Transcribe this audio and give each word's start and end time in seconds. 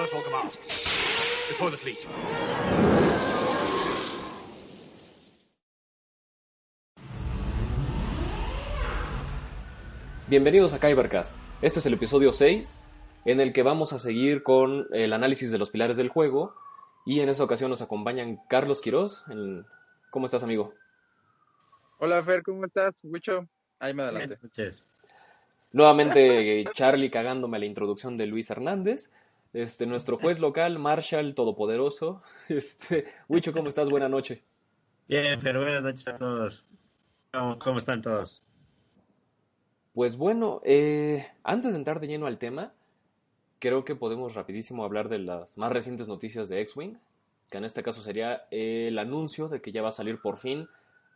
Carlos 0.00 0.14
or 0.14 0.22
command. 0.24 0.50
Deploy 1.50 1.70
the 1.70 1.76
fleet. 1.76 1.98
Bienvenidos 10.28 10.72
a 10.72 10.78
Kybercast. 10.80 11.34
Este 11.62 11.80
es 11.80 11.86
el 11.86 11.94
episodio 11.94 12.32
6, 12.32 12.82
en 13.24 13.40
el 13.40 13.52
que 13.52 13.62
vamos 13.62 13.92
a 13.92 13.98
seguir 13.98 14.42
con 14.42 14.86
el 14.92 15.12
análisis 15.12 15.50
de 15.50 15.58
los 15.58 15.70
pilares 15.70 15.96
del 15.96 16.08
juego. 16.08 16.54
Y 17.04 17.20
en 17.20 17.28
esta 17.28 17.44
ocasión 17.44 17.70
nos 17.70 17.82
acompañan 17.82 18.40
Carlos 18.48 18.80
Quiroz. 18.80 19.24
El- 19.28 19.64
¿Cómo 20.10 20.26
estás, 20.26 20.42
amigo? 20.42 20.72
Hola 21.98 22.22
Fer, 22.22 22.42
¿cómo 22.42 22.64
estás? 22.64 22.94
Wicho, 23.04 23.46
ahí 23.78 23.94
me 23.94 24.02
adelante. 24.02 24.38
noches. 24.42 24.86
Nuevamente 25.72 26.64
Charlie 26.74 27.10
cagándome 27.10 27.58
la 27.58 27.66
introducción 27.66 28.16
de 28.16 28.26
Luis 28.26 28.50
Hernández. 28.50 29.10
Este, 29.52 29.86
nuestro 29.86 30.16
juez 30.16 30.38
local, 30.38 30.78
Marshall 30.78 31.34
Todopoderoso. 31.34 32.22
Este, 32.48 33.06
Huicho, 33.28 33.52
¿cómo 33.52 33.68
estás? 33.68 33.88
Buena 33.88 34.08
noche. 34.08 34.42
Bien, 35.08 35.38
pero 35.42 35.60
buenas 35.60 35.82
noches 35.82 36.08
a 36.08 36.16
todos. 36.16 36.66
¿Cómo, 37.32 37.58
cómo 37.58 37.78
están 37.78 38.02
todos? 38.02 38.42
Pues 39.92 40.16
bueno, 40.16 40.60
eh, 40.64 41.26
antes 41.42 41.72
de 41.72 41.78
entrar 41.78 42.00
de 42.00 42.06
lleno 42.06 42.26
al 42.26 42.38
tema, 42.38 42.72
creo 43.58 43.84
que 43.84 43.96
podemos 43.96 44.34
rapidísimo 44.34 44.84
hablar 44.84 45.08
de 45.08 45.18
las 45.18 45.58
más 45.58 45.72
recientes 45.72 46.08
noticias 46.08 46.48
de 46.48 46.60
X-Wing, 46.60 46.96
que 47.50 47.58
en 47.58 47.64
este 47.64 47.82
caso 47.82 48.02
sería 48.02 48.46
el 48.50 48.98
anuncio 48.98 49.48
de 49.48 49.60
que 49.60 49.72
ya 49.72 49.82
va 49.82 49.88
a 49.88 49.92
salir 49.92 50.20
por 50.20 50.38
fin 50.38 50.68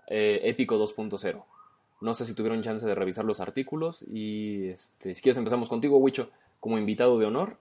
eh, 0.09 0.41
Épico 0.45 0.77
2.0. 0.77 1.45
No 2.01 2.15
sé 2.15 2.27
si 2.27 2.35
tuvieron 2.35 2.63
chance 2.63 2.85
de 2.85 2.95
revisar 2.95 3.25
los 3.25 3.41
artículos 3.41 4.05
y 4.07 4.69
este, 4.69 5.15
si 5.15 5.23
quieres 5.23 5.39
empezamos 5.39 5.69
contigo, 5.69 5.99
Wicho, 5.99 6.31
como 6.61 6.79
invitado 6.79 7.19
de 7.19 7.27
honor. 7.27 7.59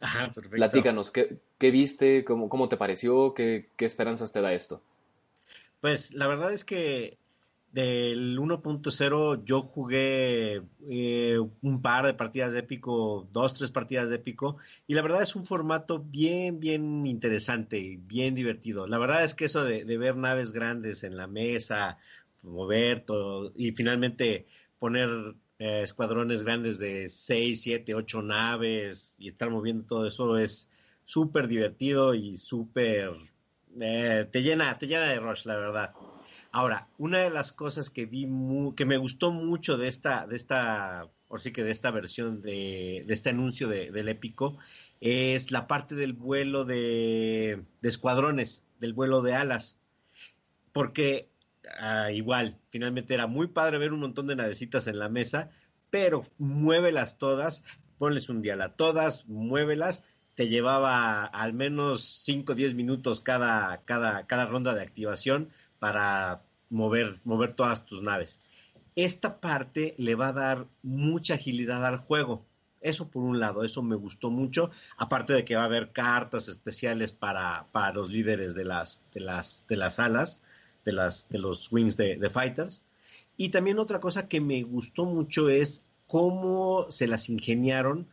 Ajá, 0.00 0.32
perfecto. 0.32 0.56
Platícanos, 0.56 1.10
¿qué, 1.10 1.38
qué 1.58 1.70
viste? 1.70 2.24
Cómo, 2.24 2.48
¿Cómo 2.48 2.68
te 2.68 2.76
pareció? 2.76 3.34
¿Qué, 3.34 3.70
¿Qué 3.76 3.84
esperanzas 3.84 4.32
te 4.32 4.40
da 4.40 4.52
esto? 4.52 4.82
Pues 5.80 6.14
la 6.14 6.26
verdad 6.26 6.52
es 6.52 6.64
que 6.64 7.18
del 7.72 8.38
1.0 8.38 9.44
yo 9.44 9.60
jugué 9.60 10.62
eh, 10.88 11.38
un 11.60 11.82
par 11.82 12.06
de 12.06 12.14
partidas 12.14 12.52
de 12.52 12.60
épico, 12.60 13.28
dos, 13.30 13.52
tres 13.54 13.70
partidas 13.70 14.08
de 14.08 14.16
épico, 14.16 14.56
y 14.86 14.94
la 14.94 15.02
verdad 15.02 15.22
es 15.22 15.36
un 15.36 15.44
formato 15.44 15.98
bien, 15.98 16.60
bien 16.60 17.04
interesante 17.06 17.78
y 17.78 17.96
bien 17.96 18.34
divertido. 18.34 18.86
La 18.86 18.98
verdad 18.98 19.22
es 19.22 19.34
que 19.34 19.44
eso 19.44 19.64
de, 19.64 19.84
de 19.84 19.98
ver 19.98 20.16
naves 20.16 20.52
grandes 20.52 21.04
en 21.04 21.16
la 21.16 21.26
mesa, 21.26 21.98
mover 22.42 23.00
todo, 23.00 23.52
y 23.54 23.72
finalmente 23.72 24.46
poner 24.78 25.34
eh, 25.58 25.80
escuadrones 25.82 26.44
grandes 26.44 26.78
de 26.78 27.08
6, 27.08 27.62
7, 27.62 27.94
8 27.94 28.22
naves 28.22 29.14
y 29.18 29.28
estar 29.28 29.50
moviendo 29.50 29.84
todo 29.86 30.06
eso 30.06 30.36
es 30.36 30.70
súper 31.04 31.48
divertido 31.48 32.14
y 32.14 32.36
súper... 32.36 33.12
eh, 33.80 34.26
te 34.30 34.42
llena, 34.42 34.78
te 34.78 34.86
llena 34.86 35.04
de 35.08 35.18
rush, 35.20 35.44
la 35.46 35.56
verdad. 35.56 35.94
Ahora, 36.50 36.88
una 36.98 37.18
de 37.18 37.30
las 37.30 37.52
cosas 37.52 37.90
que 37.90 38.06
vi 38.06 38.26
que 38.76 38.86
me 38.86 38.96
gustó 38.96 39.30
mucho 39.30 39.76
de 39.76 39.88
esta, 39.88 40.26
de 40.26 40.36
esta, 40.36 41.08
o 41.28 41.38
sí 41.38 41.52
que 41.52 41.62
de 41.62 41.70
esta 41.70 41.90
versión 41.90 42.40
de, 42.40 43.04
de 43.06 43.14
este 43.14 43.30
anuncio 43.30 43.68
de- 43.68 43.90
del 43.90 44.08
épico, 44.08 44.56
es 45.00 45.50
la 45.50 45.66
parte 45.66 45.94
del 45.94 46.12
vuelo 46.14 46.64
de, 46.64 47.62
de 47.82 47.88
escuadrones, 47.88 48.64
del 48.80 48.94
vuelo 48.94 49.22
de 49.22 49.34
alas. 49.34 49.78
Porque 50.72 51.28
ah, 51.80 52.10
igual, 52.12 52.56
finalmente 52.70 53.14
era 53.14 53.26
muy 53.26 53.48
padre 53.48 53.78
ver 53.78 53.92
un 53.92 54.00
montón 54.00 54.26
de 54.26 54.36
navecitas 54.36 54.86
en 54.86 54.98
la 54.98 55.08
mesa, 55.08 55.50
pero 55.90 56.24
muévelas 56.38 57.18
todas, 57.18 57.64
ponles 57.98 58.28
un 58.28 58.42
dial 58.42 58.62
a 58.62 58.74
todas, 58.74 59.26
muévelas, 59.26 60.04
te 60.34 60.48
llevaba 60.48 61.24
al 61.24 61.52
menos 61.52 62.02
5 62.24 62.52
o 62.52 62.54
10 62.54 62.74
minutos 62.74 63.20
cada, 63.20 63.82
cada, 63.84 64.26
cada 64.26 64.46
ronda 64.46 64.74
de 64.74 64.82
activación 64.82 65.50
para 65.78 66.42
mover, 66.70 67.12
mover 67.24 67.54
todas 67.54 67.84
tus 67.86 68.02
naves. 68.02 68.40
Esta 68.94 69.40
parte 69.40 69.94
le 69.98 70.14
va 70.14 70.28
a 70.28 70.32
dar 70.32 70.66
mucha 70.82 71.34
agilidad 71.34 71.84
al 71.84 71.96
juego. 71.96 72.46
Eso 72.80 73.08
por 73.08 73.24
un 73.24 73.40
lado, 73.40 73.64
eso 73.64 73.82
me 73.82 73.96
gustó 73.96 74.30
mucho. 74.30 74.70
Aparte 74.96 75.32
de 75.32 75.44
que 75.44 75.56
va 75.56 75.62
a 75.62 75.66
haber 75.66 75.92
cartas 75.92 76.48
especiales 76.48 77.12
para, 77.12 77.66
para 77.72 77.92
los 77.92 78.10
líderes 78.10 78.54
de 78.54 78.64
las, 78.64 79.04
de 79.12 79.20
las, 79.20 79.64
de 79.66 79.76
las 79.76 79.98
alas, 79.98 80.40
de, 80.88 80.92
las, 80.94 81.28
de 81.28 81.38
los 81.38 81.70
wings 81.70 81.98
de, 81.98 82.16
de 82.16 82.30
fighters. 82.30 82.82
Y 83.36 83.50
también 83.50 83.78
otra 83.78 84.00
cosa 84.00 84.26
que 84.26 84.40
me 84.40 84.62
gustó 84.62 85.04
mucho 85.04 85.50
es 85.50 85.84
cómo 86.06 86.86
se 86.88 87.06
las 87.06 87.28
ingeniaron 87.28 88.06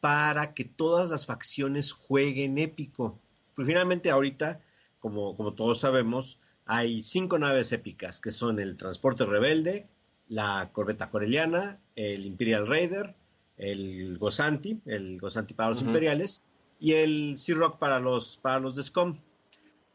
para 0.00 0.54
que 0.54 0.64
todas 0.64 1.10
las 1.10 1.26
facciones 1.26 1.92
jueguen 1.92 2.56
épico. 2.56 3.18
Pues 3.54 3.68
finalmente 3.68 4.10
ahorita, 4.10 4.60
como, 5.00 5.36
como 5.36 5.52
todos 5.52 5.80
sabemos, 5.80 6.38
hay 6.64 7.02
cinco 7.02 7.38
naves 7.38 7.72
épicas, 7.72 8.20
que 8.20 8.30
son 8.30 8.58
el 8.58 8.76
Transporte 8.76 9.26
Rebelde, 9.26 9.86
la 10.28 10.70
Corbeta 10.72 11.10
Corelliana, 11.10 11.78
el 11.94 12.24
Imperial 12.24 12.66
Raider, 12.66 13.14
el 13.58 14.16
Gozanti, 14.18 14.80
el 14.86 15.20
Gozanti 15.20 15.52
para 15.52 15.70
los. 15.70 15.82
Imperiales, 15.82 16.42
y 16.80 16.92
el 16.92 17.34
Sea 17.36 17.56
Rock 17.56 17.78
para 17.78 18.00
los, 18.00 18.38
para 18.38 18.60
los 18.60 18.76
de 18.76 18.82
SCOM. 18.82 19.14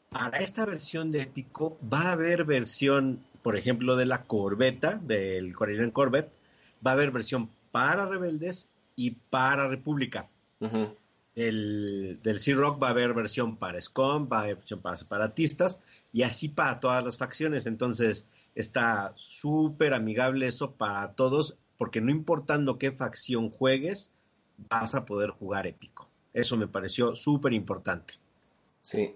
Para 0.10 0.40
esta 0.40 0.66
versión 0.66 1.12
de 1.12 1.22
épico 1.22 1.78
va 1.82 2.10
a 2.10 2.12
haber 2.14 2.44
versión, 2.44 3.24
por 3.44 3.56
ejemplo, 3.56 3.96
de 3.96 4.06
la 4.06 4.24
Corbeta, 4.24 5.00
del 5.02 5.56
Corellian 5.56 5.92
Corvette, 5.92 6.36
va 6.86 6.92
a 6.92 6.94
haber 6.96 7.12
versión 7.12 7.50
para 7.72 8.06
rebeldes 8.08 8.70
y 8.96 9.12
para 9.12 9.68
República 9.68 10.28
Ujú. 10.60 10.96
del, 11.36 12.20
del 12.24 12.40
Sea 12.40 12.56
Rock 12.56 12.82
va 12.82 12.88
a 12.88 12.92
haber 12.92 13.14
versión 13.14 13.58
para 13.58 13.80
SCOM, 13.80 14.28
va 14.32 14.40
a 14.40 14.42
haber 14.42 14.56
versión 14.56 14.82
para 14.82 14.96
separatistas 14.96 15.80
y 16.12 16.24
así 16.24 16.50
para 16.50 16.80
todas 16.80 17.06
las 17.06 17.18
facciones. 17.18 17.68
Entonces 17.68 18.26
está 18.56 19.14
súper 19.16 19.94
amigable 19.94 20.48
eso 20.48 20.72
para 20.72 21.14
todos 21.14 21.56
porque 21.78 22.02
no 22.02 22.12
importando 22.12 22.78
qué 22.78 22.92
facción 22.92 23.52
juegues, 23.52 24.12
vas 24.70 24.96
a 24.96 25.06
poder 25.06 25.30
jugar 25.30 25.68
épico. 25.68 26.10
Eso 26.34 26.58
me 26.58 26.68
pareció 26.68 27.16
súper 27.16 27.54
importante. 27.54 28.16
Sí, 28.82 29.16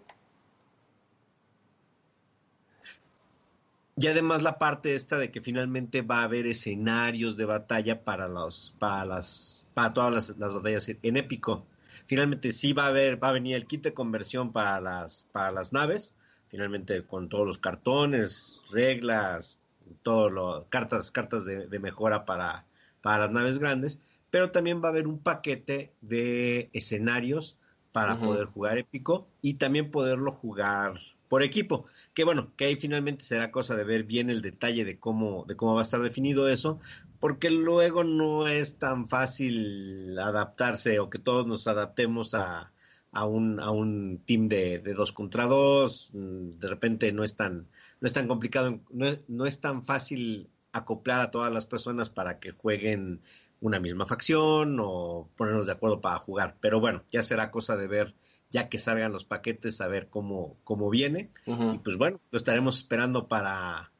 Y 3.95 4.07
además 4.07 4.41
la 4.41 4.57
parte 4.57 4.95
esta 4.95 5.17
de 5.17 5.29
que 5.29 5.41
finalmente 5.41 6.01
va 6.01 6.21
a 6.21 6.23
haber 6.23 6.47
escenarios 6.47 7.37
de 7.37 7.45
batalla 7.45 8.03
para 8.03 8.27
los, 8.27 8.73
para 8.79 9.05
las, 9.05 9.67
para 9.73 9.93
todas 9.93 10.13
las, 10.13 10.37
las 10.37 10.53
batallas 10.53 10.89
en 10.89 11.17
épico. 11.17 11.65
Finalmente 12.07 12.51
sí 12.53 12.73
va 12.73 12.85
a 12.85 12.87
haber, 12.87 13.23
va 13.23 13.29
a 13.29 13.33
venir 13.33 13.55
el 13.55 13.67
kit 13.67 13.83
de 13.83 13.93
conversión 13.93 14.51
para 14.51 14.81
las, 14.81 15.27
para 15.31 15.51
las 15.51 15.73
naves, 15.73 16.15
finalmente 16.47 17.03
con 17.05 17.29
todos 17.29 17.45
los 17.45 17.59
cartones, 17.59 18.61
reglas, 18.71 19.59
todo 20.01 20.29
lo, 20.29 20.65
cartas, 20.69 21.11
cartas 21.11 21.45
de, 21.45 21.67
de 21.67 21.79
mejora 21.79 22.25
para, 22.25 22.65
para 23.01 23.19
las 23.19 23.31
naves 23.31 23.59
grandes, 23.59 24.01
pero 24.31 24.49
también 24.49 24.81
va 24.81 24.87
a 24.87 24.91
haber 24.91 25.07
un 25.07 25.19
paquete 25.19 25.93
de 26.01 26.69
escenarios 26.73 27.57
para 27.91 28.19
poder 28.19 28.47
jugar 28.47 28.79
épico 28.79 29.27
y 29.43 29.53
también 29.53 29.91
poderlo 29.91 30.31
jugar 30.31 30.93
por 31.33 31.41
equipo. 31.41 31.87
Que 32.13 32.25
bueno, 32.25 32.53
que 32.55 32.65
ahí 32.65 32.75
finalmente 32.75 33.23
será 33.25 33.49
cosa 33.49 33.75
de 33.75 33.83
ver 33.83 34.03
bien 34.03 34.29
el 34.29 34.43
detalle 34.43 34.85
de 34.85 34.99
cómo, 34.99 35.45
de 35.47 35.55
cómo 35.55 35.73
va 35.73 35.79
a 35.79 35.81
estar 35.81 35.99
definido 35.99 36.47
eso, 36.47 36.79
porque 37.19 37.49
luego 37.49 38.03
no 38.03 38.47
es 38.47 38.77
tan 38.77 39.07
fácil 39.07 40.15
adaptarse 40.19 40.99
o 40.99 41.09
que 41.09 41.17
todos 41.17 41.47
nos 41.47 41.65
adaptemos 41.67 42.35
a, 42.35 42.71
a 43.11 43.25
un, 43.25 43.59
a 43.59 43.71
un 43.71 44.21
team 44.27 44.47
de, 44.47 44.77
dos 44.95 45.11
contra 45.11 45.47
dos. 45.47 46.11
Mm, 46.13 46.59
De 46.59 46.67
repente 46.67 47.11
no 47.11 47.23
es 47.23 47.35
tan, 47.35 47.67
no 47.99 48.05
es 48.05 48.13
tan 48.13 48.27
complicado, 48.27 48.79
no 48.91 49.07
no 49.27 49.47
es 49.47 49.59
tan 49.59 49.81
fácil 49.81 50.51
acoplar 50.71 51.19
a 51.21 51.31
todas 51.31 51.51
las 51.51 51.65
personas 51.65 52.11
para 52.11 52.39
que 52.39 52.51
jueguen 52.51 53.23
una 53.59 53.79
misma 53.79 54.05
facción 54.05 54.77
o 54.79 55.31
ponernos 55.35 55.65
de 55.65 55.71
acuerdo 55.71 55.99
para 55.99 56.19
jugar. 56.19 56.57
Pero 56.61 56.79
bueno, 56.79 57.01
ya 57.11 57.23
será 57.23 57.49
cosa 57.49 57.75
de 57.75 57.87
ver 57.87 58.13
ya 58.53 58.69
que 58.69 58.77
salgan 58.77 59.11
los 59.11 59.25
paquetes, 59.25 59.81
a 59.81 59.87
ver 59.89 60.07
cómo, 60.09 60.55
cómo 60.63 60.89
viene. 60.89 61.31
Y 61.47 61.79
pues 61.79 61.97
bueno, 61.97 62.21
lo 62.31 62.37
estaremos 62.37 62.77
esperando 62.77 63.27
para, 63.27 63.91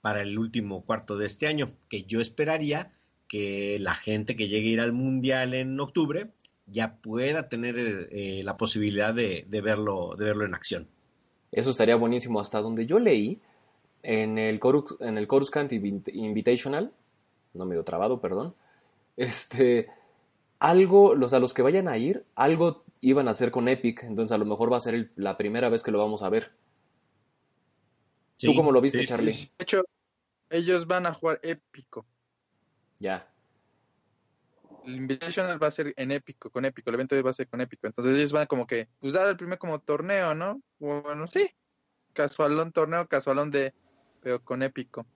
para 0.00 0.22
el 0.22 0.38
último 0.38 0.82
cuarto 0.84 1.16
de 1.16 1.26
este 1.26 1.46
año, 1.46 1.68
que 1.88 2.02
yo 2.02 2.20
esperaría 2.20 2.92
que 3.28 3.78
la 3.80 3.94
gente 3.94 4.36
que 4.36 4.48
llegue 4.48 4.68
a 4.68 4.72
ir 4.72 4.80
al 4.80 4.92
Mundial 4.92 5.54
en 5.54 5.80
octubre 5.80 6.32
ya 6.66 6.96
pueda 6.96 7.48
tener 7.48 7.76
eh, 7.78 8.42
la 8.44 8.56
posibilidad 8.56 9.14
de, 9.14 9.46
de 9.48 9.60
verlo, 9.60 10.16
de 10.18 10.24
verlo 10.26 10.44
en 10.44 10.54
acción. 10.54 10.88
Eso 11.52 11.70
estaría 11.70 11.96
buenísimo. 11.96 12.40
Hasta 12.40 12.60
donde 12.60 12.86
yo 12.86 12.98
leí, 12.98 13.40
en 14.02 14.36
el 14.36 14.58
Chorus, 14.58 14.96
en 15.00 15.16
el 15.16 15.26
Coruscant 15.28 15.70
Invit- 15.70 16.12
Invitational, 16.12 16.92
no 17.54 17.66
medio 17.66 17.84
trabado, 17.84 18.20
perdón, 18.20 18.54
este, 19.16 19.86
algo, 20.58 21.14
los 21.14 21.32
a 21.34 21.38
los 21.38 21.54
que 21.54 21.62
vayan 21.62 21.86
a 21.86 21.98
ir, 21.98 22.24
algo 22.34 22.84
iban 23.02 23.28
a 23.28 23.32
hacer 23.32 23.50
con 23.50 23.68
Epic, 23.68 24.04
entonces 24.04 24.34
a 24.34 24.38
lo 24.38 24.46
mejor 24.46 24.72
va 24.72 24.78
a 24.78 24.80
ser 24.80 24.94
el- 24.94 25.12
la 25.16 25.36
primera 25.36 25.68
vez 25.68 25.82
que 25.82 25.90
lo 25.90 25.98
vamos 25.98 26.22
a 26.22 26.30
ver. 26.30 26.52
¿Tú 28.38 28.54
cómo 28.54 28.72
lo 28.72 28.80
viste, 28.80 29.00
sí, 29.00 29.06
Charlie? 29.06 29.32
sí. 29.32 29.50
De 29.58 29.62
hecho, 29.64 29.84
ellos 30.48 30.86
van 30.86 31.06
a 31.06 31.12
jugar 31.12 31.38
épico. 31.42 32.06
Ya. 32.98 33.28
el 34.84 34.96
Invitational 34.96 35.62
va 35.62 35.68
a 35.68 35.70
ser 35.70 35.94
en 35.96 36.10
épico, 36.10 36.50
con 36.50 36.64
épico, 36.64 36.90
el 36.90 36.94
evento 36.94 37.22
va 37.22 37.30
a 37.30 37.34
ser 37.34 37.46
con 37.46 37.60
épico. 37.60 37.86
Entonces 37.86 38.16
ellos 38.16 38.32
van 38.32 38.46
como 38.48 38.66
que, 38.66 38.88
pues 38.98 39.14
dar 39.14 39.28
el 39.28 39.36
primer 39.36 39.56
como 39.58 39.78
torneo, 39.78 40.34
¿no? 40.34 40.60
Bueno, 40.80 41.28
sí, 41.28 41.48
casualón 42.12 42.72
torneo, 42.72 43.06
casualón 43.06 43.52
de, 43.52 43.72
pero 44.20 44.42
con 44.42 44.60
épico. 44.64 45.06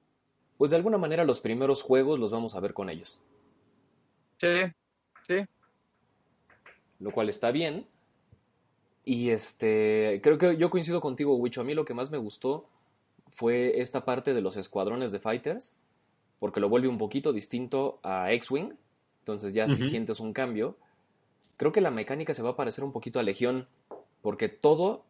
Pues 0.56 0.70
de 0.70 0.76
alguna 0.76 0.98
manera 0.98 1.24
los 1.24 1.40
primeros 1.40 1.82
juegos 1.82 2.20
los 2.20 2.30
vamos 2.30 2.54
a 2.54 2.60
ver 2.60 2.74
con 2.74 2.90
ellos. 2.90 3.22
Sí, 4.36 4.72
sí. 5.26 5.44
Lo 7.00 7.10
cual 7.10 7.28
está 7.28 7.50
bien. 7.50 7.86
Y 9.04 9.30
este, 9.30 10.20
creo 10.22 10.38
que 10.38 10.56
yo 10.56 10.70
coincido 10.70 11.00
contigo, 11.00 11.36
Wicho. 11.36 11.60
A 11.60 11.64
mí 11.64 11.74
lo 11.74 11.84
que 11.84 11.94
más 11.94 12.10
me 12.10 12.18
gustó 12.18 12.68
fue 13.30 13.80
esta 13.80 14.04
parte 14.04 14.34
de 14.34 14.40
los 14.40 14.56
escuadrones 14.56 15.12
de 15.12 15.20
fighters, 15.20 15.74
porque 16.38 16.60
lo 16.60 16.68
vuelve 16.68 16.88
un 16.88 16.98
poquito 16.98 17.32
distinto 17.32 18.00
a 18.02 18.32
X-Wing. 18.32 18.72
Entonces 19.20 19.52
ya 19.52 19.68
si 19.68 19.88
sientes 19.88 20.20
un 20.20 20.32
cambio. 20.32 20.76
Creo 21.56 21.72
que 21.72 21.80
la 21.80 21.90
mecánica 21.90 22.34
se 22.34 22.42
va 22.42 22.50
a 22.50 22.56
parecer 22.56 22.84
un 22.84 22.92
poquito 22.92 23.18
a 23.18 23.22
Legión, 23.22 23.66
porque 24.22 24.48
todo 24.48 25.04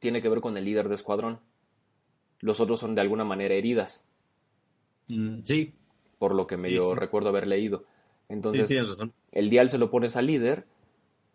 tiene 0.00 0.20
que 0.22 0.28
ver 0.28 0.40
con 0.40 0.56
el 0.56 0.64
líder 0.64 0.88
de 0.88 0.94
escuadrón. 0.94 1.38
Los 2.40 2.58
otros 2.60 2.80
son 2.80 2.94
de 2.94 3.00
alguna 3.02 3.24
manera 3.24 3.54
heridas. 3.54 4.08
Mm, 5.08 5.42
sí. 5.44 5.74
Por 6.18 6.34
lo 6.34 6.46
que 6.46 6.56
medio 6.56 6.82
Sí, 6.84 6.90
sí. 6.94 6.98
recuerdo 6.98 7.28
haber 7.28 7.46
leído. 7.46 7.84
Entonces, 8.28 8.66
sí, 8.66 8.78
razón. 8.78 9.12
el 9.32 9.50
dial 9.50 9.70
se 9.70 9.78
lo 9.78 9.90
pones 9.90 10.16
al 10.16 10.26
líder, 10.26 10.66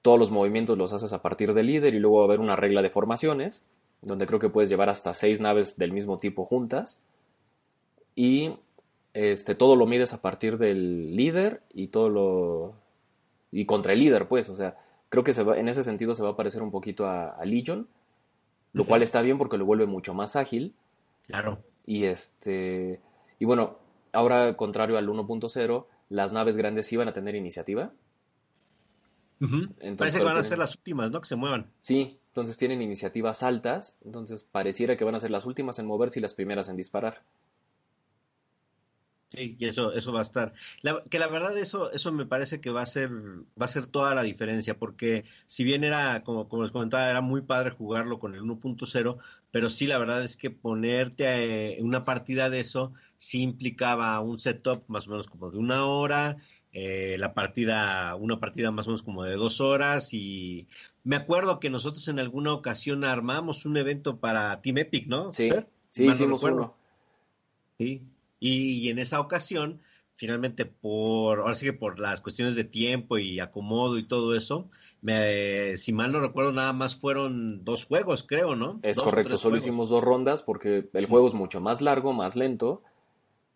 todos 0.02 0.20
los 0.20 0.32
movimientos 0.32 0.78
los 0.78 0.94
haces 0.94 1.14
a 1.14 1.22
partir 1.22 1.54
del 1.54 1.68
líder 1.68 1.94
y 1.94 2.00
luego 2.00 2.18
va 2.18 2.24
a 2.24 2.28
haber 2.28 2.40
una 2.40 2.56
regla 2.56 2.82
de 2.82 2.90
formaciones, 2.90 3.66
donde 4.02 4.28
creo 4.28 4.40
que 4.40 4.50
puedes 4.50 4.70
llevar 4.70 4.90
hasta 4.90 5.14
seis 5.14 5.40
naves 5.40 5.78
del 5.78 5.92
mismo 5.92 6.20
tipo 6.20 6.46
juntas. 6.46 7.02
Y 8.16 8.54
este, 9.14 9.56
todo 9.56 9.76
lo 9.76 9.86
mides 9.86 10.14
a 10.14 10.22
partir 10.22 10.58
del 10.58 11.16
líder 11.16 11.62
y 11.74 11.88
todo 11.88 12.10
lo. 12.10 12.74
y 13.52 13.66
contra 13.66 13.94
el 13.94 14.00
líder, 14.00 14.28
pues. 14.28 14.50
O 14.50 14.56
sea, 14.56 14.78
creo 15.10 15.24
que 15.24 15.34
se 15.34 15.44
va, 15.44 15.58
en 15.58 15.70
ese 15.70 15.84
sentido 15.84 16.14
se 16.16 16.24
va 16.24 16.30
a 16.30 16.36
parecer 16.36 16.62
un 16.62 16.72
poquito 16.72 17.06
a, 17.06 17.30
a 17.30 17.46
Legion, 17.46 17.88
lo 18.74 18.86
cual 18.86 19.04
está 19.04 19.22
bien 19.22 19.38
porque 19.38 19.58
lo 19.58 19.66
vuelve 19.66 19.86
mucho 19.86 20.14
más 20.14 20.36
ágil. 20.36 20.74
Claro. 21.28 21.60
Y 21.86 22.06
este. 22.06 23.02
Y 23.40 23.46
bueno, 23.46 23.78
ahora, 24.14 24.56
contrario 24.56 24.98
al 24.98 25.08
1.0, 25.08 25.86
las 26.10 26.34
naves 26.34 26.58
grandes 26.58 26.96
van 26.96 27.08
a 27.08 27.14
tener 27.14 27.36
iniciativa. 27.36 27.92
Entonces, 29.40 29.96
Parece 29.98 30.18
que 30.20 30.24
van 30.26 30.38
a 30.38 30.44
ser 30.44 30.58
las 30.60 30.76
últimas, 30.76 31.12
¿no? 31.12 31.22
Que 31.22 31.28
se 31.28 31.36
muevan. 31.36 31.72
Sí, 31.80 32.20
entonces 32.30 32.58
tienen 32.58 32.82
iniciativas 32.82 33.44
altas, 33.44 33.98
entonces 34.04 34.44
pareciera 34.44 34.98
que 34.98 35.04
van 35.04 35.16
a 35.16 35.20
ser 35.20 35.32
las 35.32 35.46
últimas 35.46 35.80
en 35.80 35.86
moverse 35.86 36.20
y 36.20 36.22
las 36.22 36.34
primeras 36.36 36.70
en 36.70 36.78
disparar. 36.78 37.24
Sí, 39.30 39.58
y 39.60 39.66
eso, 39.66 39.92
eso 39.92 40.14
va 40.14 40.20
a 40.20 40.22
estar. 40.22 40.54
La- 40.82 41.04
que 41.04 41.20
la 41.20 41.28
verdad 41.28 41.58
eso, 41.58 41.92
eso 41.92 42.14
me 42.14 42.26
parece 42.26 42.62
que 42.62 42.70
va 42.70 42.82
a 42.82 42.86
ser, 42.86 43.10
va 43.12 43.66
a 43.66 43.68
ser 43.68 43.86
toda 43.86 44.16
la 44.16 44.24
diferencia, 44.24 44.80
porque 44.80 45.26
si 45.48 45.66
bien 45.66 45.84
era, 45.84 46.24
como, 46.24 46.48
como 46.48 46.62
les 46.64 46.72
comentaba, 46.72 47.10
era 47.10 47.20
muy 47.20 47.42
padre 47.42 47.72
jugarlo 47.72 48.20
con 48.20 48.36
el 48.36 48.42
1.0, 48.42 49.18
pero 49.52 49.70
sí 49.70 49.86
la 49.86 49.98
verdad 49.98 50.24
es 50.24 50.38
que 50.38 50.50
ponerte 50.50 51.26
eh, 51.26 51.78
en 51.78 51.86
una 51.86 52.06
partida 52.06 52.50
de 52.50 52.62
eso 52.62 52.94
sí 53.18 53.42
implicaba 53.42 54.18
un 54.22 54.40
setup 54.40 54.86
más 54.88 55.08
o 55.08 55.12
menos 55.12 55.28
como 55.28 55.52
de 55.52 55.58
una 55.58 55.86
hora, 55.86 56.38
eh, 56.74 57.16
la 57.18 57.34
partida, 57.34 58.16
una 58.16 58.40
partida 58.40 58.72
más 58.72 58.88
o 58.88 58.92
menos 58.92 59.04
como 59.04 59.24
de 59.24 59.36
dos 59.36 59.62
horas, 59.62 60.14
y 60.14 60.68
me 61.04 61.16
acuerdo 61.16 61.60
que 61.60 61.70
nosotros 61.70 62.08
en 62.08 62.20
alguna 62.20 62.54
ocasión 62.54 63.04
armamos 63.04 63.66
un 63.66 63.78
evento 63.78 64.20
para 64.20 64.62
Team 64.62 64.78
Epic, 64.80 65.08
¿no? 65.08 65.32
Sí, 65.32 65.50
Fer? 65.50 65.68
sí, 65.92 66.04
Mal 66.04 66.10
no 66.10 66.14
hicimos 66.14 66.42
recuerdo. 66.42 66.58
uno. 66.58 66.76
Sí, 67.80 68.02
y, 68.40 68.74
y 68.86 68.90
en 68.90 69.00
esa 69.00 69.20
ocasión, 69.20 69.82
finalmente 70.14 70.66
por, 70.66 71.40
ahora 71.40 71.54
sí 71.54 71.66
que 71.66 71.74
por 71.74 72.00
las 72.00 72.22
cuestiones 72.22 72.56
de 72.56 72.64
tiempo 72.64 73.18
y 73.18 73.40
acomodo 73.40 73.98
y 73.98 74.08
todo 74.08 74.36
eso, 74.36 74.70
me, 75.02 75.78
si 75.78 75.94
mal 75.94 76.12
no 76.12 76.20
recuerdo, 76.20 76.52
nada 76.52 76.74
más 76.74 76.96
fueron 76.96 77.64
dos 77.64 77.86
juegos, 77.86 78.24
creo, 78.24 78.56
¿no? 78.56 78.80
Es 78.82 78.96
Dos 78.96 79.06
correcto, 79.06 79.38
solo 79.38 79.54
juegos. 79.58 79.68
hicimos 79.68 79.90
dos 79.90 80.04
rondas 80.04 80.42
porque 80.42 80.90
el 80.94 81.06
juego 81.06 81.28
es 81.28 81.34
mucho 81.36 81.62
más 81.62 81.82
largo, 81.82 82.14
más 82.14 82.36
lento. 82.36 82.82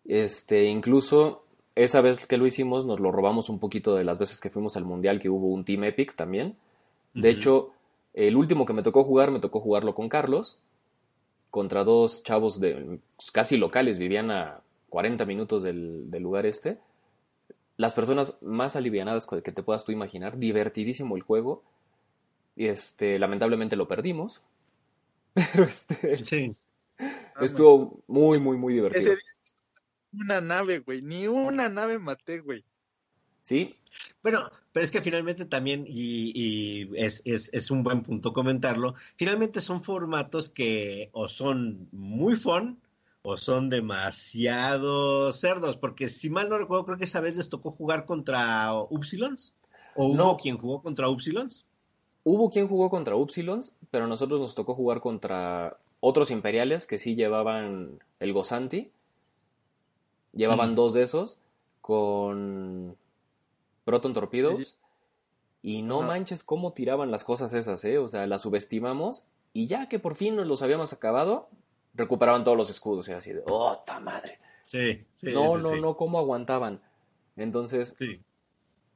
Este, 0.04 0.64
incluso 0.64 1.46
esa 1.74 2.00
vez 2.00 2.26
que 2.26 2.36
lo 2.36 2.46
hicimos 2.46 2.84
nos 2.84 3.00
lo 3.00 3.10
robamos 3.10 3.48
un 3.48 3.58
poquito 3.58 3.94
de 3.94 4.04
las 4.04 4.18
veces 4.18 4.40
que 4.40 4.50
fuimos 4.50 4.76
al 4.76 4.84
mundial 4.84 5.20
que 5.20 5.28
hubo 5.28 5.48
un 5.48 5.64
Team 5.64 5.84
Epic 5.84 6.14
también. 6.14 6.56
De 7.14 7.30
hecho, 7.30 7.72
el 8.14 8.36
último 8.36 8.64
que 8.64 8.72
me 8.72 8.82
tocó 8.82 9.04
jugar, 9.04 9.30
me 9.30 9.40
tocó 9.40 9.60
jugarlo 9.60 9.94
con 9.94 10.08
Carlos, 10.08 10.58
contra 11.50 11.84
dos 11.84 12.22
chavos 12.22 12.60
de 12.60 13.00
pues, 13.16 13.30
casi 13.30 13.56
locales, 13.56 13.98
vivían 13.98 14.30
a 14.30 14.60
40 14.88 15.24
minutos 15.26 15.62
del, 15.62 16.10
del 16.10 16.22
lugar 16.22 16.46
este. 16.46 16.78
Las 17.76 17.94
personas 17.94 18.36
más 18.42 18.76
alivianadas 18.76 19.26
que 19.26 19.52
te 19.52 19.62
puedas 19.62 19.84
tú 19.84 19.92
imaginar, 19.92 20.38
divertidísimo 20.38 21.16
el 21.16 21.22
juego. 21.22 21.62
Y 22.56 22.66
este, 22.66 23.18
lamentablemente 23.18 23.76
lo 23.76 23.88
perdimos. 23.88 24.42
Pero 25.34 25.64
este, 25.64 26.18
Sí, 26.18 26.54
estuvo 27.40 28.02
muy, 28.06 28.38
muy, 28.38 28.56
muy 28.56 28.74
divertido. 28.74 29.00
Ese 29.00 29.10
día 29.10 29.31
una 30.12 30.40
nave, 30.40 30.78
güey, 30.80 31.02
ni 31.02 31.26
una 31.28 31.68
nave 31.68 31.98
maté, 31.98 32.40
güey. 32.40 32.64
Sí, 33.42 33.74
Bueno, 34.22 34.48
pero 34.72 34.84
es 34.84 34.90
que 34.92 35.00
finalmente 35.00 35.44
también, 35.46 35.84
y, 35.88 36.32
y 36.34 36.90
es, 36.96 37.22
es, 37.24 37.50
es 37.52 37.70
un 37.72 37.82
buen 37.82 38.02
punto 38.04 38.32
comentarlo, 38.32 38.94
finalmente 39.16 39.60
son 39.60 39.82
formatos 39.82 40.48
que 40.48 41.10
o 41.12 41.26
son 41.28 41.88
muy 41.92 42.36
fun 42.36 42.80
o 43.22 43.36
son 43.36 43.68
demasiado 43.68 45.32
cerdos, 45.32 45.76
porque 45.76 46.08
si 46.08 46.30
mal 46.30 46.48
no 46.48 46.58
recuerdo, 46.58 46.84
creo 46.86 46.98
que 46.98 47.04
esa 47.04 47.20
vez 47.20 47.36
les 47.36 47.48
tocó 47.48 47.70
jugar 47.70 48.04
contra 48.04 48.72
Upsilons, 48.74 49.54
o 49.94 50.06
hubo 50.06 50.14
No. 50.16 50.36
quien 50.36 50.56
jugó 50.58 50.82
contra 50.82 51.08
Upsilons. 51.08 51.66
Hubo 52.24 52.50
quien 52.50 52.68
jugó 52.68 52.88
contra 52.90 53.16
Upsilons, 53.16 53.74
pero 53.90 54.04
a 54.04 54.08
nosotros 54.08 54.40
nos 54.40 54.54
tocó 54.54 54.74
jugar 54.74 55.00
contra 55.00 55.78
otros 55.98 56.30
imperiales 56.30 56.86
que 56.86 56.98
sí 56.98 57.16
llevaban 57.16 57.98
el 58.20 58.32
Gozanti. 58.32 58.92
Llevaban 60.32 60.74
dos 60.74 60.92
de 60.94 61.02
esos 61.02 61.38
con 61.80 62.96
Proton 63.84 64.12
Torpedos. 64.12 64.56
Sí, 64.56 64.64
sí. 64.64 64.74
Y 65.64 65.82
no 65.82 66.02
manches 66.02 66.42
cómo 66.42 66.72
tiraban 66.72 67.10
las 67.10 67.22
cosas 67.24 67.52
esas, 67.54 67.84
¿eh? 67.84 67.98
O 67.98 68.08
sea, 68.08 68.26
las 68.26 68.42
subestimamos. 68.42 69.24
Y 69.52 69.66
ya 69.66 69.88
que 69.88 69.98
por 69.98 70.14
fin 70.14 70.34
nos 70.34 70.46
los 70.46 70.62
habíamos 70.62 70.92
acabado, 70.92 71.48
recuperaban 71.94 72.42
todos 72.44 72.56
los 72.56 72.70
escudos. 72.70 73.08
Y 73.08 73.12
así 73.12 73.32
de, 73.32 73.42
¡oh, 73.46 73.78
ta 73.86 74.00
madre! 74.00 74.38
Sí, 74.62 75.04
sí, 75.14 75.32
no, 75.32 75.56
sí, 75.58 75.62
no, 75.62 75.76
no, 75.76 75.96
cómo 75.96 76.18
aguantaban. 76.18 76.80
Entonces, 77.36 77.94
Sí. 77.98 78.20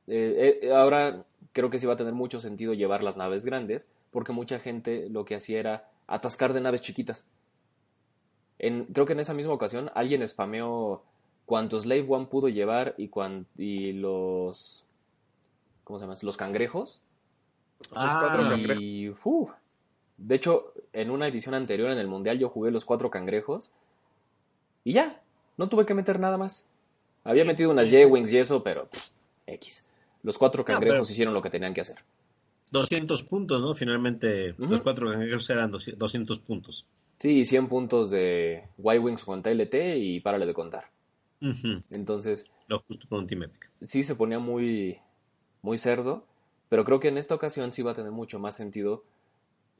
eh, 0.06 0.60
eh, 0.62 0.72
ahora 0.72 1.24
creo 1.52 1.70
que 1.70 1.78
sí 1.78 1.86
va 1.86 1.94
a 1.94 1.98
tener 1.98 2.14
mucho 2.14 2.40
sentido 2.40 2.72
llevar 2.74 3.02
las 3.02 3.16
naves 3.16 3.44
grandes, 3.44 3.86
porque 4.10 4.32
mucha 4.32 4.58
gente 4.58 5.08
lo 5.10 5.24
que 5.24 5.34
hacía 5.34 5.60
era 5.60 5.90
atascar 6.06 6.52
de 6.52 6.60
naves 6.60 6.82
chiquitas. 6.82 7.26
En, 8.58 8.86
creo 8.86 9.06
que 9.06 9.12
en 9.12 9.20
esa 9.20 9.34
misma 9.34 9.52
ocasión 9.52 9.90
alguien 9.94 10.26
spameó 10.26 11.02
cuantos 11.46 11.82
Slave 11.84 12.04
One 12.08 12.26
pudo 12.26 12.48
llevar 12.48 12.94
y, 12.98 13.08
cuan- 13.08 13.46
y 13.56 13.92
los... 13.92 14.84
¿Cómo 15.84 15.98
se 15.98 16.04
llama? 16.04 16.16
Los 16.22 16.36
cangrejos. 16.36 17.00
Los 17.80 17.90
Ah, 17.94 18.18
cuatro 18.26 18.48
cangrejos. 18.48 18.82
Y... 18.82 19.14
de 20.18 20.34
hecho, 20.34 20.72
en 20.92 21.10
una 21.10 21.28
edición 21.28 21.54
anterior 21.54 21.90
en 21.90 21.98
el 21.98 22.08
Mundial 22.08 22.38
yo 22.38 22.48
jugué 22.48 22.70
los 22.70 22.84
cuatro 22.84 23.10
cangrejos 23.10 23.70
y 24.84 24.92
ya, 24.92 25.20
no 25.56 25.68
tuve 25.68 25.86
que 25.86 25.94
meter 25.94 26.18
nada 26.20 26.36
más. 26.38 26.68
Había 27.24 27.44
metido 27.44 27.70
unas. 27.70 27.90
J-Wings 27.90 28.32
y 28.32 28.38
eso, 28.38 28.62
pero 28.62 28.86
pff, 28.88 29.08
X. 29.46 29.84
Los 30.22 30.38
cuatro 30.38 30.64
cangrejos 30.64 31.06
pero- 31.06 31.12
hicieron 31.12 31.34
lo 31.34 31.42
que 31.42 31.50
tenían 31.50 31.74
que 31.74 31.80
hacer. 31.80 31.96
200 32.72 33.22
puntos, 33.22 33.60
¿no? 33.60 33.74
Finalmente, 33.74 34.54
los 34.58 34.82
cuatro 34.82 35.08
cangrejos 35.10 35.48
eran 35.50 35.70
200 35.70 36.40
puntos. 36.40 36.84
Sí, 37.16 37.44
100 37.44 37.68
puntos 37.68 38.10
de 38.10 38.64
Y-Wings 38.78 39.22
con 39.24 39.40
TLT 39.42 39.74
y 39.96 40.20
párale 40.20 40.46
de 40.46 40.54
contar. 40.54 40.84
Entonces, 41.90 42.50
Lo 42.68 42.80
justo 42.80 43.06
un 43.10 43.26
Team 43.26 43.44
Epic. 43.44 43.70
sí 43.80 44.02
se 44.02 44.14
ponía 44.14 44.38
muy, 44.38 44.98
muy 45.62 45.78
cerdo, 45.78 46.26
pero 46.68 46.84
creo 46.84 47.00
que 47.00 47.08
en 47.08 47.18
esta 47.18 47.34
ocasión 47.34 47.72
sí 47.72 47.82
va 47.82 47.92
a 47.92 47.94
tener 47.94 48.12
mucho 48.12 48.38
más 48.38 48.56
sentido 48.56 49.04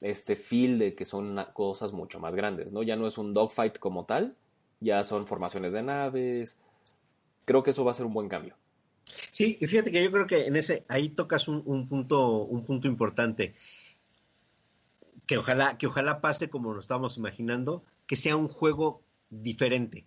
este 0.01 0.37
feel 0.37 0.79
de 0.79 0.95
que 0.95 1.07
son 1.07 1.39
cosas 1.55 1.93
mucho 1.93 2.21
más 2.21 2.35
grandes, 2.35 2.73
¿no? 2.73 2.83
Ya 2.83 2.97
no 2.97 3.07
es 3.07 3.17
un 3.19 3.33
dogfight 3.35 3.79
como 3.79 4.05
tal, 4.05 4.37
ya 4.81 5.03
son 5.05 5.27
formaciones 5.27 5.73
de 5.73 5.83
naves. 5.83 6.61
Creo 7.45 7.63
que 7.63 7.71
eso 7.71 7.85
va 7.85 7.93
a 7.93 7.95
ser 7.95 8.07
un 8.07 8.13
buen 8.13 8.29
cambio. 8.29 8.57
Sí, 9.31 9.57
y 9.61 9.67
fíjate 9.67 9.93
que 9.93 10.03
yo 10.03 10.11
creo 10.13 10.27
que 10.27 10.47
en 10.47 10.57
ese, 10.57 10.85
ahí 10.89 11.09
tocas 11.09 11.49
un, 11.49 11.63
un 11.65 11.87
punto, 11.87 12.43
un 12.45 12.65
punto 12.65 12.89
importante. 12.89 13.55
Que 15.27 15.39
ojalá, 15.39 15.79
que 15.79 15.87
ojalá 15.87 16.21
pase 16.21 16.51
como 16.51 16.73
lo 16.73 16.81
estamos 16.81 17.17
imaginando, 17.17 17.83
que 18.07 18.17
sea 18.17 18.37
un 18.37 18.49
juego 18.49 19.03
diferente. 19.31 20.07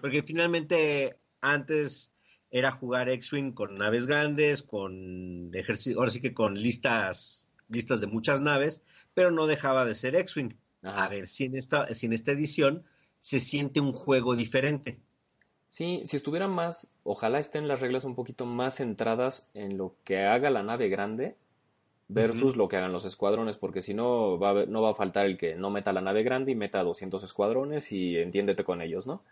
Porque 0.00 0.22
finalmente 0.22 1.16
antes 1.40 2.12
era 2.50 2.70
jugar 2.70 3.08
X-Wing 3.08 3.52
con 3.52 3.74
naves 3.74 4.06
grandes, 4.06 4.62
con 4.62 5.50
ejército, 5.54 5.98
ahora 5.98 6.10
sí 6.10 6.20
que 6.20 6.34
con 6.34 6.54
listas, 6.54 7.48
listas 7.68 8.00
de 8.00 8.06
muchas 8.06 8.40
naves, 8.40 8.82
pero 9.12 9.30
no 9.30 9.46
dejaba 9.46 9.84
de 9.84 9.94
ser 9.94 10.14
X-Wing. 10.14 10.54
A 10.82 11.08
ver 11.08 11.26
si 11.26 11.46
en 11.46 11.56
esta, 11.56 11.92
si 11.94 12.06
en 12.06 12.12
esta 12.12 12.32
edición 12.32 12.84
se 13.18 13.40
siente 13.40 13.80
un 13.80 13.92
juego 13.92 14.36
diferente. 14.36 15.00
Sí, 15.66 16.02
si 16.04 16.16
estuvieran 16.16 16.52
más, 16.52 16.94
ojalá 17.02 17.40
estén 17.40 17.66
las 17.66 17.80
reglas 17.80 18.04
un 18.04 18.14
poquito 18.14 18.46
más 18.46 18.76
centradas 18.76 19.50
en 19.54 19.76
lo 19.76 19.96
que 20.04 20.24
haga 20.24 20.50
la 20.50 20.62
nave 20.62 20.88
grande 20.88 21.36
versus 22.06 22.56
lo 22.56 22.68
que 22.68 22.76
hagan 22.76 22.92
los 22.92 23.04
escuadrones, 23.04 23.56
porque 23.56 23.82
si 23.82 23.94
no 23.94 24.38
va 24.38 24.50
a, 24.50 24.66
no 24.66 24.82
va 24.82 24.90
a 24.90 24.94
faltar 24.94 25.26
el 25.26 25.36
que 25.36 25.56
no 25.56 25.70
meta 25.70 25.92
la 25.92 26.02
nave 26.02 26.22
grande 26.22 26.52
y 26.52 26.54
meta 26.54 26.82
200 26.82 27.22
escuadrones 27.24 27.90
y 27.90 28.18
entiéndete 28.18 28.62
con 28.62 28.82
ellos, 28.82 29.06
¿no? 29.06 29.22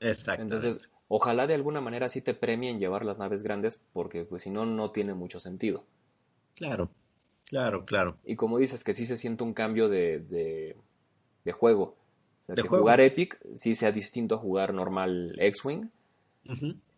Exactamente. 0.00 0.54
Entonces, 0.56 0.90
ojalá 1.08 1.46
de 1.46 1.54
alguna 1.54 1.80
manera 1.80 2.08
sí 2.08 2.20
te 2.22 2.34
premien 2.34 2.78
llevar 2.78 3.04
las 3.04 3.18
naves 3.18 3.42
grandes, 3.42 3.80
porque 3.92 4.24
pues 4.24 4.42
si 4.42 4.50
no, 4.50 4.66
no 4.66 4.90
tiene 4.90 5.14
mucho 5.14 5.40
sentido. 5.40 5.84
Claro, 6.54 6.90
claro, 7.44 7.84
claro. 7.84 8.18
Y 8.24 8.36
como 8.36 8.58
dices, 8.58 8.84
que 8.84 8.94
sí 8.94 9.06
se 9.06 9.16
siente 9.16 9.44
un 9.44 9.54
cambio 9.54 9.88
de, 9.88 10.20
de, 10.20 10.76
de 11.44 11.52
juego. 11.52 11.96
O 12.42 12.44
sea, 12.46 12.54
De 12.54 12.62
que 12.62 12.68
juego. 12.68 12.82
jugar 12.82 13.00
Epic 13.00 13.38
sí 13.54 13.74
sea 13.74 13.92
distinto 13.92 14.34
a 14.36 14.38
jugar 14.38 14.74
normal 14.74 15.34
X-Wing. 15.38 15.90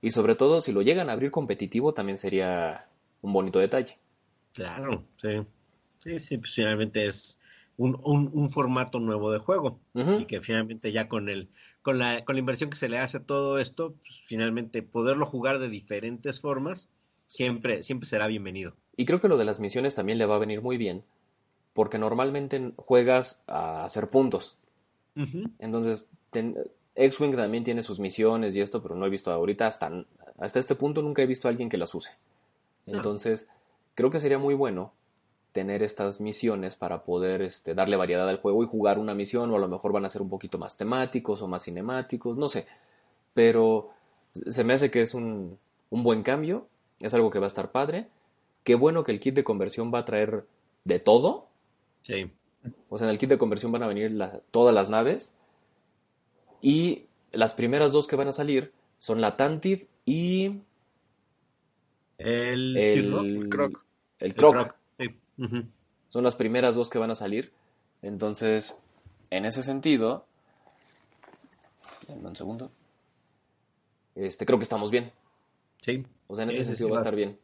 Y 0.02 0.10
sobre 0.12 0.34
todo, 0.36 0.60
si 0.60 0.72
lo 0.72 0.82
llegan 0.82 1.10
a 1.10 1.12
abrir 1.12 1.30
competitivo, 1.30 1.92
también 1.94 2.18
sería 2.18 2.86
un 3.22 3.32
bonito 3.32 3.58
detalle. 3.58 3.98
Claro, 4.52 5.08
sí. 5.16 5.44
Sí, 5.98 6.18
sí, 6.20 6.38
pues 6.38 6.54
finalmente 6.54 7.06
es 7.06 7.39
un, 7.80 7.98
un, 8.04 8.30
un 8.34 8.50
formato 8.50 9.00
nuevo 9.00 9.30
de 9.30 9.38
juego. 9.38 9.80
Y 9.94 10.26
que 10.26 10.42
finalmente 10.42 10.92
ya 10.92 11.08
con 11.08 11.30
el, 11.30 11.48
con 11.80 11.98
la, 11.98 12.26
con 12.26 12.34
la 12.36 12.40
inversión 12.40 12.68
que 12.68 12.76
se 12.76 12.90
le 12.90 12.98
hace 12.98 13.16
a 13.16 13.24
todo 13.24 13.58
esto, 13.58 13.94
pues, 14.02 14.20
finalmente 14.26 14.82
poderlo 14.82 15.24
jugar 15.24 15.58
de 15.58 15.70
diferentes 15.70 16.40
formas, 16.40 16.90
siempre, 17.26 17.82
siempre 17.82 18.06
será 18.06 18.26
bienvenido. 18.26 18.74
Y 18.98 19.06
creo 19.06 19.22
que 19.22 19.28
lo 19.28 19.38
de 19.38 19.46
las 19.46 19.60
misiones 19.60 19.94
también 19.94 20.18
le 20.18 20.26
va 20.26 20.36
a 20.36 20.40
venir 20.40 20.60
muy 20.60 20.76
bien, 20.76 21.04
porque 21.72 21.96
normalmente 21.96 22.74
juegas 22.76 23.42
a 23.46 23.84
hacer 23.84 24.08
puntos. 24.08 24.58
Entonces, 25.58 26.04
X-Wing 26.96 27.34
también 27.34 27.64
tiene 27.64 27.80
sus 27.80 27.98
misiones 27.98 28.54
y 28.54 28.60
esto, 28.60 28.82
pero 28.82 28.94
no 28.94 29.06
he 29.06 29.10
visto 29.10 29.32
ahorita, 29.32 29.66
hasta, 29.66 29.90
hasta 30.38 30.58
este 30.58 30.74
punto 30.74 31.00
nunca 31.00 31.22
he 31.22 31.26
visto 31.26 31.48
a 31.48 31.50
alguien 31.50 31.70
que 31.70 31.78
las 31.78 31.94
use. 31.94 32.10
No. 32.86 32.98
Entonces, 32.98 33.48
creo 33.94 34.10
que 34.10 34.20
sería 34.20 34.38
muy 34.38 34.52
bueno 34.52 34.92
tener 35.52 35.82
estas 35.82 36.20
misiones 36.20 36.76
para 36.76 37.02
poder 37.04 37.42
este, 37.42 37.74
darle 37.74 37.96
variedad 37.96 38.28
al 38.28 38.40
juego 38.40 38.62
y 38.62 38.66
jugar 38.66 38.98
una 38.98 39.14
misión, 39.14 39.50
o 39.50 39.56
a 39.56 39.60
lo 39.60 39.68
mejor 39.68 39.92
van 39.92 40.04
a 40.04 40.08
ser 40.08 40.22
un 40.22 40.28
poquito 40.30 40.58
más 40.58 40.76
temáticos 40.76 41.42
o 41.42 41.48
más 41.48 41.64
cinemáticos, 41.64 42.36
no 42.36 42.48
sé. 42.48 42.66
Pero 43.34 43.90
se 44.32 44.62
me 44.64 44.74
hace 44.74 44.90
que 44.90 45.02
es 45.02 45.14
un, 45.14 45.58
un 45.90 46.02
buen 46.02 46.22
cambio, 46.22 46.66
es 47.00 47.14
algo 47.14 47.30
que 47.30 47.38
va 47.40 47.46
a 47.46 47.48
estar 47.48 47.70
padre. 47.72 48.06
Qué 48.64 48.74
bueno 48.74 49.02
que 49.04 49.12
el 49.12 49.20
kit 49.20 49.34
de 49.34 49.44
conversión 49.44 49.92
va 49.92 50.00
a 50.00 50.04
traer 50.04 50.44
de 50.84 50.98
todo, 50.98 51.46
Sí. 52.02 52.30
o 52.88 52.96
sea, 52.98 53.06
en 53.06 53.12
el 53.12 53.18
kit 53.18 53.28
de 53.28 53.38
conversión 53.38 53.72
van 53.72 53.82
a 53.82 53.86
venir 53.88 54.10
la- 54.12 54.40
todas 54.50 54.74
las 54.74 54.88
naves. 54.90 55.36
Y 56.62 57.06
las 57.32 57.54
primeras 57.54 57.92
dos 57.92 58.06
que 58.06 58.16
van 58.16 58.28
a 58.28 58.32
salir 58.32 58.72
son 58.98 59.20
la 59.20 59.36
Tantive 59.36 59.86
y 60.04 60.60
El, 62.18 62.76
el, 62.76 63.48
Croc. 63.48 63.84
el 64.18 64.28
el 64.28 64.34
Croc. 64.34 64.74
Son 66.08 66.24
las 66.24 66.36
primeras 66.36 66.74
dos 66.74 66.90
que 66.90 66.98
van 66.98 67.10
a 67.10 67.14
salir. 67.14 67.52
Entonces, 68.02 68.82
en 69.30 69.44
ese 69.46 69.62
sentido, 69.62 70.26
denme 72.08 72.28
un 72.28 72.36
segundo. 72.36 72.70
Este, 74.14 74.44
creo 74.44 74.58
que 74.58 74.64
estamos 74.64 74.90
bien. 74.90 75.12
Sí. 75.82 76.04
O 76.26 76.34
sea, 76.34 76.44
en 76.44 76.50
ese 76.50 76.60
sí, 76.64 76.68
sentido 76.70 76.88
sí, 76.88 76.92
va 76.92 76.98
a 76.98 77.00
estar 77.00 77.14
bien. 77.16 77.38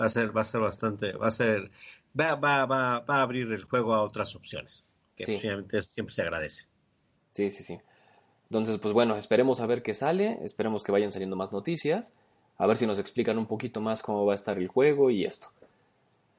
Va 0.00 0.06
a 0.06 0.08
ser, 0.08 0.36
va 0.36 0.40
a 0.40 0.44
ser 0.44 0.60
bastante, 0.60 1.12
va 1.12 1.28
a 1.28 1.30
ser, 1.30 1.70
va, 2.18 2.34
va, 2.34 2.66
va, 2.66 3.00
va 3.00 3.16
a 3.16 3.22
abrir 3.22 3.50
el 3.52 3.64
juego 3.64 3.94
a 3.94 4.02
otras 4.02 4.34
opciones, 4.34 4.84
que 5.16 5.24
Sí. 5.24 5.38
finalmente 5.38 5.80
siempre 5.82 6.14
se 6.14 6.22
agradece. 6.22 6.64
Sí, 7.34 7.50
sí, 7.50 7.62
sí. 7.62 7.78
Entonces, 8.50 8.78
pues 8.78 8.92
bueno, 8.92 9.16
esperemos 9.16 9.60
a 9.60 9.66
ver 9.66 9.82
qué 9.82 9.94
sale, 9.94 10.38
esperemos 10.42 10.82
que 10.82 10.92
vayan 10.92 11.12
saliendo 11.12 11.36
más 11.36 11.52
noticias, 11.52 12.12
a 12.58 12.66
ver 12.66 12.76
si 12.76 12.86
nos 12.86 12.98
explican 12.98 13.38
un 13.38 13.46
poquito 13.46 13.80
más 13.80 14.02
cómo 14.02 14.26
va 14.26 14.32
a 14.32 14.36
estar 14.36 14.58
el 14.58 14.68
juego 14.68 15.10
y 15.10 15.24
esto. 15.24 15.48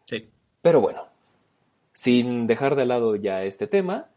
Sí. 0.06 0.30
Pero 0.64 0.80
bueno, 0.80 1.08
sin 1.94 2.48
dejar 2.48 2.78
de 2.78 2.86
lado 2.86 3.18
ya 3.18 3.44
este 3.44 3.68
tema, 3.68 4.08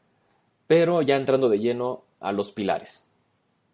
pero 0.69 1.03
ya 1.03 1.17
entrando 1.17 1.49
de 1.49 1.59
lleno 1.59 2.05
a 2.21 2.31
los 2.31 2.53
pilares. 2.53 3.11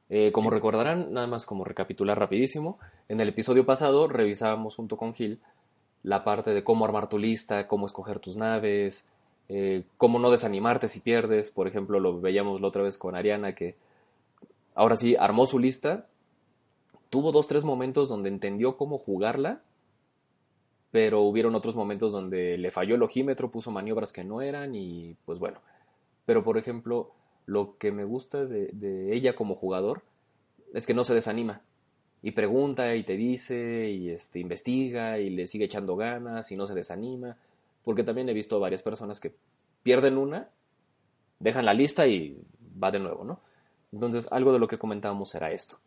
Eh, 0.09 0.33
como 0.33 0.49
recordarán, 0.49 1.13
nada 1.13 1.27
más 1.27 1.45
como 1.45 1.65
recapitular 1.65 2.19
rapidísimo, 2.19 2.79
en 3.11 3.21
el 3.21 3.29
episodio 3.29 3.67
pasado 3.67 4.09
revisábamos 4.09 4.75
junto 4.75 4.97
con 4.97 5.13
Gil 5.13 5.41
la 6.03 6.25
parte 6.25 6.55
de 6.55 6.65
cómo 6.65 6.87
armar 6.87 7.11
tu 7.11 7.19
lista, 7.19 7.69
cómo 7.69 7.85
escoger 7.85 8.21
tus 8.21 8.37
naves, 8.37 9.07
eh, 9.51 9.83
cómo 9.99 10.19
no 10.19 10.31
desanimarte 10.31 10.89
si 10.89 11.01
pierdes. 11.01 11.51
Por 11.51 11.69
ejemplo, 11.69 12.01
lo 12.01 12.23
veíamos 12.23 12.63
la 12.63 12.69
otra 12.69 12.83
vez 12.83 12.97
con 12.97 13.15
Ariana, 13.15 13.55
que 13.55 13.77
ahora 14.75 14.97
sí 14.97 15.15
armó 15.15 15.45
su 15.45 15.59
lista, 15.59 16.07
tuvo 17.11 17.33
dos, 17.33 17.49
tres 17.49 17.65
momentos 17.65 18.09
donde 18.09 18.31
entendió 18.31 18.79
cómo 18.79 18.97
jugarla, 18.97 19.61
pero 20.93 21.23
hubieron 21.23 21.55
otros 21.55 21.75
momentos 21.75 22.13
donde 22.13 22.59
le 22.59 22.71
falló 22.71 22.95
el 22.95 23.03
ojímetro, 23.03 23.51
puso 23.51 23.71
maniobras 23.73 24.13
que 24.13 24.23
no 24.23 24.43
eran 24.43 24.75
y 24.75 25.17
pues 25.25 25.39
bueno. 25.39 25.61
Pero 26.27 26.45
por 26.45 26.59
ejemplo, 26.59 27.11
lo 27.47 27.79
que 27.79 27.91
me 27.91 28.05
gusta 28.05 28.45
de, 28.45 29.13
ella 29.13 29.35
como 29.35 29.57
jugador 29.57 30.03
es 30.75 30.87
que 30.87 30.95
no 30.95 31.03
se 31.03 31.15
desanima 31.15 31.63
y 32.23 32.33
pregunta 32.33 32.95
y 32.95 33.05
te 33.05 33.17
dice 33.17 33.91
y 33.91 34.11
este, 34.11 34.39
investiga 34.39 35.19
y 35.19 35.31
le 35.31 35.47
sigue 35.47 35.65
echando 35.65 35.97
ganas 35.97 36.53
y 36.53 36.57
no 36.57 36.67
se 36.67 36.75
desanima. 36.75 37.39
Porque 37.85 38.05
también 38.05 38.29
he 38.29 38.35
visto 38.35 38.61
varias 38.61 38.83
personas 38.83 39.19
que 39.19 39.35
pierden 39.83 40.19
una, 40.19 40.51
dejan 41.41 41.65
la 41.65 41.75
lista 41.75 42.07
y 42.07 42.39
va 42.81 42.93
de 42.93 43.01
nuevo, 43.01 43.25
¿no? 43.25 43.41
Entonces, 43.93 44.31
algo 44.31 44.53
de 44.53 44.59
lo 44.59 44.69
que 44.69 44.79
comentábamos 44.79 45.35
era 45.35 45.51
esto. 45.51 45.79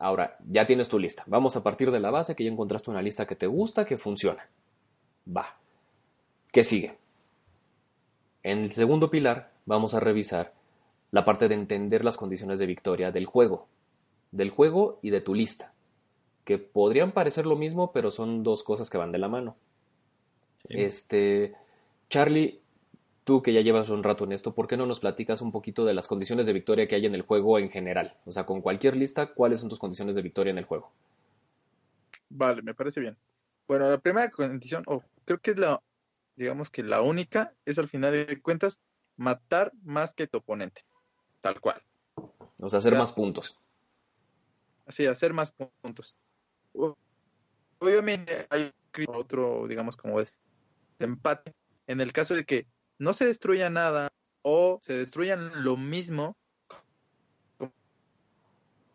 Ahora, 0.00 0.38
ya 0.48 0.66
tienes 0.66 0.88
tu 0.88 0.98
lista. 0.98 1.24
Vamos 1.26 1.56
a 1.56 1.62
partir 1.62 1.90
de 1.90 2.00
la 2.00 2.10
base 2.10 2.34
que 2.34 2.42
ya 2.42 2.50
encontraste 2.50 2.90
una 2.90 3.02
lista 3.02 3.26
que 3.26 3.36
te 3.36 3.46
gusta, 3.46 3.84
que 3.84 3.98
funciona. 3.98 4.48
Va. 5.28 5.58
¿Qué 6.50 6.64
sigue? 6.64 6.96
En 8.42 8.60
el 8.60 8.72
segundo 8.72 9.10
pilar 9.10 9.52
vamos 9.66 9.92
a 9.92 10.00
revisar 10.00 10.54
la 11.10 11.26
parte 11.26 11.48
de 11.48 11.54
entender 11.54 12.02
las 12.02 12.16
condiciones 12.16 12.58
de 12.58 12.64
victoria 12.64 13.12
del 13.12 13.26
juego. 13.26 13.68
Del 14.32 14.48
juego 14.48 14.98
y 15.02 15.10
de 15.10 15.20
tu 15.20 15.34
lista. 15.34 15.74
Que 16.44 16.56
podrían 16.56 17.12
parecer 17.12 17.44
lo 17.44 17.56
mismo, 17.56 17.92
pero 17.92 18.10
son 18.10 18.42
dos 18.42 18.62
cosas 18.62 18.88
que 18.88 18.96
van 18.96 19.12
de 19.12 19.18
la 19.18 19.28
mano. 19.28 19.56
sí. 20.66 20.80
Este, 20.80 21.54
Charlie, 22.08 22.59
tú 23.30 23.42
que 23.42 23.52
ya 23.52 23.60
llevas 23.60 23.90
un 23.90 24.02
rato 24.02 24.24
en 24.24 24.32
esto, 24.32 24.56
¿por 24.56 24.66
qué 24.66 24.76
no 24.76 24.86
nos 24.86 24.98
platicas 24.98 25.40
un 25.40 25.52
poquito 25.52 25.84
de 25.84 25.94
las 25.94 26.08
condiciones 26.08 26.46
de 26.46 26.52
victoria 26.52 26.88
que 26.88 26.96
hay 26.96 27.06
en 27.06 27.14
el 27.14 27.22
juego 27.22 27.60
en 27.60 27.70
general? 27.70 28.16
O 28.24 28.32
sea, 28.32 28.44
con 28.44 28.60
cualquier 28.60 28.96
lista, 28.96 29.34
¿cuáles 29.34 29.60
son 29.60 29.68
tus 29.68 29.78
condiciones 29.78 30.16
de 30.16 30.22
victoria 30.22 30.50
en 30.50 30.58
el 30.58 30.64
juego? 30.64 30.90
Vale, 32.28 32.60
me 32.62 32.74
parece 32.74 32.98
bien. 32.98 33.16
Bueno, 33.68 33.88
la 33.88 33.98
primera 33.98 34.28
condición, 34.32 34.82
o 34.88 35.04
creo 35.24 35.38
que 35.38 35.52
es 35.52 35.60
la, 35.60 35.80
digamos 36.34 36.70
que 36.70 36.82
la 36.82 37.02
única, 37.02 37.54
es 37.64 37.78
al 37.78 37.86
final 37.86 38.10
de 38.10 38.42
cuentas 38.42 38.80
matar 39.16 39.70
más 39.84 40.12
que 40.12 40.26
tu 40.26 40.38
oponente. 40.38 40.82
Tal 41.40 41.60
cual. 41.60 41.80
O 42.60 42.68
sea, 42.68 42.80
hacer 42.80 42.96
más 42.96 43.12
puntos. 43.12 43.60
Así, 44.86 45.06
hacer 45.06 45.32
más 45.32 45.52
puntos. 45.52 46.16
Obviamente 47.78 48.48
hay 48.50 48.72
otro, 49.06 49.68
digamos, 49.68 49.96
como 49.96 50.18
es 50.18 50.40
empate. 50.98 51.54
En 51.86 52.00
el 52.00 52.12
caso 52.12 52.34
de 52.34 52.44
que 52.44 52.66
no 53.00 53.14
se 53.14 53.24
destruya 53.24 53.70
nada 53.70 54.12
o 54.42 54.78
se 54.82 54.92
destruyan 54.92 55.64
lo 55.64 55.76
mismo, 55.78 56.36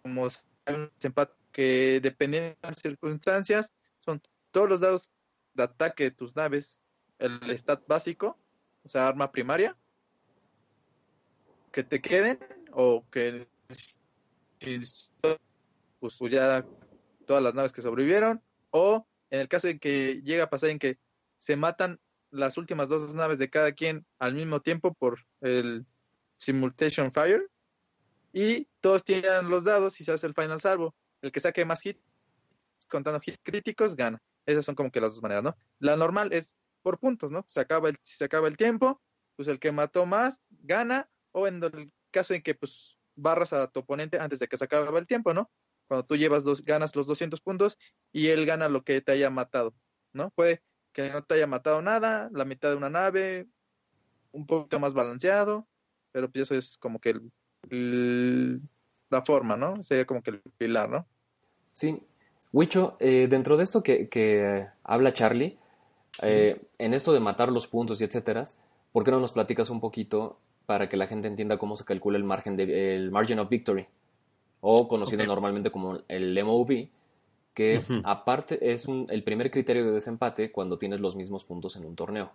como 0.03 0.27
empate 1.01 1.33
que 1.51 1.99
dependiendo 2.01 2.49
de 2.49 2.57
las 2.61 2.77
circunstancias, 2.77 3.73
son 3.97 4.21
todos 4.51 4.69
los 4.69 4.79
dados 4.79 5.11
de 5.55 5.63
ataque 5.63 6.03
de 6.03 6.11
tus 6.11 6.35
naves, 6.35 6.79
el 7.17 7.39
stat 7.57 7.81
básico, 7.87 8.37
o 8.83 8.89
sea, 8.89 9.07
arma 9.07 9.31
primaria, 9.31 9.75
que 11.71 11.83
te 11.83 11.99
queden 12.01 12.37
o 12.73 13.03
que 13.09 13.47
pues 15.99 16.19
ya 16.29 16.63
todas 17.25 17.41
las 17.41 17.53
naves 17.55 17.71
que 17.71 17.81
sobrevivieron, 17.81 18.43
o 18.69 19.07
en 19.31 19.39
el 19.39 19.47
caso 19.47 19.67
de 19.67 19.79
que 19.79 20.21
llega 20.21 20.43
a 20.43 20.49
pasar 20.49 20.69
en 20.69 20.77
que 20.77 20.99
se 21.39 21.55
matan 21.55 21.99
las 22.35 22.57
últimas 22.57 22.89
dos 22.89 23.13
naves 23.15 23.39
de 23.39 23.49
cada 23.49 23.71
quien 23.71 24.05
al 24.19 24.33
mismo 24.33 24.59
tiempo 24.61 24.93
por 24.93 25.19
el 25.41 25.85
Simultation 26.37 27.11
Fire, 27.11 27.49
y 28.33 28.67
todos 28.81 29.05
tiran 29.05 29.49
los 29.49 29.63
dados 29.63 29.99
y 30.01 30.03
se 30.03 30.11
hace 30.11 30.27
el 30.27 30.33
final 30.33 30.59
salvo. 30.59 30.93
El 31.21 31.31
que 31.31 31.39
saque 31.39 31.63
más 31.63 31.85
hits, 31.85 32.01
contando 32.89 33.21
hits 33.25 33.39
críticos, 33.41 33.95
gana. 33.95 34.21
Esas 34.45 34.65
son 34.65 34.75
como 34.75 34.91
que 34.91 34.99
las 34.99 35.13
dos 35.13 35.21
maneras, 35.21 35.43
¿no? 35.43 35.57
La 35.79 35.95
normal 35.95 36.33
es 36.33 36.57
por 36.81 36.99
puntos, 36.99 37.31
¿no? 37.31 37.45
Se 37.47 37.61
acaba 37.61 37.87
el, 37.87 37.97
si 38.03 38.17
se 38.17 38.25
acaba 38.25 38.49
el 38.49 38.57
tiempo, 38.57 39.01
pues 39.37 39.47
el 39.47 39.57
que 39.57 39.71
mató 39.71 40.05
más 40.05 40.41
gana, 40.49 41.09
o 41.31 41.47
en 41.47 41.63
el 41.63 41.93
caso 42.11 42.33
en 42.33 42.41
que 42.41 42.55
pues 42.55 42.97
barras 43.15 43.53
a 43.53 43.67
tu 43.67 43.79
oponente 43.79 44.19
antes 44.19 44.39
de 44.39 44.49
que 44.49 44.57
se 44.57 44.65
acabe 44.65 44.99
el 44.99 45.07
tiempo, 45.07 45.33
¿no? 45.33 45.49
Cuando 45.87 46.05
tú 46.05 46.17
llevas 46.17 46.43
dos, 46.43 46.61
ganas 46.61 46.93
los 46.95 47.07
200 47.07 47.39
puntos 47.39 47.77
y 48.11 48.27
él 48.27 48.45
gana 48.45 48.67
lo 48.67 48.83
que 48.83 48.99
te 48.99 49.13
haya 49.13 49.29
matado, 49.29 49.73
¿no? 50.11 50.31
Puede 50.31 50.61
que 50.95 51.09
no 51.11 51.21
te 51.21 51.35
haya 51.35 51.45
matado 51.45 51.81
nada, 51.81 52.29
la 52.31 52.45
mitad 52.45 52.69
de 52.69 52.77
una 52.77 52.89
nave, 52.89 53.47
un 54.31 54.47
poquito 54.47 54.79
más 54.79 54.93
balanceado, 54.93 55.67
pero 56.13 56.31
pues 56.31 56.43
eso 56.43 56.55
es 56.55 56.77
como 56.77 56.99
que 56.99 57.09
el, 57.11 57.31
el- 57.69 58.61
la 59.09 59.21
forma, 59.23 59.57
¿no? 59.57 59.83
Sería 59.83 60.05
como 60.05 60.23
que 60.23 60.31
el 60.31 60.41
pilar, 60.57 60.89
¿no? 60.89 61.05
Sí. 61.73 61.99
Wicho, 62.53 62.95
eh, 63.01 63.27
dentro 63.29 63.57
de 63.57 63.63
esto 63.65 63.83
que, 63.83 64.07
que 64.07 64.65
habla 64.83 65.11
Charlie, 65.11 65.57
eh, 66.21 66.61
en 66.79 66.93
esto 66.93 67.11
de 67.11 67.19
matar 67.19 67.51
los 67.51 67.67
puntos 67.67 67.99
y 67.99 68.05
etcétera, 68.05 68.45
¿por 68.93 69.03
qué 69.03 69.11
no 69.11 69.19
nos 69.19 69.33
platicas 69.33 69.69
un 69.69 69.81
poquito 69.81 70.39
para 70.65 70.87
que 70.87 70.95
la 70.95 71.07
gente 71.07 71.27
entienda 71.27 71.57
cómo 71.57 71.75
se 71.75 71.83
calcula 71.83 72.17
el 72.17 72.23
margen 72.23 72.55
de, 72.55 72.95
el 72.95 73.11
margin 73.11 73.39
of 73.39 73.49
victory? 73.49 73.85
O 74.61 74.87
conocido 74.87 75.25
normalmente 75.25 75.69
como 75.69 75.99
el 76.07 76.37
MOV, 76.37 76.87
que 77.55 77.81
aparte 78.03 78.71
es 78.73 78.85
un- 78.87 79.07
el 79.09 79.23
primer 79.23 79.49
criterio 79.49 79.85
de 79.85 79.91
desempate 79.93 80.51
cuando 80.51 80.77
tienes 80.77 80.99
los 80.99 81.15
mismos 81.15 81.43
puntos 81.45 81.75
en 81.77 81.85
un 81.85 81.95
torneo. 81.95 82.31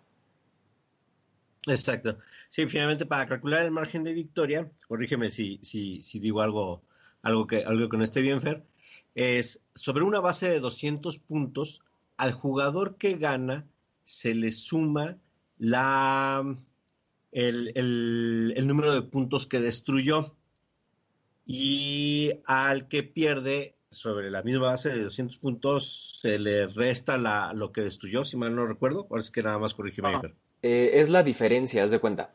Exacto. 1.67 2.17
Sí, 2.49 2.67
finalmente 2.67 3.07
para 3.07 3.29
calcular 3.29 3.63
el 3.63 3.71
margen 3.71 4.03
de 4.03 4.15
victoria, 4.15 4.71
corrígeme 4.89 5.31
si, 5.31 5.61
si, 5.63 6.03
si 6.03 6.19
digo 6.19 6.41
algo, 6.41 6.83
algo, 7.23 7.47
que, 7.47 7.59
algo 7.65 7.89
que 7.89 7.99
no 7.99 8.03
esté 8.05 8.23
bien, 8.23 8.41
Fer, 8.41 8.65
es 9.15 9.63
sobre 9.75 10.05
una 10.05 10.21
base 10.21 10.49
de 10.49 10.59
200 10.61 11.19
puntos, 11.19 11.83
al 12.17 12.33
jugador 12.33 12.97
que 12.97 13.15
gana 13.15 13.67
se 14.05 14.35
le 14.35 14.53
suma 14.53 15.19
la, 15.59 16.43
el, 17.33 17.73
el- 17.75 18.55
el 18.57 18.67
número 18.67 18.95
de 18.95 19.03
puntos 19.03 19.47
que 19.47 19.61
destruyó 19.61 20.35
y 21.47 22.33
al 22.47 22.89
que 22.89 23.03
pierde 23.03 23.75
sobre 23.91 24.31
la 24.31 24.43
misma 24.43 24.67
base 24.69 24.91
de 24.91 25.03
200 25.03 25.39
puntos 25.39 26.19
se 26.21 26.39
le 26.39 26.67
resta 26.69 27.19
la, 27.19 27.53
lo 27.53 27.73
que 27.73 27.81
destruyó, 27.83 28.25
si 28.25 28.37
mal 28.37 28.55
no 28.55 28.67
recuerdo, 28.67 29.07
ahora 29.11 29.21
es 29.21 29.31
que 29.31 29.43
nada 29.43 29.59
más 29.59 29.75
corrígeme, 29.75 30.09
Ah. 30.15 30.23
Eh, 30.63 31.01
es 31.01 31.09
la 31.09 31.23
diferencia, 31.23 31.83
haz 31.83 31.91
de 31.91 31.99
cuenta. 31.99 32.31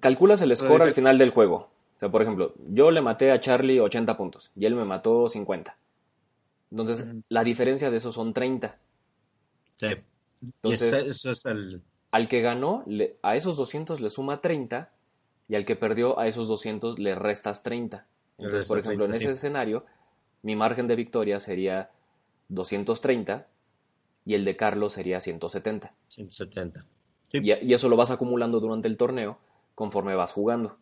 Calculas 0.00 0.40
el 0.42 0.54
score 0.56 0.82
al 0.82 0.92
final 0.92 1.18
del 1.18 1.30
juego. 1.30 1.54
O 1.96 1.98
sea, 2.00 2.10
por 2.10 2.20
ejemplo, 2.22 2.54
yo 2.68 2.90
le 2.90 3.00
maté 3.00 3.30
a 3.30 3.40
Charlie 3.40 3.78
80 3.80 4.16
puntos 4.16 4.50
y 4.56 4.66
él 4.66 4.74
me 4.74 4.84
mató 4.84 5.28
50. 5.28 5.76
Entonces, 6.70 7.04
la 7.28 7.44
diferencia 7.44 7.90
de 7.90 7.96
eso 7.98 8.10
son 8.12 8.32
30. 8.34 8.76
Sí. 9.76 9.86
Entonces, 10.42 10.92
ese- 10.92 11.08
eso 11.08 11.30
es 11.32 11.46
el... 11.46 11.82
al 12.10 12.28
que 12.28 12.40
ganó, 12.40 12.82
le- 12.86 13.16
a 13.22 13.36
esos 13.36 13.56
200 13.56 14.00
le 14.00 14.10
suma 14.10 14.40
30 14.40 14.90
y 15.48 15.54
al 15.54 15.64
que 15.64 15.76
perdió, 15.76 16.18
a 16.18 16.26
esos 16.26 16.48
200 16.48 16.98
le 16.98 17.14
restas 17.14 17.62
30. 17.62 18.06
Le 18.38 18.44
Entonces, 18.46 18.68
por 18.68 18.78
ejemplo, 18.80 19.04
30, 19.06 19.16
en 19.16 19.22
ese 19.22 19.26
sí. 19.26 19.32
escenario, 19.46 19.84
mi 20.42 20.56
margen 20.56 20.88
de 20.88 20.96
victoria 20.96 21.40
sería 21.40 21.90
230 22.48 23.46
y 24.24 24.34
el 24.34 24.44
de 24.44 24.56
Carlos 24.56 24.92
sería 24.92 25.20
170. 25.20 25.94
170. 26.08 26.86
Sí. 27.28 27.38
Y, 27.42 27.52
y 27.52 27.74
eso 27.74 27.88
lo 27.88 27.96
vas 27.96 28.10
acumulando 28.10 28.60
durante 28.60 28.88
el 28.88 28.96
torneo 28.96 29.38
conforme 29.74 30.14
vas 30.14 30.32
jugando. 30.32 30.76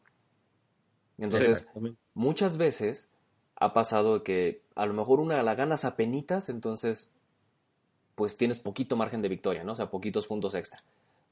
Entonces, 1.18 1.68
muchas 2.14 2.56
veces 2.56 3.10
ha 3.56 3.72
pasado 3.72 4.22
que 4.22 4.62
a 4.76 4.86
lo 4.86 4.94
mejor 4.94 5.20
una 5.20 5.42
la 5.42 5.54
ganas 5.54 5.84
a 5.84 5.96
penitas, 5.96 6.48
entonces 6.48 7.10
pues 8.14 8.36
tienes 8.36 8.58
poquito 8.58 8.96
margen 8.96 9.22
de 9.22 9.28
victoria, 9.28 9.62
¿no? 9.62 9.72
O 9.72 9.74
sea, 9.76 9.90
poquitos 9.90 10.26
puntos 10.26 10.54
extra. 10.54 10.82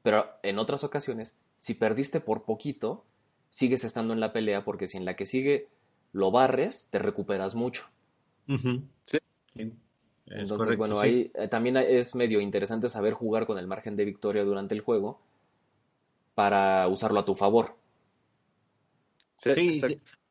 Pero 0.03 0.27
en 0.43 0.59
otras 0.59 0.85
ocasiones, 0.85 1.37
si 1.59 1.75
perdiste 1.75 2.21
por 2.21 2.45
poquito, 2.45 3.05
sigues 3.51 3.83
estando 3.83 4.13
en 4.13 4.21
la 4.21 4.33
pelea 4.33 4.65
porque 4.65 4.87
si 4.87 4.97
en 4.97 5.05
la 5.05 5.17
que 5.17 5.27
sigue 5.27 5.69
lo 6.13 6.31
barres, 6.31 6.87
te 6.91 7.01
recuperas 7.01 7.57
mucho. 7.57 7.87
Sí. 8.47 9.19
Es 9.57 9.73
Entonces, 10.27 10.57
correcto, 10.57 10.79
bueno, 10.79 11.01
sí. 11.01 11.07
ahí 11.07 11.33
eh, 11.35 11.49
también 11.49 11.77
es 11.77 12.15
medio 12.15 12.41
interesante 12.41 12.89
saber 12.89 13.13
jugar 13.13 13.47
con 13.47 13.59
el 13.59 13.67
margen 13.67 13.95
de 13.97 14.05
victoria 14.05 14.45
durante 14.45 14.75
el 14.75 14.81
juego 14.81 15.21
para 16.35 16.89
usarlo 16.89 17.21
a 17.21 17.25
tu 17.25 17.35
favor. 17.35 17.77
Sí, 19.37 19.81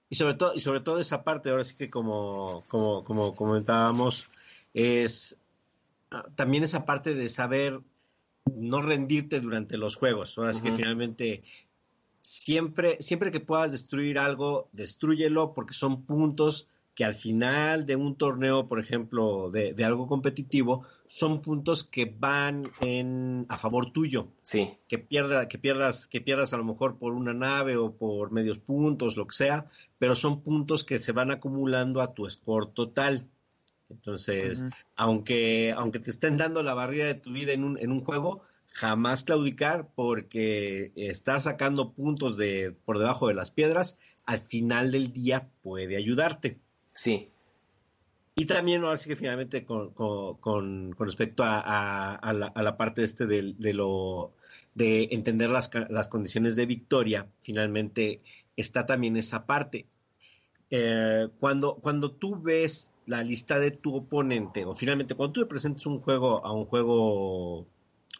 y 0.10 0.16
sobre 0.16 0.34
todo, 0.36 0.54
y 0.54 0.60
sobre 0.60 0.82
todo 0.82 1.00
esa 1.00 1.24
parte, 1.24 1.50
ahora 1.50 1.64
sí 1.64 1.76
que 1.76 1.90
como, 1.90 2.64
como, 2.68 3.04
como 3.04 3.36
comentábamos, 3.36 4.28
es 4.74 5.38
ah, 6.12 6.25
también 6.36 6.64
esa 6.64 6.86
parte 6.86 7.14
de 7.14 7.30
saber 7.30 7.82
no 8.54 8.82
rendirte 8.82 9.40
durante 9.40 9.78
los 9.78 9.96
juegos. 9.96 10.38
Ahora 10.38 10.54
sí 10.54 10.62
que 10.62 10.72
finalmente 10.72 11.44
siempre, 12.22 13.01
siempre 13.01 13.32
que 13.32 13.40
puedas 13.40 13.72
destruir 13.72 14.20
algo, 14.20 14.70
destrúyelo 14.74 15.54
porque 15.54 15.74
son 15.74 16.04
puntos 16.04 16.68
que 16.96 17.03
al 17.03 17.14
final 17.14 17.86
de 17.86 17.98
un 17.98 18.16
torneo, 18.16 18.68
por 18.68 18.79
ejemplo, 18.79 19.51
de, 19.51 19.74
de 19.74 19.84
algo 19.84 20.08
competitivo, 20.08 20.86
son 21.08 21.42
puntos 21.42 21.84
que 21.84 22.05
van 22.05 22.72
en, 22.81 23.46
a 23.50 23.58
favor 23.58 23.92
tuyo 23.92 24.29
Sí, 24.42 24.77
que 24.88 24.98
pierda, 24.98 25.48
que 25.48 25.60
pierdas, 25.60 26.08
que 26.08 26.22
pierdas 26.22 26.53
a 26.53 26.58
lo 26.58 26.64
mejor 26.64 26.98
por 26.98 27.14
una 27.14 27.34
nave 27.34 27.75
o 27.77 27.96
por 27.96 28.31
medios 28.31 28.60
puntos, 28.60 29.18
lo 29.18 29.27
que 29.27 29.36
sea, 29.36 29.66
pero 30.00 30.16
son 30.16 30.42
puntos 30.42 30.84
que 30.86 31.00
se 31.00 31.12
van 31.12 31.31
acumulando 31.31 32.01
a 32.01 32.14
tu 32.14 32.29
score 32.29 32.74
total. 32.74 33.27
Entonces, 33.90 34.66
aunque, 34.96 35.74
aunque 35.75 36.00
te 36.00 36.10
estén 36.10 36.38
dando 36.38 36.64
la 36.64 36.74
barrida 36.74 37.05
de 37.05 37.16
tu 37.16 37.34
vida 37.34 37.51
en 37.51 37.64
un, 37.64 37.77
en 37.77 37.92
un 37.92 38.03
juego, 38.03 38.42
jamás 38.68 39.24
claudicar 39.24 39.90
porque 39.94 40.92
estar 40.96 41.40
sacando 41.40 41.94
puntos 41.94 42.36
de 42.36 42.75
por 42.86 42.98
debajo 43.00 43.27
de 43.27 43.36
las 43.36 43.51
piedras, 43.51 43.98
al 44.25 44.40
final 44.40 44.92
del 44.92 45.14
día 45.14 45.50
puede 45.62 45.98
ayudarte. 45.98 46.60
Sí, 46.96 47.31
Y 48.38 48.46
también, 48.46 48.84
ahora 48.84 48.98
sí 48.98 49.08
que 49.10 49.16
finalmente 49.16 49.64
con, 49.66 49.92
con, 49.94 50.92
respecto 51.00 51.44
a, 51.44 52.16
a- 52.16 52.34
la, 52.34 52.48
a 52.48 52.64
la 52.64 52.75
parte 52.77 53.03
este 53.03 53.25
del- 53.27 53.58
de, 53.58 53.74
lo 53.74 54.34
de 54.74 55.08
entender 55.12 55.50
las, 55.50 55.70
las 55.90 56.08
condiciones 56.10 56.55
de 56.58 56.66
victoria, 56.66 57.29
finalmente 57.40 58.22
está 58.58 58.86
también 58.86 59.16
esa 59.18 59.46
parte. 59.46 59.88
Eh, 60.72 61.29
cuando, 61.40 61.75
cuando 61.77 62.12
tú 62.14 62.42
ves 62.42 62.94
la 63.08 63.24
lista 63.24 63.60
de 63.60 63.72
tu 63.72 63.96
oponente, 63.96 64.66
o 64.66 64.75
finalmente 64.75 65.16
cuando 65.16 65.34
tú 65.34 65.40
le 65.42 65.48
presentes 65.48 65.86
un 65.88 66.00
juego 66.01 66.46
a 66.46 66.51
un 66.53 66.66
juego, 66.66 67.68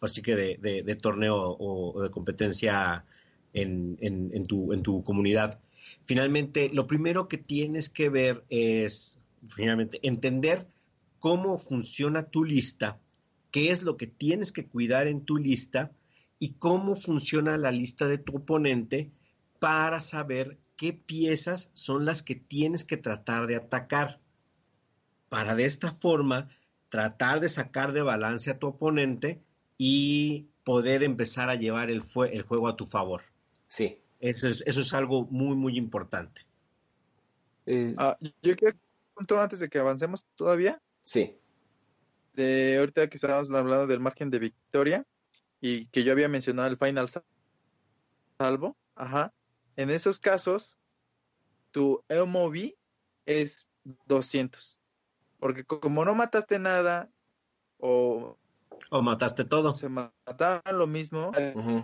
así 0.02 0.22
que 0.22 0.36
de, 0.36 0.58
de- 0.58 0.84
de 0.84 0.96
torneo 0.96 1.38
o, 1.38 1.98
o 1.98 2.02
de 2.04 2.12
competencia 2.12 3.06
en, 3.54 3.98
en- 4.02 4.32
en 4.34 4.44
tu, 4.46 4.74
en 4.74 4.84
tu 4.84 5.04
comunidad, 5.04 5.60
finalmente 6.06 6.70
lo 6.74 6.88
primero 6.88 7.28
que 7.28 7.38
tienes 7.38 7.90
que 7.90 8.10
ver 8.10 8.44
es 8.50 9.20
finalmente 9.50 10.00
entender 10.04 10.68
cómo 11.20 11.58
funciona 11.58 12.30
tu 12.30 12.44
lista, 12.44 13.00
qué 13.52 13.72
es 13.72 13.84
lo 13.84 13.98
que 13.98 14.08
tienes 14.08 14.52
que 14.52 14.68
cuidar 14.68 15.08
en 15.08 15.26
tu 15.26 15.38
lista 15.38 15.92
y 16.40 16.54
cómo 16.54 16.96
funciona 16.96 17.58
la 17.58 17.72
lista 17.72 18.08
de 18.08 18.18
tu 18.18 18.38
oponente 18.38 19.12
para 19.60 20.02
saber 20.02 20.60
qué 20.76 20.94
piezas 20.94 21.72
son 21.74 22.06
las 22.06 22.22
que 22.22 22.36
tienes 22.36 22.84
que 22.84 22.98
tratar 22.98 23.48
de 23.48 23.56
atacar. 23.56 24.20
Para 25.30 25.56
de 25.56 25.66
esta 25.66 25.92
forma 25.92 26.50
tratar 26.90 27.40
de 27.40 27.50
sacar 27.50 27.94
de 27.94 28.02
balance 28.02 28.52
a 28.52 28.60
tu 28.60 28.68
oponente 28.68 29.42
y 29.78 30.48
poder 30.64 31.04
empezar 31.04 31.50
a 31.50 31.56
llevar 31.56 31.92
el, 31.92 32.04
el 32.32 32.42
juego 32.44 32.68
a 32.68 32.76
tu 32.76 32.86
favor. 32.86 33.22
sí. 33.68 34.00
Eso 34.26 34.48
es, 34.48 34.64
eso 34.66 34.82
es 34.82 34.92
algo 34.96 35.28
muy, 35.28 35.56
muy 35.56 35.78
importante. 35.78 36.42
Eh, 37.68 37.94
ah, 38.00 38.18
yo 38.42 38.56
quiero 38.56 38.76
punto 39.14 39.40
antes 39.40 39.60
de 39.60 39.70
que 39.70 39.78
avancemos 39.78 40.26
todavía. 40.34 40.82
Sí. 41.04 41.38
De 42.34 42.78
ahorita 42.80 43.08
que 43.08 43.18
estábamos 43.18 43.50
hablando 43.52 43.86
del 43.86 44.00
margen 44.00 44.32
de 44.32 44.40
victoria 44.40 45.06
y 45.62 45.86
que 45.90 46.04
yo 46.04 46.12
había 46.12 46.28
mencionado 46.28 46.68
el 46.68 46.78
final 46.78 47.08
salvo, 48.40 48.76
ajá. 48.96 49.32
En 49.76 49.92
esos 49.92 50.18
casos, 50.18 50.80
tu 51.70 52.04
EMOV 52.10 52.74
es 53.28 53.70
200. 54.08 54.80
Porque 55.40 55.66
como 55.66 56.04
no 56.04 56.16
mataste 56.16 56.58
nada 56.58 57.12
o... 57.78 58.40
O 58.90 59.02
mataste 59.04 59.46
todo. 59.46 59.76
Se 59.76 59.88
mataban 59.88 60.80
lo 60.80 60.88
mismo. 60.88 61.32
Uh. 61.54 61.84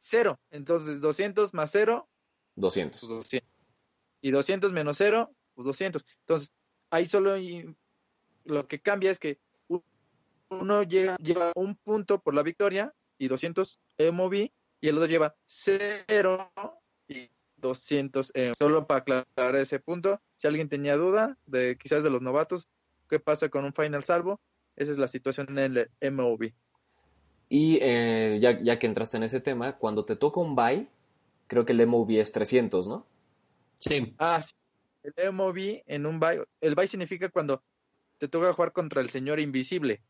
0. 0.00 0.40
Entonces 0.50 1.00
200 1.00 1.54
más 1.54 1.70
0. 1.70 2.08
200. 2.56 3.00
Pues 3.00 3.08
200. 3.08 3.50
Y 4.22 4.30
200 4.32 4.72
menos 4.72 4.96
0, 4.98 5.30
pues 5.54 5.66
200. 5.66 6.04
Entonces 6.20 6.52
ahí 6.90 7.06
solo 7.06 7.38
y 7.38 7.74
lo 8.44 8.66
que 8.66 8.80
cambia 8.80 9.10
es 9.10 9.18
que 9.18 9.38
uno 10.48 10.82
llega, 10.82 11.16
lleva 11.18 11.52
un 11.54 11.76
punto 11.76 12.20
por 12.20 12.34
la 12.34 12.42
victoria 12.42 12.92
y 13.18 13.28
200 13.28 13.78
moví 14.12 14.52
y 14.80 14.88
el 14.88 14.96
otro 14.96 15.06
lleva 15.06 15.36
0 15.46 16.52
y 17.06 17.30
200 17.56 18.32
euros. 18.34 18.58
Solo 18.58 18.86
para 18.86 19.00
aclarar 19.00 19.56
ese 19.56 19.78
punto, 19.78 20.20
si 20.34 20.48
alguien 20.48 20.68
tenía 20.68 20.96
duda 20.96 21.38
de 21.46 21.76
quizás 21.78 22.02
de 22.02 22.10
los 22.10 22.20
novatos, 22.22 22.68
qué 23.08 23.20
pasa 23.20 23.48
con 23.48 23.64
un 23.64 23.72
final 23.72 24.02
salvo, 24.02 24.40
esa 24.76 24.90
es 24.90 24.98
la 24.98 25.08
situación 25.08 25.56
en 25.58 25.76
el 25.76 25.90
MOV. 26.12 26.52
Y 27.50 27.78
eh, 27.82 28.38
ya, 28.40 28.58
ya 28.62 28.78
que 28.78 28.86
entraste 28.86 29.16
en 29.16 29.24
ese 29.24 29.40
tema, 29.40 29.76
cuando 29.76 30.04
te 30.04 30.16
toca 30.16 30.40
un 30.40 30.54
buy, 30.54 30.88
creo 31.48 31.66
que 31.66 31.72
el 31.72 31.84
MOV 31.86 32.12
es 32.20 32.30
300, 32.32 32.86
¿no? 32.86 33.04
Sí, 33.78 34.14
Ah, 34.18 34.40
sí. 34.40 34.54
El 35.02 35.32
MOV 35.32 35.82
en 35.86 36.06
un 36.06 36.20
bye. 36.20 36.44
El 36.60 36.74
bye 36.74 36.86
significa 36.86 37.28
cuando 37.28 37.62
te 38.18 38.28
toca 38.28 38.52
jugar 38.52 38.72
contra 38.72 39.00
el 39.00 39.10
señor 39.10 39.40
invisible. 39.40 40.00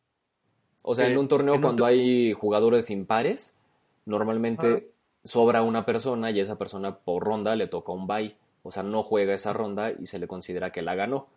O 0.82 0.94
sea, 0.94 1.08
Eh, 1.08 1.12
en 1.12 1.18
un 1.18 1.28
torneo 1.28 1.54
en 1.54 1.62
cuando 1.62 1.86
hay 1.86 2.32
jugadores 2.32 2.90
impares, 2.90 3.56
normalmente 4.04 4.90
sobra 5.24 5.62
una 5.62 5.86
persona 5.86 6.30
y 6.30 6.40
esa 6.40 6.58
persona 6.58 6.98
por 6.98 7.24
ronda 7.24 7.56
le 7.56 7.68
toca 7.68 7.92
un 7.92 8.06
buy. 8.06 8.36
O 8.62 8.70
sea, 8.70 8.82
no 8.82 9.02
juega 9.02 9.32
esa 9.32 9.52
ronda 9.54 9.92
y 9.92 10.06
se 10.06 10.18
le 10.18 10.26
considera 10.26 10.72
que 10.72 10.82
la 10.82 10.94
ganó. 10.94 11.28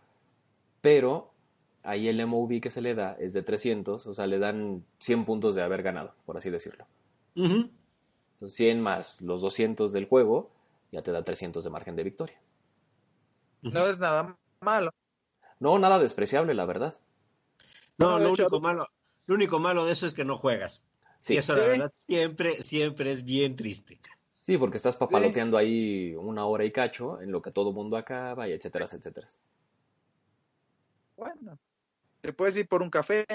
Pero 0.82 1.32
ahí 1.84 2.08
el 2.08 2.20
MOV 2.26 2.60
que 2.62 2.70
se 2.70 2.82
le 2.82 2.96
da 2.96 3.16
es 3.20 3.34
de 3.34 3.44
300, 3.44 4.08
o 4.08 4.14
sea, 4.14 4.26
le 4.28 4.40
dan 4.40 4.84
100 5.00 5.26
puntos 5.26 5.56
de 5.56 5.62
haber 5.62 5.84
ganado, 5.84 6.16
por 6.26 6.38
así 6.38 6.50
decirlo. 6.50 6.86
Ujú. 7.36 7.70
Entonces, 8.34 8.56
100 8.58 8.82
más 8.82 9.22
los 9.22 9.42
200 9.42 9.92
del 9.94 10.06
juego, 10.08 10.52
ya 10.92 11.02
te 11.02 11.12
da 11.12 11.24
300 11.24 11.64
de 11.64 11.70
margen 11.70 11.96
de 11.96 12.04
victoria. 12.04 12.40
No 13.62 13.88
es 13.88 13.98
nada 14.00 14.38
malo. 14.62 14.92
No, 15.60 15.80
nada 15.80 15.98
despreciable, 16.00 16.54
la 16.54 16.66
verdad. 16.66 16.98
No, 17.98 18.20
lo 18.20 18.30
hecho- 18.34 18.44
único 18.44 18.60
malo, 18.60 18.88
lo 19.28 19.36
único 19.36 19.60
malo 19.60 19.86
de 19.86 19.94
eso 19.94 20.06
es 20.06 20.14
que 20.14 20.26
no 20.26 20.38
juegas. 20.38 20.84
Sí, 21.22 21.36
Y 21.36 21.38
eso 21.38 21.56
la 21.56 21.64
Sí. 21.64 21.70
verdad 21.70 21.92
siempre, 21.96 22.62
siempre 22.62 23.12
es 23.12 23.24
bien 23.24 23.56
triste. 23.56 24.00
sí 24.46 24.58
porque 24.58 24.76
estás 24.76 24.98
papaloteando 24.98 25.56
ahí 25.58 26.14
una 26.16 26.46
hora 26.46 26.66
y 26.66 26.72
cacho 26.74 27.22
en 27.22 27.32
lo 27.32 27.42
que 27.42 27.52
todo 27.52 27.72
mundo 27.72 27.96
acaba 27.96 28.50
y 28.50 28.52
etcétera, 28.52 28.84
etcétera. 28.92 29.30
Bueno, 31.16 31.58
te 32.24 32.32
puedes 32.32 32.56
ir 32.56 32.68
por 32.70 32.82
un 32.82 32.90
café. 32.90 33.26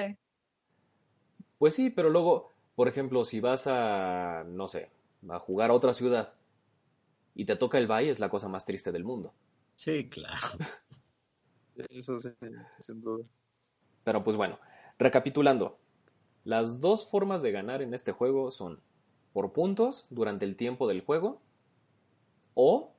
Pues 1.59 1.75
sí, 1.75 1.91
pero 1.91 2.09
luego, 2.09 2.53
por 2.75 2.89
ejemplo, 2.89 3.25
si 3.27 3.39
vas 3.39 3.67
a, 3.67 4.45
no 4.47 4.67
sé, 4.67 4.91
a 5.29 5.39
jugar 5.39 5.71
a 5.71 5.75
otra 5.75 5.93
ciudad 5.93 6.33
y 7.35 7.45
te 7.45 7.55
toca 7.55 7.77
el 7.77 7.87
valle, 7.87 8.11
es 8.11 8.19
la 8.19 8.31
cosa 8.31 8.49
más 8.49 8.65
triste 8.65 8.91
del 8.91 9.05
mundo. 9.05 9.35
Sí, 9.75 10.09
claro. 10.09 10.39
Eso 11.91 12.19
sí, 12.19 12.31
sin 12.81 13.03
duda. 13.03 13.25
Pero 14.05 14.25
pues 14.25 14.39
bueno, 14.39 14.59
recapitulando, 14.99 15.79
las 16.45 16.81
dos 16.81 17.07
formas 17.07 17.43
de 17.43 17.53
ganar 17.53 17.83
en 17.83 17.93
este 17.93 18.13
juego 18.13 18.51
son 18.51 18.81
por 19.35 19.53
puntos 19.53 20.07
durante 20.09 20.47
el 20.47 20.57
tiempo 20.57 20.89
del 20.89 21.03
juego 21.03 21.43
o 22.55 22.95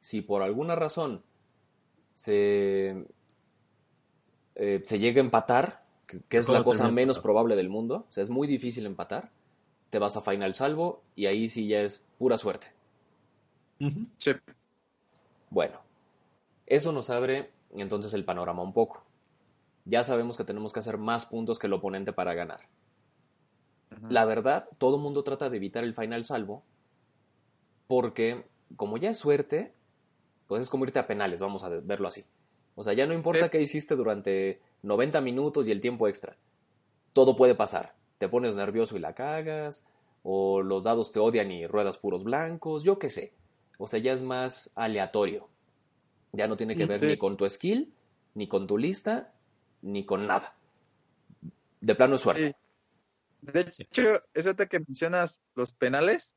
si 0.00 0.22
por 0.22 0.42
alguna 0.42 0.74
razón 0.74 1.22
se, 2.14 3.06
eh, 4.62 4.82
se 4.84 4.98
llega 4.98 5.22
a 5.22 5.24
empatar, 5.24 5.82
que, 6.06 6.20
que 6.28 6.36
es 6.36 6.46
la 6.46 6.62
cosa 6.62 6.90
menos 6.90 7.16
empatado. 7.16 7.22
probable 7.22 7.56
del 7.56 7.70
mundo, 7.70 8.04
o 8.06 8.12
sea, 8.12 8.22
es 8.22 8.28
muy 8.28 8.46
difícil 8.46 8.84
empatar, 8.84 9.30
te 9.88 9.98
vas 9.98 10.18
a 10.18 10.20
final 10.20 10.52
salvo 10.52 11.02
y 11.16 11.24
ahí 11.24 11.48
sí 11.48 11.66
ya 11.66 11.80
es 11.80 12.04
pura 12.18 12.36
suerte. 12.36 12.66
Sí. 14.18 14.32
Bueno, 15.48 15.80
eso 16.66 16.92
nos 16.92 17.08
abre 17.08 17.50
entonces 17.74 18.12
el 18.12 18.26
panorama 18.26 18.62
un 18.62 18.74
poco. 18.74 19.02
Ya 19.86 20.04
sabemos 20.04 20.36
que 20.36 20.44
tenemos 20.44 20.74
que 20.74 20.80
hacer 20.80 20.98
más 20.98 21.24
puntos 21.24 21.58
que 21.58 21.66
el 21.66 21.72
oponente 21.72 22.12
para 22.12 22.34
ganar. 22.34 22.60
La 24.10 24.26
verdad, 24.26 24.68
todo 24.76 24.96
el 24.96 25.02
mundo 25.02 25.24
trata 25.24 25.48
de 25.48 25.56
evitar 25.56 25.84
el 25.84 25.94
final 25.94 26.26
salvo 26.26 26.62
porque 27.88 28.44
como 28.76 28.98
ya 28.98 29.08
es 29.08 29.18
suerte, 29.18 29.72
pues 30.46 30.60
es 30.60 30.68
como 30.68 30.84
irte 30.84 30.98
a 30.98 31.06
penales, 31.06 31.40
vamos 31.40 31.64
a 31.64 31.70
verlo 31.70 32.08
así. 32.08 32.26
O 32.80 32.82
sea, 32.82 32.94
ya 32.94 33.06
no 33.06 33.12
importa 33.12 33.44
Sí. 33.44 33.50
qué 33.50 33.60
hiciste 33.60 33.94
durante 33.94 34.58
90 34.82 35.20
minutos 35.20 35.68
y 35.68 35.70
el 35.70 35.82
tiempo 35.82 36.08
extra. 36.08 36.34
Todo 37.12 37.36
puede 37.36 37.54
pasar. 37.54 37.94
Te 38.16 38.26
pones 38.26 38.54
nervioso 38.56 38.96
y 38.96 39.00
la 39.00 39.14
cagas, 39.14 39.86
o 40.22 40.62
los 40.62 40.84
dados 40.84 41.12
te 41.12 41.20
odian 41.20 41.50
y 41.50 41.66
ruedas 41.66 41.98
puros 41.98 42.24
blancos, 42.24 42.82
yo 42.82 42.98
qué 42.98 43.10
sé. 43.10 43.34
O 43.76 43.86
sea, 43.86 43.98
ya 44.00 44.14
es 44.14 44.22
más 44.22 44.70
aleatorio. 44.76 45.46
Ya 46.32 46.48
no 46.48 46.56
tiene 46.56 46.74
que 46.74 46.86
ver 46.86 47.00
Sí. 47.00 47.06
ni 47.06 47.18
con 47.18 47.36
tu 47.36 47.46
skill, 47.50 47.92
ni 48.34 48.48
con 48.48 48.66
tu 48.66 48.78
lista, 48.78 49.34
ni 49.82 50.06
con 50.06 50.26
nada. 50.26 50.56
De 51.82 51.94
plano 51.94 52.14
es 52.14 52.22
suerte. 52.22 52.56
Sí. 53.42 53.52
De 53.52 53.60
hecho, 53.60 54.02
eso 54.32 54.56
que 54.56 54.80
mencionas 54.80 55.42
los 55.54 55.72
penales, 55.74 56.34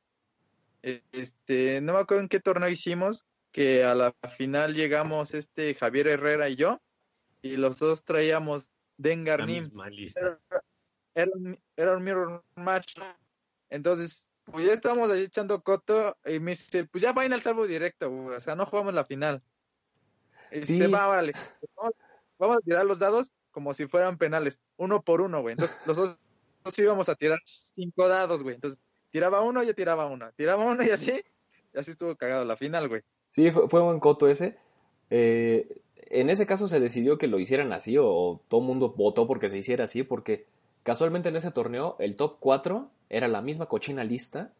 eh, 0.82 1.03
este, 1.13 1.79
no 1.79 1.93
me 1.93 1.99
acuerdo 1.99 2.23
en 2.23 2.27
qué 2.27 2.41
torneo 2.41 2.67
hicimos, 2.67 3.25
que 3.54 3.86
a 3.86 3.96
la 3.96 4.13
final 4.36 4.74
llegamos 4.74 5.34
este 5.34 5.74
Javier 5.76 6.08
Herrera 6.08 6.50
y 6.50 6.56
yo, 6.58 6.82
y 7.42 7.56
los 7.56 7.80
dos 7.80 8.04
traíamos 8.04 8.72
Dengar 8.98 9.39
La 9.42 9.46
Nim. 9.46 9.63
misma 9.63 9.89
lista. 9.89 10.20
Era, 10.20 10.63
era 11.16 11.32
un, 11.36 11.58
era 11.78 11.96
un 11.98 12.04
mirror 12.04 12.44
match. 12.56 12.96
Entonces, 13.70 14.30
pues 14.46 14.66
ya 14.66 14.74
estábamos 14.74 15.10
ahí 15.12 15.22
echando 15.24 15.62
coto 15.63 16.18
y 16.26 16.39
me 16.39 16.52
dice, 16.52 16.86
pues 16.86 17.02
ya 17.04 17.13
final 17.13 17.42
salvo 17.42 17.66
directo, 17.68 18.10
güey, 18.10 18.36
o 18.36 18.42
sea, 18.42 18.56
no 18.56 18.66
jugamos 18.66 18.94
la 18.94 19.06
final. 19.06 19.42
Y 20.52 20.60
dice, 20.60 20.86
Sí. 20.86 20.92
va, 20.92 21.08
vale, 21.08 21.32
vamos, 21.76 21.94
vamos 22.38 22.58
a 22.58 22.62
tirar 22.62 22.86
los 22.86 23.00
dados 23.00 23.32
como 23.52 23.74
si 23.76 23.88
fueran 23.88 24.18
penales, 24.18 24.60
uno 24.78 25.04
por 25.04 25.22
uno, 25.22 25.42
güey. 25.42 25.54
Entonces, 25.54 25.80
los 25.86 25.96
dos 25.96 26.18
nos 26.66 26.80
íbamos 26.80 27.08
a 27.08 27.16
tirar 27.16 27.39
cinco 27.46 28.08
dados, 28.08 28.42
güey. 28.42 28.56
Entonces, 28.56 28.82
tiraba 29.12 29.42
uno, 29.42 29.62
yo 29.62 29.76
tiraba 29.76 30.08
uno, 30.08 30.32
tiraba 30.34 30.63
uno 30.66 30.82
y 30.84 30.89
así, 30.89 31.24
y 31.74 31.78
así 31.80 31.92
estuvo 31.92 32.16
cagado 32.16 32.46
la 32.46 32.58
final, 32.58 32.88
güey. 32.89 33.04
Sí, 33.34 33.50
fue, 33.52 33.67
fue 33.67 33.82
buen 33.82 34.00
coto 34.00 34.28
ese. 34.28 34.58
Eh, 35.10 35.67
en 35.96 36.30
ese 36.30 36.46
caso 36.46 36.67
se 36.67 36.80
decidió 36.80 37.17
que 37.17 37.28
lo 37.28 37.39
hicieran 37.39 37.74
así 37.74 37.98
o, 37.98 38.08
o 38.08 38.41
todo 38.48 38.62
el 38.62 38.67
mundo 38.67 38.93
votó 38.96 39.26
porque 39.28 39.50
se 39.50 39.58
hiciera 39.58 39.86
así 39.86 40.04
porque 40.04 40.46
casualmente 40.84 41.30
en 41.30 41.36
ese 41.36 41.52
torneo 41.52 41.96
el 42.00 42.15
top 42.15 42.38
4 42.39 42.89
era 43.10 43.28
la 43.28 43.41
misma 43.41 43.65
cochina 43.67 44.04
lista 44.04 44.54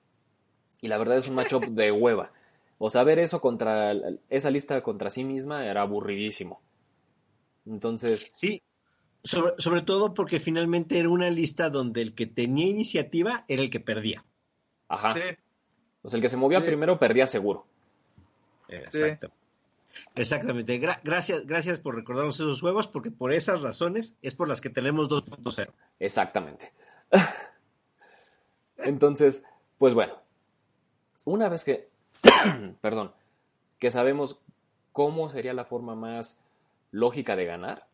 y 0.82 0.88
la 0.88 0.98
verdad 0.98 1.18
es 1.18 1.28
un 1.30 1.36
matchup 1.36 1.64
de 1.66 1.92
hueva. 1.92 2.32
O 2.80 2.90
sea, 2.90 3.04
ver 3.04 3.20
eso 3.20 3.40
contra 3.42 3.94
esa 4.30 4.50
lista 4.50 4.82
contra 4.84 5.10
sí 5.10 5.24
misma 5.24 5.66
era 5.68 5.82
aburridísimo. 5.82 6.62
Entonces, 7.66 8.30
Sí, 8.34 8.62
sobre, 9.24 9.54
sobre 9.58 9.82
todo 9.82 10.14
porque 10.14 10.40
finalmente 10.40 11.00
era 11.00 11.10
una 11.10 11.30
lista 11.30 11.70
donde 11.70 12.02
el 12.02 12.14
que 12.16 12.26
tenía 12.26 12.66
iniciativa 12.68 13.46
era 13.48 13.62
el 13.62 13.70
que 13.70 13.80
perdía. 13.80 14.26
ajá. 14.90 15.14
Sí, 15.14 15.22
O 16.02 16.10
sea, 16.10 16.18
el 16.18 16.22
que 16.24 16.30
se 16.30 16.38
movía 16.38 16.60
Sí. 16.60 16.68
primero 16.68 17.00
perdía 17.00 17.28
seguro. 17.28 17.66
Exacto. 18.67 19.32
Exactamente. 20.15 20.82
Gra- 20.82 20.99
gracias, 21.04 21.45
gracias 21.45 21.80
por 21.80 21.95
recordarnos 21.95 22.36
esos 22.36 22.62
juegos, 22.62 22.88
porque 22.88 23.12
por 23.12 23.32
esas 23.32 23.62
razones 23.62 24.15
es 24.21 24.34
por 24.36 24.47
las 24.47 24.60
que 24.62 24.69
tenemos 24.69 25.10
2.0. 25.10 25.71
Exactamente. 25.99 26.73
Entonces, 28.78 29.43
pues 29.78 29.93
bueno, 29.93 30.13
una 31.26 31.49
vez 31.49 31.63
que, 31.63 31.89
perdón, 32.82 33.13
que 33.80 33.91
sabemos 33.91 34.39
cómo 34.91 35.30
sería 35.30 35.54
la 35.54 35.65
forma 35.65 35.95
más 35.95 36.39
lógica 36.91 37.36
de 37.36 37.45
ganar, 37.45 37.88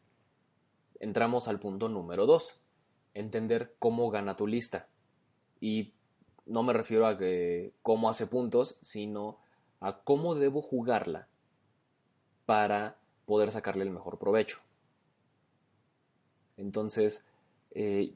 entramos 0.99 1.47
al 1.47 1.60
punto 1.60 1.89
número 1.89 2.25
dos, 2.25 2.60
entender 3.13 3.75
cómo 3.79 4.10
gana 4.10 4.36
tu 4.36 4.47
lista. 4.47 4.88
Y 5.62 5.93
no 6.45 6.63
me 6.63 6.73
refiero 6.73 7.08
a 7.08 7.17
que 7.17 7.73
cómo 7.82 8.10
hace 8.10 8.27
puntos, 8.27 8.77
sino 8.82 9.38
a 9.80 10.00
cómo 10.00 10.36
debo 10.36 10.62
jugarla 10.62 11.28
para 12.46 12.98
poder 13.26 13.52
sacarle 13.52 13.84
el 13.84 13.92
mejor 13.92 14.18
provecho. 14.18 14.60
Entonces, 16.58 17.26
eh, 17.72 18.13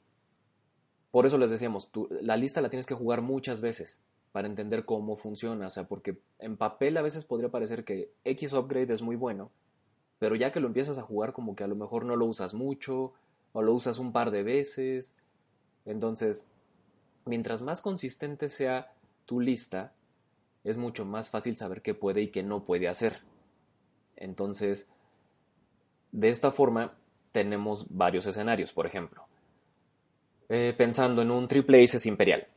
por 1.11 1.25
eso 1.25 1.37
les 1.37 1.51
decíamos, 1.51 1.89
la 2.09 2.35
lista 2.35 2.61
la 2.61 2.69
tienes 2.69 2.87
que 2.87 2.95
jugar 2.95 3.21
muchas 3.21 3.61
veces 3.61 4.01
para 4.31 4.47
entender 4.47 4.83
cómo 4.83 5.15
funciona, 5.15 5.67
o 5.67 5.69
sea, 5.69 5.83
porque 5.83 6.17
en 6.39 6.57
papel 6.57 6.97
a 6.97 7.03
veces 7.03 7.23
podría 7.23 7.49
parecer 7.49 7.85
que 7.85 8.11
X 8.25 8.53
upgrade 8.53 8.91
es 8.91 9.03
muy 9.03 9.15
bueno, 9.15 9.51
pero 10.17 10.35
ya 10.35 10.51
que 10.51 10.59
lo 10.59 10.67
empiezas 10.67 10.97
a 10.97 11.03
jugar 11.03 11.33
como 11.33 11.55
que 11.55 11.63
a 11.63 11.67
lo 11.67 11.75
mejor 11.75 12.03
no 12.05 12.15
lo 12.15 12.25
usas 12.25 12.55
mucho 12.55 13.13
o 13.51 13.61
lo 13.61 13.73
usas 13.73 13.99
un 13.99 14.11
par 14.11 14.31
de 14.31 14.41
veces, 14.41 15.13
entonces, 15.85 16.49
mientras 17.25 17.61
más 17.61 17.81
consistente 17.81 18.49
sea 18.49 18.91
tu 19.25 19.39
lista, 19.39 19.93
es 20.63 20.77
mucho 20.77 21.05
más 21.05 21.29
fácil 21.29 21.57
saber 21.57 21.81
qué 21.81 21.93
puede 21.93 22.21
y 22.21 22.31
qué 22.31 22.43
no 22.43 22.65
puede 22.65 22.87
hacer. 22.87 23.19
Entonces, 24.15 24.91
de 26.11 26.29
esta 26.29 26.51
forma, 26.51 26.97
tenemos 27.31 27.87
varios 27.89 28.25
escenarios, 28.27 28.71
por 28.71 28.85
ejemplo. 28.85 29.25
Eh, 30.49 30.73
pensando 30.77 31.21
en 31.21 31.31
un 31.31 31.47
triple 31.47 31.83
aces 31.83 32.05
imperial. 32.05 32.47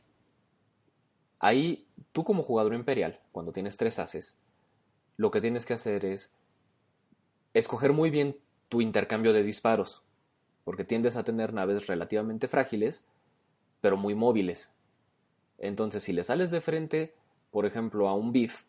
Ahí, 1.39 1.87
tú 2.11 2.23
como 2.23 2.43
jugador 2.43 2.73
imperial, 2.73 3.19
cuando 3.31 3.51
tienes 3.51 3.77
tres 3.77 3.99
aces, 3.99 4.39
lo 5.17 5.31
que 5.31 5.41
tienes 5.41 5.65
que 5.65 5.73
hacer 5.73 6.05
es 6.05 6.37
escoger 7.53 7.93
muy 7.93 8.09
bien 8.09 8.37
tu 8.69 8.81
intercambio 8.81 9.33
de 9.33 9.43
disparos, 9.43 10.03
porque 10.63 10.83
tiendes 10.83 11.15
a 11.15 11.23
tener 11.23 11.53
naves 11.53 11.87
relativamente 11.87 12.47
frágiles, 12.47 13.07
pero 13.81 13.97
muy 13.97 14.15
móviles. 14.15 14.73
Entonces, 15.57 16.03
si 16.03 16.13
le 16.13 16.23
sales 16.23 16.51
de 16.51 16.61
frente, 16.61 17.15
por 17.57 17.65
ejemplo, 17.65 18.07
a 18.07 18.13
un 18.13 18.31
BIF, 18.31 18.65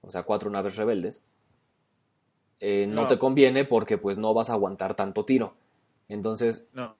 o 0.00 0.10
sea, 0.10 0.22
cuatro 0.22 0.48
naves 0.48 0.76
rebeldes, 0.76 1.26
eh, 2.60 2.86
no, 2.88 3.02
No. 3.02 3.08
te 3.08 3.18
conviene 3.18 3.66
porque 3.66 3.98
pues 3.98 4.16
no 4.16 4.32
vas 4.32 4.48
a 4.48 4.54
aguantar 4.54 4.94
tanto 4.94 5.26
tiro. 5.26 5.52
Entonces, 6.08 6.66
no. 6.72 6.96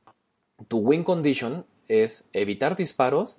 tu 0.69 0.81
win 0.81 1.05
condition 1.05 1.65
es 1.89 2.29
evitar 2.35 2.77
disparos 2.77 3.39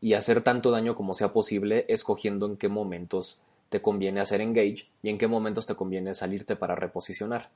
y 0.00 0.14
hacer 0.14 0.42
tanto 0.42 0.70
daño 0.70 0.94
como 0.94 1.12
sea 1.12 1.34
posible, 1.34 1.84
escogiendo 1.88 2.46
en 2.46 2.56
qué 2.56 2.68
momentos 2.70 3.42
te 3.68 3.82
conviene 3.82 4.20
hacer 4.20 4.40
engage 4.40 4.88
y 5.02 5.10
en 5.10 5.18
qué 5.18 5.26
momentos 5.28 5.66
te 5.66 5.74
conviene 5.74 6.14
salirte 6.14 6.56
para 6.56 6.76
reposicionar. 6.76 7.50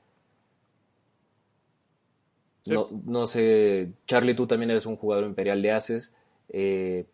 Sí. 2.63 2.73
No, 2.75 2.89
no 3.05 3.25
sé, 3.25 3.91
Charlie, 4.05 4.35
tú 4.35 4.45
también 4.45 4.69
eres 4.69 4.85
un 4.85 4.97
jugador 4.97 5.25
imperial 5.25 5.63
de 5.63 5.71
Aces. 5.71 6.13
eh, 6.49 7.07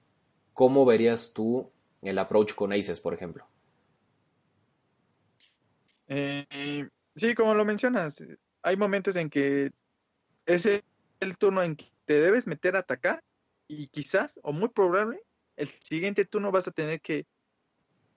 ¿Cómo 0.54 0.84
verías 0.84 1.32
tú 1.34 1.71
el 2.02 2.18
approach 2.20 2.54
con 2.54 2.74
Aces, 2.74 3.00
por 3.00 3.14
ejemplo? 3.14 3.48
Eh, 6.08 6.90
sí, 7.16 7.34
como 7.36 7.56
lo 7.56 7.64
mencionas, 7.64 8.24
hay 8.64 8.78
momentos 8.78 9.16
en 9.16 9.30
que 9.30 9.72
es 10.46 10.66
el, 10.66 11.38
turno 11.38 11.62
en 11.64 11.76
que 11.76 11.86
te 12.06 12.20
debes 12.20 12.48
meter 12.48 12.76
a 12.76 12.80
atacar 12.80 13.24
y 13.68 13.88
quizás, 13.88 14.40
o 14.44 14.52
muy 14.52 14.70
probable, 14.70 15.24
el 15.56 15.70
siguiente 15.84 16.26
turno 16.26 16.52
vas 16.52 16.68
a 16.68 16.72
tener 16.72 17.00
que 17.02 17.26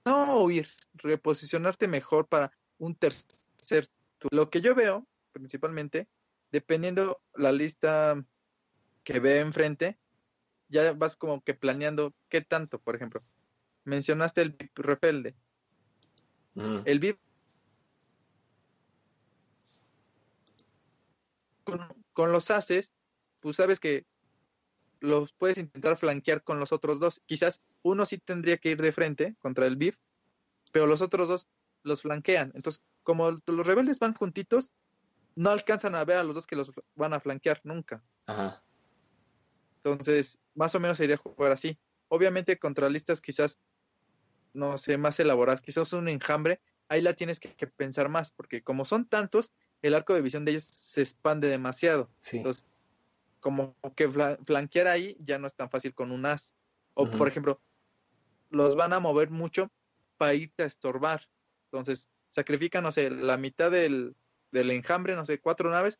no 0.05 0.43
huir, 0.43 0.69
reposicionarte 0.95 1.87
mejor 1.87 2.27
para 2.27 2.51
un 2.79 2.95
tercer 2.97 3.87
turno. 4.19 4.37
Lo 4.37 4.51
que 4.51 4.61
yo 4.61 4.75
veo, 4.75 5.07
principalmente, 5.33 6.09
dependiendo 6.51 7.21
la 7.35 7.53
lista 7.53 8.23
que 9.05 9.21
ve 9.21 9.41
enfrente, 9.41 9.99
ya 10.69 10.93
vas 10.93 11.15
como 11.15 11.43
que 11.43 11.55
planeando 11.55 12.15
qué 12.29 12.41
tanto, 12.41 12.81
por 12.81 12.97
ejemplo. 12.97 13.23
Mencionaste 13.85 14.43
el 14.43 14.51
VIP 14.51 14.79
rebelde. 14.79 15.35
Ujú. 16.55 16.83
El 16.85 17.01
VIP 17.01 17.19
con, 21.65 21.81
con 22.13 22.33
los 22.33 22.51
haces, 22.51 22.93
pues 23.41 23.57
sabes 23.57 23.81
que 23.81 24.07
los 25.01 25.33
puedes 25.33 25.59
intentar 25.59 25.97
flanquear 25.97 26.43
con 26.43 26.59
los 26.59 26.73
otros 26.73 26.99
dos. 26.99 27.21
Quizás 27.27 27.61
uno 27.83 28.07
sí 28.07 28.19
tendría 28.19 28.57
que 28.57 28.71
ir 28.71 28.81
de 28.81 28.93
frente 28.93 29.37
contra 29.39 29.67
el 29.67 29.77
BIF, 29.77 29.97
pero 30.73 30.87
los 30.87 31.03
otros 31.03 31.29
dos 31.29 31.47
los 31.83 32.03
flanquean. 32.03 32.53
Entonces, 32.55 32.83
como 33.03 33.31
los 33.31 33.67
rebeldes 33.67 33.99
van 33.99 34.15
juntitos, 34.15 34.73
no 35.37 35.51
alcanzan 35.51 35.95
a 35.95 36.05
ver 36.05 36.17
a 36.17 36.25
los 36.25 36.35
dos 36.35 36.47
que 36.47 36.57
los 36.57 36.71
van 36.95 37.13
a 37.13 37.21
flanquear 37.21 37.61
nunca. 37.65 38.03
Ajá. 38.27 38.65
Entonces, 39.77 40.39
más 40.55 40.75
o 40.75 40.81
menos 40.81 40.97
sería 40.97 41.19
jugar 41.19 41.53
así. 41.53 41.79
Obviamente 42.09 42.59
contra 42.59 42.89
listas 42.89 43.21
quizás, 43.21 43.59
no 44.55 44.79
sé, 44.79 44.97
más 44.97 45.21
elaboradas, 45.21 45.61
quizás 45.61 45.93
un 45.93 46.09
enjambre, 46.09 46.61
ahí 46.89 47.03
la 47.03 47.13
tienes 47.13 47.41
que, 47.41 47.55
que 47.55 47.67
pensar 47.67 48.09
más, 48.09 48.33
porque 48.33 48.63
como 48.63 48.85
son 48.85 49.07
tantos, 49.07 49.53
el 49.83 49.95
arco 49.95 50.15
de 50.15 50.23
visión 50.23 50.45
de 50.45 50.53
ellos 50.53 50.65
se 50.65 51.03
expande 51.03 51.49
demasiado. 51.49 52.11
Sí. 52.19 52.39
Entonces, 52.39 52.65
como 53.41 53.77
que 53.95 54.09
fla- 54.09 54.39
flanquear 54.43 54.87
ahí 54.89 55.17
ya 55.21 55.39
no 55.39 55.47
es 55.47 55.55
tan 55.55 55.69
fácil 55.69 55.95
con 55.95 56.11
un 56.11 56.25
as. 56.25 56.55
O, 56.95 57.11
por 57.11 57.29
ejemplo, 57.29 57.61
los 58.49 58.77
van 58.77 58.93
a 58.93 59.01
mover 59.01 59.31
mucho 59.31 59.71
para 60.17 60.35
irte 60.35 60.63
a 60.63 60.67
estorbar. 60.67 61.29
Entonces, 61.67 62.09
sacrifican, 62.31 62.85
no 62.85 62.93
sé, 62.93 63.11
la 63.11 63.37
mitad 63.37 63.71
del, 63.71 64.17
del 64.53 64.71
enjambre, 64.71 65.17
no 65.17 65.25
sé, 65.25 65.41
cuatro 65.41 65.71
naves, 65.71 65.99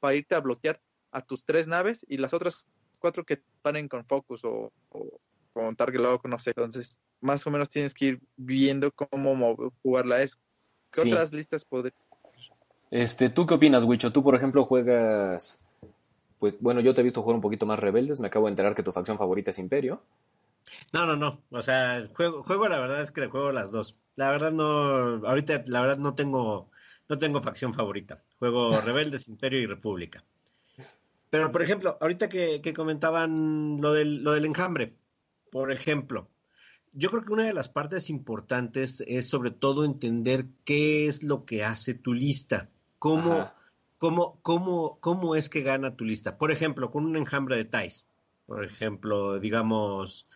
para 0.00 0.14
irte 0.16 0.34
a 0.34 0.40
bloquear 0.40 0.82
a 1.12 1.22
tus 1.22 1.44
tres 1.44 1.68
naves 1.68 2.04
y 2.08 2.18
las 2.18 2.34
otras 2.34 2.66
cuatro 2.98 3.24
que 3.24 3.42
paren 3.62 3.88
con 3.88 4.04
focus 4.04 4.44
o, 4.44 4.72
o 4.90 5.20
con 5.52 5.76
target 5.76 6.00
lock, 6.00 6.26
no 6.26 6.38
sé. 6.38 6.50
Entonces, 6.50 6.98
más 7.20 7.46
o 7.46 7.50
menos 7.50 7.68
tienes 7.68 7.94
que 7.94 8.04
ir 8.06 8.20
viendo 8.36 8.90
cómo 8.92 9.56
jugarla 9.82 10.16
a 10.16 10.22
eso. 10.22 10.38
¿Qué 10.90 11.02
Sí. 11.02 11.12
otras 11.12 11.32
listas 11.32 11.64
podrías? 11.64 11.94
Este, 12.90 13.30
¿tú 13.30 13.46
qué 13.46 13.54
opinas, 13.54 13.84
Wicho? 13.84 14.12
Tú, 14.12 14.22
por 14.22 14.34
ejemplo, 14.34 14.64
juegas. 14.64 15.64
Pues 16.38 16.54
bueno, 16.60 16.80
yo 16.80 16.92
te 16.92 17.00
he 17.00 17.04
visto 17.04 17.22
jugar 17.22 17.36
un 17.36 17.40
poquito 17.40 17.64
más 17.66 17.78
rebeldes. 17.78 18.20
Me 18.20 18.26
acabo 18.26 18.46
de 18.46 18.50
enterar 18.50 18.74
que 18.74 18.82
tu 18.82 18.92
facción 18.92 19.16
favorita 19.16 19.50
es 19.50 19.58
Imperio. 19.58 20.02
No, 20.92 21.06
no, 21.06 21.16
no. 21.16 21.40
O 21.50 21.62
sea, 21.62 22.02
juego, 22.14 22.42
juego 22.42 22.68
la 22.68 22.78
verdad 22.78 23.02
es 23.02 23.10
que 23.10 23.22
le 23.22 23.28
juego 23.28 23.52
las 23.52 23.70
dos. 23.72 23.96
La 24.16 24.30
verdad 24.30 24.52
no, 24.52 25.26
ahorita 25.26 25.62
la 25.66 25.80
verdad 25.80 25.98
no 25.98 26.14
tengo, 26.14 26.70
no 27.08 27.18
tengo 27.18 27.40
facción 27.40 27.72
favorita. 27.72 28.22
Juego 28.38 28.70
Rebeldes, 28.80 29.28
Imperio 29.28 29.60
y 29.60 29.66
República. 29.66 30.22
Pero, 31.30 31.50
por 31.50 31.62
ejemplo, 31.62 31.96
ahorita 31.98 32.28
que, 32.28 32.60
que 32.60 32.74
comentaban 32.74 33.80
lo 33.80 33.94
del, 33.94 34.22
lo 34.22 34.32
del 34.32 34.44
enjambre, 34.44 34.92
por 35.52 35.70
ejemplo, 35.70 36.30
yo 36.94 37.10
creo 37.10 37.24
que 37.24 37.32
una 37.32 37.44
de 37.44 37.52
las 37.52 37.68
partes 37.68 38.08
importantes 38.08 39.04
es 39.06 39.28
sobre 39.28 39.50
todo 39.50 39.84
entender 39.84 40.46
qué 40.64 41.06
es 41.06 41.22
lo 41.22 41.44
que 41.44 41.62
hace 41.62 41.92
tu 41.92 42.14
lista. 42.14 42.70
Cómo, 42.98 43.52
cómo, 43.98 44.38
cómo, 44.40 44.96
cómo 45.00 45.36
es 45.36 45.50
que 45.50 45.60
gana 45.60 45.94
tu 45.94 46.06
lista. 46.06 46.38
Por 46.38 46.52
ejemplo, 46.52 46.90
con 46.90 47.04
un 47.04 47.16
enjambre 47.16 47.56
de 47.56 47.66
ties. 47.66 48.06
Por 48.46 48.64
ejemplo, 48.64 49.38
digamos, 49.40 50.26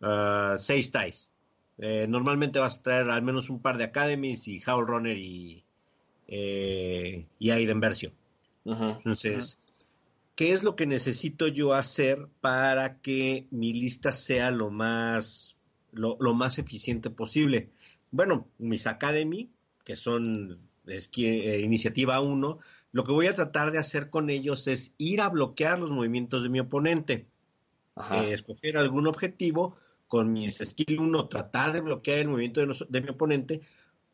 ah, 0.00 0.54
seis 0.56 0.92
ties. 0.92 1.30
Eh, 1.78 2.06
normalmente 2.08 2.60
vas 2.60 2.78
a 2.78 2.82
traer 2.82 3.10
al 3.10 3.22
menos 3.22 3.50
un 3.50 3.60
par 3.60 3.76
de 3.76 3.84
Academies 3.84 4.46
y 4.46 4.62
Howl 4.64 4.86
Runner 4.86 5.18
y, 5.18 5.64
eh, 6.28 7.26
y 7.40 7.50
Aiden 7.50 7.80
Versio. 7.80 8.12
Entonces, 8.64 9.58
¿qué 10.40 10.52
es 10.52 10.62
lo 10.62 10.74
que 10.74 10.86
necesito 10.86 11.48
yo 11.48 11.74
hacer 11.74 12.30
para 12.40 13.02
que 13.02 13.46
mi 13.50 13.74
lista 13.74 14.10
sea 14.10 14.50
lo 14.50 14.70
más, 14.70 15.58
lo, 15.92 16.16
lo 16.18 16.34
más 16.34 16.58
eficiente 16.58 17.10
posible? 17.10 17.68
Bueno, 18.10 18.48
mis 18.56 18.86
Academy, 18.86 19.50
que 19.84 19.96
son 19.96 20.58
es 20.86 21.08
que, 21.08 21.56
eh, 21.56 21.60
iniciativa 21.60 22.22
1, 22.22 22.58
lo 22.90 23.04
que 23.04 23.12
voy 23.12 23.26
a 23.26 23.34
tratar 23.34 23.70
de 23.70 23.80
hacer 23.80 24.08
con 24.08 24.30
ellos 24.30 24.66
es 24.66 24.94
ir 24.96 25.20
a 25.20 25.28
bloquear 25.28 25.78
los 25.78 25.90
movimientos 25.90 26.42
de 26.42 26.48
mi 26.48 26.58
oponente. 26.60 27.26
Eh, 27.96 28.32
escoger 28.32 28.78
algún 28.78 29.06
objetivo 29.08 29.76
con 30.08 30.32
mi 30.32 30.50
skill 30.50 31.00
1, 31.00 31.28
tratar 31.28 31.74
de 31.74 31.82
bloquear 31.82 32.20
el 32.20 32.28
movimiento 32.28 32.62
de, 32.62 32.66
los- 32.66 32.86
de 32.88 33.02
mi 33.02 33.10
oponente, 33.10 33.60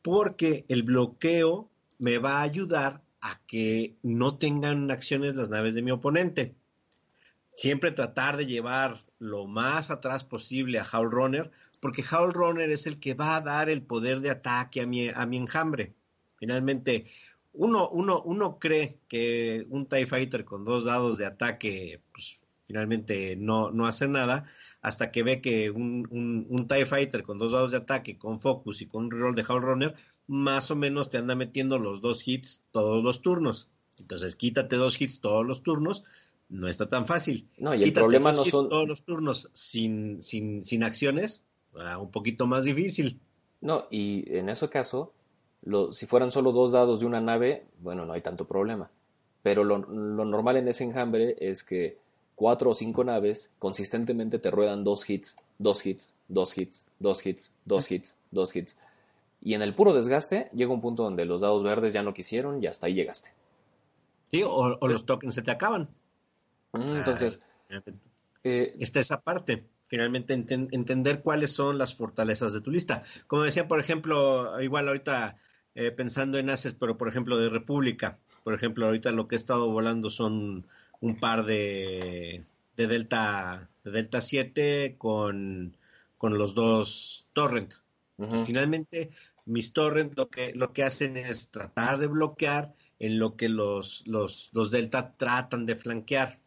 porque 0.03 0.65
el 0.67 0.83
bloqueo 0.83 1.71
me 2.01 2.19
va 2.19 2.41
a 2.41 2.43
ayudar 2.43 3.06
a 3.31 3.41
que 3.47 3.97
no 4.03 4.39
tengan 4.39 4.91
acciones 4.91 5.35
las 5.35 5.49
naves 5.49 5.75
de 5.75 5.83
mi 5.83 5.91
oponente. 5.91 6.55
Siempre 7.55 7.91
tratar 7.91 8.37
de 8.37 8.47
llevar 8.47 8.99
lo 9.19 9.47
más 9.47 9.91
atrás 9.91 10.25
posible 10.25 10.79
a 10.79 10.87
Howl 10.91 11.11
Runner, 11.11 11.51
porque 11.81 12.05
Howl 12.11 12.35
Runner 12.35 12.71
es 12.71 12.87
el 12.87 13.01
que 13.01 13.15
va 13.15 13.37
a 13.37 13.41
dar 13.41 13.69
el 13.69 13.83
poder 13.83 14.21
de 14.21 14.31
ataque 14.31 14.81
a 14.81 14.87
mi, 14.87 15.09
a 15.09 15.27
mi 15.27 15.39
enjambre. 15.39 15.95
Finalmente, 16.37 17.07
uno, 17.53 17.89
uno, 17.89 18.23
uno 18.23 18.59
cree 18.59 19.01
que 19.09 19.67
un 19.71 19.87
TIE 19.87 20.07
Fighter 20.07 20.45
con 20.45 20.65
dos 20.65 20.85
dados 20.85 21.19
de 21.19 21.27
ataque, 21.27 22.03
pues, 22.13 22.45
finalmente 22.67 23.37
no, 23.37 23.71
no 23.71 23.87
hace 23.87 24.09
nada, 24.09 24.45
hasta 24.83 25.11
que 25.11 25.23
ve 25.23 25.41
que 25.41 25.71
un, 25.71 26.67
TIE 26.69 26.87
Fighter 26.87 27.23
con 27.23 27.39
dos 27.39 27.53
dados 27.53 27.71
de 27.71 27.79
ataque, 27.79 28.19
con 28.19 28.39
Focus 28.39 28.83
y 28.83 28.87
con 28.87 29.05
un 29.05 29.11
reroll 29.11 29.35
de 29.35 29.45
Howl 29.49 29.63
Runner, 29.63 29.95
más 30.27 30.71
o 30.71 30.77
menos 30.77 31.11
te 31.11 31.19
anda 31.19 31.35
metiendo 31.35 31.79
los 31.79 32.01
dos 32.01 32.27
hits 32.27 32.63
todos 32.73 33.03
los 33.03 33.23
turnos. 33.23 33.69
Entonces, 33.99 34.37
quítate 34.37 34.77
dos 34.77 35.01
hits 35.01 35.21
todos 35.21 35.47
los 35.47 35.63
turnos, 35.63 36.05
no 36.49 36.69
está 36.69 36.89
tan 36.89 37.07
fácil. 37.07 37.49
No, 37.59 37.75
y 37.75 37.79
el 37.79 37.85
Quítate 37.85 38.01
problema 38.03 38.31
dos 38.31 38.37
no 38.39 38.43
hits 38.45 38.51
son. 38.53 38.69
todos 38.69 38.87
los 38.89 39.03
turnos 39.05 39.51
sin, 39.53 40.23
sin, 40.23 40.65
sin 40.65 40.83
acciones, 40.85 41.43
ah, 41.79 41.99
un 41.99 42.11
poquito 42.11 42.47
más 42.47 42.65
difícil. 42.65 43.19
No, 43.61 43.87
y 43.91 44.25
en 44.37 44.49
ese 44.49 44.69
caso, 44.69 45.13
lo- 45.63 45.93
si 45.93 46.07
fueran 46.07 46.31
solo 46.31 46.53
dos 46.53 46.73
dados 46.73 47.01
de 47.01 47.07
una 47.07 47.21
nave, 47.21 47.67
bueno, 47.81 48.05
no 48.05 48.13
hay 48.13 48.21
tanto 48.21 48.47
problema. 48.47 48.91
Pero 49.43 49.65
lo, 49.65 49.79
lo 49.79 50.25
normal 50.25 50.57
en 50.59 50.69
ese 50.69 50.85
enjambre 50.85 51.37
es 51.41 51.63
que 51.65 51.99
cuatro 52.35 52.71
o 52.71 52.75
cinco 52.75 53.03
naves 53.05 53.55
consistentemente 53.59 54.39
te 54.39 54.51
ruedan 54.51 54.85
dos 54.85 55.09
hits, 55.09 55.37
dos 55.59 55.87
hits, 55.87 56.13
dos 56.29 56.57
hits, 56.59 56.85
dos 56.99 57.25
hits, 57.25 57.55
dos 57.65 57.91
hits, 57.91 58.19
dos 58.31 58.55
hits. 58.57 58.77
Y 59.43 59.55
en 59.55 59.63
el 59.63 59.75
puro 59.75 59.93
desgaste 59.93 60.49
llega 60.53 60.73
un 60.73 60.81
punto 60.81 61.03
donde 61.05 61.25
los 61.25 61.41
dados 61.41 61.63
verdes 61.63 61.93
ya 61.93 62.03
no 62.03 62.15
quisieron 62.15 62.63
y 62.63 62.67
hasta 62.67 62.87
ahí 62.87 62.95
llegaste. 62.95 63.31
¿sí? 64.31 64.43
O, 64.43 64.77
o 64.81 64.89
los 64.89 65.07
tokens 65.07 65.35
se 65.35 65.43
te 65.43 65.51
acaban. 65.51 65.89
Entonces, 66.73 67.47
Ah, 67.71 67.81
eh, 68.45 68.77
está 68.79 69.01
esa 69.01 69.21
parte. 69.23 69.65
Finalmente 69.89 70.35
enten- 70.37 70.69
entender 70.73 71.21
cuáles 71.23 71.53
son 71.53 71.79
las 71.79 71.95
fortalezas 71.95 72.53
de 72.53 72.61
tu 72.61 72.71
lista. 72.71 73.03
Como 73.27 73.43
decía, 73.43 73.67
por 73.69 73.81
ejemplo, 73.81 74.61
igual 74.63 74.87
ahorita 74.89 75.37
eh, 75.75 75.91
pensando 75.91 76.39
en 76.39 76.51
Aces, 76.51 76.75
pero 76.75 76.97
por 76.97 77.09
ejemplo 77.09 77.39
de 77.39 77.49
República. 77.49 78.19
Por 78.45 78.55
ejemplo, 78.55 78.87
ahorita 78.87 79.11
lo 79.13 79.27
que 79.29 79.35
he 79.35 79.39
estado 79.39 79.69
volando 79.71 80.11
son 80.11 80.67
un 81.01 81.19
par 81.21 81.45
de, 81.45 82.45
de 82.77 82.87
Delta 82.87 83.69
de 83.85 83.91
Delta 83.91 84.21
7 84.21 84.95
con, 84.99 85.77
con 86.19 86.39
los 86.39 86.55
dos 86.55 87.29
Torrent. 87.33 87.75
Finalmente, 88.47 89.11
mis 89.45 89.73
torrents 89.73 90.17
lo 90.17 90.31
que, 90.31 90.53
lo 90.55 90.73
que 90.73 90.83
hacen 90.83 91.17
es 91.17 91.51
tratar 91.51 91.99
de 91.99 92.07
bloquear 92.07 92.75
en 92.99 93.19
lo 93.19 93.37
que 93.37 93.49
los, 93.49 94.07
los, 94.07 94.51
los 94.55 94.71
delta 94.71 95.15
tratan 95.17 95.67
de 95.67 95.77
flanquear. 95.77 96.41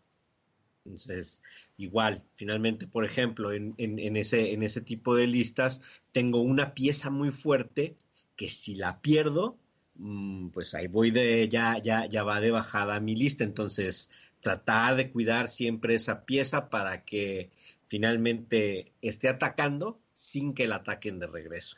Entonces, 0.83 1.43
igual, 1.77 2.23
finalmente, 2.33 2.87
por 2.87 3.05
ejemplo, 3.05 3.51
en, 3.51 3.75
en, 3.77 3.99
en 3.99 4.17
ese, 4.17 4.53
en 4.53 4.63
ese 4.63 4.81
tipo 4.81 5.15
de 5.15 5.27
listas, 5.27 5.81
tengo 6.11 6.41
una 6.41 6.73
pieza 6.73 7.11
muy 7.11 7.31
fuerte 7.31 7.95
que 8.35 8.49
si 8.49 8.75
la 8.75 9.01
pierdo, 9.01 9.57
mm, 9.95 10.49
pues 10.49 10.73
ahí 10.73 10.87
voy 10.87 11.11
de, 11.11 11.47
ya, 11.49 11.79
ya, 11.81 12.07
ya 12.07 12.23
va 12.23 12.41
de 12.41 12.51
bajada 12.51 12.99
mi 12.99 13.15
lista. 13.15 13.43
Entonces, 13.43 14.09
tratar 14.39 14.95
de 14.95 15.11
cuidar 15.11 15.49
siempre 15.49 15.95
esa 15.95 16.25
pieza 16.25 16.69
para 16.69 17.05
que 17.05 17.51
finalmente 17.87 18.93
esté 19.01 19.29
atacando 19.29 19.99
sin 20.19 20.53
que 20.53 20.67
la 20.67 20.75
ataquen 20.75 21.17
de 21.17 21.27
regreso. 21.27 21.77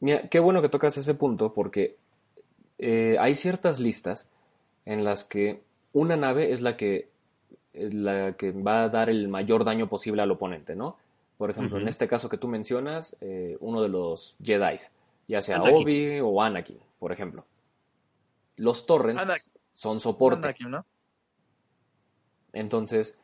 Mira, 0.00 0.28
qué 0.28 0.38
bueno 0.40 0.60
que 0.60 0.68
tocas 0.68 0.98
ese 0.98 1.14
punto 1.14 1.54
porque 1.54 1.96
eh, 2.76 3.16
hay 3.18 3.34
ciertas 3.34 3.80
listas 3.80 4.30
en 4.84 5.04
las 5.04 5.24
que 5.24 5.62
una 5.94 6.18
nave 6.18 6.52
es 6.52 6.60
la 6.60 6.76
que, 6.76 7.08
es 7.72 7.94
la 7.94 8.34
que 8.36 8.52
va 8.52 8.82
a 8.82 8.88
dar 8.90 9.08
el 9.08 9.28
mayor 9.28 9.64
daño 9.64 9.88
posible 9.88 10.20
al 10.20 10.30
oponente, 10.30 10.76
¿no? 10.76 10.98
Por 11.38 11.50
ejemplo, 11.50 11.78
en 11.78 11.88
este 11.88 12.06
caso 12.06 12.28
que 12.28 12.36
tú 12.36 12.46
mencionas, 12.46 13.16
eh, 13.22 13.56
uno 13.60 13.80
de 13.80 13.88
los 13.88 14.36
Jedi, 14.42 14.76
ya 15.26 15.40
sea 15.40 15.56
Anakin. 15.56 15.82
Obi 15.82 16.20
o 16.20 16.42
Anakin, 16.42 16.78
por 16.98 17.10
ejemplo. 17.10 17.46
Los 18.56 18.84
torrents 18.84 19.22
Anakin. 19.22 19.52
son 19.72 19.98
soporte. 19.98 20.48
Anakin, 20.48 20.70
¿no? 20.72 20.84
Entonces, 22.52 23.18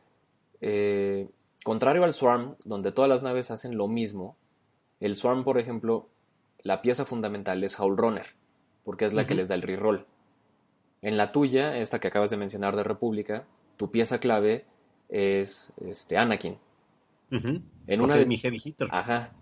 eh, 0.59 1.29
contrario 1.63 2.03
al 2.03 2.13
Swarm, 2.13 2.55
donde 2.63 2.91
todas 2.91 3.09
las 3.09 3.23
naves 3.23 3.51
hacen 3.51 3.77
lo 3.77 3.87
mismo, 3.87 4.37
el 4.99 5.15
Swarm, 5.15 5.43
por 5.43 5.59
ejemplo, 5.59 6.09
la 6.59 6.81
pieza 6.81 7.05
fundamental 7.05 7.63
es 7.63 7.79
Howl 7.79 7.97
Runner, 7.97 8.25
porque 8.83 9.05
es 9.05 9.13
la 9.13 9.25
que 9.25 9.35
les 9.35 9.47
da 9.47 9.55
el 9.55 9.61
reroll. 9.61 10.05
En 11.01 11.17
la 11.17 11.31
tuya, 11.31 11.77
esta 11.77 11.99
que 11.99 12.07
acabas 12.07 12.29
de 12.29 12.37
mencionar 12.37 12.75
de 12.75 12.83
República, 12.83 13.45
tu 13.77 13.91
pieza 13.91 14.19
clave 14.19 14.65
es 15.09 15.71
este, 15.85 16.17
Anakin. 16.17 16.57
En 17.29 18.01
una 18.01 18.17
es 18.17 18.25
mi 18.25 18.37
heavy 18.37 18.59
hitter. 18.63 18.87
Ajá. 18.91 19.33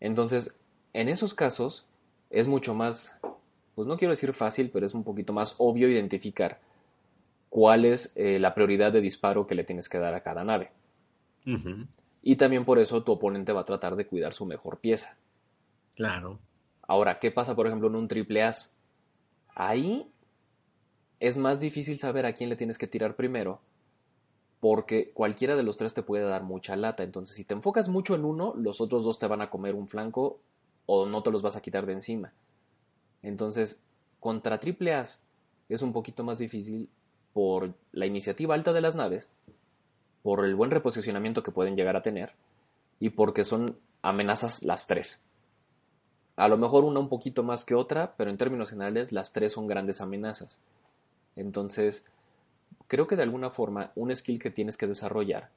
Entonces, 0.00 0.58
en 0.92 1.08
esos 1.08 1.34
casos 1.34 1.86
es 2.30 2.46
mucho 2.46 2.74
más, 2.74 3.18
pues 3.74 3.86
no 3.86 3.96
quiero 3.98 4.12
decir 4.12 4.32
fácil, 4.32 4.70
pero 4.70 4.86
es 4.86 4.94
un 4.94 5.04
poquito 5.04 5.32
más 5.32 5.54
obvio 5.58 5.88
identificar 5.88 6.60
cuál 7.48 7.84
es 7.84 8.12
eh, 8.16 8.38
la 8.38 8.54
prioridad 8.54 8.92
de 8.92 9.00
disparo 9.00 9.46
que 9.46 9.54
le 9.54 9.64
tienes 9.64 9.88
que 9.88 9.98
dar 9.98 10.14
a 10.14 10.22
cada 10.22 10.44
nave. 10.44 10.70
Y 12.22 12.36
también 12.36 12.64
por 12.64 12.78
eso 12.78 13.04
tu 13.04 13.12
oponente 13.12 13.52
va 13.52 13.60
a 13.60 13.66
tratar 13.66 13.94
de 13.96 14.06
cuidar 14.06 14.34
su 14.34 14.46
mejor 14.46 14.78
pieza. 14.78 15.16
Claro. 15.94 16.40
Ahora, 16.82 17.18
¿qué 17.18 17.30
pasa, 17.30 17.54
por 17.54 17.66
ejemplo, 17.66 17.88
en 17.88 17.96
un 17.96 18.08
triple 18.08 18.42
as? 18.42 18.76
Ahí 19.54 20.10
es 21.20 21.36
más 21.36 21.60
difícil 21.60 21.98
saber 21.98 22.26
a 22.26 22.32
quién 22.32 22.50
le 22.50 22.56
tienes 22.56 22.78
que 22.78 22.86
tirar 22.86 23.16
primero, 23.16 23.60
porque 24.60 25.12
cualquiera 25.12 25.56
de 25.56 25.62
los 25.62 25.76
tres 25.76 25.94
te 25.94 26.02
puede 26.02 26.24
dar 26.24 26.42
mucha 26.42 26.76
lata. 26.76 27.02
Entonces, 27.02 27.36
si 27.36 27.44
te 27.44 27.54
enfocas 27.54 27.88
mucho 27.88 28.14
en 28.14 28.24
uno, 28.24 28.54
los 28.56 28.80
otros 28.80 29.04
dos 29.04 29.18
te 29.18 29.26
van 29.26 29.40
a 29.40 29.50
comer 29.50 29.74
un 29.74 29.88
flanco 29.88 30.40
o 30.86 31.06
no 31.06 31.22
te 31.22 31.30
los 31.30 31.42
vas 31.42 31.56
a 31.56 31.62
quitar 31.62 31.86
de 31.86 31.94
encima. 31.94 32.32
Entonces, 33.22 33.84
contra 34.20 34.60
triple 34.60 34.94
as 34.94 35.24
es 35.68 35.82
un 35.82 35.92
poquito 35.92 36.22
más 36.24 36.38
difícil 36.38 36.88
por 37.32 37.74
la 37.92 38.06
iniciativa 38.06 38.54
alta 38.54 38.72
de 38.72 38.80
las 38.80 38.94
naves, 38.94 39.30
por 40.26 40.44
el 40.44 40.56
buen 40.56 40.72
reposicionamiento 40.72 41.44
que 41.44 41.52
pueden 41.52 41.76
llegar 41.76 41.94
a 41.94 42.02
tener 42.02 42.32
y 42.98 43.10
porque 43.10 43.44
son 43.44 43.76
amenazas 44.02 44.64
las 44.64 44.88
tres. 44.88 45.24
A 46.34 46.48
lo 46.48 46.58
mejor 46.58 46.82
una 46.82 46.98
un 46.98 47.08
poquito 47.08 47.44
más 47.44 47.64
que 47.64 47.76
otra, 47.76 48.16
pero 48.16 48.28
en 48.28 48.36
términos 48.36 48.70
generales 48.70 49.12
las 49.12 49.32
tres 49.32 49.52
son 49.52 49.68
grandes 49.68 50.00
amenazas. 50.00 50.64
Entonces, 51.36 52.06
creo 52.88 53.06
que 53.06 53.14
de 53.14 53.22
alguna 53.22 53.50
forma 53.50 53.92
un 53.94 54.16
skill 54.16 54.40
que 54.40 54.50
tienes 54.50 54.76
que 54.76 54.88
desarrollar 54.88 55.50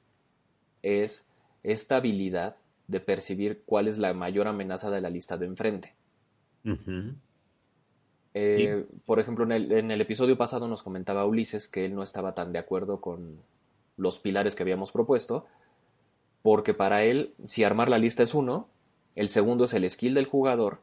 es 0.84 1.28
esta 1.64 1.96
habilidad 1.96 2.54
de 2.86 3.00
percibir 3.00 3.62
cuál 3.66 3.88
es 3.88 3.98
la 3.98 4.14
mayor 4.14 4.46
amenaza 4.46 4.88
de 4.88 5.00
la 5.00 5.10
lista 5.10 5.36
de 5.36 5.46
enfrente. 5.46 5.94
Eh, 8.34 8.86
Por 9.04 9.18
ejemplo, 9.18 9.44
en 9.46 9.50
el, 9.50 9.72
en 9.72 9.90
el 9.90 10.00
episodio 10.00 10.38
pasado 10.38 10.68
nos 10.68 10.84
comentaba 10.84 11.26
Ulises 11.26 11.66
que 11.66 11.86
él 11.86 11.96
no 11.96 12.04
estaba 12.04 12.36
tan 12.36 12.52
de 12.52 12.60
acuerdo 12.60 13.00
con 13.00 13.50
los 14.00 14.18
pilares 14.18 14.56
que 14.56 14.62
habíamos 14.62 14.92
propuesto, 14.92 15.46
porque 16.42 16.74
para 16.74 17.04
él, 17.04 17.34
si 17.46 17.64
armar 17.64 17.88
la 17.88 17.98
lista 17.98 18.22
es 18.22 18.34
uno, 18.34 18.68
el 19.14 19.28
segundo 19.28 19.64
es 19.64 19.74
el 19.74 19.88
skill 19.88 20.14
del 20.14 20.26
jugador 20.26 20.80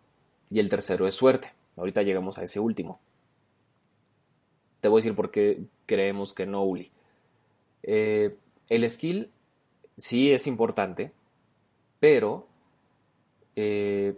y 0.52 0.60
el 0.60 0.70
tercero 0.70 1.08
es 1.08 1.16
suerte. 1.16 1.54
Ahorita 1.76 2.04
llegamos 2.04 2.38
a 2.38 2.44
ese 2.44 2.60
último. 2.60 3.00
Te 4.80 4.88
voy 4.88 5.00
a 5.00 5.02
decir 5.02 5.16
por 5.16 5.32
qué 5.32 5.64
creemos 5.88 6.34
que 6.34 6.46
no, 6.46 6.64
Uli. 6.64 6.92
Eh, 7.84 8.36
el 8.70 8.88
skill 8.90 9.32
sí 9.98 10.32
es 10.32 10.46
importante, 10.46 11.12
pero 12.00 12.48
eh, 13.56 14.16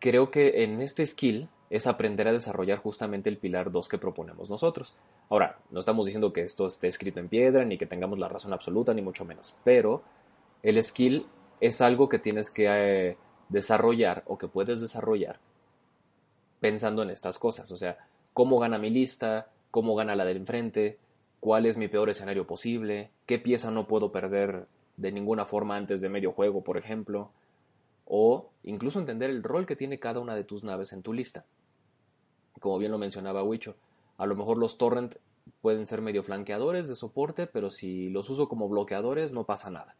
creo 0.00 0.32
que 0.32 0.64
en 0.64 0.80
este 0.80 1.06
skill 1.06 1.48
es 1.70 1.86
aprender 1.86 2.28
a 2.28 2.32
desarrollar 2.32 2.78
justamente 2.78 3.28
el 3.28 3.36
pilar 3.36 3.70
2 3.70 3.88
que 3.88 3.98
proponemos 3.98 4.48
nosotros. 4.48 4.96
Ahora, 5.28 5.58
no 5.70 5.80
estamos 5.80 6.06
diciendo 6.06 6.32
que 6.32 6.42
esto 6.42 6.66
esté 6.66 6.88
escrito 6.88 7.20
en 7.20 7.28
piedra, 7.28 7.64
ni 7.64 7.76
que 7.76 7.86
tengamos 7.86 8.18
la 8.18 8.28
razón 8.28 8.52
absoluta, 8.52 8.94
ni 8.94 9.02
mucho 9.02 9.24
menos, 9.24 9.54
pero 9.64 10.02
el 10.62 10.82
skill 10.82 11.26
es 11.60 11.80
algo 11.80 12.08
que 12.08 12.18
tienes 12.18 12.50
que 12.50 12.66
eh, 12.68 13.16
desarrollar 13.48 14.22
o 14.26 14.38
que 14.38 14.48
puedes 14.48 14.80
desarrollar 14.80 15.38
pensando 16.60 17.02
en 17.02 17.10
estas 17.10 17.38
cosas, 17.38 17.70
o 17.70 17.76
sea, 17.76 17.98
cómo 18.32 18.58
gana 18.58 18.78
mi 18.78 18.90
lista, 18.90 19.48
cómo 19.70 19.94
gana 19.94 20.16
la 20.16 20.24
del 20.24 20.38
enfrente, 20.38 20.98
cuál 21.40 21.66
es 21.66 21.76
mi 21.76 21.88
peor 21.88 22.10
escenario 22.10 22.46
posible, 22.46 23.10
qué 23.26 23.38
pieza 23.38 23.70
no 23.70 23.86
puedo 23.86 24.10
perder 24.10 24.66
de 24.96 25.12
ninguna 25.12 25.44
forma 25.44 25.76
antes 25.76 26.00
de 26.00 26.08
medio 26.08 26.32
juego, 26.32 26.64
por 26.64 26.76
ejemplo, 26.76 27.30
o 28.06 28.50
incluso 28.64 28.98
entender 28.98 29.30
el 29.30 29.42
rol 29.42 29.66
que 29.66 29.76
tiene 29.76 30.00
cada 30.00 30.20
una 30.20 30.34
de 30.34 30.44
tus 30.44 30.64
naves 30.64 30.92
en 30.92 31.02
tu 31.02 31.12
lista. 31.12 31.44
Como 32.60 32.78
bien 32.78 32.92
lo 32.92 32.98
mencionaba 32.98 33.42
Wicho, 33.42 33.76
a 34.16 34.26
lo 34.26 34.34
mejor 34.36 34.58
los 34.58 34.78
torrent 34.78 35.16
pueden 35.60 35.86
ser 35.86 36.02
medio 36.02 36.22
flanqueadores 36.22 36.88
de 36.88 36.96
soporte, 36.96 37.46
pero 37.46 37.70
si 37.70 38.10
los 38.10 38.28
uso 38.30 38.48
como 38.48 38.68
bloqueadores 38.68 39.32
no 39.32 39.44
pasa 39.44 39.70
nada. 39.70 39.94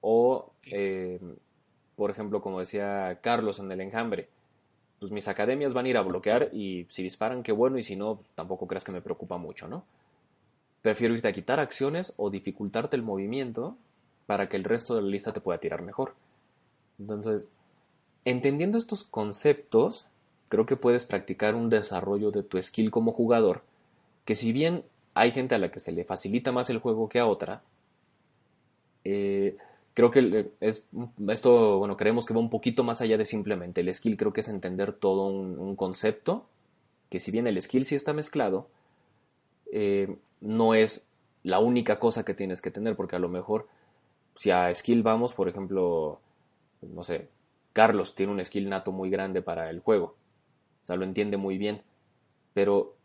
O, 0.00 0.52
eh, 0.64 1.20
por 1.96 2.10
ejemplo, 2.10 2.40
como 2.40 2.60
decía 2.60 3.18
Carlos 3.22 3.58
en 3.58 3.70
el 3.72 3.80
enjambre, 3.80 4.28
pues 4.98 5.12
mis 5.12 5.28
academias 5.28 5.74
van 5.74 5.86
a 5.86 5.88
ir 5.88 5.96
a 5.96 6.02
bloquear 6.02 6.50
y 6.52 6.86
si 6.90 7.02
disparan, 7.02 7.42
qué 7.42 7.52
bueno, 7.52 7.78
y 7.78 7.82
si 7.82 7.96
no, 7.96 8.20
tampoco 8.34 8.66
creas 8.66 8.84
que 8.84 8.92
me 8.92 9.02
preocupa 9.02 9.36
mucho, 9.36 9.68
¿no? 9.68 9.84
Prefiero 10.82 11.14
irte 11.14 11.28
a 11.28 11.32
quitar 11.32 11.60
acciones 11.60 12.14
o 12.16 12.30
dificultarte 12.30 12.96
el 12.96 13.02
movimiento 13.02 13.76
para 14.26 14.48
que 14.48 14.56
el 14.56 14.64
resto 14.64 14.94
de 14.94 15.02
la 15.02 15.08
lista 15.08 15.32
te 15.32 15.40
pueda 15.40 15.58
tirar 15.58 15.82
mejor. 15.82 16.14
Entonces, 16.98 17.48
entendiendo 18.24 18.78
estos 18.78 19.04
conceptos, 19.04 20.06
creo 20.48 20.66
que 20.66 20.76
puedes 20.76 21.06
practicar 21.06 21.54
un 21.54 21.70
desarrollo 21.70 22.30
de 22.30 22.42
tu 22.42 22.60
skill 22.60 22.90
como 22.90 23.12
jugador, 23.12 23.62
que 24.24 24.34
si 24.34 24.52
bien 24.52 24.84
hay 25.14 25.30
gente 25.30 25.54
a 25.54 25.58
la 25.58 25.70
que 25.70 25.80
se 25.80 25.92
le 25.92 26.04
facilita 26.04 26.52
más 26.52 26.70
el 26.70 26.78
juego 26.78 27.08
que 27.08 27.18
a 27.18 27.26
otra, 27.26 27.62
eh, 29.04 29.56
creo 29.94 30.10
que 30.10 30.50
es, 30.60 30.84
esto, 31.28 31.78
bueno, 31.78 31.96
creemos 31.96 32.26
que 32.26 32.34
va 32.34 32.40
un 32.40 32.50
poquito 32.50 32.84
más 32.84 33.00
allá 33.00 33.16
de 33.16 33.24
simplemente 33.24 33.80
el 33.80 33.92
skill, 33.94 34.16
creo 34.16 34.32
que 34.32 34.40
es 34.40 34.48
entender 34.48 34.92
todo 34.92 35.26
un, 35.26 35.76
concepto, 35.76 36.44
que 37.08 37.20
si 37.20 37.30
bien 37.30 37.46
el 37.46 37.60
skill 37.62 37.84
sí 37.84 37.94
está 37.94 38.12
mezclado, 38.12 38.68
eh, 39.72 40.16
no 40.40 40.74
es 40.74 41.06
la 41.44 41.60
única 41.60 41.98
cosa 41.98 42.24
que 42.24 42.34
tienes 42.34 42.60
que 42.60 42.70
tener, 42.70 42.96
porque 42.96 43.16
a 43.16 43.20
lo 43.20 43.28
mejor 43.28 43.68
si 44.34 44.50
a 44.50 44.74
skill 44.74 45.02
vamos, 45.02 45.32
por 45.32 45.48
ejemplo, 45.48 46.20
no 46.82 47.02
sé, 47.02 47.28
Carlos 47.72 48.14
tiene 48.14 48.32
un 48.32 48.44
skill 48.44 48.68
nato 48.68 48.92
muy 48.92 49.08
grande 49.08 49.42
para 49.42 49.70
el 49.70 49.80
juego, 49.80 50.14
o 50.86 50.88
sea, 50.88 50.94
lo 50.94 51.04
entiende 51.04 51.36
muy 51.36 51.58
bien, 51.58 51.82
pero 52.54 52.96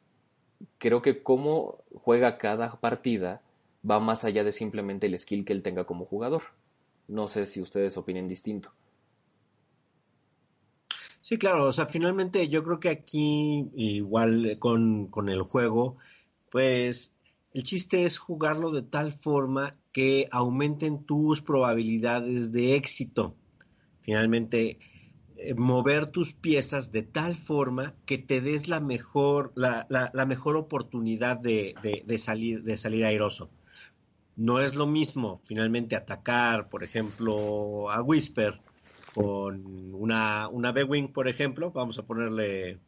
creo 0.77 1.01
que 1.01 1.23
cómo 1.23 1.79
juega 1.95 2.37
cada 2.37 2.79
partida 2.79 3.41
va 3.89 3.99
más 3.99 4.23
allá 4.23 4.43
de 4.43 4.51
simplemente 4.51 5.07
el 5.07 5.17
skill 5.17 5.43
que 5.43 5.53
él 5.53 5.63
tenga 5.63 5.85
como 5.85 6.05
jugador. 6.05 6.43
No 7.07 7.27
sé 7.27 7.47
si 7.47 7.59
ustedes 7.59 7.97
opinen 7.97 8.27
distinto. 8.27 8.71
Sí, 11.21 11.39
claro, 11.39 11.65
o 11.69 11.73
sea, 11.73 11.87
finalmente 11.87 12.47
yo 12.49 12.63
creo 12.63 12.79
que 12.79 12.89
aquí, 12.89 13.71
igual 13.73 14.57
con, 14.59 15.07
con 15.07 15.29
el 15.29 15.41
juego, 15.41 15.97
pues 16.51 17.15
el 17.51 17.63
chiste 17.63 18.05
es 18.05 18.19
jugarlo 18.19 18.69
de 18.69 18.83
tal 18.83 19.11
forma 19.11 19.75
que 19.91 20.27
aumenten 20.29 21.03
tus 21.03 21.41
probabilidades 21.41 22.51
de 22.51 22.75
éxito. 22.75 23.33
Finalmente, 24.01 24.77
mover 25.55 26.07
tus 26.07 26.33
piezas 26.33 26.91
de 26.91 27.03
tal 27.03 27.35
forma 27.35 27.93
que 28.05 28.17
te 28.17 28.41
des 28.41 28.67
la 28.67 28.79
mejor, 28.79 29.51
la, 29.55 30.25
mejor 30.25 30.55
oportunidad 30.55 31.37
de, 31.37 31.75
salir, 32.17 32.63
de 32.63 32.77
salir 32.77 33.05
airoso. 33.05 33.49
No 34.35 34.59
es 34.59 34.75
lo 34.75 34.87
mismo 34.87 35.41
finalmente 35.45 35.95
atacar, 35.95 36.69
por 36.69 36.83
ejemplo, 36.83 37.91
a 37.91 38.01
Whisper 38.01 38.59
con 39.13 39.93
una, 39.93 40.47
una 40.47 40.71
B-Wing, 40.71 41.09
por 41.11 41.27
ejemplo, 41.27 41.71
vamos 41.71 41.99
a 41.99 42.05
ponerle 42.05 42.79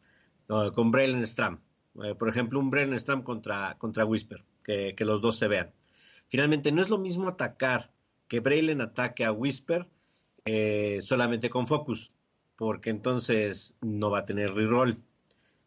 no, 0.48 0.72
con 0.72 0.90
Braylon 0.90 1.26
Stram. 1.26 1.60
Eh, 2.02 2.14
por 2.14 2.28
ejemplo, 2.28 2.58
un 2.58 2.70
Braylon 2.70 2.98
Stram 2.98 3.22
contra, 3.22 3.76
contra 3.78 4.04
Whisper, 4.04 4.44
que, 4.62 4.94
que, 4.96 5.04
los 5.04 5.20
dos 5.20 5.36
se 5.36 5.48
vean. 5.48 5.70
Finalmente, 6.28 6.72
no 6.72 6.82
es 6.82 6.88
lo 6.88 6.98
mismo 6.98 7.28
atacar 7.28 7.92
que 8.26 8.40
Braylon 8.40 8.80
ataque 8.80 9.24
a 9.24 9.32
Whisper 9.32 9.86
eh, 10.46 10.98
solamente 11.02 11.50
con 11.50 11.66
Focus, 11.66 12.12
porque 12.56 12.90
entonces 12.90 13.76
no 13.80 14.10
va 14.10 14.20
a 14.20 14.26
tener 14.26 14.54
reroll. 14.54 15.02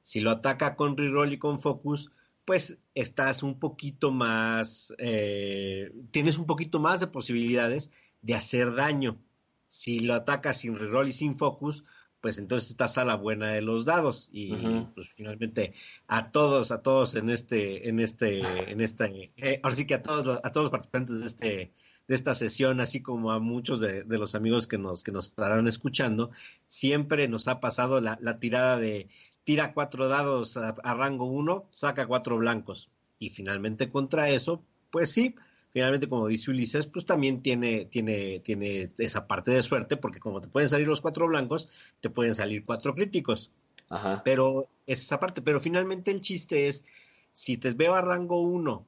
Si 0.04 0.22
lo 0.22 0.32
ataca 0.32 0.76
con 0.76 0.96
reroll 0.96 1.34
y 1.34 1.38
con 1.38 1.60
Focus, 1.60 2.12
pues 2.48 2.78
estás 2.96 3.44
un 3.44 3.60
poquito 3.60 4.10
más, 4.10 4.94
eh, 5.00 5.92
tienes 6.12 6.38
un 6.38 6.46
poquito 6.46 6.80
más 6.80 7.02
de 7.02 7.08
posibilidades 7.08 7.92
de 8.22 8.36
hacer 8.36 8.74
daño. 8.74 9.20
Si 9.68 10.00
lo 10.00 10.14
atacas 10.14 10.62
sin 10.62 10.78
reroll 10.78 11.10
y 11.10 11.12
sin 11.14 11.36
focus, 11.36 11.84
pues 12.22 12.38
entonces 12.38 12.70
estás 12.70 12.98
a 12.98 13.04
la 13.04 13.16
buena 13.16 13.52
de 13.52 13.62
los 13.62 13.84
dados 13.84 14.30
y 14.32 14.54
uh 14.54 14.58
-huh. 14.58 14.94
pues 14.94 15.10
finalmente 15.10 15.74
a 16.08 16.32
todos, 16.32 16.72
a 16.72 16.82
todos 16.82 17.16
en 17.16 17.30
este, 17.30 17.90
en 17.90 18.00
este, 18.00 18.40
en 18.72 18.80
este, 18.80 19.34
eh, 19.36 19.60
ahora 19.62 19.76
sí 19.76 19.86
que 19.86 19.96
a 19.96 20.02
todos, 20.02 20.40
a 20.42 20.52
todos 20.54 20.66
los 20.66 20.72
participantes 20.72 21.20
de 21.20 21.28
este, 21.28 21.72
de 22.08 22.16
esta 22.16 22.36
sesión, 22.36 22.80
así 22.80 23.02
como 23.02 23.32
a 23.32 23.40
muchos 23.40 23.80
de, 23.80 24.04
los 24.08 24.34
amigos 24.36 24.68
que 24.68 24.78
nos, 24.78 25.04
que 25.04 25.12
nos 25.12 25.26
estarán 25.26 25.68
escuchando, 25.68 26.32
siempre 26.66 27.28
nos 27.28 27.48
ha 27.48 27.60
pasado 27.60 28.00
la, 28.00 28.40
tirada 28.40 28.78
de 28.78 29.10
tira 29.44 29.74
cuatro 29.74 30.08
dados 30.08 30.58
a, 30.58 30.94
rango 30.94 31.26
uno, 31.26 31.66
saca 31.72 32.08
cuatro 32.08 32.38
blancos. 32.38 32.90
Y 33.20 33.30
finalmente 33.30 33.90
contra 33.90 34.30
eso, 34.30 34.64
pues 34.90 35.12
sí, 35.12 35.36
finalmente 35.70 36.08
como 36.08 36.28
dice 36.28 36.52
Ulises, 36.52 36.88
pues 36.88 37.06
también 37.06 37.42
tiene, 37.42 37.86
tiene, 37.86 38.40
tiene 38.40 38.90
esa 38.98 39.28
parte 39.28 39.52
de 39.52 39.64
suerte, 39.64 39.98
porque 39.98 40.20
como 40.20 40.40
te 40.42 40.48
pueden 40.48 40.70
salir 40.70 40.88
los 40.88 41.02
cuatro 41.02 41.28
blancos, 41.28 41.70
te 42.00 42.10
pueden 42.10 42.36
salir 42.36 42.66
cuatro 42.66 42.96
críticos. 42.96 43.52
Ajá. 43.90 44.22
Pero 44.24 44.70
es 44.86 45.02
esa 45.02 45.20
parte, 45.20 45.42
pero 45.42 45.60
finalmente 45.60 46.12
el 46.12 46.22
chiste 46.22 46.68
es, 46.68 46.86
si 47.34 47.58
te 47.58 47.72
veo 47.74 47.96
a 47.96 48.02
rango 48.02 48.42
uno 48.42 48.86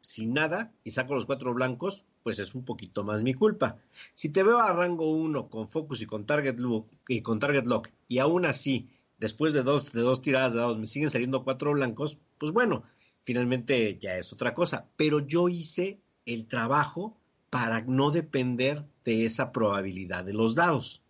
sin 0.00 0.32
nada 0.32 0.72
y 0.82 0.90
saco 0.90 1.14
los 1.14 1.26
cuatro 1.26 1.52
blancos, 1.54 2.04
pues 2.22 2.38
es 2.38 2.54
un 2.54 2.64
poquito 2.64 3.04
más 3.04 3.22
mi 3.22 3.34
culpa. 3.34 3.78
Si 4.14 4.28
te 4.28 4.42
veo 4.42 4.58
a 4.58 4.72
rango 4.72 5.10
1 5.10 5.48
con 5.48 5.68
focus 5.68 6.02
y 6.02 6.06
con 6.06 6.26
target 6.26 6.58
lock 6.58 6.86
y 7.08 7.22
con 7.22 7.38
target 7.38 7.66
lock 7.66 7.88
y 8.08 8.18
aún 8.18 8.46
así 8.46 8.88
después 9.18 9.52
de 9.52 9.62
dos, 9.62 9.92
de 9.92 10.00
dos 10.00 10.22
tiradas 10.22 10.52
de 10.52 10.60
dados 10.60 10.78
me 10.78 10.86
siguen 10.86 11.10
saliendo 11.10 11.44
cuatro 11.44 11.72
blancos, 11.72 12.18
pues 12.38 12.52
bueno, 12.52 12.82
finalmente 13.22 13.98
ya 13.98 14.16
es 14.16 14.32
otra 14.32 14.54
cosa. 14.54 14.88
Pero 14.96 15.20
yo 15.20 15.48
hice 15.48 16.00
el 16.26 16.46
trabajo 16.46 17.16
para 17.50 17.82
no 17.82 18.10
depender 18.10 18.84
de 19.04 19.24
esa 19.24 19.52
probabilidad 19.52 20.24
de 20.24 20.34
los 20.34 20.54
dados. 20.54 21.02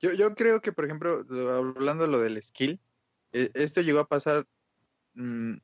yo, 0.00 0.12
yo, 0.12 0.34
creo 0.34 0.60
que, 0.60 0.72
por 0.72 0.84
ejemplo, 0.84 1.24
hablando 1.56 2.04
de 2.04 2.10
lo 2.10 2.18
del 2.18 2.42
skill, 2.42 2.80
e, 3.32 3.50
esto 3.54 3.80
llegó 3.80 4.00
a 4.00 4.08
pasar 4.08 4.46
mm, 5.14 5.54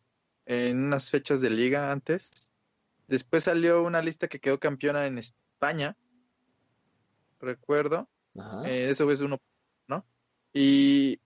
en 0.46 0.84
unas 0.84 1.10
fechas 1.10 1.40
de 1.40 1.50
liga 1.50 1.90
antes. 1.90 2.51
Después 3.12 3.44
salió 3.44 3.82
una 3.82 4.00
lista 4.00 4.26
que 4.26 4.40
quedó 4.40 4.58
campeona 4.58 5.04
en 5.04 5.18
España, 5.18 5.98
recuerdo. 7.40 8.08
Eh, 8.64 8.86
eso 8.88 9.10
es 9.10 9.20
uno 9.20 9.38
y, 10.54 11.20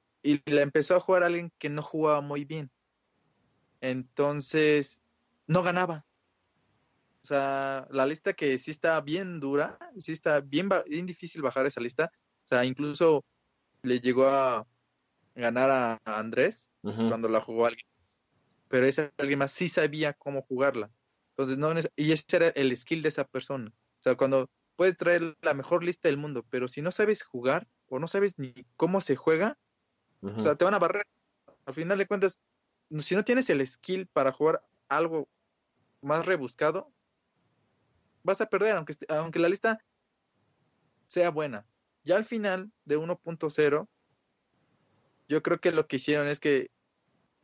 la 0.46 0.62
empezó 0.62 0.96
a 0.96 1.00
jugar 1.00 1.22
alguien 1.22 1.52
que 1.58 1.68
no 1.68 1.82
jugaba 1.82 2.20
muy 2.20 2.44
bien. 2.44 2.72
Entonces, 3.80 5.00
no 5.46 5.62
ganaba. 5.62 6.04
O 7.22 7.26
sea, 7.26 7.86
la 7.92 8.04
lista 8.04 8.32
que 8.32 8.58
sí 8.58 8.72
está 8.72 9.00
bien 9.00 9.38
dura, 9.38 9.78
sí 9.98 10.10
está 10.10 10.40
bien, 10.40 10.68
bien 10.88 11.06
difícil 11.06 11.40
bajar 11.40 11.66
esa 11.66 11.80
lista. 11.80 12.10
O 12.44 12.48
sea, 12.48 12.64
incluso 12.64 13.24
le 13.82 14.00
llegó 14.00 14.26
a 14.26 14.66
ganar 15.36 15.70
a, 15.70 16.00
Andrés 16.04 16.68
cuando 16.82 17.28
la 17.28 17.40
jugó 17.40 17.66
alguien 17.66 17.86
más. 17.96 18.24
Pero 18.66 18.86
ese 18.86 19.12
alguien 19.18 19.38
más 19.38 19.52
sí 19.52 19.68
sabía 19.68 20.14
cómo 20.14 20.42
jugarla. 20.42 20.90
Entonces, 21.36 21.58
no, 21.58 21.70
y 21.96 22.12
ese 22.12 22.24
era 22.36 22.48
el 22.48 22.74
skill 22.74 23.02
de 23.02 23.10
esa 23.10 23.24
persona. 23.24 23.68
O 23.68 24.02
sea, 24.02 24.16
cuando 24.16 24.48
puedes 24.74 24.96
traer 24.96 25.36
la 25.42 25.52
mejor 25.52 25.84
lista 25.84 26.08
del 26.08 26.16
mundo, 26.16 26.46
pero 26.48 26.66
si 26.66 26.80
no 26.80 26.90
sabes 26.90 27.24
jugar 27.24 27.68
o 27.88 27.98
no 27.98 28.08
sabes 28.08 28.38
ni 28.38 28.54
cómo 28.76 29.02
se 29.02 29.16
juega, 29.16 29.58
o 30.22 30.40
sea, 30.40 30.56
te 30.56 30.64
van 30.64 30.74
a 30.74 30.78
barrer. 30.78 31.06
Al 31.66 31.74
final 31.74 31.98
de 31.98 32.06
cuentas, 32.06 32.40
si 32.98 33.14
no 33.14 33.22
tienes 33.22 33.50
el 33.50 33.66
skill 33.66 34.06
para 34.06 34.32
jugar 34.32 34.64
algo 34.88 35.28
más 36.00 36.24
rebuscado, 36.24 36.90
vas 38.22 38.40
a 38.40 38.46
perder, 38.46 38.76
aunque, 38.76 38.94
aunque 39.08 39.38
la 39.38 39.50
lista 39.50 39.84
sea 41.06 41.30
buena. 41.30 41.66
Ya 42.02 42.16
al 42.16 42.24
final 42.24 42.72
de 42.86 42.98
1.0, 42.98 43.88
yo 45.28 45.42
creo 45.42 45.60
que 45.60 45.70
lo 45.70 45.86
que 45.86 45.96
hicieron 45.96 46.28
es 46.28 46.40
que 46.40 46.70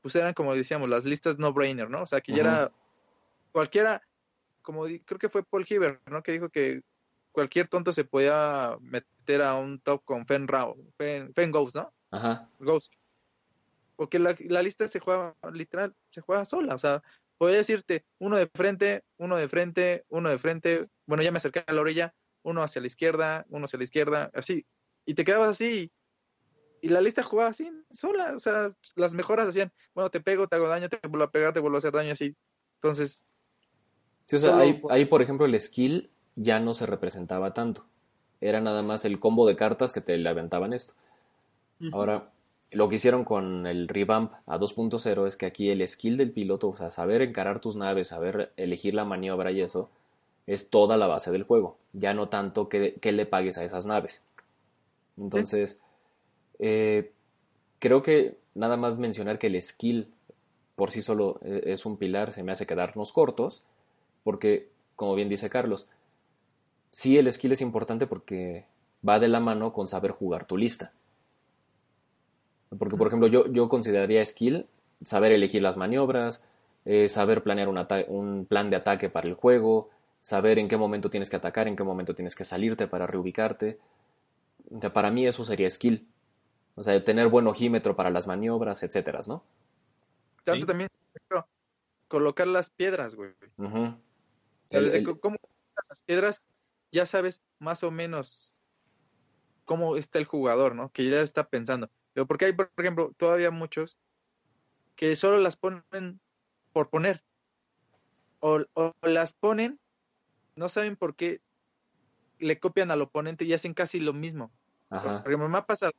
pues 0.01 0.17
eran 0.17 0.35
como 0.35 0.55
decíamos, 0.55 0.89
las 0.89 1.05
listas 1.05 1.39
no 1.39 1.53
brainer, 1.53 1.89
¿no? 1.89 2.03
O 2.03 2.07
sea, 2.07 2.21
que 2.21 2.33
ya 2.33 2.41
era 2.41 2.73
cualquiera, 3.53 4.03
como 4.63 4.85
creo 4.85 5.19
que 5.19 5.29
fue 5.29 5.45
Paul 5.45 5.67
Hiver, 5.69 6.01
¿no? 6.07 6.23
Que 6.23 6.33
dijo 6.33 6.49
que 6.49 6.83
cualquier 7.33 7.69
tonto 7.69 7.93
se 7.93 8.05
podía 8.05 8.77
meter 8.81 9.43
a 9.43 9.55
un 9.55 9.81
top 9.81 10.05
con 10.05 10.27
Fen 10.27 10.49
Rao, 10.49 10.77
Fen, 10.99 11.51
Ghost, 11.51 11.77
¿no? 11.77 11.93
Ajá. 12.11 12.49
Ghost. 12.59 12.95
Porque 13.97 14.19
la, 14.19 14.63
lista 14.63 14.87
se 14.87 15.01
juega, 15.01 15.37
literal, 15.53 15.95
se 16.11 16.21
juega 16.21 16.45
sola. 16.45 16.75
O 16.75 16.79
sea, 16.79 17.03
podía 17.39 17.57
decirte 17.57 18.05
uno 18.19 18.37
de 18.37 18.47
frente, 18.47 19.05
uno 19.17 19.37
de 19.37 19.49
frente, 19.49 20.05
uno 20.09 20.29
de 20.31 20.39
frente. 20.39 20.89
Bueno, 21.07 21.23
ya 21.23 21.31
me 21.31 21.37
acerqué 21.39 21.65
a 21.67 21.73
la 21.73 21.81
orilla, 21.81 22.15
uno 22.43 22.63
hacia 22.63 22.81
la 22.81 22.87
izquierda, 22.87 23.47
uno 23.49 23.65
hacia 23.65 23.79
la 23.79 23.85
izquierda, 23.85 24.31
así. 24.35 24.67
Y 25.05 25.15
te 25.15 25.25
quedabas 25.25 25.51
así. 25.51 25.93
Y 26.81 26.89
la 26.89 27.01
lista 27.01 27.23
jugaba 27.23 27.51
así, 27.51 27.71
sola. 27.91 28.35
O 28.35 28.41
sea, 28.41 28.75
las 28.97 29.15
mejoras 29.15 29.49
hacían, 29.49 29.73
bueno, 29.95 30.11
te 30.11 30.21
pego, 30.21 30.49
te 30.49 30.57
hago 30.57 30.69
daño, 30.69 30.89
te 30.89 30.99
vuelvo 31.07 31.25
a 31.25 31.31
pegar, 31.31 31.53
te 31.53 31.61
vuelvo 31.61 31.77
a 31.77 31.79
hacer 31.79 31.93
daño, 31.93 32.13
así. 32.13 32.37
Entonces. 32.77 33.25
Sí, 34.27 34.37
o 34.37 34.39
sea, 34.39 34.59
ahí, 34.59 35.05
por 35.05 35.23
ejemplo, 35.23 35.47
el 35.47 35.61
skill 35.61 36.11
ya 36.37 36.61
no 36.61 36.75
se 36.75 36.87
representaba 36.87 37.53
tanto. 37.55 37.85
Era 38.41 38.61
nada 38.61 38.83
más 38.83 39.05
el 39.05 39.21
combo 39.21 39.47
de 39.47 39.57
cartas 39.57 39.93
que 39.93 40.01
te 40.01 40.17
le 40.17 40.29
aventaban 40.29 40.73
esto. 40.73 40.95
Ahora, 41.93 42.31
lo 42.71 42.89
que 42.89 42.95
hicieron 42.95 43.25
con 43.25 43.67
el 43.67 43.89
revamp 43.89 44.33
a 44.47 44.59
2.0 44.59 45.27
es 45.27 45.37
que 45.37 45.47
aquí 45.47 45.71
el 45.71 45.87
skill 45.87 46.17
del 46.17 46.31
piloto, 46.31 46.69
o 46.69 46.77
sea, 46.77 46.91
saber 46.91 47.23
encarar 47.23 47.61
tus 47.61 47.77
naves, 47.77 48.09
saber 48.09 48.53
elegir 48.57 48.95
la 48.95 49.05
maniobra 49.05 49.51
y 49.51 49.61
eso, 49.61 49.91
es 50.47 50.71
toda 50.71 50.97
la 50.97 51.07
base 51.07 51.31
del 51.31 51.43
juego. 51.43 51.77
Ya 51.93 52.15
no 52.15 52.29
tanto 52.29 52.69
que, 52.69 52.99
le 53.03 53.27
pagues 53.27 53.59
a 53.59 53.65
esas 53.65 53.87
naves. 53.87 54.29
Entonces, 55.19 55.81
eh, 56.59 57.13
creo 57.79 58.03
que 58.03 58.37
nada 58.55 58.77
más 58.77 58.99
mencionar 58.99 59.39
que 59.39 59.49
el 59.49 59.61
skill 59.61 60.09
por 60.77 60.91
sí 60.91 61.03
solo 61.03 61.39
eh, 61.45 61.63
es 61.67 61.85
un 61.87 61.97
pilar 61.97 62.33
se 62.33 62.43
me 62.43 62.53
hace 62.53 62.67
quedarnos 62.67 63.13
cortos, 63.13 63.63
porque, 64.23 64.71
como 64.97 65.15
bien 65.15 65.29
dice 65.29 65.51
Carlos, 65.51 65.89
sí 66.91 67.19
el 67.19 67.33
skill 67.33 67.53
es 67.53 67.61
importante 67.61 68.07
porque 68.07 68.67
va 69.07 69.19
de 69.19 69.29
la 69.29 69.41
mano 69.41 69.73
con 69.73 69.89
saber 69.89 70.13
jugar 70.13 70.47
tu 70.47 70.57
lista. 70.57 70.93
Porque, 72.79 72.97
por 72.97 73.09
ejemplo, 73.09 73.29
yo, 73.29 73.47
yo 73.49 73.69
consideraría 73.69 74.25
skill 74.25 74.67
saber 75.03 75.33
elegir 75.33 75.63
las 75.63 75.77
maniobras, 75.77 76.45
eh, 76.85 77.09
saber 77.09 77.43
planear 77.43 77.69
un, 77.69 77.85
un, 78.09 78.47
plan 78.47 78.71
de 78.71 78.77
ataque 78.77 79.11
para 79.11 79.29
el 79.29 79.35
juego, 79.35 79.91
saber 80.21 80.59
en 80.59 80.69
qué 80.69 80.77
momento 80.77 81.11
tienes 81.11 81.29
que 81.29 81.37
atacar, 81.37 81.69
en 81.69 81.77
qué 81.77 81.85
momento 81.85 82.15
tienes 82.15 82.35
que 82.35 82.45
salirte 82.45 82.87
para 82.87 83.07
reubicarte. 83.07 83.79
para 84.93 85.11
mí 85.11 85.27
eso 85.27 85.45
sería 85.45 85.69
skill. 85.69 86.07
O 86.75 86.83
sea, 86.83 87.03
tener 87.05 87.29
buen 87.29 87.47
ojímetro 87.47 87.95
para 87.95 88.11
las 88.11 88.27
maniobras, 88.27 88.83
etcétera, 88.83 89.21
¿no? 89.27 89.43
Tanto 90.43 90.67
también 90.67 90.89
colocar 92.09 92.47
las 92.47 92.71
piedras, 92.71 93.15
güey. 93.15 93.31
Cómo 95.21 95.37
las 95.89 96.03
piedras 96.03 96.43
ya 96.91 97.07
sabes 97.07 97.43
más 97.59 97.83
o 97.83 97.91
menos 97.91 98.61
cómo 99.65 99.97
está 99.97 100.19
el 100.19 100.25
jugador, 100.25 100.75
¿no? 100.75 100.91
Que 100.93 101.09
ya 101.09 101.21
está 101.21 101.49
pensando. 101.49 101.91
Pero 102.13 102.27
porque 102.27 102.47
hay, 102.47 102.53
por 102.53 102.71
ejemplo, 102.77 103.13
todavía 103.17 103.51
muchos 103.51 103.97
que 104.97 105.17
solo 105.17 105.39
las 105.39 105.57
ponen 105.57 106.21
por 106.73 106.91
poner. 106.91 107.23
O, 108.41 108.65
las 109.03 109.35
ponen, 109.35 109.79
no 110.57 110.69
saben 110.69 110.97
por 110.97 111.15
qué 111.15 111.41
le 112.39 112.59
copian 112.59 112.91
al 112.91 113.03
oponente 113.03 113.45
y 113.45 113.53
hacen 113.53 113.73
casi 113.73 114.01
lo 114.01 114.13
mismo. 114.13 114.53
Ajá. 114.91 115.23
Porque 115.23 115.37
me 115.37 115.57
ha 115.57 115.65
pasado, 115.65 115.93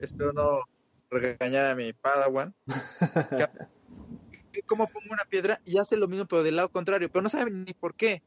espero 0.00 0.32
no 0.32 0.62
regañar 1.08 1.66
a 1.66 1.74
mi 1.74 1.92
Padawan, 1.92 2.54
cómo 4.62 4.86
pongo 4.86 5.12
una 5.12 5.24
piedra 5.24 5.60
y 5.64 5.78
hace 5.78 5.96
lo 5.96 6.08
mismo 6.08 6.26
pero 6.26 6.42
del 6.42 6.56
lado 6.56 6.70
contrario, 6.70 7.10
pero 7.10 7.22
no 7.22 7.28
saben 7.28 7.64
ni 7.64 7.74
por 7.74 7.94
qué. 7.94 8.22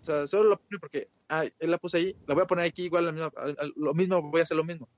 O 0.00 0.04
sea, 0.04 0.26
solo 0.26 0.50
lo 0.50 0.56
pone 0.56 0.78
porque, 0.78 1.08
ah, 1.28 1.44
él 1.44 1.70
la 1.70 1.78
puse 1.78 1.98
ahí, 1.98 2.16
la 2.26 2.34
voy 2.34 2.44
a 2.44 2.46
poner 2.46 2.64
aquí 2.64 2.84
igual, 2.84 3.14
lo 3.76 3.94
mismo, 3.94 4.22
voy 4.22 4.40
a 4.40 4.44
hacer 4.44 4.56
lo 4.56 4.64
mismo. 4.64 4.88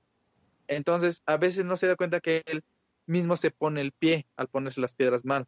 Entonces, 0.67 1.21
a 1.25 1.37
veces 1.37 1.65
no 1.65 1.75
se 1.75 1.87
da 1.87 1.95
cuenta 1.95 2.21
que 2.21 2.41
él 2.45 2.63
mismo 3.05 3.35
se 3.35 3.51
pone 3.51 3.81
el 3.81 3.91
pie 3.91 4.27
al 4.37 4.47
ponerse 4.47 4.79
las 4.79 4.95
piedras 4.95 5.25
mal. 5.25 5.45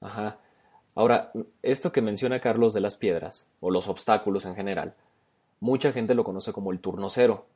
Ajá. 0.00 0.38
Ahora, 0.94 1.32
esto 1.62 1.90
que 1.90 2.02
menciona 2.02 2.40
Carlos 2.40 2.74
de 2.74 2.80
las 2.80 2.96
piedras, 2.96 3.48
o 3.60 3.70
los 3.70 3.88
obstáculos 3.88 4.44
en 4.44 4.54
general, 4.54 4.94
mucha 5.58 5.92
gente 5.92 6.14
lo 6.14 6.22
conoce 6.22 6.52
como 6.52 6.70
el 6.70 6.80
turno 6.80 7.10
cero. 7.10 7.46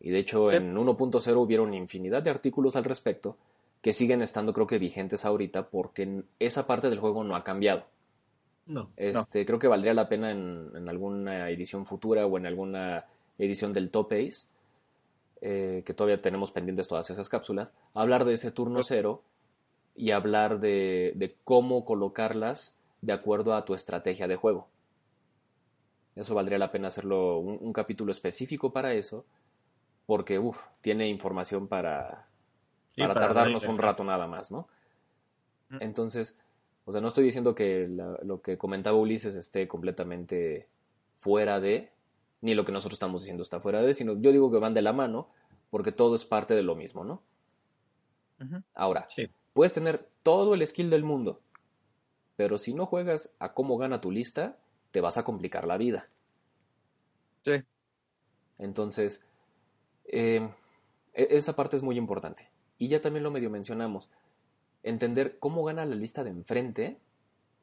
Y 0.00 0.10
de 0.10 0.18
hecho, 0.18 0.50
en 0.50 0.74
1.0 0.74 1.36
hubieron 1.36 1.72
infinidad 1.74 2.22
de 2.22 2.30
artículos 2.30 2.76
al 2.76 2.84
respecto 2.84 3.36
que 3.82 3.92
siguen 3.92 4.22
estando, 4.22 4.54
creo 4.54 4.68
que, 4.68 4.78
vigentes 4.78 5.24
ahorita 5.24 5.68
porque 5.68 6.22
esa 6.38 6.66
parte 6.66 6.88
del 6.88 7.00
juego 7.00 7.24
no 7.24 7.34
ha 7.34 7.44
cambiado. 7.44 7.84
No. 8.64 8.90
Este, 8.96 9.44
Creo 9.44 9.58
que 9.58 9.66
valdría 9.66 9.92
la 9.92 10.08
pena 10.08 10.30
en, 10.30 10.88
alguna 10.88 11.50
edición 11.50 11.84
futura 11.84 12.24
o 12.26 12.38
en 12.38 12.46
alguna 12.46 13.06
edición 13.38 13.72
del 13.72 13.90
Top 13.90 14.12
Ace, 14.12 14.46
eh, 15.40 15.82
que 15.84 15.94
todavía 15.94 16.22
tenemos 16.22 16.52
pendientes 16.52 16.86
todas 16.86 17.10
esas 17.10 17.28
cápsulas, 17.28 17.74
hablar 17.92 18.24
de 18.24 18.34
ese 18.34 18.52
turno 18.52 18.84
cero 18.84 19.22
y 19.96 20.12
hablar 20.12 20.60
de, 20.60 21.36
cómo 21.42 21.84
colocarlas 21.84 22.78
de 23.00 23.12
acuerdo 23.12 23.54
a 23.54 23.64
tu 23.64 23.74
estrategia 23.74 24.28
de 24.28 24.36
juego. 24.36 24.68
Eso 26.14 26.36
valdría 26.36 26.58
la 26.58 26.70
pena 26.70 26.88
hacerlo 26.88 27.38
un, 27.38 27.72
capítulo 27.72 28.12
específico 28.12 28.72
para 28.72 28.94
eso, 28.94 29.24
porque 30.06 30.38
uf, 30.38 30.56
tiene 30.82 31.08
información 31.08 31.66
para, 31.66 32.28
para, 32.96 33.14
tardarnos 33.14 33.64
un 33.66 33.78
rato 33.78 34.04
nada 34.04 34.26
más, 34.26 34.50
¿no? 34.52 34.68
Mm. 35.70 35.78
Entonces, 35.80 36.38
O 36.84 36.90
sea, 36.90 37.00
no 37.00 37.06
estoy 37.06 37.22
diciendo 37.22 37.54
que 37.54 37.86
la- 37.88 38.18
lo 38.24 38.42
que 38.42 38.58
comentaba 38.58 38.96
Ulises 38.98 39.36
esté 39.36 39.68
completamente 39.68 40.66
fuera 41.18 41.60
de, 41.60 41.92
ni 42.40 42.54
lo 42.56 42.64
que 42.64 42.72
nosotros 42.72 42.96
estamos 42.96 43.22
diciendo 43.22 43.44
está 43.44 43.60
fuera 43.60 43.82
de, 43.82 43.94
sino 43.94 44.14
yo 44.20 44.32
digo 44.32 44.50
que 44.50 44.58
van 44.58 44.74
de 44.74 44.82
la 44.82 44.92
mano 44.92 45.28
porque 45.70 45.92
todo 45.92 46.16
es 46.16 46.24
parte 46.24 46.54
de 46.54 46.64
lo 46.64 46.74
mismo, 46.74 47.04
¿no? 47.04 47.22
Ahora, 48.74 49.06
Sí. 49.08 49.30
puedes 49.52 49.72
tener 49.72 50.08
todo 50.24 50.54
el 50.54 50.66
skill 50.66 50.90
del 50.90 51.04
mundo, 51.04 51.40
pero 52.34 52.58
si 52.58 52.74
no 52.74 52.84
juegas 52.86 53.36
a 53.38 53.52
cómo 53.52 53.78
gana 53.78 54.00
tu 54.00 54.10
lista, 54.10 54.58
te 54.90 55.00
vas 55.00 55.16
a 55.18 55.22
complicar 55.22 55.68
la 55.68 55.78
vida. 55.78 56.08
Sí. 57.42 57.62
Entonces, 58.58 59.24
eh, 60.06 60.50
e- 61.14 61.28
esa 61.30 61.54
parte 61.54 61.76
es 61.76 61.82
muy 61.84 61.96
importante. 61.96 62.48
Y 62.82 62.88
ya 62.88 63.00
también 63.00 63.22
lo 63.22 63.30
medio 63.30 63.48
mencionamos. 63.48 64.10
Entender 64.82 65.38
cómo 65.38 65.62
gana 65.62 65.84
la 65.84 65.94
lista 65.94 66.24
de 66.24 66.30
enfrente 66.30 66.98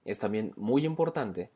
es 0.05 0.17
también 0.17 0.53
muy 0.55 0.85
importante 0.85 1.49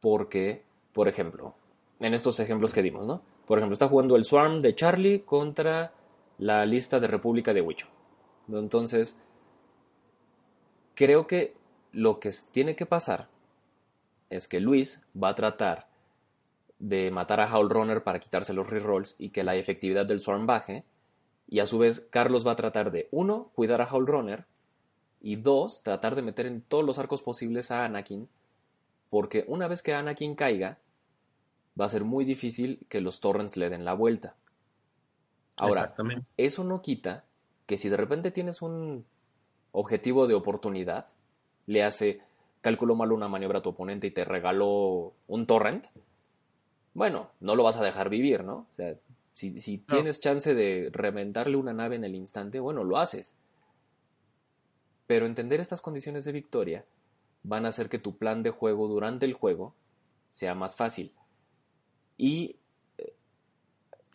porque, 0.00 0.64
por 0.94 1.06
ejemplo, 1.06 1.54
en 1.98 2.14
estos 2.14 2.40
ejemplos 2.40 2.72
que 2.72 2.82
dimos, 2.82 3.06
¿no? 3.06 3.20
Por 3.46 3.58
ejemplo, 3.58 3.74
está 3.74 3.86
jugando 3.86 4.16
el 4.16 4.24
Swarm 4.24 4.60
de 4.60 4.74
Charlie 4.74 5.24
contra 5.26 5.92
la 6.38 6.64
lista 6.64 6.98
de 6.98 7.06
República 7.06 7.52
de 7.52 7.60
Wicho. 7.60 7.86
Entonces, 8.48 9.22
creo 10.94 11.26
que 11.26 11.54
lo 11.92 12.18
que 12.18 12.32
tiene 12.50 12.76
que 12.76 12.86
pasar 12.86 13.28
es 14.30 14.48
que 14.48 14.58
Luis 14.58 15.06
va 15.22 15.28
a 15.28 15.34
tratar 15.34 15.86
de 16.78 17.10
matar 17.10 17.40
a 17.40 17.54
Howl 17.54 17.68
Runner 17.68 18.02
para 18.02 18.20
quitarse 18.20 18.54
los 18.54 18.70
rerolls 18.70 19.16
y 19.18 19.28
que 19.28 19.44
la 19.44 19.54
efectividad 19.56 20.06
del 20.06 20.22
Swarm 20.22 20.46
baje. 20.46 20.84
Y 21.50 21.58
a 21.58 21.66
su 21.66 21.78
vez, 21.78 22.00
Carlos 22.10 22.46
va 22.46 22.52
a 22.52 22.56
tratar 22.56 22.92
de, 22.92 23.08
uno, 23.10 23.50
cuidar 23.56 23.82
a 23.82 23.92
Howl 23.92 24.06
Runner. 24.06 24.46
Y 25.20 25.34
dos, 25.34 25.82
tratar 25.82 26.14
de 26.14 26.22
meter 26.22 26.46
en 26.46 26.62
todos 26.62 26.84
los 26.84 26.98
arcos 27.00 27.22
posibles 27.22 27.72
a 27.72 27.84
Anakin. 27.84 28.28
Porque 29.10 29.44
una 29.48 29.66
vez 29.66 29.82
que 29.82 29.92
Anakin 29.92 30.36
caiga, 30.36 30.78
va 31.78 31.86
a 31.86 31.88
ser 31.88 32.04
muy 32.04 32.24
difícil 32.24 32.86
que 32.88 33.00
los 33.00 33.20
Torrents 33.20 33.56
le 33.56 33.68
den 33.68 33.84
la 33.84 33.94
vuelta. 33.94 34.36
Ahora, 35.56 35.92
eso 36.36 36.62
no 36.62 36.80
quita 36.82 37.24
que 37.66 37.76
si 37.76 37.88
de 37.88 37.96
repente 37.96 38.30
tienes 38.30 38.62
un 38.62 39.04
objetivo 39.72 40.28
de 40.28 40.34
oportunidad, 40.34 41.08
le 41.66 41.82
hace 41.82 42.20
cálculo 42.60 42.94
malo 42.94 43.14
una 43.14 43.28
maniobra 43.28 43.58
a 43.58 43.62
tu 43.62 43.70
oponente 43.70 44.06
y 44.06 44.12
te 44.12 44.24
regaló 44.24 45.14
un 45.26 45.46
torrent, 45.46 45.86
bueno, 46.94 47.30
no 47.40 47.56
lo 47.56 47.62
vas 47.64 47.76
a 47.76 47.84
dejar 47.84 48.08
vivir, 48.08 48.44
¿no? 48.44 48.66
O 48.70 48.72
sea, 48.72 48.94
si, 49.40 49.58
si 49.60 49.78
No. 49.78 49.94
tienes 49.94 50.20
chance 50.20 50.54
de 50.54 50.90
reventarle 50.92 51.56
una 51.56 51.72
nave 51.72 51.96
en 51.96 52.04
el 52.04 52.14
instante, 52.14 52.60
bueno, 52.60 52.84
lo 52.84 52.98
haces. 52.98 53.36
Pero 55.06 55.26
entender 55.26 55.60
estas 55.60 55.80
condiciones 55.80 56.24
de 56.24 56.32
victoria 56.32 56.84
van 57.42 57.64
a 57.64 57.70
hacer 57.70 57.88
que 57.88 57.98
tu 57.98 58.16
plan 58.16 58.42
de 58.42 58.50
juego 58.50 58.86
durante 58.86 59.24
el 59.26 59.32
juego 59.32 59.74
sea 60.30 60.54
más 60.54 60.76
fácil. 60.76 61.12
Y 62.18 62.56
eh, 62.98 63.14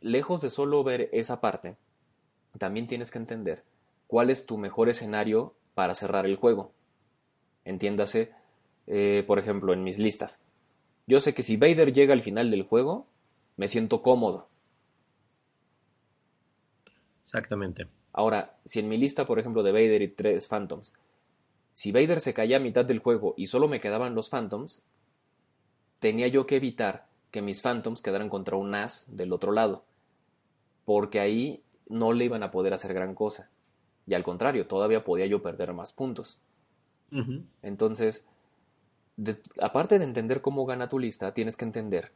lejos 0.02 0.42
de 0.42 0.50
solo 0.52 0.84
ver 0.84 1.10
esa 1.12 1.42
parte, 1.42 1.76
también 2.60 2.88
tienes 2.88 3.12
que 3.12 3.18
entender 3.18 3.64
cuál 4.08 4.30
es 4.30 4.46
tu 4.46 4.58
mejor 4.58 4.90
escenario 4.90 5.56
para 5.74 5.96
cerrar 5.96 6.26
el 6.26 6.36
juego. 6.36 6.72
Entiéndase, 7.66 8.32
eh, 8.88 9.24
por 9.26 9.40
ejemplo, 9.40 9.74
en 9.74 9.84
mis 9.84 9.98
listas. 9.98 10.40
Yo 11.08 11.20
sé 11.20 11.34
que 11.34 11.44
si 11.44 11.58
Vader 11.58 11.94
llega 11.94 12.14
al 12.14 12.22
final 12.22 12.52
del 12.52 12.64
juego, 12.64 13.08
me 13.58 13.68
siento 13.68 14.02
cómodo. 14.04 14.48
Exactamente. 17.26 17.88
Ahora, 18.14 18.56
si 18.66 18.80
en 18.80 18.88
mi 18.88 18.98
lista, 18.98 19.26
por 19.26 19.40
ejemplo, 19.40 19.64
de 19.64 19.72
Vader 19.72 20.02
y 20.02 20.08
tres 20.10 20.48
Phantoms, 20.48 20.94
si 21.74 21.92
Vader 21.92 22.22
se 22.22 22.34
caía 22.34 22.58
a 22.58 22.62
mitad 22.62 22.86
del 22.86 23.00
juego 23.00 23.34
y 23.36 23.48
solo 23.48 23.68
me 23.68 23.80
quedaban 23.82 24.16
los 24.16 24.30
Phantoms, 24.30 24.82
tenía 26.00 26.28
yo 26.28 26.46
que 26.46 26.58
evitar 26.58 27.08
que 27.32 27.42
mis 27.42 27.62
Phantoms 27.62 28.02
quedaran 28.02 28.30
contra 28.30 28.56
un 28.56 28.74
As 28.76 29.18
del 29.18 29.34
otro 29.34 29.52
lado, 29.52 29.84
porque 30.86 31.20
ahí 31.20 31.64
no 31.90 32.14
le 32.14 32.26
iban 32.26 32.44
a 32.44 32.52
poder 32.52 32.74
hacer 32.74 32.94
gran 32.94 33.16
cosa. 33.16 33.50
Y 34.08 34.14
al 34.14 34.24
contrario, 34.24 34.68
todavía 34.68 35.04
podía 35.04 35.26
yo 35.26 35.42
perder 35.42 35.74
más 35.74 35.92
puntos. 35.92 36.38
Entonces, 37.64 38.28
de- 39.18 39.38
aparte 39.60 39.98
de 39.98 40.06
entender 40.06 40.42
cómo 40.42 40.66
gana 40.66 40.88
tu 40.88 41.00
lista, 41.00 41.34
tienes 41.34 41.58
que 41.58 41.66
entender 41.66 42.12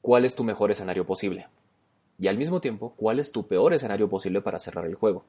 cuál 0.00 0.24
es 0.24 0.34
tu 0.34 0.42
mejor 0.42 0.70
escenario 0.70 1.06
posible. 1.06 1.46
Y 2.22 2.28
al 2.28 2.38
mismo 2.38 2.62
tiempo, 2.62 2.94
cuál 2.96 3.18
es 3.18 3.32
tu 3.32 3.46
peor 3.46 3.74
escenario 3.74 4.08
posible 4.08 4.40
para 4.40 4.58
cerrar 4.58 4.86
el 4.86 4.94
juego. 4.94 5.26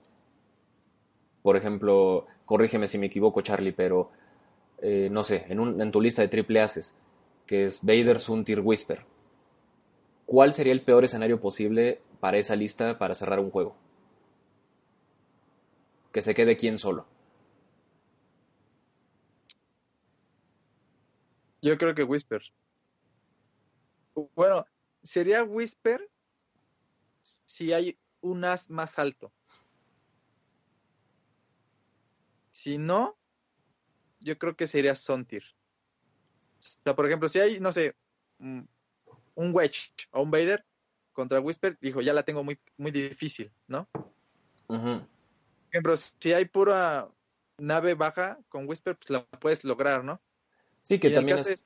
Por 1.42 1.58
ejemplo, 1.58 2.26
corrígeme 2.46 2.88
si 2.88 2.98
me 2.98 3.08
equivoco, 3.08 3.42
Charlie, 3.42 3.74
pero 3.74 4.12
eh, 4.82 5.10
no 5.12 5.24
sé, 5.24 5.46
en, 5.50 5.60
un- 5.60 5.92
tu 5.92 6.02
lista 6.02 6.22
de 6.22 6.28
triple 6.30 6.62
aces, 6.62 7.00
que 7.48 7.66
es 7.66 7.82
Vader, 7.84 8.20
Suntir, 8.20 8.62
Whisper, 8.62 9.06
¿cuál 10.26 10.54
sería 10.54 10.74
el 10.74 10.82
peor 10.82 11.06
escenario 11.06 11.40
posible 11.40 12.02
para 12.20 12.38
esa 12.38 12.58
lista 12.58 12.98
para 12.98 13.14
cerrar 13.14 13.40
un 13.40 13.52
juego? 13.52 13.76
Que 16.14 16.22
se 16.22 16.34
quede 16.34 16.56
quien 16.56 16.78
solo. 16.78 17.06
Yo 21.64 21.78
creo 21.80 21.96
que 21.96 22.04
Whisper. 22.04 22.44
Bueno, 24.36 24.66
sería 25.04 25.44
Whisper 25.44 26.10
si 27.24 27.74
hay 27.74 27.98
un 28.22 28.46
as 28.46 28.70
más 28.70 29.00
alto. 29.00 29.34
Si 32.52 32.78
no, 32.78 33.18
yo 34.20 34.38
creo 34.38 34.56
que 34.56 34.68
sería 34.68 34.96
Sontir. 34.96 35.44
O 36.60 36.84
sea, 36.84 36.96
por 36.96 37.06
ejemplo, 37.06 37.28
si 37.28 37.40
hay, 37.40 37.60
no 37.60 37.72
sé, 37.72 37.96
mm, 38.38 38.62
un 39.36 39.54
Wedge 39.54 39.92
o 40.12 40.22
un 40.22 40.32
Vader 40.32 40.66
contra 41.12 41.40
Whisper, 41.40 41.78
dijo, 41.82 42.02
ya 42.02 42.14
la 42.14 42.24
tengo 42.24 42.44
muy, 42.44 42.60
muy 42.78 42.92
difícil, 42.92 43.52
¿no? 43.68 43.88
Ujú. 44.68 45.00
Por 45.00 45.70
ejemplo, 45.72 45.98
si 45.98 46.34
hay 46.34 46.46
pura 46.46 47.12
nave 47.58 47.94
baja 47.96 48.40
con 48.50 48.68
Whisper, 48.68 48.98
pues 48.98 49.10
la 49.10 49.26
puedes 49.26 49.64
lograr, 49.64 50.04
¿no? 50.04 50.22
Sí, 50.82 51.00
que 51.00 51.10
Y 51.10 51.14
también 51.14 51.40
es... 51.40 51.66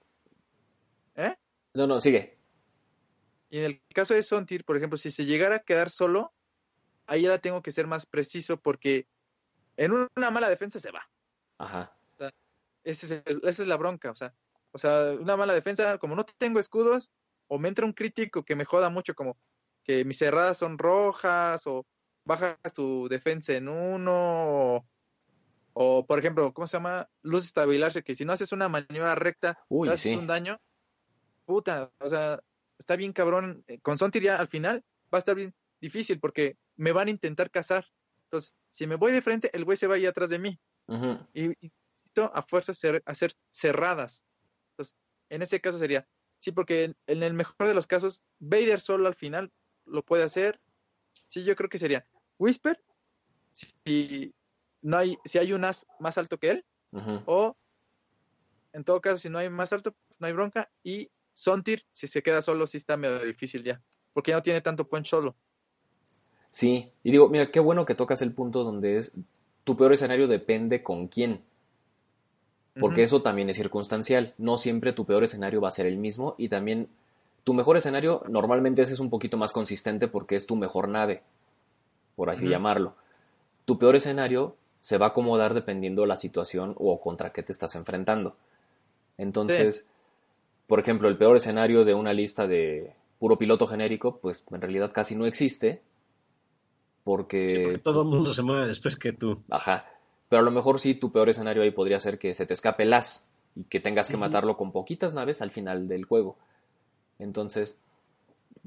¿Eh? 1.16 1.36
No, 1.74 1.88
no, 1.88 2.00
sigue. 2.00 2.37
Y 3.50 3.60
en 3.60 3.64
el 3.66 3.82
caso 3.94 4.14
de 4.14 4.24
Sontir, 4.24 4.66
por 4.66 4.78
ejemplo, 4.78 4.98
si 4.98 5.12
se 5.12 5.26
llegara 5.26 5.58
a 5.58 5.60
quedar 5.60 5.90
solo, 5.90 6.34
ahí 7.06 7.24
ya 7.24 7.30
la 7.30 7.40
tengo 7.40 7.62
que 7.62 7.72
ser 7.72 7.88
más 7.88 8.06
preciso 8.06 8.58
porque 8.58 9.08
en 9.78 9.92
una 9.94 10.32
mala 10.32 10.50
defensa 10.50 10.80
se 10.80 10.92
va. 10.92 11.10
Ajá. 11.58 11.94
Ese 12.84 13.06
es 13.06 13.12
el- 13.26 13.42
esa 13.44 13.64
es 13.64 13.68
la 13.68 13.76
bronca, 13.76 14.12
o 14.12 14.16
sea, 14.16 14.34
o 14.72 14.78
sea, 14.78 15.14
una 15.20 15.36
mala 15.36 15.54
defensa, 15.54 15.98
como 15.98 16.16
no 16.16 16.24
tengo 16.26 16.60
escudos, 16.60 17.12
o 17.48 17.60
me 17.60 17.68
entra 17.68 17.86
un 17.86 17.92
crítico 17.94 18.44
que 18.46 18.56
me 18.56 18.64
joda 18.66 18.90
mucho, 18.90 19.14
como 19.14 19.38
que 19.84 20.06
mis 20.06 20.18
cerradas 20.18 20.58
son 20.58 20.78
rojas, 20.78 21.68
o 21.68 21.86
bajas 22.24 22.58
tu 22.74 23.08
defensa 23.10 23.54
en 23.54 23.68
uno, 23.68 24.14
o, 24.76 24.86
o, 25.74 26.06
por 26.06 26.20
ejemplo, 26.20 26.54
¿cómo 26.54 26.68
se 26.68 26.78
llama? 26.78 27.10
Luz 27.24 27.46
estabilizarse, 27.46 28.04
que 28.04 28.16
si 28.16 28.24
no 28.24 28.32
haces 28.34 28.52
una 28.54 28.70
maniobra 28.70 29.16
recta, 29.16 29.58
Uy, 29.68 29.90
haces 29.90 30.14
sí. 30.14 30.18
un 30.18 30.28
daño, 30.28 30.58
puta, 31.46 31.92
o 32.00 32.10
sea, 32.10 32.42
está 32.78 32.96
bien 32.96 33.14
cabrón. 33.14 33.64
Eh, 33.68 33.80
Con 33.80 33.98
Sontir 33.98 34.24
ya 34.24 34.38
al 34.38 34.48
final 34.48 34.84
va 35.14 35.18
a 35.18 35.20
estar 35.20 35.36
bien 35.36 35.54
difícil 35.82 36.20
porque 36.20 36.58
me 36.76 36.92
van 36.92 37.08
a 37.08 37.12
intentar 37.12 37.50
cazar. 37.52 37.88
Entonces, 38.24 38.54
si 38.72 38.88
me 38.88 38.96
voy 38.96 39.12
de 39.12 39.22
frente, 39.22 39.50
el 39.54 39.64
güey 39.66 39.78
se 39.78 39.88
va 39.88 39.96
ahí 39.96 40.06
atrás 40.06 40.30
de 40.30 40.40
mí 40.40 40.60
y, 41.34 41.46
y 41.46 41.72
necesito 41.92 42.32
a 42.34 42.42
fuerza 42.42 42.74
cer- 42.74 43.04
hacer 43.06 43.34
cerradas. 43.52 44.24
Entonces, 44.72 44.96
en 45.30 45.42
ese 45.42 45.60
caso 45.62 45.78
sería, 45.78 46.08
sí, 46.40 46.52
porque 46.52 46.84
en, 46.86 46.98
en 47.08 47.24
el 47.24 47.34
mejor 47.34 47.68
de 47.68 47.74
los 47.74 47.88
casos, 47.88 48.24
Vader 48.40 48.80
solo 48.80 49.08
al 49.08 49.16
final 49.16 49.52
lo 49.86 50.04
puede 50.04 50.24
hacer. 50.24 50.60
Sí, 51.28 51.44
yo 51.44 51.56
creo 51.56 51.70
que 51.70 51.78
sería 51.78 52.06
Whisper, 52.40 52.82
si 53.52 54.34
no 54.82 54.98
hay, 54.98 55.18
si 55.26 55.38
hay 55.40 55.54
un 55.54 55.64
as 55.66 55.86
más 56.00 56.18
alto 56.18 56.38
que 56.38 56.50
él, 56.52 56.66
o 57.26 57.58
en 58.74 58.84
todo 58.84 59.02
caso, 59.02 59.18
si 59.18 59.30
no 59.30 59.40
hay 59.40 59.50
más 59.50 59.74
alto, 59.74 59.92
pues 59.94 60.20
no 60.20 60.28
hay 60.28 60.34
bronca, 60.34 60.70
y 60.84 61.10
Sontir, 61.38 61.86
si 61.92 62.08
se 62.08 62.24
queda 62.24 62.42
solo, 62.42 62.66
sí 62.66 62.78
está 62.78 62.98
medio 62.98 63.24
difícil 63.24 63.64
ya, 63.64 63.80
porque 64.12 64.32
ya 64.32 64.38
no 64.38 64.42
tiene 64.42 64.60
tanto 64.62 64.88
punch 64.88 65.06
solo. 65.06 65.36
Sí, 66.50 66.92
y 67.04 67.12
digo, 67.12 67.30
mira, 67.30 67.52
qué 67.52 67.60
bueno 67.60 67.86
que 67.86 67.94
tocas 67.94 68.24
el 68.24 68.34
punto 68.34 68.64
donde 68.64 68.98
es 68.98 69.16
tu 69.64 69.78
peor 69.78 69.94
escenario 69.94 70.28
depende 70.28 70.82
con 70.82 71.08
quién, 71.08 71.44
porque 72.80 73.04
eso 73.04 73.22
también 73.22 73.52
es 73.52 73.56
circunstancial. 73.56 74.34
No 74.40 74.58
siempre 74.58 74.94
tu 74.94 75.06
peor 75.06 75.24
escenario 75.24 75.62
va 75.62 75.68
a 75.68 75.72
ser 75.72 75.86
el 75.86 75.98
mismo 75.98 76.34
y 76.40 76.50
también 76.50 76.88
tu 77.44 77.54
mejor 77.54 77.78
escenario 77.78 78.24
normalmente 78.28 78.82
ese 78.82 78.94
es 78.94 79.00
un 79.00 79.12
poquito 79.12 79.38
más 79.38 79.54
consistente 79.54 80.08
porque 80.08 80.36
es 80.36 80.48
tu 80.48 80.56
mejor 80.56 80.88
nave, 80.88 81.22
por 82.16 82.32
así 82.32 82.48
llamarlo. 82.48 82.96
Tu 83.66 83.78
peor 83.78 83.96
escenario 83.96 84.56
se 84.82 84.98
va 84.98 85.06
a 85.06 85.10
acomodar 85.10 85.54
dependiendo 85.54 86.08
la 86.08 86.18
situación 86.18 86.74
o 86.80 87.00
contra 87.00 87.32
qué 87.32 87.44
te 87.44 87.52
estás 87.52 87.76
enfrentando. 87.76 88.36
Entonces, 89.20 89.88
por 90.68 90.80
ejemplo, 90.80 91.08
el 91.08 91.18
peor 91.18 91.38
escenario 91.38 91.86
de 91.86 91.94
una 91.94 92.14
lista 92.14 92.48
de 92.48 92.94
puro 93.20 93.38
piloto 93.38 93.68
genérico, 93.68 94.18
pues 94.20 94.46
en 94.52 94.62
realidad 94.62 94.92
casi 94.94 95.16
no 95.16 95.26
existe, 95.26 95.82
porque, 97.04 97.48
Sí, 97.48 97.58
porque 97.64 97.78
todo 97.80 98.02
el 98.02 98.08
mundo 98.10 98.34
se 98.34 98.44
mueve 98.44 98.68
después 98.68 98.98
que 98.98 99.14
tú. 99.14 99.42
ajá, 99.50 99.86
Pero 100.30 100.42
a 100.42 100.46
lo 100.46 100.52
mejor 100.52 100.80
sí, 100.80 100.94
tu 100.96 101.12
peor 101.12 101.30
escenario 101.30 101.64
ahí 101.64 101.72
podría 101.72 102.00
ser 102.00 102.20
que 102.20 102.34
se 102.36 102.46
te 102.46 102.54
escape 102.54 102.84
el 102.84 102.94
as 102.94 103.30
y 103.56 103.64
que 103.64 103.80
tengas 103.80 104.10
que 104.10 104.18
matarlo 104.18 104.58
con 104.58 104.72
poquitas 104.72 105.14
naves 105.14 105.42
al 105.42 105.52
final 105.52 105.88
del 105.88 106.06
juego. 106.06 106.38
Entonces, 107.18 107.82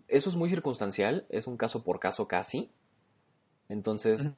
eso 0.09 0.31
es 0.31 0.37
muy 0.37 0.49
circunstancial, 0.49 1.27
es 1.29 1.47
un 1.47 1.57
caso 1.57 1.85
por 1.85 2.01
caso 2.01 2.27
casi. 2.27 2.71
Entonces, 3.69 4.31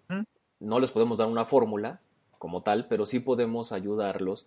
no 0.61 0.81
les 0.81 0.91
podemos 0.91 1.19
dar 1.19 1.29
una 1.29 1.45
fórmula 1.45 2.01
como 2.39 2.63
tal, 2.63 2.87
pero 2.89 3.07
sí 3.07 3.21
podemos 3.21 3.73
ayudarlos 3.73 4.47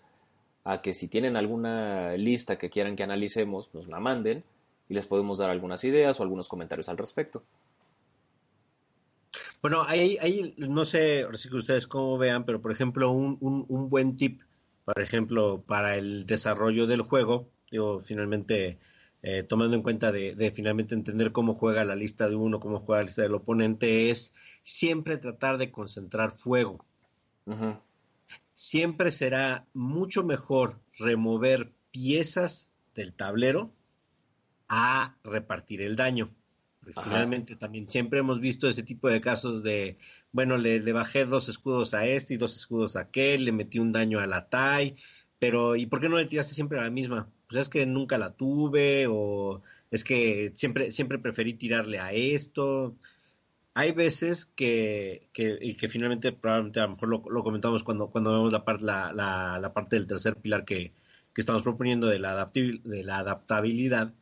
a 0.65 0.81
que 0.81 0.93
si 0.93 1.07
tienen 1.07 1.37
alguna 1.37 2.17
lista 2.17 2.57
que 2.57 2.69
quieran 2.69 2.95
que 2.95 3.03
analicemos, 3.03 3.73
nos 3.73 3.87
la 3.87 3.99
manden 3.99 4.43
y 4.89 4.95
les 4.95 5.05
podemos 5.05 5.37
dar 5.37 5.49
algunas 5.49 5.83
ideas 5.83 6.19
o 6.19 6.23
algunos 6.23 6.47
comentarios 6.47 6.89
al 6.89 6.97
respecto. 6.97 7.43
Bueno, 9.61 9.83
ahí, 9.87 10.17
ahí 10.21 10.53
no 10.57 10.85
sé, 10.85 11.23
ahora 11.23 11.37
sí 11.37 11.49
que 11.49 11.55
ustedes 11.55 11.87
cómo 11.87 12.17
vean, 12.17 12.45
pero 12.45 12.61
por 12.61 12.71
ejemplo, 12.71 13.11
un, 13.11 13.37
un, 13.41 13.65
un 13.69 13.89
buen 13.89 14.17
tip, 14.17 14.41
por 14.83 14.99
ejemplo, 14.99 15.63
para 15.65 15.97
el 15.97 16.25
desarrollo 16.25 16.87
del 16.87 17.01
juego, 17.01 17.47
digo, 17.71 17.99
finalmente, 17.99 18.79
eh, 19.21 19.43
tomando 19.43 19.75
en 19.75 19.83
cuenta 19.83 20.11
de, 20.11 20.35
de 20.35 20.51
finalmente 20.51 20.93
entender 20.95 21.31
cómo 21.31 21.53
juega 21.53 21.83
la 21.83 21.95
lista 21.95 22.27
de 22.27 22.35
uno, 22.35 22.59
cómo 22.59 22.79
juega 22.79 23.01
la 23.01 23.05
lista 23.05 23.21
del 23.21 23.35
oponente, 23.35 24.09
es 24.09 24.33
siempre 24.63 25.17
tratar 25.17 25.57
de 25.57 25.71
concentrar 25.71 26.31
fuego. 26.31 26.83
Siempre 28.53 29.11
será 29.11 29.65
mucho 29.73 30.23
mejor 30.23 30.79
remover 30.97 31.71
piezas 31.91 32.71
del 32.93 33.13
tablero 33.13 33.71
a 34.67 35.15
repartir 35.23 35.81
el 35.81 35.95
daño. 35.95 36.33
Porque 36.79 36.99
finalmente 37.01 37.55
también 37.55 37.89
siempre 37.89 38.19
hemos 38.19 38.39
visto 38.39 38.67
ese 38.67 38.83
tipo 38.83 39.09
de 39.09 39.19
casos 39.19 39.63
de, 39.63 39.97
bueno, 40.31 40.57
le, 40.57 40.79
le 40.79 40.93
bajé 40.93 41.25
dos 41.25 41.49
escudos 41.49 41.93
a 41.93 42.05
este 42.05 42.35
y 42.35 42.37
dos 42.37 42.55
escudos 42.55 42.95
a 42.95 43.01
aquel, 43.01 43.45
le 43.45 43.51
metí 43.51 43.79
un 43.79 43.91
daño 43.91 44.19
a 44.19 44.27
la 44.27 44.49
TAI, 44.49 44.95
pero 45.39 45.75
¿y 45.75 45.85
por 45.87 45.99
qué 45.99 46.09
no 46.09 46.17
le 46.17 46.25
tiraste 46.25 46.53
siempre 46.53 46.79
a 46.79 46.83
la 46.83 46.89
misma? 46.89 47.27
Pues 47.47 47.61
es 47.61 47.69
que 47.69 47.85
nunca 47.85 48.17
la 48.17 48.31
tuve 48.31 49.07
o 49.09 49.61
es 49.91 50.03
que 50.03 50.51
siempre, 50.55 50.91
siempre 50.91 51.19
preferí 51.19 51.53
tirarle 51.53 51.99
a 51.99 52.11
esto. 52.13 52.95
Hay 53.75 53.91
veces 53.91 54.45
que, 54.45 55.27
que, 55.33 55.57
y 55.61 55.75
que 55.75 55.89
finalmente 55.89 56.31
probablemente 56.31 56.79
a 56.79 56.83
lo 56.83 56.93
mejor 56.93 57.09
lo, 57.09 57.43
comentamos 57.43 57.83
cuando, 57.83 58.07
cuando 58.09 58.33
vemos 58.33 58.51
la, 58.51 58.65
parte 58.65 58.85
la, 58.85 59.13
la, 59.13 59.59
la 59.59 59.73
parte 59.73 59.97
del 59.97 60.07
tercer 60.07 60.37
pilar 60.37 60.65
que, 60.65 60.93
que 61.35 61.41
estamos 61.41 61.63
proponiendo 61.63 62.07
de 62.07 62.17
la, 62.17 62.49
de 62.53 63.03
la 63.03 63.19
adaptabilidad, 63.19 64.13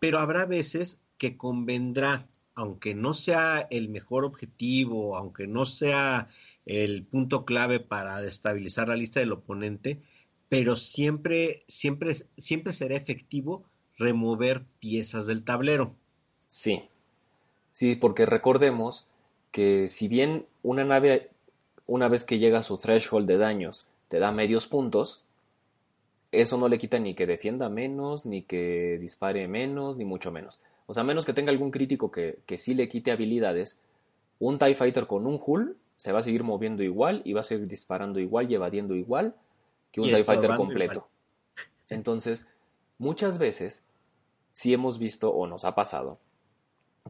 pero 0.00 0.18
habrá 0.18 0.46
veces 0.46 0.98
que 1.18 1.36
convendrá, 1.36 2.26
aunque 2.54 2.94
no 2.94 3.12
sea 3.12 3.68
el 3.70 3.90
mejor 3.90 4.24
objetivo, 4.24 5.18
aunque 5.18 5.46
no 5.46 5.66
sea 5.66 6.28
el 6.64 7.04
punto 7.04 7.44
clave 7.44 7.80
para 7.80 8.22
destabilizar 8.22 8.88
la 8.88 8.96
lista 8.96 9.20
del 9.20 9.32
oponente, 9.32 10.00
pero 10.48 10.76
siempre, 10.76 11.64
siempre, 11.68 12.16
siempre 12.38 12.72
será 12.72 12.96
efectivo 12.96 13.64
remover 13.98 14.64
piezas 14.80 15.26
del 15.26 15.44
tablero. 15.44 15.94
Sí. 16.46 16.82
Sí, 17.74 17.96
porque 17.96 18.24
recordemos 18.24 19.04
que 19.50 19.88
si 19.88 20.06
bien 20.06 20.46
una 20.62 20.84
nave, 20.84 21.30
una 21.88 22.06
vez 22.06 22.22
que 22.22 22.38
llega 22.38 22.60
a 22.60 22.62
su 22.62 22.78
threshold 22.78 23.26
de 23.26 23.36
daños, 23.36 23.88
te 24.08 24.20
da 24.20 24.30
medios 24.30 24.68
puntos, 24.68 25.24
eso 26.30 26.56
no 26.56 26.68
le 26.68 26.78
quita 26.78 27.00
ni 27.00 27.14
que 27.14 27.26
defienda 27.26 27.68
menos, 27.68 28.26
ni 28.26 28.42
que 28.42 28.96
dispare 29.00 29.48
menos, 29.48 29.96
ni 29.96 30.04
mucho 30.04 30.30
menos. 30.30 30.60
O 30.86 30.94
sea, 30.94 31.02
menos 31.02 31.26
que 31.26 31.32
tenga 31.32 31.50
algún 31.50 31.72
crítico 31.72 32.12
que, 32.12 32.38
que 32.46 32.58
sí 32.58 32.74
le 32.74 32.88
quite 32.88 33.10
habilidades, 33.10 33.80
un 34.38 34.56
TIE 34.60 34.76
Fighter 34.76 35.08
con 35.08 35.26
un 35.26 35.40
hull 35.44 35.76
se 35.96 36.12
va 36.12 36.20
a 36.20 36.22
seguir 36.22 36.44
moviendo 36.44 36.84
igual 36.84 37.22
y 37.24 37.32
va 37.32 37.40
a 37.40 37.44
seguir 37.44 37.66
disparando 37.66 38.20
igual 38.20 38.48
y 38.52 38.54
evadiendo 38.54 38.94
igual 38.94 39.34
que 39.90 40.00
un 40.00 40.06
TIE 40.06 40.22
Fighter 40.22 40.54
completo. 40.56 40.92
igual. 40.92 41.08
Entonces, 41.90 42.48
muchas 42.98 43.38
veces 43.38 43.82
sí 44.52 44.72
hemos 44.72 45.00
visto 45.00 45.30
o 45.30 45.48
nos 45.48 45.64
ha 45.64 45.74
pasado 45.74 46.20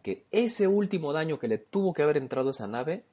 que 0.03 0.24
ese 0.30 0.66
último 0.66 1.12
daño 1.12 1.38
que 1.38 1.49
le 1.49 1.59
tuvo 1.59 1.95
que 1.95 2.03
haber 2.03 2.16
entrado 2.16 2.49
a 2.49 2.51
esa 2.51 2.66
nave 2.66 3.05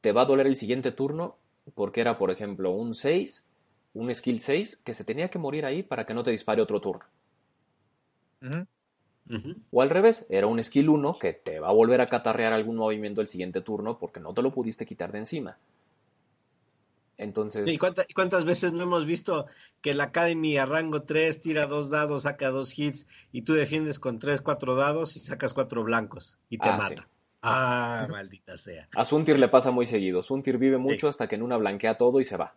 te 0.00 0.12
va 0.12 0.22
a 0.22 0.26
doler 0.26 0.46
el 0.46 0.56
siguiente 0.56 0.92
turno 0.92 1.36
porque 1.74 2.00
era, 2.00 2.18
por 2.18 2.30
ejemplo, 2.30 2.70
un 2.72 2.94
6, 2.94 3.48
un 3.94 4.14
skill 4.14 4.40
6 4.40 4.76
que 4.84 4.94
se 4.94 5.04
tenía 5.04 5.28
que 5.28 5.38
morir 5.38 5.64
ahí 5.64 5.82
para 5.82 6.04
que 6.06 6.14
no 6.14 6.22
te 6.22 6.30
dispare 6.30 6.62
otro 6.62 6.80
turno. 6.80 7.04
O 9.70 9.82
al 9.82 9.90
revés, 9.90 10.26
era 10.28 10.46
un 10.46 10.62
skill 10.62 10.88
1 10.88 11.18
que 11.18 11.32
te 11.32 11.60
va 11.60 11.68
a 11.68 11.72
volver 11.72 12.00
a 12.00 12.06
catarrear 12.06 12.52
algún 12.52 12.76
movimiento 12.76 13.20
el 13.20 13.28
siguiente 13.28 13.60
turno 13.60 13.98
porque 13.98 14.20
no 14.20 14.34
te 14.34 14.42
lo 14.42 14.52
pudiste 14.52 14.86
quitar 14.86 15.12
de 15.12 15.18
encima. 15.18 15.56
Entonces, 17.20 17.66
Sí, 17.66 17.76
¿cuánta- 17.76 18.06
¿cuántas 18.14 18.46
veces 18.46 18.72
no 18.72 18.82
hemos 18.84 19.04
visto 19.04 19.44
que 19.82 19.92
la 19.92 20.04
Academy 20.04 20.56
a 20.56 20.64
rango 20.64 21.02
3 21.02 21.42
tira 21.42 21.66
dos 21.66 21.90
dados, 21.90 22.22
saca 22.22 22.48
dos 22.48 22.78
hits 22.78 23.06
y 23.30 23.42
tú 23.42 23.52
defiendes 23.52 23.98
con 23.98 24.18
3, 24.18 24.40
4 24.40 24.74
dados 24.74 25.16
y 25.16 25.20
sacas 25.20 25.52
cuatro 25.52 25.84
blancos 25.84 26.38
y 26.48 26.56
te 26.56 26.70
Ah, 26.70 26.76
mata? 26.78 27.02
sí. 27.02 27.08
Ah, 27.42 28.06
maldita 28.10 28.56
sea. 28.56 28.88
a 28.96 29.04
Suntir 29.04 29.38
le 29.38 29.48
pasa 29.48 29.70
muy 29.70 29.84
seguido. 29.84 30.22
Suntir 30.22 30.56
vive 30.56 30.78
mucho 30.78 31.08
hasta 31.08 31.28
que 31.28 31.34
en 31.34 31.42
una 31.42 31.58
blanquea 31.58 31.98
todo 31.98 32.20
y 32.20 32.24
se 32.24 32.38
va. 32.38 32.56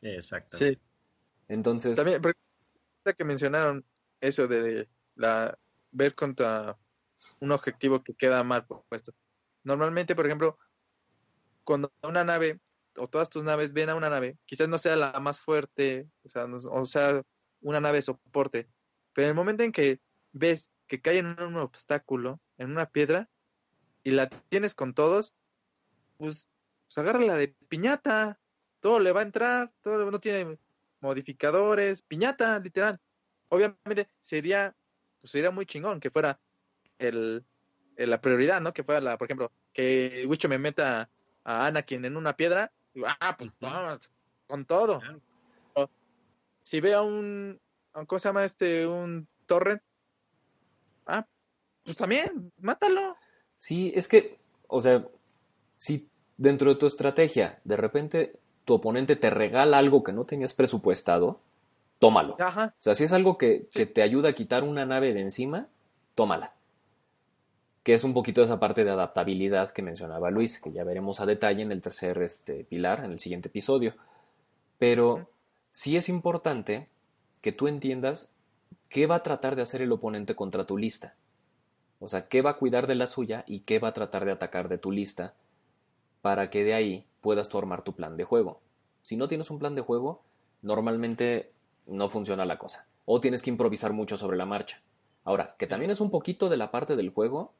Exacto. 0.00 0.56
Sí, 0.56 0.78
Entonces, 1.48 1.96
también, 1.96 2.22
que 3.18 3.24
mencionaron 3.26 3.84
eso 4.22 4.48
de 4.48 4.88
la 5.16 5.58
ver 5.90 6.14
contra 6.14 6.78
un 7.40 7.52
objetivo 7.52 8.02
que 8.02 8.14
queda 8.14 8.42
mal 8.42 8.64
puesto. 8.88 9.12
Normalmente, 9.64 10.14
por 10.16 10.24
ejemplo, 10.24 10.58
cuando 11.64 11.92
una 12.02 12.24
nave 12.24 12.58
o 12.96 13.08
todas 13.08 13.30
tus 13.30 13.42
naves 13.44 13.72
ven 13.72 13.90
a 13.90 13.94
una 13.94 14.10
nave, 14.10 14.38
quizás 14.46 14.68
no 14.68 14.78
sea 14.78 14.96
la 14.96 15.18
más 15.20 15.40
fuerte, 15.40 16.08
o 16.24 16.28
sea, 16.28 16.44
o 16.46 16.86
sea, 16.86 17.22
una 17.60 17.80
nave 17.80 17.98
de 17.98 18.02
soporte, 18.02 18.68
pero 19.12 19.26
en 19.26 19.30
el 19.30 19.34
momento 19.36 19.62
en 19.62 19.72
que 19.72 20.00
ves 20.32 20.70
que 20.86 21.00
cae 21.00 21.18
en 21.18 21.26
un 21.40 21.56
obstáculo, 21.56 22.40
en 22.58 22.70
una 22.70 22.86
piedra, 22.90 23.28
y 24.04 24.10
la 24.10 24.28
tienes 24.28 24.74
con 24.74 24.94
todos, 24.94 25.34
pues, 26.18 26.48
pues 26.86 26.98
agárrala 26.98 27.36
de 27.36 27.48
piñata, 27.68 28.40
todo 28.80 29.00
le 29.00 29.12
va 29.12 29.20
a 29.20 29.24
entrar, 29.24 29.72
todo 29.80 30.10
no 30.10 30.20
tiene 30.20 30.58
modificadores, 31.00 32.02
piñata, 32.02 32.58
literal. 32.58 33.00
Obviamente 33.48 34.08
sería, 34.18 34.74
pues 35.20 35.30
sería 35.30 35.50
muy 35.50 35.66
chingón 35.66 36.00
que 36.00 36.10
fuera 36.10 36.40
el, 36.98 37.44
el- 37.96 38.10
la 38.10 38.20
prioridad, 38.20 38.60
¿no? 38.60 38.72
Que 38.72 38.82
fuera 38.84 39.00
la, 39.00 39.18
por 39.18 39.26
ejemplo, 39.26 39.52
que 39.72 40.24
Wicho 40.26 40.48
me 40.48 40.58
meta 40.58 41.10
a 41.44 41.66
Anakin 41.66 42.04
en 42.04 42.16
una 42.16 42.36
piedra, 42.36 42.72
digo, 42.94 43.06
ah, 43.20 43.36
pues 43.36 43.50
vamos, 43.60 44.10
con 44.46 44.64
todo. 44.64 45.00
Claro. 45.00 45.20
O 45.74 45.88
si 46.62 46.80
ve 46.80 46.94
a 46.94 47.02
un, 47.02 47.60
¿cómo 48.06 48.18
se 48.18 48.28
llama 48.28 48.44
este? 48.44 48.86
Un 48.86 49.26
torrent, 49.46 49.82
ah, 51.06 51.26
pues 51.84 51.96
también, 51.96 52.52
mátalo. 52.58 53.16
Sí, 53.58 53.92
es 53.94 54.08
que, 54.08 54.38
o 54.68 54.80
sea, 54.80 55.06
si 55.76 56.08
dentro 56.36 56.70
de 56.70 56.76
tu 56.76 56.86
estrategia 56.86 57.60
de 57.64 57.76
repente 57.76 58.32
tu 58.64 58.74
oponente 58.74 59.16
te 59.16 59.28
regala 59.30 59.78
algo 59.78 60.02
que 60.04 60.12
no 60.12 60.24
tenías 60.24 60.54
presupuestado, 60.54 61.40
tómalo. 61.98 62.36
Ajá, 62.40 62.74
O 62.78 62.82
sea, 62.82 62.94
si 62.94 63.04
es 63.04 63.12
algo 63.12 63.36
que, 63.38 63.66
Sí. 63.70 63.80
que 63.80 63.86
te 63.86 64.02
ayuda 64.02 64.30
a 64.30 64.32
quitar 64.34 64.62
una 64.64 64.84
nave 64.86 65.12
de 65.14 65.20
encima, 65.20 65.66
tómala. 66.14 66.52
Que 67.82 67.94
es 67.94 68.04
un 68.04 68.14
poquito 68.14 68.42
esa 68.42 68.60
parte 68.60 68.84
de 68.84 68.90
adaptabilidad 68.90 69.70
que 69.70 69.82
mencionaba 69.82 70.30
Luis, 70.30 70.60
que 70.60 70.72
ya 70.72 70.84
veremos 70.84 71.20
a 71.20 71.26
detalle 71.26 71.62
en 71.62 71.72
el 71.72 71.80
tercer 71.80 72.22
este, 72.22 72.64
pilar, 72.64 73.04
en 73.04 73.12
el 73.12 73.18
siguiente 73.18 73.48
episodio. 73.48 73.94
Pero 74.78 75.28
sí 75.70 75.96
es 75.96 76.08
importante 76.08 76.88
que 77.40 77.52
tú 77.52 77.66
entiendas 77.66 78.32
qué 78.88 79.06
va 79.06 79.16
a 79.16 79.22
tratar 79.22 79.56
de 79.56 79.62
hacer 79.62 79.82
el 79.82 79.92
oponente 79.92 80.34
contra 80.34 80.64
tu 80.64 80.78
lista. 80.78 81.16
O 81.98 82.08
sea, 82.08 82.28
qué 82.28 82.42
va 82.42 82.50
a 82.50 82.56
cuidar 82.56 82.86
de 82.86 82.94
la 82.94 83.06
suya 83.06 83.44
y 83.46 83.60
qué 83.60 83.78
va 83.78 83.88
a 83.88 83.94
tratar 83.94 84.24
de 84.24 84.32
atacar 84.32 84.68
de 84.68 84.78
tu 84.78 84.90
lista 84.90 85.34
para 86.20 86.50
que 86.50 86.64
de 86.64 86.74
ahí 86.74 87.06
puedas 87.20 87.48
tú 87.48 87.58
armar 87.58 87.82
tu 87.82 87.94
plan 87.94 88.16
de 88.16 88.24
juego. 88.24 88.60
Si 89.02 89.16
no 89.16 89.28
tienes 89.28 89.50
un 89.50 89.58
plan 89.58 89.74
de 89.74 89.82
juego, 89.82 90.22
normalmente 90.62 91.52
no 91.86 92.08
funciona 92.08 92.44
la 92.44 92.58
cosa. 92.58 92.86
O 93.04 93.20
tienes 93.20 93.42
que 93.42 93.50
improvisar 93.50 93.92
mucho 93.92 94.16
sobre 94.16 94.36
la 94.36 94.46
marcha. 94.46 94.80
Ahora, 95.24 95.54
que 95.58 95.66
también 95.66 95.90
es 95.90 96.00
un 96.00 96.10
poquito 96.10 96.48
de 96.48 96.56
la 96.56 96.70
parte 96.70 96.96
del 96.96 97.10
juego, 97.10 97.52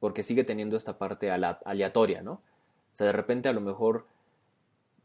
porque 0.00 0.22
sigue 0.22 0.44
teniendo 0.44 0.76
esta 0.76 0.98
parte 0.98 1.30
aleatoria, 1.30 2.22
¿no? 2.22 2.32
O 2.32 2.94
sea, 2.94 3.06
de 3.06 3.12
repente 3.12 3.48
a 3.48 3.52
lo 3.52 3.60
mejor 3.60 4.06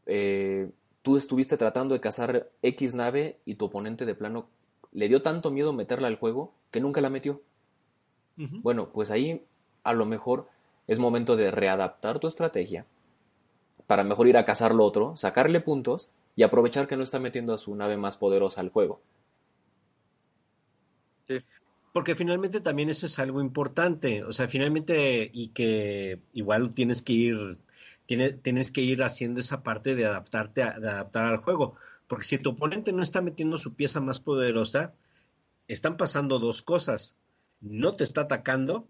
eh, 0.06 0.70
tú 1.02 1.16
estuviste 1.16 1.56
tratando 1.56 1.94
de 1.94 2.00
cazar 2.00 2.48
X 2.62 2.94
nave 2.94 3.38
y 3.44 3.56
tu 3.56 3.66
oponente 3.66 4.06
de 4.06 4.14
plano 4.14 4.48
le 4.92 5.08
dio 5.08 5.22
tanto 5.22 5.50
miedo 5.50 5.72
meterla 5.72 6.08
al 6.08 6.16
juego 6.16 6.52
que 6.70 6.80
nunca 6.80 7.00
la 7.00 7.10
metió. 7.10 7.40
Bueno, 8.36 8.90
pues 8.90 9.10
ahí 9.10 9.44
a 9.84 9.92
lo 9.92 10.06
mejor 10.06 10.48
es 10.86 10.98
momento 10.98 11.36
de 11.36 11.50
readaptar 11.50 12.18
tu 12.18 12.26
estrategia 12.26 12.84
para 13.86 14.04
mejor 14.04 14.26
ir 14.28 14.36
a 14.36 14.44
cazar 14.44 14.74
lo 14.74 14.84
otro, 14.84 15.16
sacarle 15.16 15.60
puntos 15.60 16.08
y 16.36 16.42
aprovechar 16.42 16.86
que 16.86 16.96
no 16.96 17.02
está 17.02 17.18
metiendo 17.18 17.52
a 17.52 17.58
su 17.58 17.74
nave 17.74 17.96
más 17.96 18.16
poderosa 18.16 18.60
al 18.60 18.70
juego. 18.70 19.00
Porque 21.94 22.16
finalmente 22.16 22.60
también 22.60 22.90
eso 22.90 23.06
es 23.06 23.20
algo 23.20 23.40
importante, 23.40 24.24
o 24.24 24.32
sea, 24.32 24.48
finalmente 24.48 25.30
y 25.32 25.50
que 25.50 26.18
igual 26.32 26.74
tienes 26.74 27.02
que 27.02 27.12
ir 27.12 27.36
tienes, 28.06 28.42
tienes 28.42 28.72
que 28.72 28.80
ir 28.80 29.00
haciendo 29.04 29.38
esa 29.38 29.62
parte 29.62 29.94
de 29.94 30.04
adaptarte, 30.04 30.64
a, 30.64 30.80
de 30.80 30.88
adaptar 30.88 31.26
al 31.26 31.36
juego. 31.36 31.76
Porque 32.08 32.24
si 32.24 32.38
tu 32.38 32.50
oponente 32.50 32.92
no 32.92 33.00
está 33.00 33.22
metiendo 33.22 33.58
su 33.58 33.74
pieza 33.74 34.00
más 34.00 34.18
poderosa, 34.18 34.92
están 35.68 35.96
pasando 35.96 36.40
dos 36.40 36.62
cosas. 36.62 37.14
No 37.60 37.94
te 37.94 38.02
está 38.02 38.22
atacando 38.22 38.88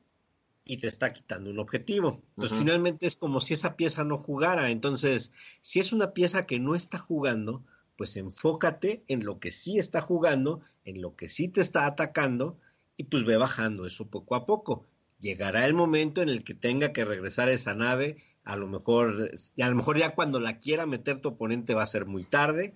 y 0.65 0.79
te 0.79 0.87
está 0.87 1.13
quitando 1.13 1.51
un 1.51 1.59
objetivo. 1.59 2.23
Entonces, 2.31 2.59
finalmente 2.59 3.07
es 3.07 3.17
como 3.17 3.43
si 3.43 3.53
esa 3.53 3.77
pieza 3.77 4.05
no 4.05 4.17
jugara. 4.17 4.71
Entonces, 4.71 5.31
si 5.61 5.79
es 5.79 5.93
una 5.93 6.15
pieza 6.15 6.47
que 6.47 6.59
no 6.59 6.75
está 6.75 6.97
jugando, 6.97 7.63
pues 7.99 8.17
enfócate 8.17 9.05
en 9.09 9.27
lo 9.27 9.41
que 9.41 9.51
sí 9.51 9.79
está 9.79 10.01
jugando, 10.01 10.63
en 10.87 11.03
lo 11.03 11.17
que 11.17 11.29
sí 11.29 11.49
te 11.49 11.61
está 11.61 11.85
atacando 11.85 12.57
y 12.97 13.05
pues 13.05 13.25
ve 13.25 13.37
bajando 13.37 13.87
eso 13.87 14.09
poco 14.09 14.35
a 14.35 14.47
poco. 14.47 14.87
Llegará 15.21 15.67
el 15.67 15.75
momento 15.75 16.23
en 16.23 16.29
el 16.29 16.45
que 16.45 16.55
tenga 16.55 16.93
que 16.93 17.05
regresar 17.05 17.49
esa 17.49 17.75
nave, 17.75 18.17
a 18.45 18.57
lo 18.57 18.67
mejor, 18.67 19.31
y 19.57 19.63
a 19.63 19.69
lo 19.69 19.77
mejor 19.77 19.99
ya 19.99 20.15
cuando 20.15 20.41
la 20.41 20.59
quiera 20.59 20.87
meter 20.87 21.21
tu 21.21 21.31
oponente 21.31 21.75
va 21.75 21.83
a 21.83 21.87
ser 21.87 22.07
muy 22.07 22.25
tarde, 22.25 22.75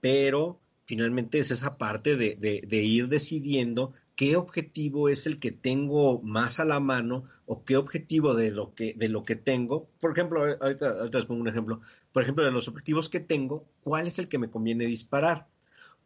pero 0.00 0.60
finalmente 0.84 1.38
es 1.38 1.50
esa 1.50 1.78
parte 1.78 2.16
de, 2.16 2.36
de 2.36 2.82
ir 2.82 3.08
decidiendo 3.08 3.94
qué 4.18 4.34
objetivo 4.34 5.08
es 5.08 5.28
el 5.28 5.38
que 5.38 5.52
tengo 5.52 6.20
más 6.22 6.58
a 6.58 6.64
la 6.64 6.80
mano 6.80 7.22
o 7.46 7.64
qué 7.64 7.76
objetivo 7.76 8.34
de 8.34 8.50
lo 8.50 8.74
que, 8.74 8.92
de 8.94 9.08
lo 9.08 9.22
que 9.22 9.36
tengo. 9.36 9.88
Por 10.00 10.10
ejemplo, 10.10 10.42
ahorita, 10.60 11.04
les 11.04 11.24
pongo 11.24 11.40
un 11.40 11.46
ejemplo. 11.46 11.80
Por 12.10 12.24
ejemplo, 12.24 12.44
de 12.44 12.50
los 12.50 12.66
objetivos 12.66 13.08
que 13.10 13.20
tengo, 13.20 13.64
¿cuál 13.80 14.08
es 14.08 14.18
el 14.18 14.26
que 14.26 14.40
me 14.40 14.50
conviene 14.50 14.86
disparar? 14.86 15.46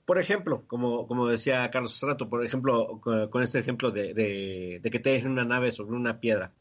Por 0.05 0.19
ejemplo, 0.19 0.65
como, 0.67 1.07
como 1.07 1.29
decía 1.29 1.71
Carlos 1.71 1.95
hace 1.95 2.07
rato, 2.07 2.29
por 2.29 2.45
ejemplo, 2.45 3.01
con, 3.01 3.43
este 3.43 3.59
ejemplo 3.59 3.91
de, 3.91 4.15
de, 4.15 4.91
que 4.91 4.99
te 4.99 5.11
dejen 5.11 5.31
una 5.31 5.45
nave 5.45 5.73
sobre 5.73 5.97
una 5.97 6.21
piedra. 6.21 6.53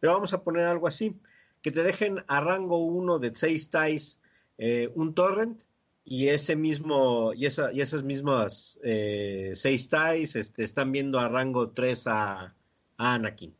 Pero 0.00 0.12
vamos 0.12 0.32
a 0.32 0.42
poner 0.42 0.64
algo 0.64 0.86
así, 0.86 1.16
que 1.62 1.70
te 1.70 1.82
dejen 1.82 2.18
a 2.28 2.40
rango 2.40 2.78
1 2.78 3.18
de 3.18 3.34
6 3.34 3.70
ties 3.70 4.20
eh, 4.58 4.92
un 4.94 5.14
torrent 5.14 5.62
y 6.04 6.28
ese 6.28 6.54
mismo 6.54 7.32
y, 7.34 7.46
esa, 7.46 7.72
y 7.72 7.80
esas 7.80 8.04
mismas 8.04 8.78
eh, 8.84 9.52
seis 9.54 9.88
ties 9.88 10.36
este, 10.36 10.62
están 10.62 10.92
viendo 10.92 11.18
a 11.18 11.28
rango 11.28 11.70
3 11.70 12.06
a, 12.08 12.54
Anakin. 12.96 13.54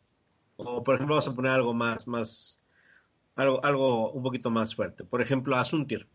O 0.57 0.85
por 0.85 0.95
ejemplo, 0.95 1.17
vamos 1.17 1.29
a 1.29 1.35
poner 1.35 1.51
algo 1.51 1.75
más, 1.75 2.07
más, 2.07 2.61
algo, 3.35 3.65
algo 3.65 4.13
un 4.13 4.23
poquito 4.23 4.51
más 4.51 4.75
fuerte. 4.75 5.03
Por 5.03 5.21
ejemplo, 5.21 5.57
a 5.57 5.65
Suntir. 5.65 6.07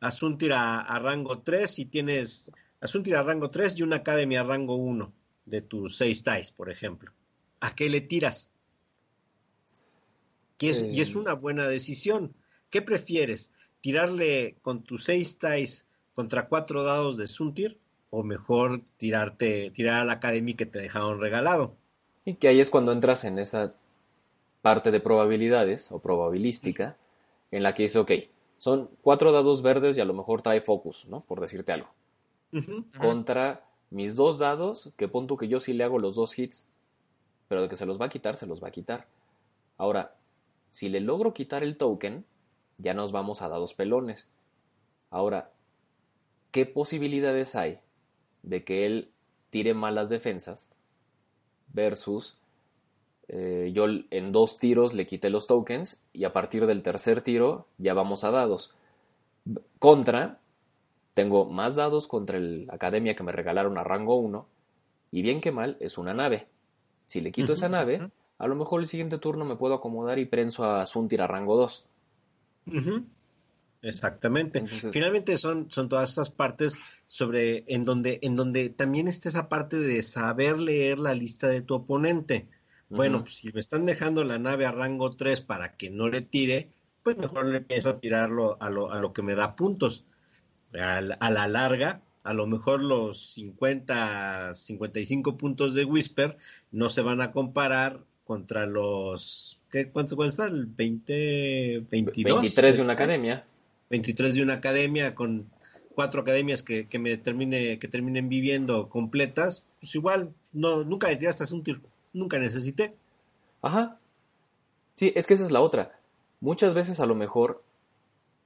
A 0.00 0.10
Suntir 0.10 0.52
a, 0.52 0.98
rango 0.98 1.40
3 1.40 1.78
y 1.80 1.84
tienes 1.86 2.52
a 2.80 2.86
Suntir 2.86 3.16
a 3.16 3.22
rango 3.22 3.50
3 3.50 3.78
y 3.78 3.82
una 3.82 3.96
academia 3.96 4.40
a 4.40 4.44
rango 4.44 4.76
1 4.76 5.12
de 5.46 5.62
tus 5.62 5.96
seis 5.96 6.22
ties, 6.22 6.50
por 6.52 6.70
ejemplo. 6.70 7.12
¿A 7.60 7.74
qué 7.74 7.88
le 7.88 8.00
tiras? 8.00 8.50
Y 10.60 10.68
es 10.68 11.14
eh. 11.14 11.18
una 11.18 11.34
buena 11.34 11.68
decisión. 11.68 12.34
¿Qué 12.70 12.82
prefieres? 12.82 13.52
tirarle 13.80 14.56
con 14.62 14.82
tus 14.82 15.04
seis 15.04 15.38
ties 15.38 15.86
contra 16.14 16.48
cuatro 16.48 16.82
dados 16.82 17.16
de 17.16 17.26
Suntir 17.26 17.78
o 18.10 18.22
mejor 18.22 18.80
tirarte, 18.96 19.70
tirar 19.70 20.00
a 20.00 20.04
la 20.04 20.14
Academy 20.14 20.54
que 20.54 20.66
te 20.66 20.78
dejaron 20.80 21.20
regalado. 21.20 21.76
Y 22.24 22.34
que 22.34 22.48
ahí 22.48 22.60
es 22.60 22.70
cuando 22.70 22.92
entras 22.92 23.24
en 23.24 23.38
esa 23.38 23.74
parte 24.62 24.90
de 24.90 25.00
probabilidades 25.00 25.92
o 25.92 26.00
probabilística 26.00 26.96
en 27.50 27.62
la 27.62 27.74
que 27.74 27.84
dice, 27.84 27.98
ok, 27.98 28.10
son 28.58 28.90
cuatro 29.02 29.32
dados 29.32 29.62
verdes 29.62 29.96
y 29.96 30.00
a 30.00 30.04
lo 30.04 30.14
mejor 30.14 30.42
trae 30.42 30.60
focus, 30.60 31.06
¿no? 31.06 31.20
Por 31.20 31.40
decirte 31.40 31.72
algo. 31.72 31.88
Contra 32.98 33.64
mis 33.90 34.16
dos 34.16 34.38
dados, 34.38 34.92
que 34.96 35.08
punto 35.08 35.36
que 35.36 35.48
yo 35.48 35.60
sí 35.60 35.72
le 35.72 35.84
hago 35.84 35.98
los 35.98 36.16
dos 36.16 36.38
hits, 36.38 36.70
pero 37.48 37.62
de 37.62 37.68
que 37.68 37.76
se 37.76 37.86
los 37.86 38.00
va 38.00 38.06
a 38.06 38.10
quitar, 38.10 38.36
se 38.36 38.46
los 38.46 38.62
va 38.62 38.68
a 38.68 38.72
quitar. 38.72 39.06
Ahora, 39.76 40.16
si 40.70 40.88
le 40.88 41.00
logro 41.00 41.32
quitar 41.34 41.62
el 41.62 41.76
token, 41.76 42.24
ya 42.78 42.94
nos 42.94 43.12
vamos 43.12 43.42
a 43.42 43.48
dados 43.48 43.74
pelones. 43.74 44.28
Ahora, 45.10 45.52
¿qué 46.50 46.66
posibilidades 46.66 47.54
hay 47.54 47.80
de 48.42 48.64
que 48.64 48.86
él 48.86 49.10
tire 49.50 49.74
malas 49.74 50.08
defensas 50.08 50.68
versus 51.72 52.37
eh, 53.28 53.70
yo 53.74 53.86
en 54.10 54.32
dos 54.32 54.58
tiros 54.58 54.94
le 54.94 55.06
quité 55.06 55.30
los 55.30 55.46
tokens 55.46 56.02
y 56.12 56.24
a 56.24 56.32
partir 56.32 56.66
del 56.66 56.82
tercer 56.82 57.20
tiro 57.20 57.66
ya 57.78 57.94
vamos 57.94 58.24
a 58.24 58.30
dados? 58.30 58.74
Contra, 59.78 60.40
tengo 61.14 61.46
más 61.46 61.76
dados 61.76 62.08
contra 62.08 62.38
la 62.38 62.72
academia 62.74 63.14
que 63.14 63.22
me 63.22 63.32
regalaron 63.32 63.78
a 63.78 63.84
rango 63.84 64.16
1 64.16 64.46
y 65.10 65.22
bien 65.22 65.40
que 65.40 65.52
mal 65.52 65.76
es 65.80 65.98
una 65.98 66.14
nave. 66.14 66.48
Si 67.06 67.20
le 67.20 67.32
quito 67.32 67.54
esa 67.54 67.68
nave, 67.68 68.10
a 68.38 68.46
lo 68.46 68.54
mejor 68.54 68.80
el 68.80 68.86
siguiente 68.86 69.18
turno 69.18 69.44
me 69.44 69.56
puedo 69.56 69.74
acomodar 69.74 70.18
y 70.18 70.26
prenso 70.26 70.70
a 70.70 70.84
Suntir 70.86 71.22
a 71.22 71.26
rango 71.26 71.56
2. 71.56 71.86
Exactamente. 73.82 74.66
Finalmente 74.66 75.36
son, 75.36 75.70
son 75.70 75.88
todas 75.88 76.10
estas 76.10 76.30
partes 76.30 76.78
sobre 77.06 77.64
en 77.68 77.84
donde, 77.84 78.18
en 78.22 78.36
donde 78.36 78.68
también 78.68 79.08
está 79.08 79.28
esa 79.28 79.48
parte 79.48 79.78
de 79.78 80.02
saber 80.02 80.58
leer 80.58 80.98
la 80.98 81.14
lista 81.14 81.48
de 81.48 81.62
tu 81.62 81.74
oponente. 81.74 82.48
Bueno, 82.90 83.20
pues 83.20 83.34
si 83.34 83.52
me 83.52 83.60
están 83.60 83.84
dejando 83.84 84.24
la 84.24 84.38
nave 84.38 84.64
a 84.64 84.72
rango 84.72 85.10
3 85.10 85.42
para 85.42 85.76
que 85.76 85.90
no 85.90 86.08
le 86.08 86.22
tire, 86.22 86.70
pues 87.02 87.16
mejor 87.16 87.46
le 87.46 87.58
empiezo 87.58 87.90
a 87.90 88.00
tirarlo 88.00 88.56
a 88.60 88.70
lo, 88.70 88.92
a 88.92 89.00
lo 89.00 89.12
que 89.12 89.22
me 89.22 89.34
da 89.34 89.56
puntos. 89.56 90.04
A, 90.72 91.00
la 91.00 91.48
larga, 91.48 92.02
a 92.24 92.34
lo 92.34 92.46
mejor 92.46 92.82
los 92.82 93.32
50, 93.32 94.54
55 94.54 95.36
puntos 95.36 95.74
de 95.74 95.84
Whisper 95.84 96.36
no 96.70 96.88
se 96.88 97.02
van 97.02 97.20
a 97.20 97.32
comparar 97.32 98.00
contra 98.24 98.66
los. 98.66 99.60
¿qué, 99.70 99.88
¿Cuánto 99.90 100.16
cuesta? 100.16 100.46
¿El 100.46 100.66
20, 100.66 101.86
22? 101.90 102.40
23 102.42 102.76
de 102.76 102.82
una 102.82 102.92
academia. 102.92 103.44
23 103.90 104.34
de 104.34 104.42
una 104.42 104.54
academia 104.54 105.14
con 105.14 105.48
cuatro 105.98 106.20
academias 106.20 106.62
que, 106.62 106.86
me 107.00 107.16
termine, 107.16 107.80
que 107.80 107.88
terminen 107.88 108.28
viviendo 108.28 108.88
completas, 108.88 109.64
pues 109.80 109.96
igual 109.96 110.32
no, 110.52 110.84
nunca 110.84 111.08
le 111.08 111.16
tiraste 111.16 111.52
un 111.52 111.64
tiro, 111.64 111.80
nunca 112.18 112.38
necesité. 112.38 112.94
Ajá. 113.62 113.98
Sí, 114.96 115.12
es 115.14 115.26
que 115.26 115.34
esa 115.34 115.44
es 115.44 115.50
la 115.50 115.60
otra. 115.60 115.98
Muchas 116.40 116.74
veces 116.74 117.00
a 117.00 117.06
lo 117.06 117.14
mejor 117.14 117.62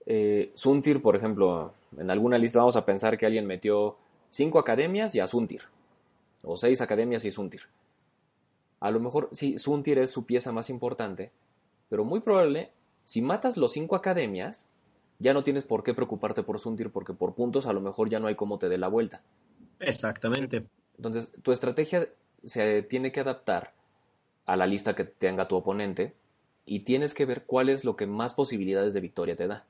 eh, 0.07 0.51
Suntir, 0.55 1.03
por 1.03 1.17
ejemplo, 1.17 1.73
en 1.97 2.11
alguna 2.11 2.39
lista 2.39 2.59
vamos 2.59 2.77
a 2.77 2.85
pensar 2.85 3.19
que 3.19 3.27
alguien 3.27 3.47
metió 3.47 3.97
cinco 4.31 4.59
academias 4.59 5.15
y 5.15 5.21
a 5.21 5.27
Suntir, 5.27 5.63
o 6.43 6.57
seis 6.57 6.81
academias 6.81 7.25
y 7.25 7.31
Suntir. 7.31 7.63
A 8.81 8.91
lo 8.91 9.01
mejor 9.01 9.29
sí, 9.33 9.59
Suntir 9.59 9.99
es 9.99 10.11
su 10.11 10.25
pieza 10.25 10.53
más 10.53 10.71
importante, 10.71 11.31
pero 11.89 12.05
muy 12.05 12.21
probable, 12.21 12.71
si 13.05 13.23
matas 13.23 13.57
los 13.57 13.73
cinco 13.73 13.95
academias, 13.95 14.69
ya 15.19 15.35
no 15.35 15.45
tienes 15.45 15.65
por 15.65 15.85
qué 15.85 15.95
preocuparte 15.95 16.43
por 16.43 16.59
Suntir 16.59 16.91
porque 16.91 17.15
por 17.15 17.35
puntos 17.35 17.67
a 17.67 17.73
lo 17.73 17.81
mejor 17.81 18.11
ya 18.11 18.19
no 18.19 18.27
hay 18.27 18.35
cómo 18.35 18.59
te 18.59 18.69
dé 18.69 18.79
la 18.79 18.89
vuelta. 18.89 19.23
Exactamente. 19.79 20.65
Entonces, 20.97 21.33
tu 21.43 21.53
estrategia 21.53 22.09
se 22.45 22.83
tiene 22.83 23.13
que 23.13 23.21
adaptar 23.21 23.73
a 24.47 24.57
la 24.57 24.67
lista 24.67 24.95
que 24.95 25.05
tenga 25.05 25.49
tu 25.49 25.57
oponente 25.57 26.15
y 26.67 26.81
tienes 26.81 27.15
que 27.15 27.27
ver 27.27 27.45
cuál 27.45 27.69
es 27.69 27.85
lo 27.85 27.97
que 27.97 28.07
más 28.07 28.35
posibilidades 28.35 28.95
de 28.95 29.01
victoria 29.01 29.37
te 29.37 29.47
da. 29.47 29.65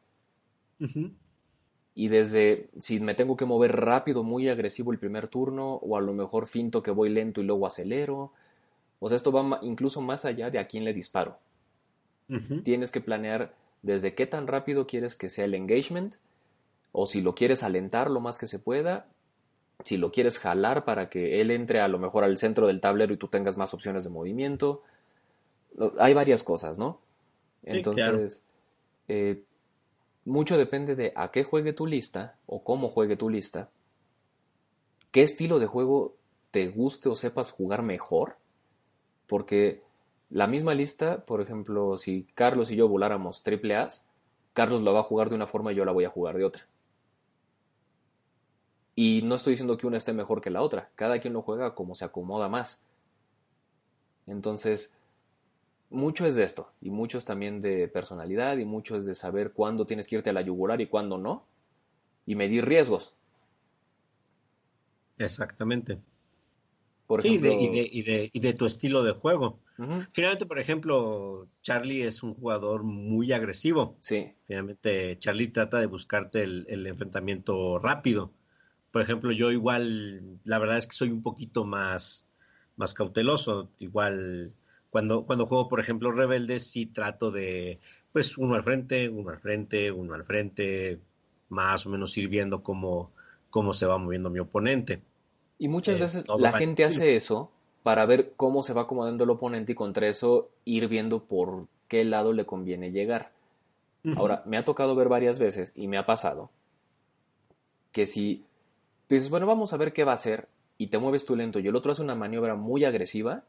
Y 1.95 2.09
desde 2.09 2.69
si 2.81 3.01
me 3.01 3.15
tengo 3.15 3.37
que 3.37 3.45
mover 3.45 3.77
rápido, 3.77 4.23
muy 4.23 4.49
agresivo 4.49 4.93
el 4.93 4.99
primer 4.99 5.29
turno, 5.29 5.75
o 5.75 5.97
a 5.97 6.01
lo 6.01 6.13
mejor 6.13 6.47
finto 6.47 6.83
que 6.83 6.91
voy 6.91 7.11
lento 7.11 7.41
y 7.41 7.45
luego 7.45 7.67
acelero, 7.67 8.33
o 8.99 9.09
sea, 9.09 9.17
esto 9.17 9.33
va 9.33 9.59
incluso 9.63 10.01
más 10.01 10.25
allá 10.25 10.51
de 10.51 10.59
a 10.59 10.67
quién 10.67 10.85
le 10.85 10.95
disparo. 10.95 11.39
Tienes 12.65 12.91
que 12.91 13.03
planear 13.03 13.55
desde 13.83 14.15
qué 14.15 14.27
tan 14.27 14.47
rápido 14.47 14.87
quieres 14.87 15.17
que 15.17 15.29
sea 15.29 15.45
el 15.45 15.55
engagement, 15.55 16.15
o 16.93 17.07
si 17.07 17.21
lo 17.21 17.35
quieres 17.35 17.63
alentar 17.63 18.11
lo 18.11 18.21
más 18.21 18.39
que 18.39 18.47
se 18.47 18.59
pueda, 18.59 19.07
si 19.83 19.97
lo 19.97 20.11
quieres 20.11 20.39
jalar 20.39 20.85
para 20.85 21.09
que 21.09 21.41
él 21.41 21.51
entre 21.51 21.81
a 21.81 21.89
lo 21.89 21.99
mejor 21.99 22.25
al 22.25 22.39
centro 22.39 22.67
del 22.67 22.81
tablero 22.81 23.13
y 23.13 23.17
tú 23.17 23.29
tengas 23.29 23.57
más 23.57 23.75
opciones 23.75 24.05
de 24.05 24.11
movimiento. 24.11 24.83
Hay 25.99 26.15
varias 26.15 26.43
cosas, 26.43 26.79
¿no? 26.79 27.01
Entonces, 27.65 28.45
eh, 29.09 29.43
mucho 30.25 30.57
depende 30.57 30.95
de 30.97 31.13
a 31.17 31.31
qué 31.31 31.45
juegue 31.45 31.73
tu 31.73 31.87
lista 31.87 32.37
o 32.47 32.63
cómo 32.63 32.89
juegue 32.89 33.17
tu 33.17 33.29
lista, 33.29 33.71
qué 35.11 35.23
estilo 35.23 35.59
de 35.59 35.67
juego 35.67 36.17
te 36.51 36.69
guste 36.69 37.09
o 37.09 37.15
sepas 37.15 37.51
jugar 37.51 37.83
mejor 37.83 38.37
porque 39.33 39.83
la 40.29 40.47
misma 40.47 40.75
lista, 40.75 41.25
por 41.25 41.41
ejemplo, 41.41 41.97
si 41.97 42.27
Carlos 42.35 42.71
y 42.71 42.77
yo 42.77 42.87
voláramos 42.87 43.43
triple 43.43 43.77
A, 43.77 43.89
Carlos 44.53 44.83
la 44.83 44.91
va 44.91 45.01
a 45.01 45.05
jugar 45.05 45.31
de 45.31 45.37
una 45.37 45.47
forma 45.47 45.73
y 45.73 45.77
yo 45.77 45.87
la 45.87 45.93
voy 45.93 46.05
a 46.05 46.11
jugar 46.11 46.37
de 46.37 46.45
otra. 46.45 46.67
Y 48.95 49.23
no 49.23 49.35
estoy 49.35 49.53
diciendo 49.53 49.77
que 49.79 49.87
una 49.87 49.97
esté 49.97 50.13
mejor 50.13 50.41
que 50.41 50.51
la 50.51 50.63
otra, 50.63 50.91
cada 50.95 51.19
quien 51.19 51.33
lo 51.35 51.43
juega 51.43 51.75
como 51.75 51.95
se 51.95 52.05
acomoda 52.05 52.49
más. 52.49 52.87
Entonces, 54.27 54.99
mucho 55.91 56.27
es 56.27 56.35
de 56.37 56.45
esto, 56.45 56.71
y 56.81 56.91
mucho 56.91 57.19
es 57.19 57.25
también 57.25 57.63
de 57.63 57.89
personalidad, 57.89 58.59
y 58.59 58.65
mucho 58.65 58.97
es 58.97 59.05
de 59.05 59.15
saber 59.15 59.53
cuándo 59.53 59.87
tienes 59.87 60.09
que 60.09 60.17
irte 60.17 60.31
a 60.31 60.35
la 60.35 60.43
yugular 60.43 60.81
y 60.81 60.87
cuándo 60.89 61.19
no, 61.19 61.47
y 62.27 62.35
medir 62.35 62.67
riesgos. 62.67 63.17
Exactamente 65.19 65.99
sí, 67.21 67.35
y, 67.35 67.39
de, 67.39 67.89
y, 67.91 68.03
de, 68.03 68.31
y 68.33 68.41
de 68.41 68.55
tu 68.55 68.67
estilo 68.67 69.03
de 69.03 69.13
juego. 69.13 69.59
Finalmente, 70.13 70.47
por 70.47 70.61
ejemplo, 70.61 71.49
Charlie 71.61 72.03
es 72.03 72.23
un 72.23 72.35
jugador 72.35 72.85
muy 72.85 73.33
agresivo. 73.33 73.97
Sí, 74.01 74.33
Finalmente, 74.47 75.19
Charlie 75.19 75.49
trata 75.49 75.81
de 75.81 75.87
buscarte 75.87 76.43
el, 76.43 76.67
el 76.69 76.87
enfrentamiento 76.87 77.79
rápido. 77.81 78.31
Por 78.93 79.03
ejemplo, 79.03 79.33
yo 79.33 79.51
igual, 79.51 80.39
la 80.45 80.59
verdad 80.59 80.79
es 80.79 80.87
que 80.87 80.95
soy 80.95 81.11
un 81.11 81.23
poquito 81.23 81.65
más, 81.65 82.29
más 82.77 82.95
cauteloso. 82.95 83.71
Igual, 83.79 84.53
cuando, 84.91 85.25
cuando 85.27 85.47
juego, 85.47 85.69
por 85.69 85.81
ejemplo, 85.81 86.13
Rebeldes, 86.13 86.67
sí 86.71 86.87
trato 86.87 87.31
de, 87.31 87.81
pues, 88.13 88.39
uno 88.39 88.55
al 88.55 88.63
frente, 88.63 89.09
uno 89.09 89.31
al 89.31 89.41
frente, 89.41 89.91
uno 89.91 90.15
al 90.15 90.25
frente, 90.25 91.01
más 91.49 91.87
o 91.87 91.91
menos 91.91 92.17
ir 92.19 92.29
viendo 92.29 92.63
cómo, 92.63 93.13
cómo 93.51 93.73
se 93.73 93.87
va 93.87 93.99
moviendo 93.99 94.31
mi 94.31 94.41
oponente. 94.41 95.03
Y 95.59 95.69
muchas 95.69 95.99
Eh, 95.99 96.03
veces 96.03 96.27
la 96.39 96.53
gente 96.53 96.85
hace 96.85 97.15
eso 97.15 97.51
para 97.83 98.05
ver 98.07 98.33
cómo 98.37 98.63
se 98.63 98.73
va 98.75 98.83
acomodando 98.83 99.25
el 99.25 99.31
oponente 99.31 99.73
y 99.73 99.75
contra 99.75 100.09
eso 100.09 100.51
ir 100.65 100.89
viendo 100.89 101.25
por 101.25 101.69
qué 101.89 102.05
lado 102.05 102.33
le 102.33 102.47
conviene 102.47 102.93
llegar. 102.93 103.33
Ahora, 104.17 104.43
me 104.47 104.57
ha 104.59 104.65
tocado 104.65 104.95
ver 104.95 105.09
varias 105.09 105.39
veces 105.39 105.73
y 105.77 105.89
me 105.89 105.99
ha 105.99 106.07
pasado 106.07 106.51
que 107.93 108.07
si 108.07 108.45
dices, 109.09 109.31
bueno, 109.31 109.47
vamos 109.47 109.73
a 109.73 109.77
ver 109.77 109.93
qué 109.93 110.05
va 110.05 110.13
a 110.13 110.17
hacer 110.17 110.49
y 110.79 110.89
te 110.89 110.99
mueves 110.99 111.27
tú 111.27 111.37
lento 111.37 111.59
y 111.59 111.69
el 111.69 111.77
otro 111.77 111.93
hace 111.93 112.03
una 112.03 112.15
maniobra 112.15 112.55
muy 112.55 112.85
agresiva, 112.85 113.45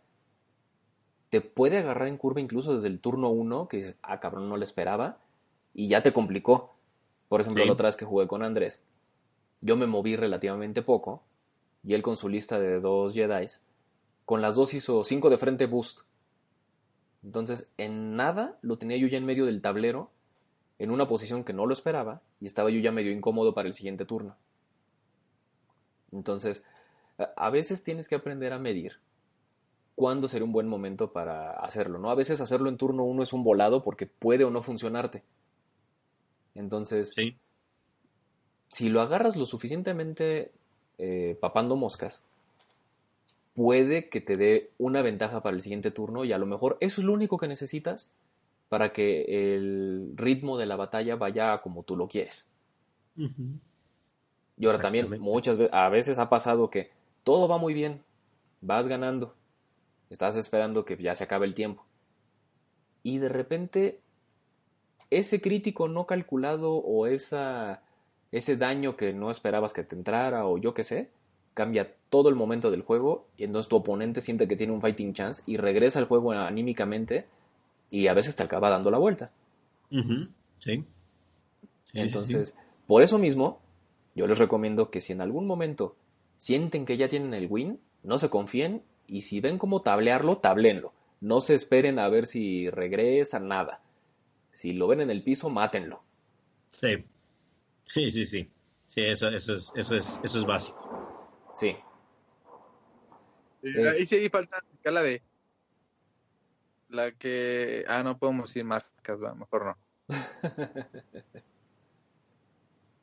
te 1.30 1.42
puede 1.42 1.80
agarrar 1.80 2.08
en 2.08 2.18
curva 2.18 2.42
incluso 2.42 2.76
desde 2.76 2.88
el 2.88 3.00
turno 3.00 3.30
1, 3.30 3.68
que 3.68 3.78
dices, 3.78 3.98
ah, 4.04 4.20
cabrón, 4.20 4.50
no 4.50 4.58
le 4.58 4.66
esperaba, 4.66 5.18
y 5.74 5.88
ya 5.88 6.04
te 6.04 6.14
complicó. 6.14 6.76
Por 7.28 7.42
ejemplo, 7.42 7.64
Sí. 7.64 7.68
la 7.68 7.74
otra 7.74 7.88
vez 7.88 7.96
que 7.96 8.06
jugué 8.06 8.28
con 8.28 8.44
Andrés, 8.44 8.84
yo 9.62 9.76
me 9.76 9.88
moví 9.88 10.16
relativamente 10.16 10.84
poco 10.84 11.24
y 11.84 11.96
él 11.96 12.04
con 12.04 12.18
su 12.18 12.30
lista 12.30 12.60
de 12.60 12.80
dos 12.80 13.14
Jedis, 13.14 13.66
con 14.26 14.42
las 14.42 14.56
dos 14.56 14.74
hizo 14.76 15.04
5 15.04 15.30
de 15.32 15.38
frente 15.38 15.66
boost. 15.66 16.02
Entonces, 17.24 17.72
en 17.78 18.16
nada 18.16 18.58
lo 18.62 18.78
tenía 18.78 18.98
yo 18.98 19.08
ya 19.08 19.18
en 19.18 19.26
medio 19.26 19.46
del 19.46 19.62
tablero, 19.62 20.12
en 20.78 20.92
una 20.92 21.08
posición 21.08 21.44
que 21.44 21.54
no 21.54 21.66
lo 21.66 21.74
esperaba, 21.74 22.22
y 22.42 22.46
estaba 22.46 22.70
yo 22.70 22.80
ya 22.80 22.92
medio 22.92 23.12
incómodo 23.12 23.54
para 23.54 23.68
el 23.68 23.74
siguiente 23.74 24.06
turno. 24.06 24.36
Entonces, 26.14 26.64
a- 27.18 27.50
veces 27.50 27.84
tienes 27.84 28.08
que 28.08 28.16
aprender 28.16 28.54
a 28.54 28.60
medir 28.60 29.00
cuándo 29.96 30.28
sería 30.28 30.46
un 30.46 30.54
buen 30.54 30.68
momento 30.68 31.12
para 31.12 31.52
hacerlo, 31.52 32.00
¿no? 32.00 32.10
A 32.10 32.16
veces 32.16 32.42
hacerlo 32.42 32.70
en 32.70 32.78
turno 32.78 33.04
uno 33.04 33.24
es 33.24 33.34
un 33.34 33.44
volado 33.44 33.84
porque 33.84 34.08
puede 34.08 34.44
o 34.44 34.50
no 34.50 34.62
funcionarte. 34.62 35.24
Entonces, 36.56 37.14
Sí. 37.14 37.38
si 38.70 38.90
lo 38.90 39.02
agarras 39.02 39.36
lo 39.36 39.46
suficientemente 39.46 40.52
eh, 40.98 41.38
papando 41.40 41.76
moscas, 41.76 42.26
puede 43.56 44.10
que 44.10 44.22
te 44.22 44.36
dé 44.36 44.72
una 44.78 45.02
ventaja 45.02 45.42
para 45.42 45.56
el 45.56 45.62
siguiente 45.62 45.92
turno 45.92 46.26
y 46.26 46.34
a 46.34 46.38
lo 46.38 46.46
mejor 46.46 46.78
eso 46.80 47.02
es 47.02 47.06
lo 47.06 47.14
único 47.14 47.38
que 47.38 47.48
necesitas 47.48 48.12
para 48.70 48.92
que 48.94 49.56
el 49.56 50.14
ritmo 50.16 50.58
de 50.58 50.66
la 50.66 50.76
batalla 50.76 51.16
vaya 51.16 51.62
como 51.62 51.84
tú 51.84 51.96
lo 51.96 52.08
quieres. 52.08 52.52
Y 54.64 54.66
ahora 54.66 54.82
también 54.82 55.20
muchas 55.20 55.58
veces, 55.58 55.74
a 55.74 55.90
veces 55.90 56.18
ha 56.20 56.30
pasado 56.30 56.70
que 56.70 56.90
todo 57.26 57.50
va 57.50 57.58
muy 57.58 57.74
bien, 57.74 58.02
vas 58.62 58.88
ganando, 58.88 59.36
estás 60.10 60.38
esperando 60.38 60.86
que 60.86 60.96
ya 60.96 61.16
se 61.16 61.26
acabe 61.26 61.46
el 61.46 61.54
tiempo. 61.54 61.86
Y 63.04 63.18
de 63.18 63.28
repente 63.28 64.00
ese 65.10 65.42
crítico 65.42 65.90
no 65.90 66.06
calculado 66.06 66.76
o 66.76 67.08
esa, 67.08 67.82
ese 68.32 68.56
daño 68.56 68.96
que 68.96 69.12
no 69.12 69.30
esperabas 69.30 69.74
que 69.74 69.84
te 69.84 69.98
entrara 69.98 70.48
o 70.48 70.58
yo 70.58 70.74
qué 70.74 70.86
sé, 70.86 71.10
cambia 71.54 71.94
todo 72.08 72.30
el 72.30 72.36
momento 72.36 72.72
del 72.72 72.84
juego 72.84 73.28
y 73.36 73.44
entonces 73.44 73.68
tu 73.68 73.76
oponente 73.76 74.22
siente 74.22 74.48
que 74.48 74.56
tiene 74.56 74.72
un 74.72 74.80
fighting 74.80 75.14
chance 75.14 75.44
y 75.46 75.58
regresa 75.58 76.00
al 76.00 76.06
juego 76.06 76.32
anímicamente 76.32 77.28
y 77.92 78.08
a 78.08 78.14
veces 78.14 78.38
te 78.38 78.44
acaba 78.44 78.70
dando 78.70 78.90
la 78.90 78.98
vuelta. 78.98 79.30
Ujú. 79.92 80.30
Sí. 80.60 80.86
Sí, 81.84 81.92
sí, 81.92 81.94
sí. 81.94 82.00
Entonces, 82.00 82.58
por 82.88 83.04
eso 83.04 83.20
mismo, 83.20 83.60
yo 84.16 84.28
les 84.28 84.38
recomiendo 84.38 84.90
que 84.90 85.02
si 85.02 85.14
en 85.14 85.22
algún 85.22 85.48
momento 85.48 85.96
sienten 86.38 86.86
que 86.86 86.98
ya 86.98 87.08
tienen 87.08 87.34
el 87.34 87.48
win, 87.50 87.80
no 88.04 88.18
se 88.18 88.30
confíen 88.30 88.84
y 89.08 89.22
si 89.24 89.40
ven 89.40 89.58
cómo 89.58 89.82
tablearlo, 89.82 90.38
tablenlo. 90.38 90.94
No 91.22 91.40
se 91.42 91.56
esperen 91.56 92.00
a 92.00 92.10
ver 92.10 92.28
si 92.28 92.70
regresa, 92.70 93.40
nada. 93.40 93.82
Si 94.52 94.74
lo 94.74 94.88
ven 94.88 95.02
en 95.02 95.10
el 95.10 95.24
piso, 95.24 95.50
mátenlo. 95.50 96.04
Sí. 96.72 97.06
Sí, 97.86 98.12
sí, 98.12 98.26
sí. 98.26 98.50
Sí, 98.86 99.02
eso, 99.02 99.30
eso 99.30 99.56
es, 99.56 99.72
eso 99.76 99.96
es, 99.96 100.20
eso 100.24 100.40
es 100.40 100.46
básico. 100.46 100.80
Sí, 101.56 101.76
Y 103.64 103.80
Es- 103.80 103.98
Ahí 104.00 104.06
sí 104.06 104.30
falta 104.30 104.62
la 104.84 105.02
de 105.02 105.22
la 106.90 107.12
que 107.14 107.84
ah 107.88 108.04
no 108.04 108.18
podemos 108.18 108.50
decir 108.50 108.64
marcas, 108.66 109.18
mejor 109.36 109.66
no. 109.66 109.78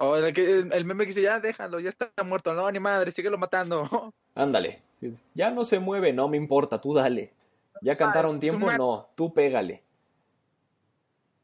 O 0.03 0.15
que 0.33 0.61
el, 0.61 0.85
meme 0.87 1.05
que 1.05 1.09
dice 1.09 1.21
ya 1.21 1.41
déjalo, 1.41 1.79
ya 1.79 1.91
está 1.91 2.11
muerto, 2.25 2.55
no 2.55 2.71
ni 2.73 2.81
madre, 2.81 3.11
síguelo 3.11 3.37
matando. 3.37 3.83
ándale. 4.35 4.81
Ya 5.35 5.51
no 5.51 5.67
se 5.67 5.79
mueve, 5.79 6.15
no 6.15 6.27
me 6.27 6.39
importa, 6.39 6.81
tú 6.81 6.95
dale. 6.95 7.33
Ya 7.83 7.99
cantaron 7.99 8.41
tiempo, 8.41 8.73
no, 8.73 9.09
tú 9.15 9.35
pégale. 9.35 9.83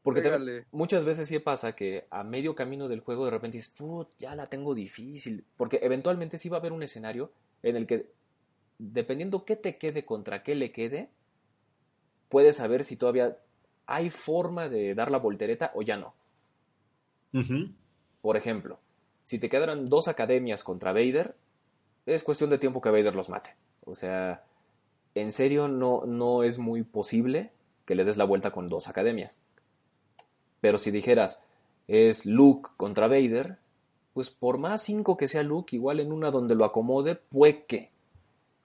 Porque 0.01 0.21
también- 0.21 0.65
muchas 0.71 1.05
veces 1.05 1.27
sí 1.27 1.37
pasa 1.37 1.75
que 1.75 2.07
a 2.09 2.23
medio 2.23 2.55
camino 2.55 2.87
del 2.87 3.01
juego 3.01 3.25
de 3.25 3.31
repente 3.31 3.57
dices, 3.57 3.73
"Put, 3.77 4.09
ya 4.17 4.35
la 4.35 4.47
tengo 4.47 4.73
difícil. 4.73 5.43
Porque 5.55 5.79
eventualmente 5.83 6.39
sí 6.39 6.49
va 6.49 6.57
a 6.57 6.59
haber 6.59 6.71
un 6.73 6.81
escenario 6.81 7.31
en 7.61 7.75
el 7.75 7.85
que, 7.85 8.09
dependiendo 8.79 9.45
qué 9.45 9.55
te 9.55 9.77
quede 9.77 10.03
contra 10.03 10.41
qué 10.41 10.55
le 10.55 10.71
quede, 10.71 11.09
puedes 12.29 12.55
saber 12.55 12.83
si 12.83 12.95
todavía 12.95 13.37
hay 13.85 14.09
forma 14.09 14.67
de 14.67 14.95
dar 14.95 15.11
la 15.11 15.19
voltereta 15.19 15.71
o 15.75 15.83
ya 15.83 15.97
no. 15.97 16.15
Por 18.27 18.35
ejemplo, 18.35 18.77
si 19.23 19.39
te 19.39 19.47
quedaran 19.47 19.87
dos 19.87 20.09
academias 20.09 20.61
contra 20.61 20.91
Vader, 20.91 21.37
es 22.05 22.25
cuestión 22.25 22.49
de 22.49 22.57
tiempo 22.57 22.81
que 22.81 22.89
Vader 22.89 23.15
los 23.15 23.29
mate. 23.29 23.55
O 23.85 23.95
sea, 23.95 24.43
en 25.15 25.31
serio 25.31 25.69
no, 25.69 26.05
no 26.05 26.43
es 26.43 26.59
muy 26.59 26.83
posible 26.83 27.53
que 27.85 27.95
le 27.95 28.03
des 28.03 28.17
la 28.17 28.25
vuelta 28.25 28.51
con 28.51 28.67
dos 28.67 28.89
academias. 28.89 29.39
Pero 30.59 30.77
si 30.77 30.91
dijeras, 30.91 31.45
es 31.87 32.25
Luke 32.25 32.71
contra 32.75 33.07
Vader, 33.07 33.59
pues 34.13 34.29
por 34.29 34.57
más 34.57 34.81
cinco 34.81 35.15
que 35.15 35.29
sea 35.29 35.43
Luke, 35.43 35.73
igual 35.73 36.01
en 36.01 36.11
una 36.11 36.29
donde 36.29 36.55
lo 36.55 36.65
acomode, 36.65 37.15
puede 37.15 37.63
que. 37.63 37.91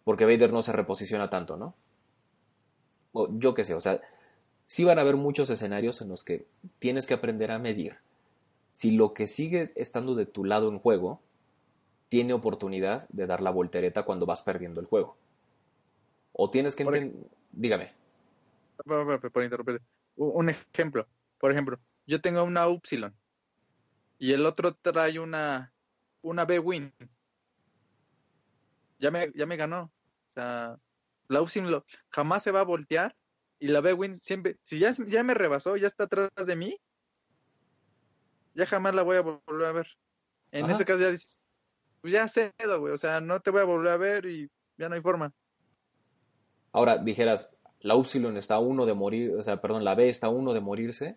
Porque 0.03 0.25
Vader 0.25 0.53
no 0.53 0.63
se 0.63 0.73
reposiciona 0.73 1.31
tanto, 1.31 1.57
¿no? 1.57 1.77
O 3.13 3.29
yo 3.39 3.55
qué 3.55 3.63
sé, 3.63 3.75
o 3.75 3.81
sea, 3.81 4.01
sí 4.67 4.83
van 4.83 4.99
a 4.99 5.03
haber 5.03 5.15
muchos 5.15 5.51
escenarios 5.51 6.01
en 6.01 6.09
los 6.09 6.25
que 6.25 6.49
tienes 6.81 7.07
que 7.07 7.15
aprender 7.15 7.53
a 7.53 7.61
medir 7.61 7.99
si 8.73 8.91
lo 8.93 9.13
que 9.15 9.27
sigue 9.27 9.73
estando 9.77 10.15
de 10.15 10.27
tu 10.27 10.45
lado 10.45 10.69
en 10.69 10.79
juego 10.79 11.21
tiene 12.09 12.33
oportunidad 12.33 13.09
de 13.09 13.27
dar 13.27 13.41
la 13.43 13.51
voltereta 13.51 14.05
cuando 14.05 14.27
vas 14.27 14.43
perdiendo 14.43 14.81
el 14.81 14.87
juego. 14.87 15.17
O 16.33 16.51
tienes 16.51 16.75
que 16.77 16.83
entender... 16.83 17.15
Dígame. 17.53 17.93
Por, 18.85 19.21
por- 19.21 19.33
por 19.33 19.43
interrumpir. 19.45 19.81
U- 20.17 20.39
Un 20.39 20.49
ejemplo, 20.49 21.07
por 21.39 21.53
ejemplo, 21.53 21.79
yo 22.07 22.21
tengo 22.21 22.43
una 22.45 22.69
Upsilon 22.69 23.15
y 24.19 24.33
el 24.33 24.45
otro 24.47 24.75
trae 24.75 25.19
una 25.19 25.73
una 26.23 26.45
B-Win. 26.45 26.93
Ya 28.99 29.11
me, 29.11 29.33
ya 29.35 29.47
me 29.47 29.57
ganó. 29.57 29.85
O 30.31 30.33
sea, 30.33 30.79
la 31.29 31.43
Upsilon 31.43 31.71
lo- 31.71 31.85
jamás 32.11 32.43
se 32.43 32.51
va 32.53 32.61
a 32.61 32.65
voltear 32.65 33.17
y 33.59 33.69
la 33.69 33.81
B-Win 33.81 34.17
siempre, 34.17 34.59
si 34.63 34.79
ya, 34.79 34.93
ya 35.07 35.23
me 35.23 35.35
rebasó, 35.35 35.77
ya 35.77 35.87
está 35.87 36.05
atrás 36.05 36.31
de 36.47 36.57
mí, 36.57 36.79
ya 38.55 38.67
jamás 38.67 38.95
la 38.95 39.03
voy 39.03 39.17
a 39.17 39.23
volver 39.23 39.67
a 39.67 39.73
ver. 39.73 39.87
En 40.51 40.65
Ajá. 40.65 40.75
ese 40.75 40.85
caso 40.85 41.01
ya 41.01 41.11
dices, 41.11 41.41
pues 42.01 42.13
ya 42.13 42.29
cedo, 42.29 42.81
güey, 42.81 42.93
o 42.93 42.99
sea, 42.99 43.21
no 43.21 43.41
te 43.41 43.51
voy 43.51 43.61
a 43.61 43.65
volver 43.65 43.93
a 43.93 43.97
ver 43.97 44.27
y 44.27 44.51
ya 44.77 44.89
no 44.89 44.95
hay 44.95 45.01
forma. 45.01 45.33
Ahora 46.73 46.99
dijeras, 46.99 47.57
la 47.81 47.97
Upsilon 47.97 48.37
está 48.37 48.57
a 48.57 48.61
uno 48.61 48.87
de 48.87 48.95
morir, 48.95 49.35
o 49.37 49.43
sea, 49.43 49.61
perdón, 49.61 49.85
la 49.85 49.95
B 49.95 50.09
está 50.09 50.29
a 50.29 50.31
uno 50.31 50.53
de 50.53 50.61
morirse. 50.61 51.17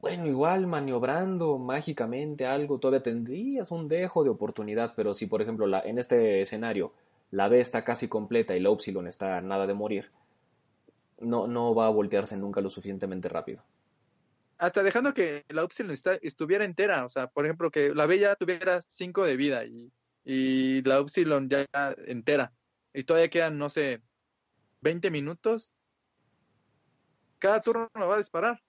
Bueno, 0.00 0.26
igual 0.26 0.66
maniobrando 0.66 1.58
mágicamente 1.58 2.46
algo, 2.46 2.78
todavía 2.78 3.02
tendrías 3.02 3.70
un 3.70 3.88
dejo 3.88 4.22
de 4.22 4.30
oportunidad, 4.30 4.92
pero 4.94 5.14
si 5.14 5.26
por 5.26 5.40
ejemplo 5.40 5.66
la, 5.66 5.80
en 5.80 5.98
este 5.98 6.42
escenario 6.42 6.92
la 7.30 7.48
B 7.48 7.58
está 7.58 7.84
casi 7.84 8.06
completa 8.08 8.54
y 8.54 8.60
la 8.60 8.70
Upsilon 8.70 9.06
está 9.06 9.40
nada 9.40 9.66
de 9.66 9.74
morir, 9.74 10.10
no, 11.20 11.46
no 11.46 11.74
va 11.74 11.86
a 11.86 11.90
voltearse 11.90 12.36
nunca 12.36 12.60
lo 12.60 12.70
suficientemente 12.70 13.28
rápido. 13.28 13.62
Hasta 14.66 14.82
dejando 14.82 15.14
que 15.14 15.44
la 15.48 15.64
Upsilon 15.64 15.92
está- 15.92 16.18
estuviera 16.22 16.64
entera, 16.64 17.04
o 17.04 17.08
sea, 17.08 17.28
por 17.28 17.44
ejemplo, 17.44 17.70
que 17.70 17.94
la 17.94 18.06
B 18.06 18.18
ya 18.18 18.36
tuviera 18.36 18.82
5 18.82 19.24
de 19.26 19.36
vida 19.36 19.64
y, 19.64 19.92
y 20.24 20.82
la 20.82 21.00
Upsilon 21.00 21.48
ya 21.48 21.66
entera, 22.06 22.52
y 22.92 23.04
todavía 23.04 23.30
quedan, 23.30 23.58
no 23.58 23.70
sé, 23.70 24.02
20 24.82 25.10
minutos, 25.10 25.74
cada 27.38 27.60
turno 27.62 27.90
me 27.94 28.06
va 28.06 28.14
a 28.16 28.18
disparar. 28.18 28.60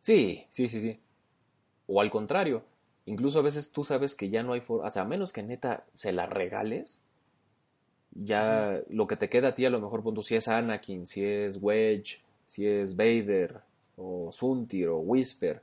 Sí, 0.00 0.46
sí, 0.50 0.68
sí, 0.68 0.80
sí. 0.80 1.00
O 1.86 2.00
al 2.00 2.10
contrario, 2.10 2.64
incluso 3.06 3.38
a 3.40 3.42
veces 3.42 3.72
tú 3.72 3.84
sabes 3.84 4.14
que 4.14 4.30
ya 4.30 4.42
no 4.42 4.52
hay 4.54 4.60
forma, 4.60 4.88
o 4.88 4.90
sea, 4.90 5.02
a 5.02 5.06
menos 5.06 5.32
que 5.32 5.42
neta 5.42 5.86
se 5.94 6.12
la 6.12 6.26
regales, 6.26 7.02
Ya 8.10 8.82
lo 8.88 9.06
que 9.06 9.16
te 9.16 9.28
queda 9.28 9.48
a 9.48 9.54
ti, 9.54 9.64
a 9.64 9.70
lo 9.70 9.80
mejor, 9.80 10.02
punto, 10.02 10.22
si 10.22 10.34
es 10.36 10.48
Anakin, 10.48 11.06
si 11.06 11.24
es 11.24 11.58
Wedge, 11.60 12.20
si 12.48 12.66
es 12.66 12.96
Vader, 12.96 13.60
o 13.98 14.30
Suntir, 14.32 14.88
o 14.88 14.98
Whisper, 14.98 15.62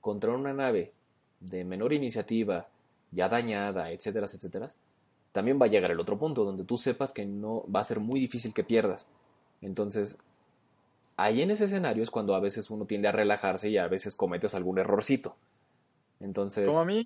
contra 0.00 0.32
una 0.32 0.52
nave 0.52 0.92
de 1.40 1.64
menor 1.64 1.92
iniciativa, 1.92 2.68
ya 3.10 3.28
dañada, 3.28 3.90
etcétera, 3.90 4.26
etcétera, 4.26 4.70
también 5.32 5.60
va 5.60 5.66
a 5.66 5.68
llegar 5.68 5.90
el 5.90 6.00
otro 6.00 6.18
punto 6.18 6.44
donde 6.44 6.64
tú 6.64 6.78
sepas 6.78 7.12
que 7.12 7.24
no 7.24 7.64
va 7.70 7.80
a 7.80 7.84
ser 7.84 8.00
muy 8.00 8.20
difícil 8.20 8.54
que 8.54 8.64
pierdas. 8.64 9.12
Entonces, 9.60 10.18
ahí 11.16 11.42
en 11.42 11.50
ese 11.50 11.64
escenario 11.64 12.02
es 12.02 12.10
cuando 12.10 12.34
a 12.34 12.40
veces 12.40 12.70
uno 12.70 12.86
tiende 12.86 13.08
a 13.08 13.12
relajarse 13.12 13.68
y 13.68 13.78
a 13.78 13.88
veces 13.88 14.16
cometes 14.16 14.54
algún 14.54 14.78
errorcito. 14.78 15.36
Entonces. 16.20 16.66
Como 16.66 16.80
a 16.80 16.84
mí, 16.84 17.04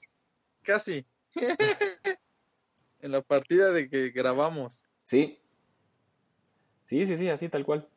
casi. 0.62 1.07
en 3.01 3.12
la 3.12 3.22
partida 3.22 3.72
de 3.72 3.89
que 3.89 4.11
grabamos. 4.11 4.85
Sí. 5.05 5.39
Sí, 6.85 7.07
sí, 7.07 7.16
sí, 7.16 7.29
así 7.29 7.49
tal 7.49 7.64
cual. 7.64 7.89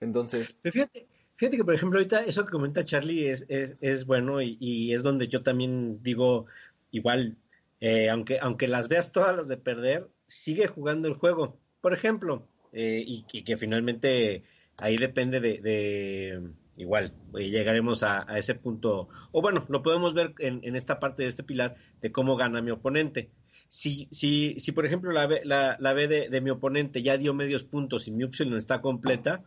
Entonces. 0.00 0.58
fíjate, 0.62 1.06
fíjate 1.40 1.56
que, 1.56 1.64
por 1.64 1.74
ejemplo, 1.74 1.98
ahorita 1.98 2.20
eso 2.24 2.44
que 2.44 2.50
comenta 2.50 2.84
Charlie 2.84 3.30
es, 3.30 3.46
es, 3.48 3.78
es 3.80 4.04
bueno 4.04 4.42
y, 4.42 4.58
y, 4.60 4.92
es 4.92 5.02
donde 5.02 5.26
yo 5.26 5.42
también 5.42 6.02
digo, 6.02 6.44
igual, 6.90 7.38
eh, 7.80 8.10
aunque, 8.10 8.38
aunque 8.42 8.68
las 8.68 8.88
veas 8.88 9.10
todas 9.10 9.34
las 9.34 9.48
de 9.48 9.56
perder, 9.56 10.06
sigue 10.26 10.66
jugando 10.66 11.08
el 11.08 11.14
juego. 11.14 11.58
Por 11.80 11.94
ejemplo, 11.94 12.46
eh, 12.74 13.02
y, 13.06 13.22
que 13.22 13.56
finalmente 13.56 14.42
ahí 14.76 14.98
depende 14.98 15.40
de, 15.40 15.62
de 15.62 16.50
igual, 16.76 17.14
eh, 17.38 17.48
llegaremos 17.48 18.02
a, 18.02 18.30
a, 18.30 18.38
ese 18.38 18.54
punto, 18.54 19.08
o 19.32 19.40
bueno, 19.40 19.64
lo 19.70 19.82
podemos 19.82 20.12
ver 20.12 20.34
en, 20.40 20.60
en, 20.62 20.76
esta 20.76 21.00
parte 21.00 21.22
de 21.22 21.30
este 21.30 21.42
pilar 21.42 21.76
de 22.02 22.12
cómo 22.12 22.36
gana 22.36 22.60
mi 22.60 22.70
oponente. 22.70 23.30
Si, 23.66 24.08
si, 24.10 24.56
si 24.58 24.72
por 24.72 24.84
ejemplo, 24.84 25.10
la 25.10 25.26
B, 25.26 25.40
la, 25.44 25.78
la 25.80 25.94
B 25.94 26.06
de, 26.06 26.28
de, 26.28 26.40
mi 26.42 26.50
oponente 26.50 27.02
ya 27.02 27.16
dio 27.16 27.32
medios 27.32 27.64
puntos 27.64 28.08
y 28.08 28.12
mi 28.12 28.24
Upsilon 28.24 28.58
está 28.58 28.82
completa, 28.82 29.42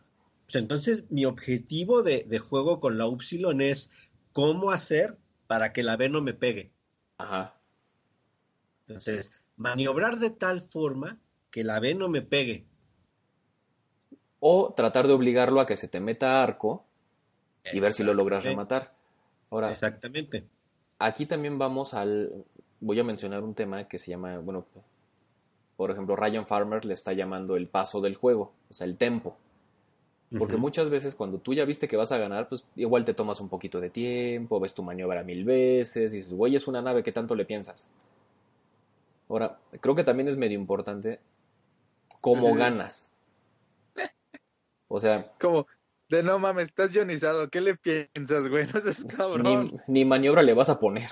pues 0.45 0.55
entonces 0.55 1.05
mi 1.09 1.25
objetivo 1.25 2.03
de, 2.03 2.23
de 2.27 2.39
juego 2.39 2.79
con 2.79 2.97
la 2.97 3.07
Upsilon 3.07 3.61
es 3.61 3.91
cómo 4.31 4.71
hacer 4.71 5.17
para 5.47 5.73
que 5.73 5.83
la 5.83 5.97
B 5.97 6.09
no 6.09 6.21
me 6.21 6.33
pegue. 6.33 6.71
Ajá. 7.17 7.55
Entonces, 8.87 9.31
maniobrar 9.55 10.19
de 10.19 10.29
tal 10.29 10.61
forma 10.61 11.19
que 11.51 11.63
la 11.63 11.79
B 11.79 11.95
no 11.95 12.09
me 12.09 12.21
pegue. 12.21 12.65
O 14.39 14.73
tratar 14.75 15.07
de 15.07 15.13
obligarlo 15.13 15.61
a 15.61 15.65
que 15.65 15.75
se 15.75 15.87
te 15.87 15.99
meta 15.99 16.43
arco 16.43 16.85
y 17.71 17.79
ver 17.79 17.93
si 17.93 18.03
lo 18.03 18.13
logras 18.13 18.43
rematar. 18.43 18.93
Ahora, 19.49 19.71
Exactamente. 19.71 20.47
Aquí 20.99 21.25
también 21.25 21.57
vamos 21.57 21.93
al. 21.93 22.45
Voy 22.79 22.99
a 22.99 23.03
mencionar 23.03 23.43
un 23.43 23.53
tema 23.53 23.87
que 23.87 23.99
se 23.99 24.11
llama, 24.11 24.39
bueno, 24.39 24.65
por 25.77 25.91
ejemplo, 25.91 26.15
Ryan 26.15 26.45
Farmer 26.45 26.83
le 26.83 26.93
está 26.93 27.13
llamando 27.13 27.55
el 27.55 27.67
paso 27.67 28.01
del 28.01 28.15
juego, 28.15 28.53
o 28.69 28.73
sea, 28.73 28.85
el 28.85 28.97
tempo. 28.97 29.37
Porque 30.37 30.55
uh 30.55 30.57
-huh. 30.57 30.61
muchas 30.61 30.89
veces 30.89 31.13
cuando 31.13 31.37
tú 31.37 31.53
ya 31.53 31.63
viste 31.63 31.87
que 31.87 31.95
vas 31.95 32.11
a 32.11 32.17
ganar, 32.17 32.49
pues 32.49 32.65
igual 32.75 33.05
te 33.05 33.13
tomas 33.13 33.39
un 33.39 33.49
poquito 33.49 33.79
de 33.79 33.89
tiempo, 33.89 34.59
ves 34.59 34.73
tu 34.73 34.81
maniobra 34.81 35.23
mil 35.23 35.45
veces, 35.45 36.11
y 36.13 36.17
dices, 36.17 36.33
güey, 36.33 36.55
es 36.55 36.67
una 36.67 36.81
nave, 36.81 37.03
¿qué 37.03 37.11
tanto 37.11 37.35
le 37.35 37.45
piensas? 37.45 37.89
Ahora, 39.29 39.59
creo 39.79 39.93
que 39.95 40.03
también 40.03 40.27
es 40.27 40.37
medio 40.37 40.57
importante 40.57 41.19
cómo 42.21 42.55
ganas. 42.55 43.11
O 44.87 44.99
sea, 44.99 45.31
como 45.39 45.67
de 46.09 46.23
no 46.23 46.39
mames, 46.39 46.69
estás 46.69 46.93
ionizado, 46.95 47.49
¿qué 47.49 47.61
le 47.61 47.75
piensas, 47.75 48.47
güey? 48.47 48.65
No 48.73 48.79
seas 48.79 49.05
cabrón. 49.05 49.81
Ni, 49.87 50.01
ni, 50.01 50.05
maniobra 50.05 50.41
le 50.41 50.53
vas 50.53 50.69
a 50.69 50.79
poner. 50.79 51.09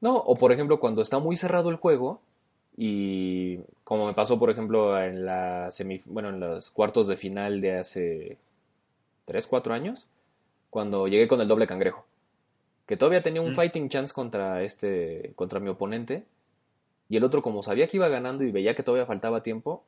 No, 0.00 0.16
o 0.16 0.34
por 0.34 0.52
ejemplo, 0.52 0.80
cuando 0.80 1.02
está 1.02 1.18
muy 1.18 1.36
cerrado 1.36 1.70
el 1.70 1.76
juego, 1.76 2.20
y 2.76 3.58
como 3.84 4.06
me 4.06 4.14
pasó, 4.14 4.38
por 4.38 4.50
ejemplo, 4.50 5.00
en 5.00 5.24
la 5.24 5.70
semif 5.70 6.04
bueno, 6.06 6.30
en 6.30 6.40
los 6.40 6.70
cuartos 6.70 7.06
de 7.06 7.16
final 7.16 7.60
de 7.60 7.78
hace 7.78 8.38
3, 9.26 9.46
4 9.46 9.74
años, 9.74 10.08
cuando 10.70 11.06
llegué 11.06 11.28
con 11.28 11.40
el 11.40 11.48
doble 11.48 11.66
cangrejo. 11.66 12.04
Que 12.86 12.96
todavía 12.96 13.22
tenía 13.22 13.40
un 13.42 13.52
mm. 13.52 13.54
fighting 13.54 13.88
chance 13.88 14.12
contra 14.12 14.62
este. 14.62 15.32
contra 15.36 15.60
mi 15.60 15.68
oponente. 15.68 16.26
Y 17.08 17.16
el 17.16 17.24
otro, 17.24 17.42
como 17.42 17.62
sabía 17.62 17.86
que 17.86 17.96
iba 17.96 18.08
ganando 18.08 18.44
y 18.44 18.50
veía 18.50 18.74
que 18.74 18.82
todavía 18.82 19.06
faltaba 19.06 19.42
tiempo, 19.42 19.84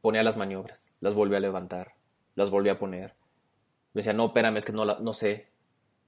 ponía 0.00 0.22
las 0.22 0.36
maniobras, 0.36 0.92
las 1.00 1.14
volvía 1.14 1.38
a 1.38 1.40
levantar, 1.40 1.92
las 2.34 2.50
volvía 2.50 2.72
a 2.72 2.78
poner. 2.78 3.14
Me 3.92 4.00
decía, 4.00 4.14
no, 4.14 4.26
espérame, 4.26 4.56
es 4.56 4.64
que 4.64 4.72
no, 4.72 4.84
la, 4.84 4.98
no 4.98 5.12
sé. 5.12 5.46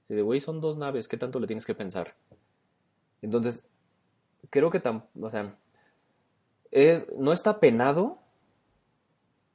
Y 0.09 0.15
de, 0.15 0.21
güey, 0.21 0.39
son 0.39 0.59
dos 0.59 0.77
naves, 0.77 1.07
¿qué 1.07 1.17
tanto 1.17 1.39
le 1.39 1.47
tienes 1.47 1.65
que 1.65 1.75
pensar? 1.75 2.15
Entonces, 3.21 3.67
creo 4.49 4.71
que 4.71 4.79
tan, 4.79 5.05
o 5.19 5.29
sea, 5.29 5.55
no 7.17 7.33
está 7.33 7.59
penado 7.59 8.19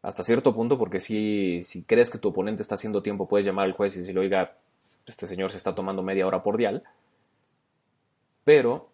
hasta 0.02 0.22
cierto 0.22 0.54
punto, 0.54 0.78
porque 0.78 1.00
si, 1.00 1.62
si 1.62 1.82
crees 1.82 2.10
que 2.10 2.18
tu 2.18 2.28
oponente 2.28 2.62
está 2.62 2.74
haciendo 2.74 3.02
tiempo, 3.02 3.26
puedes 3.26 3.46
llamar 3.46 3.64
al 3.64 3.72
juez 3.72 3.96
y 3.96 4.00
decirle, 4.00 4.20
oiga, 4.20 4.58
este 5.06 5.26
señor 5.26 5.50
se 5.50 5.56
está 5.56 5.74
tomando 5.74 6.02
media 6.02 6.26
hora 6.26 6.42
por 6.42 6.56
dial. 6.56 6.82
Pero 8.44 8.90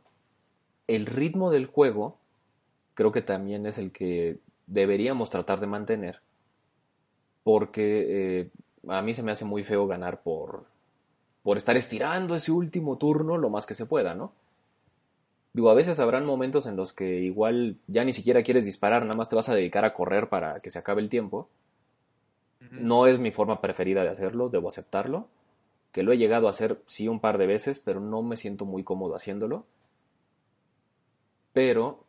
el 0.87 1.07
ritmo 1.07 1.51
del 1.51 1.67
juego 1.67 2.19
creo 2.95 3.13
que 3.13 3.23
también 3.23 3.67
es 3.67 3.79
el 3.79 3.93
que 3.93 4.39
deberíamos 4.67 5.31
tratar 5.31 5.59
de 5.59 5.67
mantener, 5.67 6.21
porque 7.43 8.41
eh, 8.41 8.51
a 8.89 9.03
mí 9.03 9.15
se 9.15 9.23
me 9.23 9.33
hace 9.33 9.45
muy 9.45 9.65
feo 9.65 9.87
ganar 9.87 10.23
por, 10.23 10.67
por 11.43 11.57
estar 11.57 11.77
estirando 11.77 12.37
ese 12.37 12.53
último 12.53 12.99
turno 12.99 13.37
lo 13.37 13.51
más 13.51 13.67
que 13.67 13.75
se 13.75 13.87
pueda, 13.87 14.15
¿no? 14.15 14.33
Digo, 15.53 15.71
a 15.71 15.75
veces 15.75 15.99
habrán 15.99 16.27
momentos 16.27 16.67
en 16.67 16.77
los 16.77 16.93
que 16.93 17.21
igual 17.21 17.77
ya 17.89 18.05
ni 18.05 18.13
siquiera 18.13 18.43
quieres 18.43 18.65
disparar, 18.65 19.03
nada 19.03 19.17
más 19.17 19.29
te 19.29 19.37
vas 19.37 19.49
a 19.49 19.55
dedicar 19.55 19.85
a 19.85 19.95
correr 19.95 20.29
para 20.29 20.61
que 20.61 20.71
se 20.71 20.79
acabe 20.79 21.03
el 21.03 21.09
tiempo. 21.09 21.49
Uh 22.61 22.65
-huh. 22.65 22.81
No 22.81 23.07
es 23.07 23.19
mi 23.19 23.33
forma 23.33 23.61
preferida 23.61 24.03
de 24.03 24.11
hacerlo, 24.11 24.49
debo 24.49 24.69
aceptarlo. 24.69 25.29
Que 25.93 26.05
lo 26.05 26.13
he 26.13 26.19
llegado 26.19 26.47
a 26.47 26.51
hacer 26.51 26.81
sí 26.87 27.09
un 27.09 27.19
par 27.19 27.37
de 27.37 27.47
veces, 27.47 27.81
pero 27.81 27.99
no 28.01 28.23
me 28.23 28.37
siento 28.37 28.65
muy 28.65 28.85
cómodo 28.85 29.17
haciéndolo. 29.17 29.67
Pero 31.53 32.05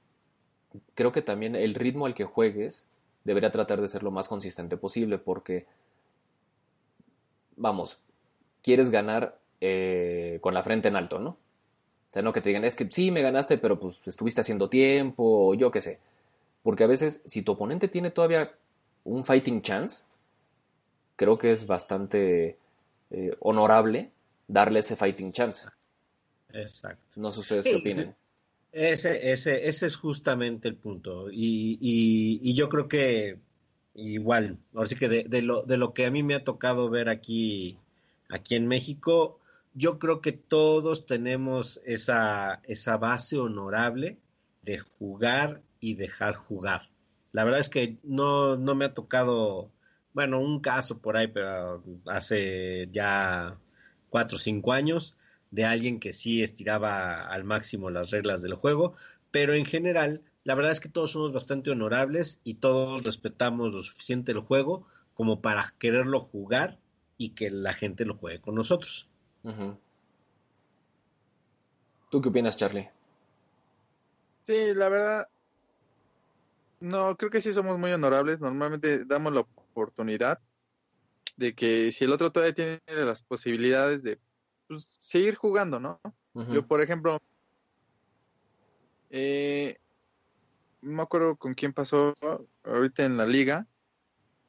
creo 0.94 1.12
que 1.12 1.22
también 1.24 1.56
el 1.56 1.74
ritmo 1.74 2.06
al 2.06 2.14
que 2.14 2.26
juegues 2.26 2.88
debería 3.24 3.52
tratar 3.52 3.82
de 3.82 3.88
ser 3.88 4.04
lo 4.04 4.12
más 4.12 4.28
consistente 4.28 4.78
posible 4.78 5.18
porque, 5.18 5.66
vamos, 7.56 8.00
quieres 8.62 8.90
ganar 8.92 9.40
eh, 9.62 10.40
con 10.42 10.54
la 10.54 10.64
frente 10.64 10.88
en 10.90 10.96
alto, 10.96 11.20
¿no? 11.20 11.38
O 12.12 12.14
sea, 12.14 12.22
no 12.22 12.34
que 12.34 12.42
te 12.42 12.50
digan, 12.50 12.66
es 12.66 12.76
que 12.76 12.92
sí, 12.92 13.10
me 13.10 13.22
ganaste, 13.22 13.58
pero 13.58 13.80
pues 13.80 13.98
estuviste 14.06 14.42
haciendo 14.42 14.70
tiempo, 14.70 15.48
o 15.48 15.54
yo 15.54 15.72
qué 15.72 15.82
sé. 15.82 16.00
Porque 16.62 16.84
a 16.84 16.88
veces, 16.88 17.22
si 17.26 17.42
tu 17.42 17.54
oponente 17.54 17.88
tiene 17.88 18.12
todavía 18.12 18.52
un 19.06 19.24
fighting 19.24 19.62
chance, 19.62 20.04
creo 21.16 21.38
que 21.38 21.52
es 21.52 21.66
bastante 21.66 22.58
eh, 23.12 23.36
honorable 23.40 24.12
darle 24.48 24.80
ese 24.80 24.98
fighting 24.98 25.32
chance. 25.32 25.70
Exacto. 26.52 27.20
No 27.20 27.32
sé 27.32 27.40
ustedes 27.40 27.64
sí, 27.66 27.72
qué 27.72 27.78
opinen. 27.78 28.16
Ese, 28.74 29.32
ese, 29.32 29.68
ese 29.68 29.86
es 29.86 29.96
justamente 29.96 30.68
el 30.68 30.76
punto. 30.76 31.32
Y, 31.32 31.78
y, 31.80 32.40
y 32.42 32.54
yo 32.56 32.68
creo 32.68 32.88
que 32.90 33.38
igual, 33.96 34.58
así 34.76 34.96
que 34.96 35.10
de, 35.10 35.24
de, 35.24 35.42
lo, 35.42 35.64
de 35.64 35.78
lo 35.78 35.94
que 35.94 36.06
a 36.06 36.12
mí 36.12 36.24
me 36.24 36.36
ha 36.36 36.44
tocado 36.44 36.90
ver 36.90 37.10
aquí, 37.10 37.78
aquí 38.30 38.56
en 38.56 38.68
México, 38.68 39.40
yo 39.74 40.00
creo 40.00 40.22
que 40.22 40.32
todos 40.34 41.06
tenemos 41.06 41.82
esa, 41.86 42.62
esa 42.64 42.98
base 42.98 43.38
honorable 43.38 44.20
de 44.64 44.80
jugar 44.80 45.62
y 45.80 45.96
dejar 45.96 46.36
jugar. 46.36 46.90
La 47.32 47.44
verdad 47.44 47.62
es 47.62 47.70
que 47.70 47.98
no, 48.04 48.58
no 48.58 48.76
me 48.76 48.86
ha 48.86 48.94
tocado, 48.94 49.72
bueno, 50.14 50.40
un 50.40 50.60
caso 50.60 51.00
por 51.00 51.18
ahí, 51.18 51.28
pero 51.28 51.84
hace 52.06 52.90
ya 52.92 53.58
cuatro 54.10 54.38
o 54.38 54.40
cinco 54.40 54.74
años, 54.74 55.16
de 55.52 55.66
alguien 55.66 56.00
que 56.00 56.14
sí 56.14 56.42
estiraba 56.42 57.28
al 57.28 57.44
máximo 57.44 57.90
las 57.90 58.12
reglas 58.12 58.42
del 58.42 58.56
juego, 58.56 58.96
pero 59.32 59.54
en 59.54 59.66
general, 59.66 60.22
la 60.44 60.56
verdad 60.56 60.72
es 60.72 60.80
que 60.80 60.90
todos 60.90 61.12
somos 61.12 61.32
bastante 61.34 61.72
honorables 61.72 62.42
y 62.44 62.56
todos 62.56 63.04
respetamos 63.04 63.72
lo 63.72 63.82
suficiente 63.82 64.32
el 64.32 64.40
juego 64.40 64.88
como 65.14 65.42
para 65.42 65.74
quererlo 65.80 66.20
jugar 66.20 66.80
y 67.18 67.30
que 67.30 67.52
la 67.52 67.74
gente 67.74 68.06
lo 68.06 68.18
juegue 68.18 68.42
con 68.42 68.56
nosotros. 68.56 69.11
Uh 69.44 69.50
-huh. 69.50 69.78
¿Tú 72.10 72.22
qué 72.22 72.30
opinas, 72.30 72.58
Charlie? 72.58 72.90
Sí, 74.46 74.74
la 74.74 74.90
verdad, 74.90 75.28
no, 76.82 77.16
creo 77.16 77.30
que 77.30 77.42
sí 77.42 77.54
somos 77.54 77.78
muy 77.78 77.92
honorables. 77.94 78.40
Normalmente 78.42 79.06
damos 79.06 79.34
la 79.34 79.42
oportunidad 79.42 80.40
de 81.38 81.54
que 81.54 81.92
si 81.92 82.04
el 82.04 82.12
otro 82.12 82.32
todavía 82.32 82.54
tiene 82.54 82.82
las 82.88 83.24
posibilidades 83.24 84.04
de 84.04 84.20
pues, 84.68 84.88
seguir 85.00 85.36
jugando, 85.36 85.80
¿no? 85.80 86.00
Uh 86.34 86.42
-huh. 86.42 86.54
Yo, 86.56 86.68
por 86.68 86.82
ejemplo, 86.82 87.20
eh, 89.12 89.78
no 90.82 90.94
me 90.94 91.04
acuerdo 91.04 91.36
con 91.36 91.54
quién 91.54 91.72
pasó 91.72 92.16
ahorita 92.64 93.06
en 93.06 93.18
la 93.18 93.26
liga. 93.26 93.68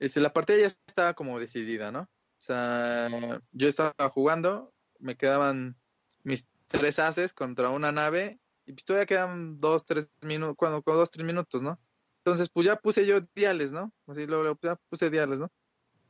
Este, 0.01 0.21
la 0.21 0.33
partida 0.33 0.59
ya 0.59 0.67
estaba 0.67 1.15
como 1.15 1.39
decidida, 1.39 1.93
¿no? 1.93 2.01
O 2.03 2.45
sea, 2.45 3.09
yo 3.53 3.69
estaba 3.69 4.09
jugando, 4.09 4.73
me 5.03 5.17
quedaban 5.17 5.77
mis 6.23 6.49
tres 6.69 6.99
haces 6.99 7.35
contra 7.35 7.71
una 7.71 7.93
nave 7.93 8.41
y 8.65 8.73
pues 8.73 8.85
todavía 8.85 9.07
quedan 9.07 9.61
dos, 9.61 9.85
tres 9.85 10.09
minutos, 10.23 10.57
cuando, 10.57 10.83
con 10.83 10.95
dos, 10.95 11.11
tres 11.11 11.27
minutos, 11.27 11.61
¿no? 11.61 11.79
Entonces, 12.19 12.49
pues 12.49 12.67
ya 12.67 12.77
puse 12.77 13.05
yo 13.05 13.21
diales, 13.35 13.73
¿no? 13.73 13.93
Así 14.07 14.27
luego 14.27 14.57
ya 14.63 14.77
puse 14.89 15.11
diales, 15.11 15.41
¿no? 15.41 15.51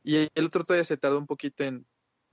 Y 0.03 0.29
el 0.35 0.45
otro 0.45 0.63
todavía 0.63 0.85
se 0.85 0.97
tardó 0.97 1.17
un 1.17 1.25
poquito 1.25 1.63
en, 1.63 1.85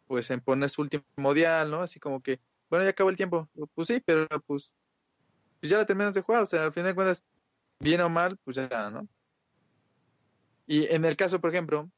pues, 0.06 0.30
en 0.30 0.40
poner 0.40 0.68
su 0.68 0.82
último 0.82 1.34
dial, 1.34 1.70
¿no? 1.70 1.80
Así 1.80 1.98
como 1.98 2.22
que, 2.22 2.40
bueno, 2.68 2.84
ya 2.84 2.90
acabó 2.90 3.08
el 3.08 3.16
tiempo. 3.16 3.48
Pues 3.74 3.88
sí, 3.88 4.02
pero 4.04 4.28
pues, 4.46 4.74
pues 5.60 5.70
ya 5.70 5.78
la 5.78 5.86
terminas 5.86 6.12
de 6.12 6.20
jugar, 6.20 6.42
o 6.42 6.46
sea, 6.46 6.64
al 6.64 6.72
final 6.72 6.90
de 6.90 6.94
cuentas, 6.94 7.24
bien 7.78 8.02
o 8.02 8.10
mal, 8.10 8.36
pues 8.44 8.56
ya, 8.56 8.90
¿no? 8.90 9.08
Y 10.66 10.84
en 10.92 11.06
el 11.06 11.16
caso, 11.16 11.40
por 11.40 11.50
ejemplo, 11.50 11.90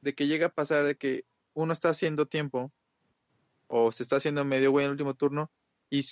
de 0.00 0.14
que 0.14 0.26
llega 0.26 0.46
a 0.46 0.50
pasar 0.50 0.84
de 0.84 0.96
que 0.96 1.26
uno 1.52 1.72
está 1.72 1.90
haciendo 1.90 2.26
tiempo 2.26 2.72
o 3.68 3.92
se 3.92 4.02
está 4.02 4.16
haciendo 4.16 4.44
medio 4.44 4.70
güey 4.70 4.84
en 4.84 4.88
el 4.88 4.92
último 4.92 5.14
turno 5.14 5.50
y, 5.90 6.02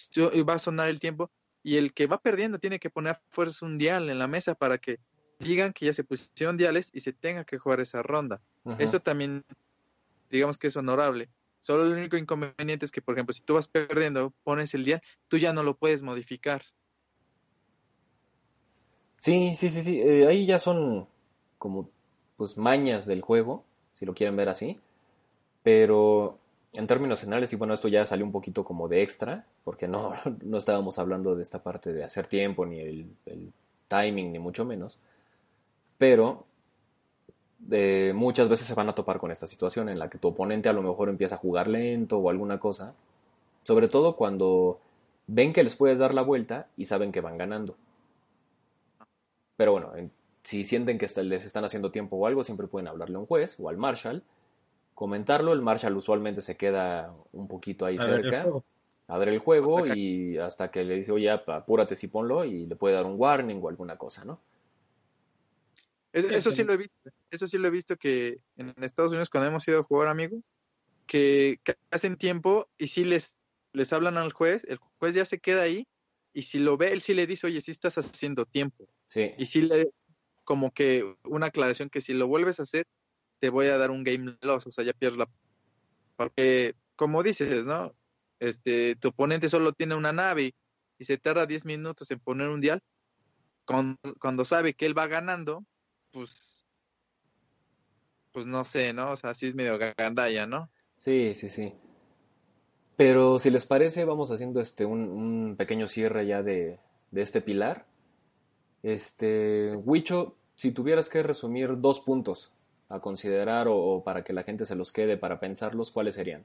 va 0.42 0.54
a 0.54 0.58
sonar 0.58 0.88
el 0.88 1.00
tiempo 1.00 1.30
y 1.62 1.76
el 1.76 1.92
que 1.92 2.06
va 2.06 2.18
perdiendo 2.18 2.58
tiene 2.58 2.78
que 2.78 2.90
poner 2.90 3.20
fuerza 3.30 3.66
un 3.66 3.78
dial 3.78 4.10
en 4.10 4.18
la 4.18 4.28
mesa 4.28 4.54
para 4.54 4.78
que 4.78 5.00
digan 5.38 5.72
que 5.72 5.86
ya 5.86 5.94
se 5.94 6.04
pusieron 6.04 6.56
diales 6.56 6.90
y 6.92 7.00
se 7.00 7.12
tenga 7.12 7.44
que 7.44 7.58
jugar 7.58 7.80
esa 7.80 8.02
ronda. 8.02 8.40
Eso 8.78 9.00
también, 9.00 9.44
digamos 10.30 10.58
que 10.58 10.68
es 10.68 10.76
honorable. 10.76 11.28
Solo 11.60 11.84
el 11.86 11.94
único 11.94 12.16
inconveniente 12.16 12.84
es 12.84 12.92
que, 12.92 13.00
por 13.00 13.14
ejemplo, 13.14 13.32
si 13.32 13.42
tú 13.42 13.54
vas 13.54 13.68
perdiendo, 13.68 14.34
pones 14.42 14.74
el 14.74 14.84
dial, 14.84 15.02
tú 15.28 15.38
ya 15.38 15.52
no 15.52 15.62
lo 15.62 15.76
puedes 15.76 16.02
modificar. 16.02 16.62
Sí, 19.16 19.54
sí, 19.56 19.70
sí, 19.70 19.82
sí. 19.82 20.00
Eh, 20.00 20.26
ahí 20.26 20.44
ya 20.44 20.58
son 20.58 21.08
como 21.56 21.88
pues 22.36 22.58
mañas 22.58 23.06
del 23.06 23.22
juego, 23.22 23.64
si 23.94 24.04
lo 24.04 24.12
quieren 24.12 24.36
ver 24.36 24.50
así. 24.50 24.78
Pero 25.62 26.38
en 26.74 26.86
términos 26.86 27.20
generales, 27.20 27.52
y 27.52 27.56
bueno, 27.56 27.74
esto 27.74 27.88
ya 27.88 28.04
salió 28.04 28.24
un 28.24 28.32
poquito 28.32 28.64
como 28.64 28.88
de 28.88 29.02
extra, 29.02 29.46
porque 29.62 29.86
no, 29.88 30.12
no 30.42 30.58
estábamos 30.58 30.98
hablando 30.98 31.34
de 31.34 31.42
esta 31.42 31.62
parte 31.62 31.92
de 31.92 32.04
hacer 32.04 32.26
tiempo, 32.26 32.66
ni 32.66 32.80
el, 32.80 33.06
timing, 33.88 34.32
ni 34.32 34.38
mucho 34.38 34.64
menos. 34.64 34.98
Pero 35.98 36.46
de, 37.58 38.12
muchas 38.14 38.48
veces 38.48 38.66
se 38.66 38.74
van 38.74 38.88
a 38.88 38.94
topar 38.94 39.18
con 39.18 39.30
esta 39.30 39.46
situación 39.46 39.88
en 39.88 39.98
la 39.98 40.08
que 40.10 40.18
tu 40.18 40.28
oponente 40.28 40.68
a 40.68 40.72
lo 40.72 40.82
mejor 40.82 41.08
empieza 41.08 41.36
a 41.36 41.38
jugar 41.38 41.68
lento 41.68 42.18
o 42.18 42.30
alguna 42.30 42.58
cosa. 42.58 42.94
Sobre 43.62 43.88
todo 43.88 44.16
cuando 44.16 44.80
ven 45.26 45.52
que 45.52 45.62
les 45.62 45.76
puedes 45.76 45.98
dar 45.98 46.14
la 46.14 46.22
vuelta 46.22 46.68
y 46.76 46.86
saben 46.86 47.12
que 47.12 47.20
van 47.20 47.38
ganando. 47.38 47.76
Pero 49.56 49.72
bueno, 49.72 49.92
si 50.42 50.64
sienten 50.64 50.98
que 50.98 51.08
les 51.22 51.46
están 51.46 51.64
haciendo 51.64 51.90
tiempo 51.90 52.16
o 52.16 52.26
algo, 52.26 52.42
siempre 52.42 52.66
pueden 52.66 52.88
hablarle 52.88 53.16
a 53.16 53.20
un 53.20 53.26
juez 53.26 53.56
o 53.60 53.68
al 53.68 53.76
marshal 53.76 54.22
comentarlo. 54.94 55.52
El 55.52 55.62
Marshall 55.62 55.96
usualmente 55.96 56.40
se 56.40 56.56
queda 56.56 57.14
un 57.32 57.48
poquito 57.48 57.84
ahí 57.86 57.98
cerca 57.98 58.44
a 59.06 59.18
ver 59.18 59.28
el 59.28 59.38
juego 59.38 59.86
y 59.86 60.38
hasta 60.38 60.70
que 60.70 60.84
le 60.84 60.96
dice, 60.96 61.12
oye, 61.12 61.30
apúrate 61.30 61.94
si 61.96 62.08
ponlo 62.08 62.44
y 62.44 62.66
le 62.66 62.76
puede 62.76 62.94
dar 62.94 63.04
un 63.04 63.14
warning 63.18 63.60
o 63.62 63.68
alguna 63.68 63.96
cosa, 63.98 64.24
¿no? 64.24 64.40
Eso, 66.12 66.52
sí 66.52 66.62
lo 66.62 66.72
he 66.72 66.76
visto, 66.76 67.10
eso 67.30 67.48
sí 67.48 67.58
lo 67.58 67.66
he 67.66 67.72
visto 67.72 67.96
que 67.96 68.38
en 68.56 68.72
Estados 68.84 69.10
Unidos 69.10 69.28
cuando 69.30 69.50
hemos 69.50 69.66
ido 69.66 69.80
a 69.80 69.82
jugar, 69.82 70.06
amigo, 70.06 70.40
que, 71.06 71.58
hacen 71.90 72.16
tiempo 72.16 72.68
y 72.78 72.86
si 72.86 73.04
les, 73.04 73.36
les 73.72 73.92
hablan 73.92 74.16
al 74.16 74.32
juez, 74.32 74.64
el 74.68 74.78
juez 74.98 75.16
ya 75.16 75.24
se 75.24 75.40
queda 75.40 75.62
ahí 75.62 75.88
y 76.32 76.42
si 76.42 76.60
lo 76.60 76.76
ve, 76.76 76.92
él 76.92 77.00
sí 77.00 77.14
le 77.14 77.26
dice, 77.26 77.48
oye, 77.48 77.60
sí 77.60 77.72
estás 77.72 77.98
haciendo 77.98 78.46
tiempo. 78.46 78.88
Sí. 79.06 79.32
Y 79.38 79.46
sí 79.46 79.62
le, 79.62 79.90
como 80.44 80.72
que 80.72 81.16
una 81.24 81.46
aclaración 81.46 81.90
que 81.90 82.00
si 82.00 82.14
lo 82.14 82.28
vuelves 82.28 82.60
a 82.60 82.62
hacer, 82.62 82.86
te 83.44 83.50
voy 83.50 83.66
a 83.66 83.76
dar 83.76 83.90
un 83.90 84.04
game 84.04 84.38
loss, 84.40 84.66
o 84.66 84.72
sea, 84.72 84.86
ya 84.86 84.94
pierdes 84.94 85.18
la... 85.18 85.28
Porque, 86.16 86.74
como 86.96 87.22
dices, 87.22 87.66
¿no? 87.66 87.94
Este, 88.40 88.96
tu 88.96 89.08
oponente 89.08 89.50
solo 89.50 89.74
tiene 89.74 89.94
una 89.94 90.14
nave 90.14 90.54
y, 90.98 91.04
se 91.04 91.18
tarda 91.18 91.44
10 91.44 91.66
minutos 91.66 92.10
en 92.10 92.20
poner 92.20 92.48
un 92.48 92.62
dial. 92.62 92.80
Cuando, 93.66 94.46
sabe 94.46 94.72
que 94.72 94.86
él 94.86 94.96
va 94.96 95.08
ganando, 95.08 95.62
pues, 96.10 96.64
pues 98.32 98.46
no 98.46 98.64
sé, 98.64 98.94
¿no? 98.94 99.10
O 99.10 99.16
sea, 99.18 99.28
así 99.28 99.48
es 99.48 99.54
medio 99.54 99.78
gandalla, 99.94 100.46
¿no? 100.46 100.70
Sí, 100.96 101.34
sí, 101.34 101.50
sí. 101.50 101.74
Pero 102.96 103.38
si 103.38 103.50
les 103.50 103.66
parece, 103.66 104.06
vamos 104.06 104.30
haciendo 104.30 104.58
este 104.62 104.86
un, 104.86 105.00
un 105.00 105.56
pequeño 105.58 105.86
cierre 105.86 106.26
ya 106.26 106.42
de, 106.42 106.78
de, 107.10 107.20
este 107.20 107.42
pilar. 107.42 107.84
Este, 108.82 109.76
Wicho, 109.76 110.34
si 110.54 110.70
tuvieras 110.70 111.10
que 111.10 111.22
resumir 111.22 111.78
dos 111.78 112.00
puntos 112.00 112.53
a 112.94 113.00
considerar 113.00 113.66
o, 113.68 114.02
para 114.04 114.22
que 114.22 114.32
la 114.32 114.44
gente 114.44 114.66
se 114.66 114.76
los 114.76 114.92
quede 114.92 115.16
para 115.16 115.40
pensarlos, 115.40 115.90
¿cuáles 115.90 116.14
serían? 116.14 116.44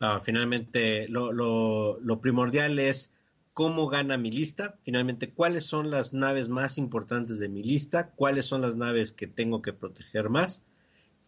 Ah, 0.00 0.20
finalmente, 0.22 1.08
lo, 1.08 1.32
lo, 1.32 2.20
primordial 2.20 2.78
es 2.78 3.12
cómo 3.52 3.88
gana 3.88 4.16
mi 4.16 4.30
lista, 4.30 4.78
finalmente 4.82 5.32
cuáles 5.32 5.64
son 5.64 5.90
las 5.90 6.12
naves 6.12 6.48
más 6.48 6.78
importantes 6.78 7.38
de 7.38 7.48
mi 7.48 7.62
lista, 7.62 8.10
cuáles 8.10 8.46
son 8.46 8.62
las 8.62 8.76
naves 8.76 9.12
que 9.12 9.26
tengo 9.26 9.62
que 9.62 9.72
proteger 9.72 10.28
más 10.28 10.62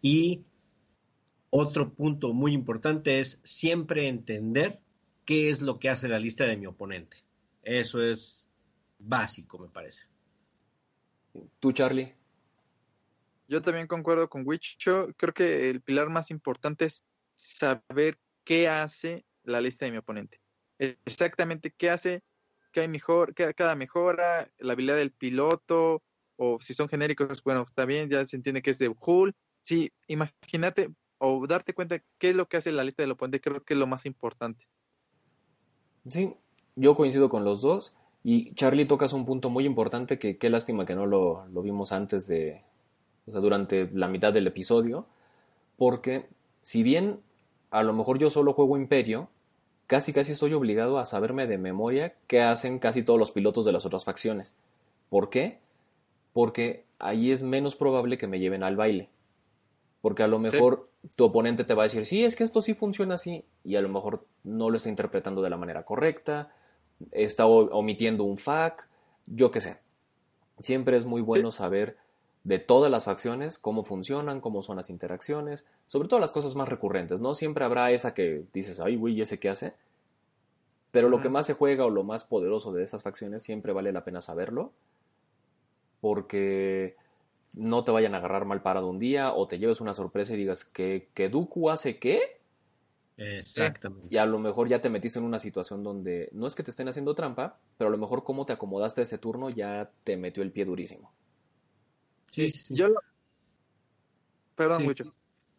y 0.02 0.44
otro 1.50 1.92
punto 1.92 2.32
muy 2.32 2.52
importante 2.52 3.18
es 3.18 3.40
siempre 3.42 4.08
entender 4.08 4.80
qué 5.24 5.50
es 5.50 5.62
lo 5.62 5.78
que 5.78 5.88
hace 5.88 6.08
la 6.08 6.20
lista 6.20 6.46
de 6.46 6.56
mi 6.56 6.66
oponente. 6.66 7.16
Eso 7.62 8.02
es 8.02 8.48
básico, 8.98 9.58
me 9.58 9.68
parece. 9.68 10.06
¿Tú, 11.58 11.72
Charlie? 11.72 12.19
Yo 13.50 13.60
también 13.60 13.88
concuerdo 13.88 14.30
con 14.30 14.46
Wicho. 14.46 15.08
Creo 15.16 15.34
que 15.34 15.70
el 15.70 15.82
pilar 15.82 16.08
más 16.08 16.30
importante 16.30 16.84
es 16.84 17.04
saber 17.34 18.16
qué 18.44 18.68
hace 18.68 19.26
la 19.42 19.60
lista 19.60 19.86
de 19.86 19.90
mi 19.90 19.98
oponente. 19.98 20.40
Exactamente 20.78 21.74
qué 21.76 21.90
hace, 21.90 22.22
qué 22.70 22.82
hay 22.82 22.88
mejor, 22.88 23.34
qué 23.34 23.52
cada 23.52 23.74
mejora, 23.74 24.48
la 24.58 24.74
habilidad 24.74 24.96
del 24.96 25.10
piloto, 25.10 26.00
o 26.36 26.58
si 26.60 26.74
son 26.74 26.88
genéricos, 26.88 27.42
bueno, 27.42 27.66
también 27.74 28.08
ya 28.08 28.24
se 28.24 28.36
entiende 28.36 28.62
que 28.62 28.70
es 28.70 28.78
de 28.78 28.94
Hull. 29.00 29.34
Sí, 29.62 29.92
imagínate 30.06 30.94
o 31.18 31.44
darte 31.48 31.74
cuenta 31.74 31.98
qué 32.18 32.30
es 32.30 32.36
lo 32.36 32.46
que 32.46 32.56
hace 32.56 32.70
la 32.70 32.84
lista 32.84 33.02
del 33.02 33.10
oponente, 33.10 33.40
creo 33.40 33.64
que 33.64 33.74
es 33.74 33.80
lo 33.80 33.88
más 33.88 34.06
importante. 34.06 34.64
Sí, 36.06 36.36
yo 36.76 36.94
coincido 36.94 37.28
con 37.28 37.44
los 37.44 37.62
dos. 37.62 37.96
Y 38.22 38.54
Charlie 38.54 38.86
tocas 38.86 39.12
un 39.12 39.26
punto 39.26 39.50
muy 39.50 39.66
importante 39.66 40.20
que 40.20 40.38
qué 40.38 40.50
lástima 40.50 40.86
que 40.86 40.94
no 40.94 41.06
lo 41.06 41.62
vimos 41.62 41.90
antes 41.90 42.28
de, 42.28 42.62
o 43.30 43.32
sea, 43.32 43.40
durante 43.40 43.88
la 43.92 44.08
mitad 44.08 44.32
del 44.32 44.48
episodio, 44.48 45.06
porque 45.78 46.28
si 46.62 46.82
bien 46.82 47.20
a 47.70 47.82
lo 47.82 47.92
mejor 47.92 48.18
yo 48.18 48.28
solo 48.30 48.52
juego 48.52 48.76
Imperio, 48.76 49.28
casi 49.86 50.12
casi 50.12 50.32
estoy 50.32 50.52
obligado 50.52 50.98
a 50.98 51.06
saberme 51.06 51.46
de 51.46 51.58
memoria 51.58 52.14
qué 52.26 52.42
hacen 52.42 52.78
casi 52.78 53.02
todos 53.02 53.18
los 53.18 53.30
pilotos 53.30 53.64
de 53.64 53.72
las 53.72 53.86
otras 53.86 54.04
facciones. 54.04 54.56
¿Por 55.08 55.30
qué? 55.30 55.58
Porque 56.32 56.84
ahí 56.98 57.30
es 57.30 57.42
menos 57.42 57.76
probable 57.76 58.18
que 58.18 58.26
me 58.26 58.40
lleven 58.40 58.62
al 58.62 58.76
baile. 58.76 59.08
Porque 60.02 60.22
a 60.22 60.28
lo 60.28 60.38
mejor 60.38 60.88
tu 61.16 61.24
oponente 61.24 61.64
te 61.64 61.74
va 61.74 61.82
a 61.82 61.86
decir, 61.86 62.06
sí, 62.06 62.24
es 62.24 62.36
que 62.36 62.44
esto 62.44 62.60
sí 62.62 62.74
funciona 62.74 63.14
así, 63.14 63.44
y 63.64 63.76
a 63.76 63.82
lo 63.82 63.88
mejor 63.88 64.26
no 64.44 64.70
lo 64.70 64.76
está 64.76 64.88
interpretando 64.88 65.42
de 65.42 65.50
la 65.50 65.56
manera 65.56 65.84
correcta, 65.84 66.52
está 67.12 67.46
omitiendo 67.46 68.24
un 68.24 68.36
FAQ, 68.36 68.86
yo 69.26 69.50
qué 69.50 69.60
sé. 69.60 69.76
Siempre 70.60 70.96
es 70.96 71.06
muy 71.06 71.22
bueno 71.22 71.50
saber 71.50 71.96
de 72.44 72.58
todas 72.58 72.90
las 72.90 73.04
facciones, 73.04 73.58
cómo 73.58 73.84
funcionan, 73.84 74.40
cómo 74.40 74.62
son 74.62 74.76
las 74.76 74.90
interacciones, 74.90 75.66
sobre 75.86 76.08
todo 76.08 76.20
las 76.20 76.32
cosas 76.32 76.54
más 76.54 76.68
recurrentes, 76.68 77.20
¿no? 77.20 77.34
Siempre 77.34 77.64
habrá 77.64 77.90
esa 77.90 78.14
que 78.14 78.44
dices, 78.52 78.80
ay, 78.80 78.96
güey, 78.96 79.14
¿y 79.14 79.22
ese 79.22 79.38
qué 79.38 79.50
hace? 79.50 79.74
Pero 80.90 81.08
lo 81.08 81.20
que 81.20 81.28
más 81.28 81.46
se 81.46 81.54
juega 81.54 81.84
o 81.84 81.90
lo 81.90 82.02
más 82.02 82.24
poderoso 82.24 82.72
de 82.72 82.82
esas 82.82 83.02
facciones 83.02 83.42
siempre 83.42 83.72
vale 83.72 83.92
la 83.92 84.04
pena 84.04 84.20
saberlo, 84.20 84.72
porque 86.00 86.96
no 87.52 87.84
te 87.84 87.90
vayan 87.90 88.14
a 88.14 88.18
agarrar 88.18 88.44
mal 88.44 88.62
parado 88.62 88.88
un 88.88 88.98
día 88.98 89.32
o 89.32 89.46
te 89.46 89.58
lleves 89.58 89.80
una 89.80 89.94
sorpresa 89.94 90.34
y 90.34 90.38
digas 90.38 90.64
que, 90.64 91.08
que 91.14 91.28
Dooku 91.28 91.68
hace 91.70 91.98
qué. 91.98 92.40
Exactamente. 93.16 94.06
Y 94.08 94.16
a 94.16 94.24
lo 94.24 94.38
mejor 94.38 94.68
ya 94.68 94.80
te 94.80 94.88
metiste 94.88 95.18
en 95.18 95.26
una 95.26 95.38
situación 95.38 95.84
donde 95.84 96.30
no 96.32 96.46
es 96.46 96.54
que 96.54 96.62
te 96.62 96.70
estén 96.70 96.88
haciendo 96.88 97.14
trampa, 97.14 97.58
pero 97.76 97.88
a 97.88 97.90
lo 97.90 97.98
mejor 97.98 98.24
cómo 98.24 98.46
te 98.46 98.54
acomodaste 98.54 99.02
ese 99.02 99.18
turno 99.18 99.50
ya 99.50 99.90
te 100.04 100.16
metió 100.16 100.42
el 100.42 100.52
pie 100.52 100.64
durísimo. 100.64 101.12
Sí, 102.30 102.52
Yo 102.70 102.88
lo... 102.88 103.00
Perdón 104.54 104.84
mucho. 104.84 105.04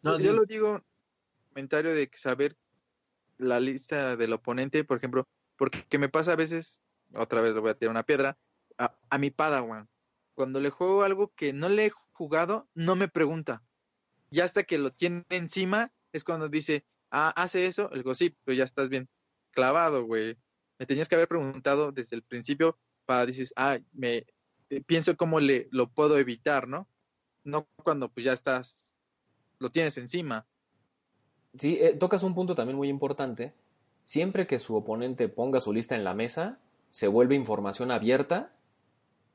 yo 0.03 0.33
lo 0.33 0.45
digo, 0.45 0.83
comentario 1.49 1.93
de 1.93 2.09
saber 2.13 2.55
la 3.37 3.59
lista 3.59 4.15
del 4.15 4.33
oponente, 4.33 4.83
por 4.83 4.97
ejemplo, 4.97 5.27
porque 5.57 5.97
me 5.97 6.09
pasa 6.09 6.33
a 6.33 6.35
veces, 6.35 6.81
otra 7.13 7.41
vez 7.41 7.53
le 7.53 7.59
voy 7.59 7.71
a 7.71 7.73
tirar 7.73 7.91
una 7.91 8.03
piedra, 8.03 8.37
a, 8.77 8.95
a 9.09 9.17
mi 9.17 9.31
Padawan. 9.31 9.89
Cuando 10.33 10.59
le 10.59 10.69
juego 10.69 11.03
algo 11.03 11.33
que 11.35 11.51
no 11.51 11.67
le 11.67 11.87
he 11.87 11.91
jugado, 12.11 12.69
no 12.73 12.95
me 12.95 13.07
pregunta. 13.07 13.63
Ya 14.29 14.45
hasta 14.45 14.63
que 14.63 14.77
lo 14.77 14.91
tiene 14.91 15.25
encima, 15.29 15.91
es 16.13 16.23
cuando 16.23 16.47
dice, 16.47 16.85
ah, 17.09 17.33
hace 17.35 17.65
eso, 17.65 17.91
el 17.91 17.99
digo, 17.99 18.15
sí, 18.15 18.35
pero 18.43 18.57
ya 18.57 18.63
estás 18.63 18.89
bien 18.89 19.09
clavado, 19.51 20.05
güey. 20.05 20.37
Me 20.79 20.85
tenías 20.85 21.09
que 21.09 21.15
haber 21.15 21.27
preguntado 21.27 21.91
desde 21.91 22.15
el 22.15 22.23
principio 22.23 22.79
para 23.05 23.25
decir, 23.25 23.47
ah, 23.55 23.77
me, 23.91 24.25
eh, 24.71 24.81
pienso 24.81 25.15
cómo 25.15 25.39
le, 25.39 25.67
lo 25.71 25.89
puedo 25.89 26.17
evitar, 26.17 26.67
¿no? 26.67 26.87
No 27.43 27.67
cuando 27.83 28.09
pues 28.09 28.23
ya 28.25 28.33
estás, 28.33 28.95
lo 29.59 29.69
tienes 29.69 29.97
encima. 29.97 30.45
Sí, 31.59 31.77
eh, 31.79 31.95
tocas 31.99 32.23
un 32.23 32.33
punto 32.33 32.55
también 32.55 32.77
muy 32.77 32.87
importante, 32.87 33.53
siempre 34.05 34.47
que 34.47 34.57
su 34.57 34.75
oponente 34.75 35.27
ponga 35.27 35.59
su 35.59 35.73
lista 35.73 35.95
en 35.95 36.03
la 36.03 36.13
mesa, 36.13 36.59
se 36.89 37.07
vuelve 37.07 37.35
información 37.35 37.91
abierta 37.91 38.53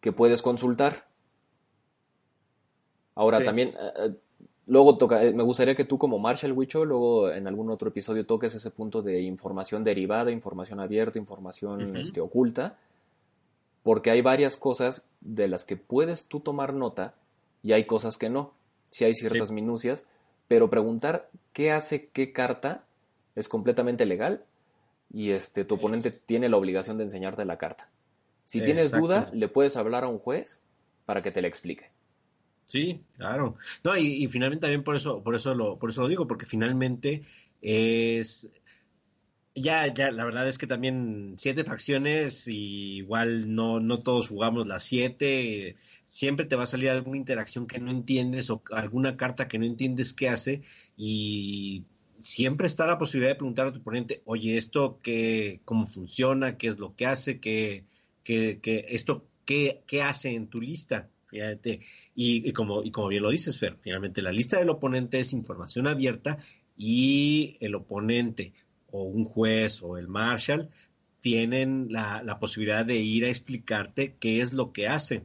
que 0.01 0.13
puedes 0.13 0.43
consultar. 0.43 1.07
Ahora 3.15 3.39
Sí. 3.41 3.45
también, 3.45 3.75
eh, 3.79 4.15
luego 4.67 4.97
toca, 4.99 5.23
eh, 5.23 5.33
me 5.33 5.43
gustaría 5.43 5.75
que 5.75 5.85
tú 5.85 5.99
como 5.99 6.19
Marshall 6.19 6.53
Wicho, 6.53 6.85
luego 6.85 7.31
en 7.31 7.47
algún 7.47 7.71
otro 7.71 7.89
episodio 7.89 8.27
toques 8.27 8.55
ese 8.55 8.71
punto 8.71 9.03
de 9.03 9.21
información 9.21 9.85
derivada, 9.85 10.31
información 10.31 10.81
abierta, 10.81 11.19
información 11.19 11.97
este, 11.97 12.21
oculta, 12.21 12.79
porque 13.87 14.11
hay 14.11 14.21
varias 14.21 14.57
cosas 14.57 15.09
de 15.21 15.47
las 15.47 15.65
que 15.65 15.77
puedes 15.77 16.27
tú 16.27 16.41
tomar 16.41 16.75
nota 16.75 17.15
y 17.63 17.73
hay 17.73 17.85
cosas 17.85 18.19
que 18.19 18.29
no. 18.29 18.53
Si 18.91 19.05
hay 19.05 19.15
ciertas 19.15 19.53
minucias, 19.53 20.09
pero 20.49 20.69
preguntar 20.71 21.31
qué 21.53 21.71
hace 21.71 22.09
qué 22.09 22.33
carta 22.33 22.83
es 23.37 23.49
completamente 23.49 24.05
legal 24.05 24.43
y 25.15 25.31
este 25.31 25.65
tu 25.65 25.77
oponente 25.77 26.09
Es- 26.09 26.25
tiene 26.25 26.49
la 26.49 26.57
obligación 26.57 26.99
de 26.99 27.05
enseñarte 27.05 27.45
la 27.45 27.59
carta. 27.59 27.89
Si 28.45 28.61
tienes 28.61 28.91
duda, 28.91 29.31
le 29.33 29.47
puedes 29.47 29.77
hablar 29.77 30.03
a 30.03 30.09
un 30.09 30.19
juez 30.19 30.63
para 31.05 31.23
que 31.23 31.31
te 31.31 31.41
la 31.41 31.47
explique. 31.47 31.93
Sí, 32.65 33.01
claro. 33.17 33.55
No, 33.85 33.97
y, 33.97 34.25
y 34.25 34.27
finalmente 34.27 34.63
también 34.63 34.83
por 34.83 34.97
eso, 34.97 35.23
por 35.23 35.37
eso 35.37 35.55
lo, 35.55 35.79
por 35.79 35.91
eso 35.91 36.03
lo 36.03 36.09
digo, 36.09 36.27
porque 36.27 36.47
finalmente 36.47 37.23
es 37.63 38.51
ya, 39.57 39.93
ya, 39.93 40.11
la 40.11 40.25
verdad 40.25 40.47
es 40.49 40.59
que 40.59 40.67
también 40.67 41.35
siete 41.39 41.65
facciones, 41.65 42.47
y 42.49 42.97
igual 42.99 43.55
no, 43.55 43.81
no 43.81 43.99
todos 43.99 44.29
jugamos 44.29 44.67
las 44.67 44.85
siete. 44.85 45.77
Siempre 46.05 46.47
te 46.47 46.57
va 46.57 46.65
a 46.65 46.67
salir 46.67 46.91
alguna 46.91 47.17
interacción 47.17 47.67
que 47.67 47.79
no 47.81 47.91
entiendes 47.91 48.51
o 48.51 48.63
alguna 48.73 49.17
carta 49.17 49.49
que 49.49 49.59
no 49.59 49.65
entiendes 49.65 50.13
qué 50.15 50.29
hace, 50.29 50.63
y 50.97 51.85
siempre 52.21 52.67
está 52.67 52.87
la 52.87 52.99
posibilidad 52.99 53.33
de 53.33 53.37
preguntar 53.37 53.67
a 53.67 53.73
tu 53.73 53.81
oponente, 53.81 54.23
oye, 54.27 54.57
esto 54.57 55.01
qué, 55.03 55.61
cómo 55.65 55.87
funciona, 55.87 56.57
qué 56.59 56.69
es 56.69 56.79
lo 56.79 56.95
que 56.95 57.07
hace, 57.07 57.41
qué, 57.41 57.85
qué, 58.25 58.61
qué- 58.63 58.85
esto 58.89 59.27
qué, 59.45 59.83
qué 59.87 60.03
hace 60.03 60.35
en 60.35 60.49
tu 60.49 60.61
lista. 60.61 61.11
Fíjate, 61.29 61.81
y, 62.15 62.49
y 62.49 62.53
como, 62.53 62.83
y 62.85 62.91
como 62.93 63.09
bien 63.09 63.23
lo 63.23 63.31
dices, 63.31 63.59
Fer, 63.59 63.77
finalmente 63.81 64.23
la 64.23 64.31
lista 64.33 64.59
del 64.59 64.71
oponente 64.71 65.19
es 65.19 65.33
información 65.33 65.87
abierta 65.89 66.39
y 66.77 67.57
el 67.61 67.75
oponente 67.75 68.53
o 68.91 69.03
un 69.05 69.25
juez 69.25 69.83
o 69.83 69.97
el 69.99 70.09
marshal 70.09 70.71
tienen 71.21 71.89
la, 71.91 72.23
la 72.23 72.39
posibilidad 72.39 72.85
de 72.87 72.97
ir 72.97 73.25
a 73.25 73.29
explicarte 73.29 74.17
qué 74.21 74.41
es 74.41 74.53
lo 74.53 74.73
que 74.73 74.89
hace. 74.89 75.25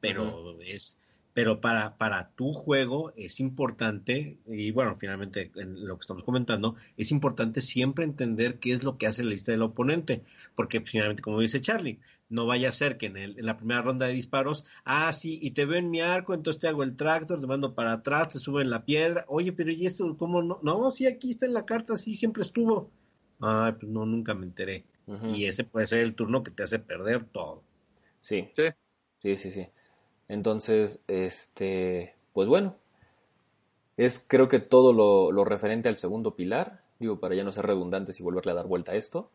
Pero 0.00 0.58
es, 0.60 0.98
pero 1.34 1.60
para, 1.60 1.96
para 1.98 2.30
tu 2.34 2.52
juego 2.52 3.12
es 3.16 3.38
importante, 3.40 4.38
y 4.46 4.70
bueno, 4.70 4.96
finalmente 4.96 5.50
en 5.56 5.86
lo 5.86 5.96
que 5.96 6.00
estamos 6.02 6.24
comentando, 6.24 6.76
es 6.96 7.10
importante 7.10 7.60
siempre 7.60 8.04
entender 8.04 8.58
qué 8.58 8.72
es 8.72 8.82
lo 8.82 8.96
que 8.96 9.06
hace 9.06 9.22
la 9.24 9.30
lista 9.30 9.52
del 9.52 9.62
oponente, 9.62 10.22
porque 10.54 10.80
finalmente, 10.80 11.22
como 11.22 11.40
dice 11.40 11.60
Charlie, 11.60 12.00
no 12.30 12.46
vaya 12.46 12.68
a 12.70 12.72
ser 12.72 12.96
que 12.96 13.06
en, 13.06 13.16
el- 13.18 13.38
en 13.38 13.44
la 13.46 13.56
primera 13.58 13.82
ronda 13.82 14.06
de 14.06 14.14
disparos, 14.14 14.64
ah, 14.84 15.12
sí, 15.12 15.38
y 15.42 15.50
te 15.50 15.66
veo 15.66 15.78
en 15.78 15.90
mi 15.90 16.00
arco, 16.00 16.32
entonces 16.34 16.60
te 16.60 16.68
hago 16.68 16.82
el 16.82 16.96
tractor, 16.96 17.40
te 17.40 17.46
mando 17.46 17.74
para 17.74 17.92
atrás, 17.92 18.28
te 18.30 18.38
suben 18.38 18.70
la 18.70 18.84
piedra, 18.84 19.24
oye, 19.28 19.52
pero 19.52 19.70
¿y 19.70 19.86
esto 19.86 20.16
cómo 20.16 20.42
no? 20.42 20.60
No, 20.62 20.90
sí, 20.90 21.06
aquí 21.06 21.30
está 21.30 21.46
en 21.46 21.52
la 21.54 21.66
carta, 21.66 21.96
sí, 21.98 22.14
siempre 22.14 22.42
estuvo. 22.42 22.90
Ay, 23.40 23.72
pues 23.72 23.90
no, 23.90 24.06
nunca 24.06 24.34
me 24.34 24.46
enteré. 24.46 24.84
Y 25.28 25.46
ese 25.46 25.64
puede 25.64 25.86
ser 25.86 26.00
el 26.00 26.14
turno 26.14 26.42
que 26.42 26.50
te 26.52 26.62
hace 26.62 26.78
perder 26.78 27.24
todo. 27.24 27.62
Sí. 28.20 28.48
Sí. 28.54 28.64
Sí, 29.20 29.36
sí, 29.36 29.50
sí. 29.50 29.68
Entonces, 30.28 31.02
este, 31.08 32.14
pues 32.32 32.48
bueno, 32.48 32.76
es 33.96 34.24
creo 34.26 34.48
que 34.48 34.60
todo 34.60 34.92
lo, 34.92 35.32
lo 35.32 35.44
referente 35.44 35.88
al 35.88 35.96
segundo 35.96 36.34
pilar, 36.34 36.82
digo, 36.98 37.20
para 37.20 37.34
ya 37.34 37.44
no 37.44 37.52
ser 37.52 37.66
redundantes 37.66 38.18
y 38.20 38.22
volverle 38.22 38.52
a 38.52 38.54
dar 38.54 38.66
vuelta 38.66 38.92
a 38.92 38.96
esto. 38.96 39.30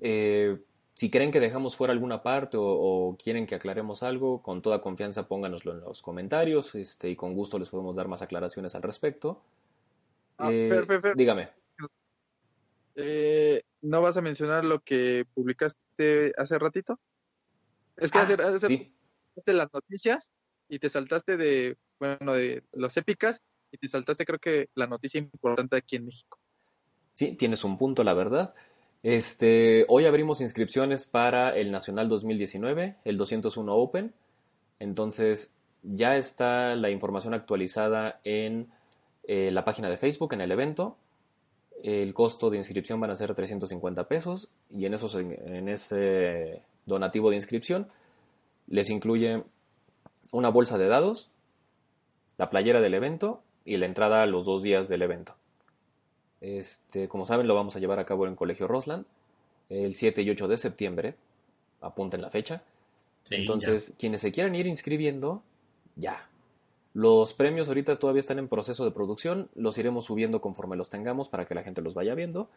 Eh, 0.00 0.58
si 0.94 1.10
creen 1.10 1.30
que 1.32 1.40
dejamos 1.40 1.76
fuera 1.76 1.92
alguna 1.92 2.22
parte 2.22 2.56
o, 2.56 2.64
o 2.64 3.16
quieren 3.16 3.46
que 3.46 3.54
aclaremos 3.54 4.02
algo, 4.02 4.42
con 4.42 4.62
toda 4.62 4.80
confianza 4.80 5.28
pónganoslo 5.28 5.72
en 5.72 5.80
los 5.80 6.02
comentarios 6.02 6.74
este, 6.74 7.10
y 7.10 7.16
con 7.16 7.34
gusto 7.34 7.58
les 7.58 7.70
podemos 7.70 7.94
dar 7.96 8.08
más 8.08 8.22
aclaraciones 8.22 8.74
al 8.74 8.82
respecto. 8.82 9.42
Ah, 10.38 10.50
Eh, 10.52 10.68
Fer, 10.70 10.86
Fer, 10.86 11.00
Fer. 11.00 11.16
Dígame. 11.16 11.48
Eh, 13.00 13.62
¿No 13.80 14.02
vas 14.02 14.16
a 14.16 14.22
mencionar 14.22 14.64
lo 14.64 14.80
que 14.80 15.24
publicaste 15.32 16.32
hace 16.36 16.58
ratito? 16.58 16.98
Es 17.96 18.10
que 18.10 18.18
Ah, 18.18 18.22
hace, 18.22 18.34
hace 18.34 18.66
sí, 18.66 18.92
las 19.46 19.72
noticias 19.72 20.32
y 20.68 20.80
te 20.80 20.88
saltaste 20.88 21.36
de, 21.36 21.78
bueno, 22.00 22.34
de 22.34 22.64
los 22.72 22.96
épicas 22.96 23.42
y 23.70 23.78
te 23.78 23.86
saltaste 23.86 24.24
creo 24.24 24.40
que 24.40 24.68
la 24.74 24.88
noticia 24.88 25.18
importante 25.18 25.76
aquí 25.76 25.96
en 25.96 26.06
México. 26.06 26.38
Sí, 27.14 27.32
tienes 27.36 27.62
un 27.62 27.78
punto, 27.78 28.02
la 28.02 28.14
verdad. 28.14 28.54
Este, 29.04 29.84
hoy 29.88 30.06
abrimos 30.06 30.40
inscripciones 30.40 31.06
para 31.06 31.56
el 31.56 31.70
Nacional 31.70 32.08
2019, 32.08 32.96
el 33.04 33.16
201 33.16 33.74
Open. 33.74 34.12
Entonces, 34.80 35.56
ya 35.82 36.16
está 36.16 36.74
la 36.74 36.90
información 36.90 37.34
actualizada 37.34 38.20
en 38.24 38.72
eh, 39.24 39.50
la 39.52 39.64
página 39.64 39.88
de 39.88 39.98
Facebook, 39.98 40.32
en 40.34 40.40
el 40.40 40.50
evento. 40.50 40.96
El 41.82 42.12
costo 42.14 42.50
de 42.50 42.56
inscripción 42.56 43.00
van 43.00 43.10
a 43.10 43.16
ser 43.16 43.34
350 43.34 44.08
pesos 44.08 44.48
y 44.70 44.86
en, 44.86 44.94
esos, 44.94 45.14
en 45.14 45.68
ese 45.68 46.62
donativo 46.86 47.30
de 47.30 47.36
inscripción 47.36 47.88
les 48.66 48.90
incluye 48.90 49.42
una 50.30 50.50
bolsa 50.50 50.76
de 50.78 50.88
dados, 50.88 51.30
la 52.36 52.50
playera 52.50 52.80
del 52.80 52.94
evento 52.94 53.42
y 53.64 53.76
la 53.76 53.86
entrada 53.86 54.22
a 54.22 54.26
los 54.26 54.44
dos 54.44 54.62
días 54.62 54.88
del 54.88 55.02
evento. 55.02 55.34
Este, 56.40 57.08
como 57.08 57.24
saben, 57.24 57.48
lo 57.48 57.54
vamos 57.54 57.76
a 57.76 57.80
llevar 57.80 57.98
a 57.98 58.04
cabo 58.04 58.26
en 58.26 58.36
Colegio 58.36 58.68
Rosland 58.68 59.06
el 59.68 59.96
7 59.96 60.22
y 60.22 60.30
8 60.30 60.48
de 60.48 60.58
septiembre. 60.58 61.14
Apunten 61.80 62.22
la 62.22 62.30
fecha. 62.30 62.62
Sí, 63.24 63.36
Entonces, 63.36 63.94
quienes 63.98 64.20
se 64.20 64.32
quieran 64.32 64.54
ir 64.54 64.66
inscribiendo, 64.66 65.42
ya. 65.96 66.28
Los 66.98 67.32
premios 67.32 67.68
ahorita 67.68 67.96
todavía 67.96 68.18
están 68.18 68.40
en 68.40 68.48
proceso 68.48 68.84
de 68.84 68.90
producción. 68.90 69.48
Los 69.54 69.78
iremos 69.78 70.06
subiendo 70.06 70.40
conforme 70.40 70.74
los 70.74 70.90
tengamos 70.90 71.28
para 71.28 71.46
que 71.46 71.54
la 71.54 71.62
gente 71.62 71.80
los 71.80 71.94
vaya 71.94 72.16
viendo. 72.16 72.50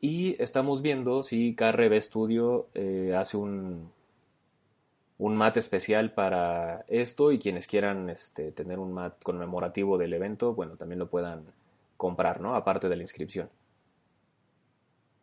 Y 0.00 0.34
estamos 0.42 0.82
viendo 0.82 1.22
si 1.22 1.54
KRB 1.54 2.00
Studio 2.00 2.66
eh, 2.74 3.14
hace 3.16 3.36
un, 3.36 3.92
un 5.18 5.36
mat 5.36 5.56
especial 5.56 6.12
para 6.12 6.84
esto 6.88 7.30
y 7.30 7.38
quienes 7.38 7.68
quieran 7.68 8.10
este, 8.10 8.50
tener 8.50 8.80
un 8.80 8.92
mat 8.92 9.22
conmemorativo 9.22 9.98
del 9.98 10.14
evento, 10.14 10.52
bueno, 10.52 10.74
también 10.76 10.98
lo 10.98 11.08
puedan 11.08 11.44
comprar, 11.96 12.40
¿no? 12.40 12.56
Aparte 12.56 12.88
de 12.88 12.96
la 12.96 13.04
inscripción. 13.04 13.48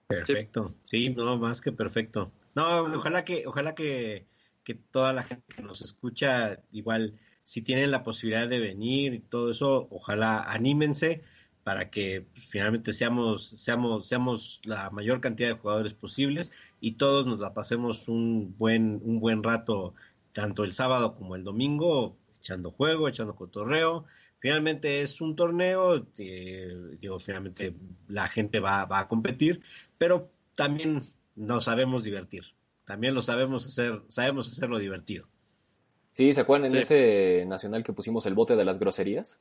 Perfecto. 0.07 0.73
Sí, 0.85 1.09
no, 1.09 1.37
más 1.37 1.59
que 1.59 1.73
perfecto. 1.73 2.31
No, 2.55 2.83
ojalá 2.83 3.25
que, 3.25 3.45
ojalá 3.45 3.75
que, 3.75 4.25
que 4.63 4.73
toda 4.73 5.11
la 5.11 5.23
gente 5.23 5.43
que 5.53 5.61
nos 5.61 5.81
escucha, 5.81 6.61
igual, 6.71 7.19
si 7.47 7.61
tienen 7.61 7.91
la 7.91 8.03
posibilidad 8.03 8.49
de 8.49 8.59
venir 8.59 9.13
y 9.13 9.19
todo 9.19 9.51
eso, 9.51 9.87
ojalá 9.89 10.41
anímense 10.41 11.21
para 11.63 11.89
que 11.89 12.27
pues, 12.33 12.45
finalmente 12.45 12.91
seamos, 12.91 13.47
seamos, 13.47 14.05
seamos 14.05 14.59
la 14.65 14.89
mayor 14.89 15.21
cantidad 15.21 15.47
de 15.47 15.61
jugadores 15.61 15.93
posibles 15.93 16.51
y 16.81 16.93
todos 16.93 17.25
nos 17.25 17.39
la 17.39 17.53
pasemos 17.53 18.09
un 18.09 18.53
buen, 18.57 18.99
un 19.01 19.21
buen 19.21 19.43
rato, 19.43 19.95
tanto 20.33 20.65
el 20.65 20.73
sábado 20.73 21.15
como 21.15 21.37
el 21.37 21.45
domingo, 21.45 22.17
echando 22.37 22.71
juego, 22.71 23.07
echando 23.07 23.37
cotorreo. 23.37 24.03
Finalmente 24.39 25.01
es 25.01 25.21
un 25.21 25.37
torneo, 25.37 26.05
eh, 26.17 26.97
digo, 26.99 27.17
finalmente 27.17 27.73
la 28.09 28.27
gente 28.27 28.59
va, 28.59 28.83
va 28.83 28.99
a 28.99 29.07
competir, 29.07 29.61
pero 29.97 30.29
también 30.53 31.01
nos 31.37 31.63
sabemos 31.63 32.03
divertir. 32.03 32.43
También 32.83 33.15
lo 33.15 33.21
sabemos 33.21 33.65
hacer, 33.65 34.03
sabemos 34.09 34.49
hacerlo 34.49 34.79
divertido. 34.79 35.29
Sí, 36.17 36.33
¿se 36.33 36.41
acuerdan 36.41 36.65
en 36.65 36.71
Sí. 36.71 36.77
ese 36.79 37.45
nacional 37.45 37.83
que 37.83 37.93
pusimos 37.93 38.25
el 38.25 38.33
bote 38.33 38.55
de 38.55 38.65
las 38.65 38.79
groserías? 38.79 39.39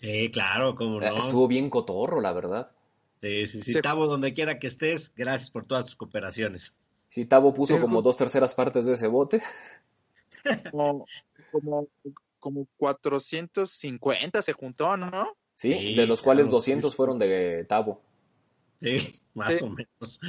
Eh, 0.00 0.30
claro, 0.30 0.74
cómo 0.74 1.02
Eh, 1.02 1.10
no. 1.10 1.18
Estuvo 1.18 1.46
bien 1.46 1.68
cotorro, 1.68 2.22
la 2.22 2.32
verdad. 2.32 2.70
Sí, 3.20 3.46
sí, 3.46 3.60
sí, 3.60 3.72
Sí. 3.74 3.82
Tavo, 3.82 4.06
donde 4.06 4.32
quiera 4.32 4.58
que 4.58 4.68
estés, 4.68 5.14
gracias 5.14 5.50
por 5.50 5.66
todas 5.66 5.84
tus 5.84 5.94
cooperaciones. 5.96 6.78
Sí, 7.10 7.26
Tavo 7.26 7.52
puso 7.52 7.74
Sí, 7.74 7.80
como 7.82 8.00
dos 8.00 8.16
terceras 8.16 8.54
partes 8.54 8.86
de 8.86 8.94
ese 8.94 9.06
bote. 9.06 9.42
Como, 10.74 11.04
como, 11.52 11.86
como 12.40 12.66
450 12.78 14.40
se 14.40 14.54
juntó, 14.54 14.96
¿no? 14.96 15.36
Sí, 15.54 15.74
Sí, 15.74 15.94
de 15.94 16.06
los 16.06 16.22
cuales 16.22 16.46
claro, 16.46 16.56
200 16.56 16.90
sí. 16.90 16.96
fueron 16.96 17.18
de 17.18 17.66
Tavo. 17.68 18.00
Sí, 18.80 18.96
más 19.34 19.54
Sí. 19.58 19.62
o 19.62 19.68
menos. 19.68 20.20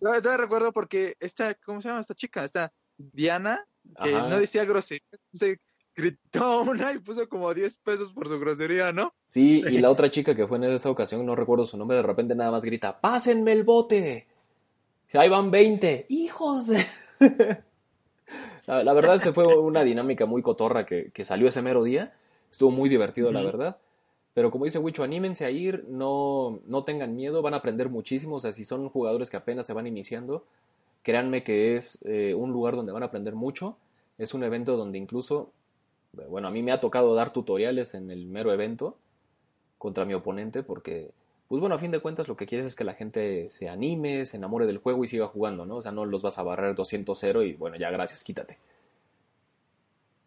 Yo 0.00 0.08
todavía 0.20 0.36
recuerdo 0.36 0.72
porque 0.72 1.14
esta, 1.20 1.54
¿cómo 1.54 1.80
se 1.80 1.88
llama 1.88 2.00
esta 2.00 2.14
chica? 2.16 2.42
Esta 2.44 2.72
Diana, 2.98 3.64
que 4.02 4.14
Ajá. 4.14 4.28
no 4.28 4.38
decía 4.38 4.64
grosería, 4.64 5.02
se 5.32 5.58
gritó 5.96 6.62
una 6.62 6.92
y 6.92 6.98
puso 6.98 7.28
como 7.28 7.52
10 7.54 7.78
pesos 7.78 8.12
por 8.12 8.28
su 8.28 8.38
grosería, 8.38 8.92
¿no? 8.92 9.12
Sí, 9.30 9.60
Sí. 9.62 9.76
y 9.76 9.78
la 9.78 9.90
otra 9.90 10.10
chica 10.10 10.34
que 10.34 10.46
fue 10.46 10.58
en 10.58 10.64
esa 10.64 10.90
ocasión, 10.90 11.24
no 11.24 11.34
recuerdo 11.34 11.66
su 11.66 11.76
nombre, 11.76 11.96
de 11.96 12.02
repente 12.02 12.34
nada 12.34 12.50
más 12.50 12.64
grita, 12.64 13.00
¡pásenme 13.00 13.52
el 13.52 13.64
bote! 13.64 14.26
Ahí 15.14 15.28
van 15.28 15.50
20, 15.50 16.06
hijos 16.10 16.66
de... 16.66 16.84
la, 18.66 18.84
la 18.84 18.92
verdad, 18.92 19.18
se 19.20 19.32
fue 19.32 19.46
una 19.56 19.82
dinámica 19.82 20.26
muy 20.26 20.42
cotorra 20.42 20.84
que, 20.84 21.10
que 21.12 21.24
salió 21.24 21.48
ese 21.48 21.62
mero 21.62 21.82
día. 21.82 22.12
Estuvo 22.50 22.70
muy 22.70 22.88
divertido, 22.88 23.32
la 23.32 23.42
verdad. 23.42 23.78
Pero 24.34 24.50
como 24.50 24.66
dice 24.66 24.78
Wicho, 24.78 25.02
anímense 25.02 25.44
a 25.44 25.50
ir, 25.50 25.84
no, 25.88 26.60
no 26.66 26.84
tengan 26.84 27.16
miedo, 27.16 27.42
van 27.42 27.54
a 27.54 27.58
aprender 27.58 27.88
muchísimo. 27.88 28.36
O 28.36 28.38
sea, 28.40 28.52
si 28.52 28.64
son 28.64 28.88
jugadores 28.88 29.30
que 29.30 29.36
apenas 29.36 29.66
se 29.66 29.72
van 29.72 29.86
iniciando, 29.86 30.44
créanme 31.02 31.42
que 31.42 31.76
es 31.76 31.98
eh, 32.04 32.34
un 32.34 32.52
lugar 32.52 32.76
donde 32.76 32.92
van 32.92 33.02
a 33.02 33.06
aprender 33.06 33.34
mucho. 33.34 33.76
Es 34.18 34.34
un 34.34 34.42
evento 34.42 34.76
donde 34.76 34.98
incluso, 34.98 35.52
bueno, 36.12 36.48
a 36.48 36.50
mí 36.50 36.62
me 36.62 36.72
ha 36.72 36.80
tocado 36.80 37.14
dar 37.14 37.32
tutoriales 37.32 37.94
en 37.94 38.10
el 38.10 38.26
mero 38.26 38.52
evento 38.52 38.98
contra 39.78 40.04
mi 40.04 40.14
oponente 40.14 40.62
porque, 40.62 41.12
pues 41.48 41.60
bueno, 41.60 41.76
a 41.76 41.78
fin 41.78 41.90
de 41.90 42.00
cuentas 42.00 42.28
lo 42.28 42.36
que 42.36 42.46
quieres 42.46 42.66
es 42.66 42.74
que 42.74 42.84
la 42.84 42.94
gente 42.94 43.48
se 43.48 43.68
anime, 43.68 44.26
se 44.26 44.36
enamore 44.36 44.66
del 44.66 44.78
juego 44.78 45.04
y 45.04 45.08
siga 45.08 45.28
jugando, 45.28 45.66
¿no? 45.66 45.76
O 45.76 45.82
sea, 45.82 45.92
no 45.92 46.04
los 46.04 46.22
vas 46.22 46.38
a 46.38 46.42
barrer 46.42 46.74
200-0 46.74 47.48
y 47.48 47.52
bueno, 47.54 47.76
ya 47.76 47.90
gracias, 47.90 48.24
quítate. 48.24 48.58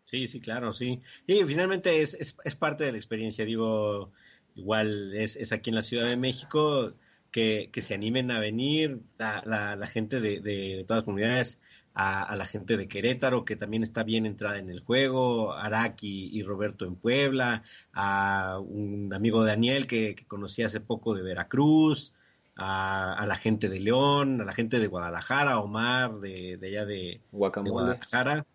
Sí, 0.06 0.28
sí, 0.28 0.42
claro, 0.42 0.74
sí. 0.74 1.02
Y 1.26 1.46
finalmente 1.46 2.02
es, 2.02 2.16
es, 2.16 2.56
parte 2.56 2.84
de 2.84 2.92
la 2.92 2.98
experiencia, 2.98 3.46
digo, 3.46 4.12
igual 4.56 5.16
es, 5.16 5.38
es, 5.38 5.54
aquí 5.54 5.70
en 5.70 5.76
la 5.78 5.84
Ciudad 5.84 6.06
de 6.06 6.18
México, 6.18 6.92
que, 7.32 7.70
que 7.72 7.82
se 7.82 7.94
animen 7.94 8.32
a 8.32 8.40
venir 8.40 9.00
la, 9.18 9.44
la, 9.76 9.88
gente 9.88 10.22
de, 10.22 10.40
de, 10.40 10.84
todas 10.88 11.00
las 11.00 11.06
comunidades, 11.06 11.60
a, 11.94 12.36
la 12.36 12.46
gente 12.46 12.78
de 12.78 12.88
Querétaro, 12.88 13.46
que 13.46 13.56
también 13.56 13.84
está 13.84 14.04
bien 14.04 14.26
entrada 14.26 14.60
en 14.60 14.70
el 14.70 14.82
juego, 14.82 15.54
Araki 15.54 16.30
y 16.32 16.44
Roberto 16.44 16.86
en 16.86 16.96
Puebla, 16.96 17.64
a 17.94 18.60
un 18.60 19.14
amigo 19.14 19.44
Daniel 19.44 19.88
que, 19.88 20.16
que 20.16 20.26
conocí 20.26 20.64
hace 20.64 20.80
poco 20.80 21.16
de 21.16 21.24
Veracruz, 21.24 22.14
a, 22.56 23.14
a, 23.14 23.26
la 23.26 23.36
gente 23.36 23.70
de 23.70 23.80
León, 23.80 24.42
a 24.42 24.46
la 24.46 24.54
gente 24.54 24.80
de 24.80 24.88
Guadalajara, 24.88 25.60
Omar 25.60 26.20
de, 26.20 26.58
de 26.58 26.68
allá 26.68 26.86
de, 26.86 27.22
de 27.32 27.70
Guadalajara 27.70 28.46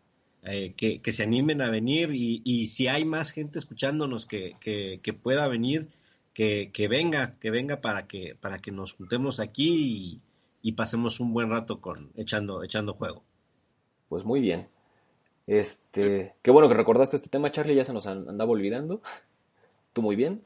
eh, 0.49 0.75
que, 0.77 1.13
se 1.13 1.25
animen 1.25 1.61
a 1.61 1.71
venir 1.71 2.11
y, 2.13 2.67
si 2.67 2.87
hay 2.87 3.05
más 3.05 3.33
gente 3.33 3.59
escuchándonos 3.59 4.27
que, 4.27 5.19
pueda 5.21 5.49
venir, 5.49 5.89
que, 6.37 6.89
venga, 6.91 7.33
que 7.41 7.51
venga 7.51 7.81
para 7.81 8.07
que, 8.07 8.37
para 8.39 8.59
que 8.59 8.71
nos 8.71 8.93
juntemos 8.93 9.41
aquí 9.41 10.21
y, 10.61 10.73
pasemos 10.73 11.19
un 11.21 11.33
buen 11.33 11.49
rato 11.49 11.81
con 11.81 12.11
echando, 12.15 12.63
echando 12.63 12.93
juego. 12.93 13.25
Pues 14.11 14.25
muy 14.25 14.41
bien. 14.41 14.69
Este, 15.47 16.35
qué 16.43 16.51
bueno 16.51 16.69
que 16.69 16.75
recordaste 16.75 17.17
este 17.17 17.31
tema, 17.31 17.51
Charlie, 17.51 17.75
ya 17.75 17.85
se 17.85 17.95
nos 17.95 18.07
andaba 18.07 18.51
olvidando. 18.51 19.01
Tú 19.95 20.03
muy 20.03 20.15
bien. 20.15 20.45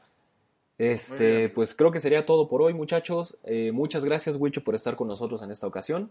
Este, 0.77 1.49
pues 1.49 1.75
creo 1.75 1.91
que 1.91 1.99
sería 1.99 2.25
todo 2.25 2.47
por 2.47 2.61
hoy, 2.61 2.73
muchachos. 2.73 3.37
Eh, 3.43 3.71
muchas 3.73 4.05
gracias, 4.05 4.37
Wicho, 4.37 4.63
por 4.63 4.75
estar 4.75 4.95
con 4.95 5.09
nosotros 5.09 5.41
en 5.41 5.51
esta 5.51 5.67
ocasión. 5.67 6.09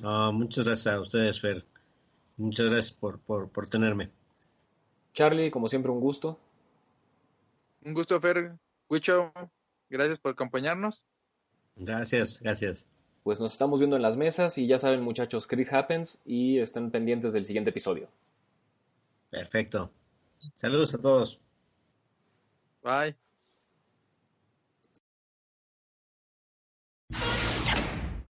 muchas 0.00 0.66
gracias 0.66 0.94
a 0.94 1.00
ustedes, 1.00 1.40
Fer. 1.40 1.64
Muchas 2.36 2.66
gracias 2.66 2.92
por, 2.92 3.18
por, 3.20 3.68
tenerme. 3.68 4.10
Charlie, 5.14 5.50
como 5.50 5.66
siempre, 5.66 5.90
un 5.90 6.00
gusto. 6.00 6.38
Un 7.84 7.94
gusto, 7.94 8.20
Fer. 8.20 8.58
Wicho, 8.88 9.32
gracias 9.90 10.18
por 10.18 10.32
acompañarnos. 10.32 11.06
Gracias, 11.76 12.40
gracias. 12.40 12.88
Pues 13.22 13.40
nos 13.40 13.52
estamos 13.52 13.78
viendo 13.78 13.96
en 13.96 14.02
las 14.02 14.16
mesas 14.16 14.58
y 14.58 14.66
ya 14.66 14.78
saben, 14.78 15.02
muchachos, 15.02 15.46
Crit 15.46 15.72
Happens 15.72 16.22
y 16.24 16.58
estén 16.58 16.90
pendientes 16.90 17.32
del 17.32 17.44
siguiente 17.44 17.70
episodio. 17.70 18.08
Perfecto. 19.30 19.90
Saludos 20.54 20.94
a 20.94 20.98
todos. 20.98 21.40
Bye. 22.82 23.27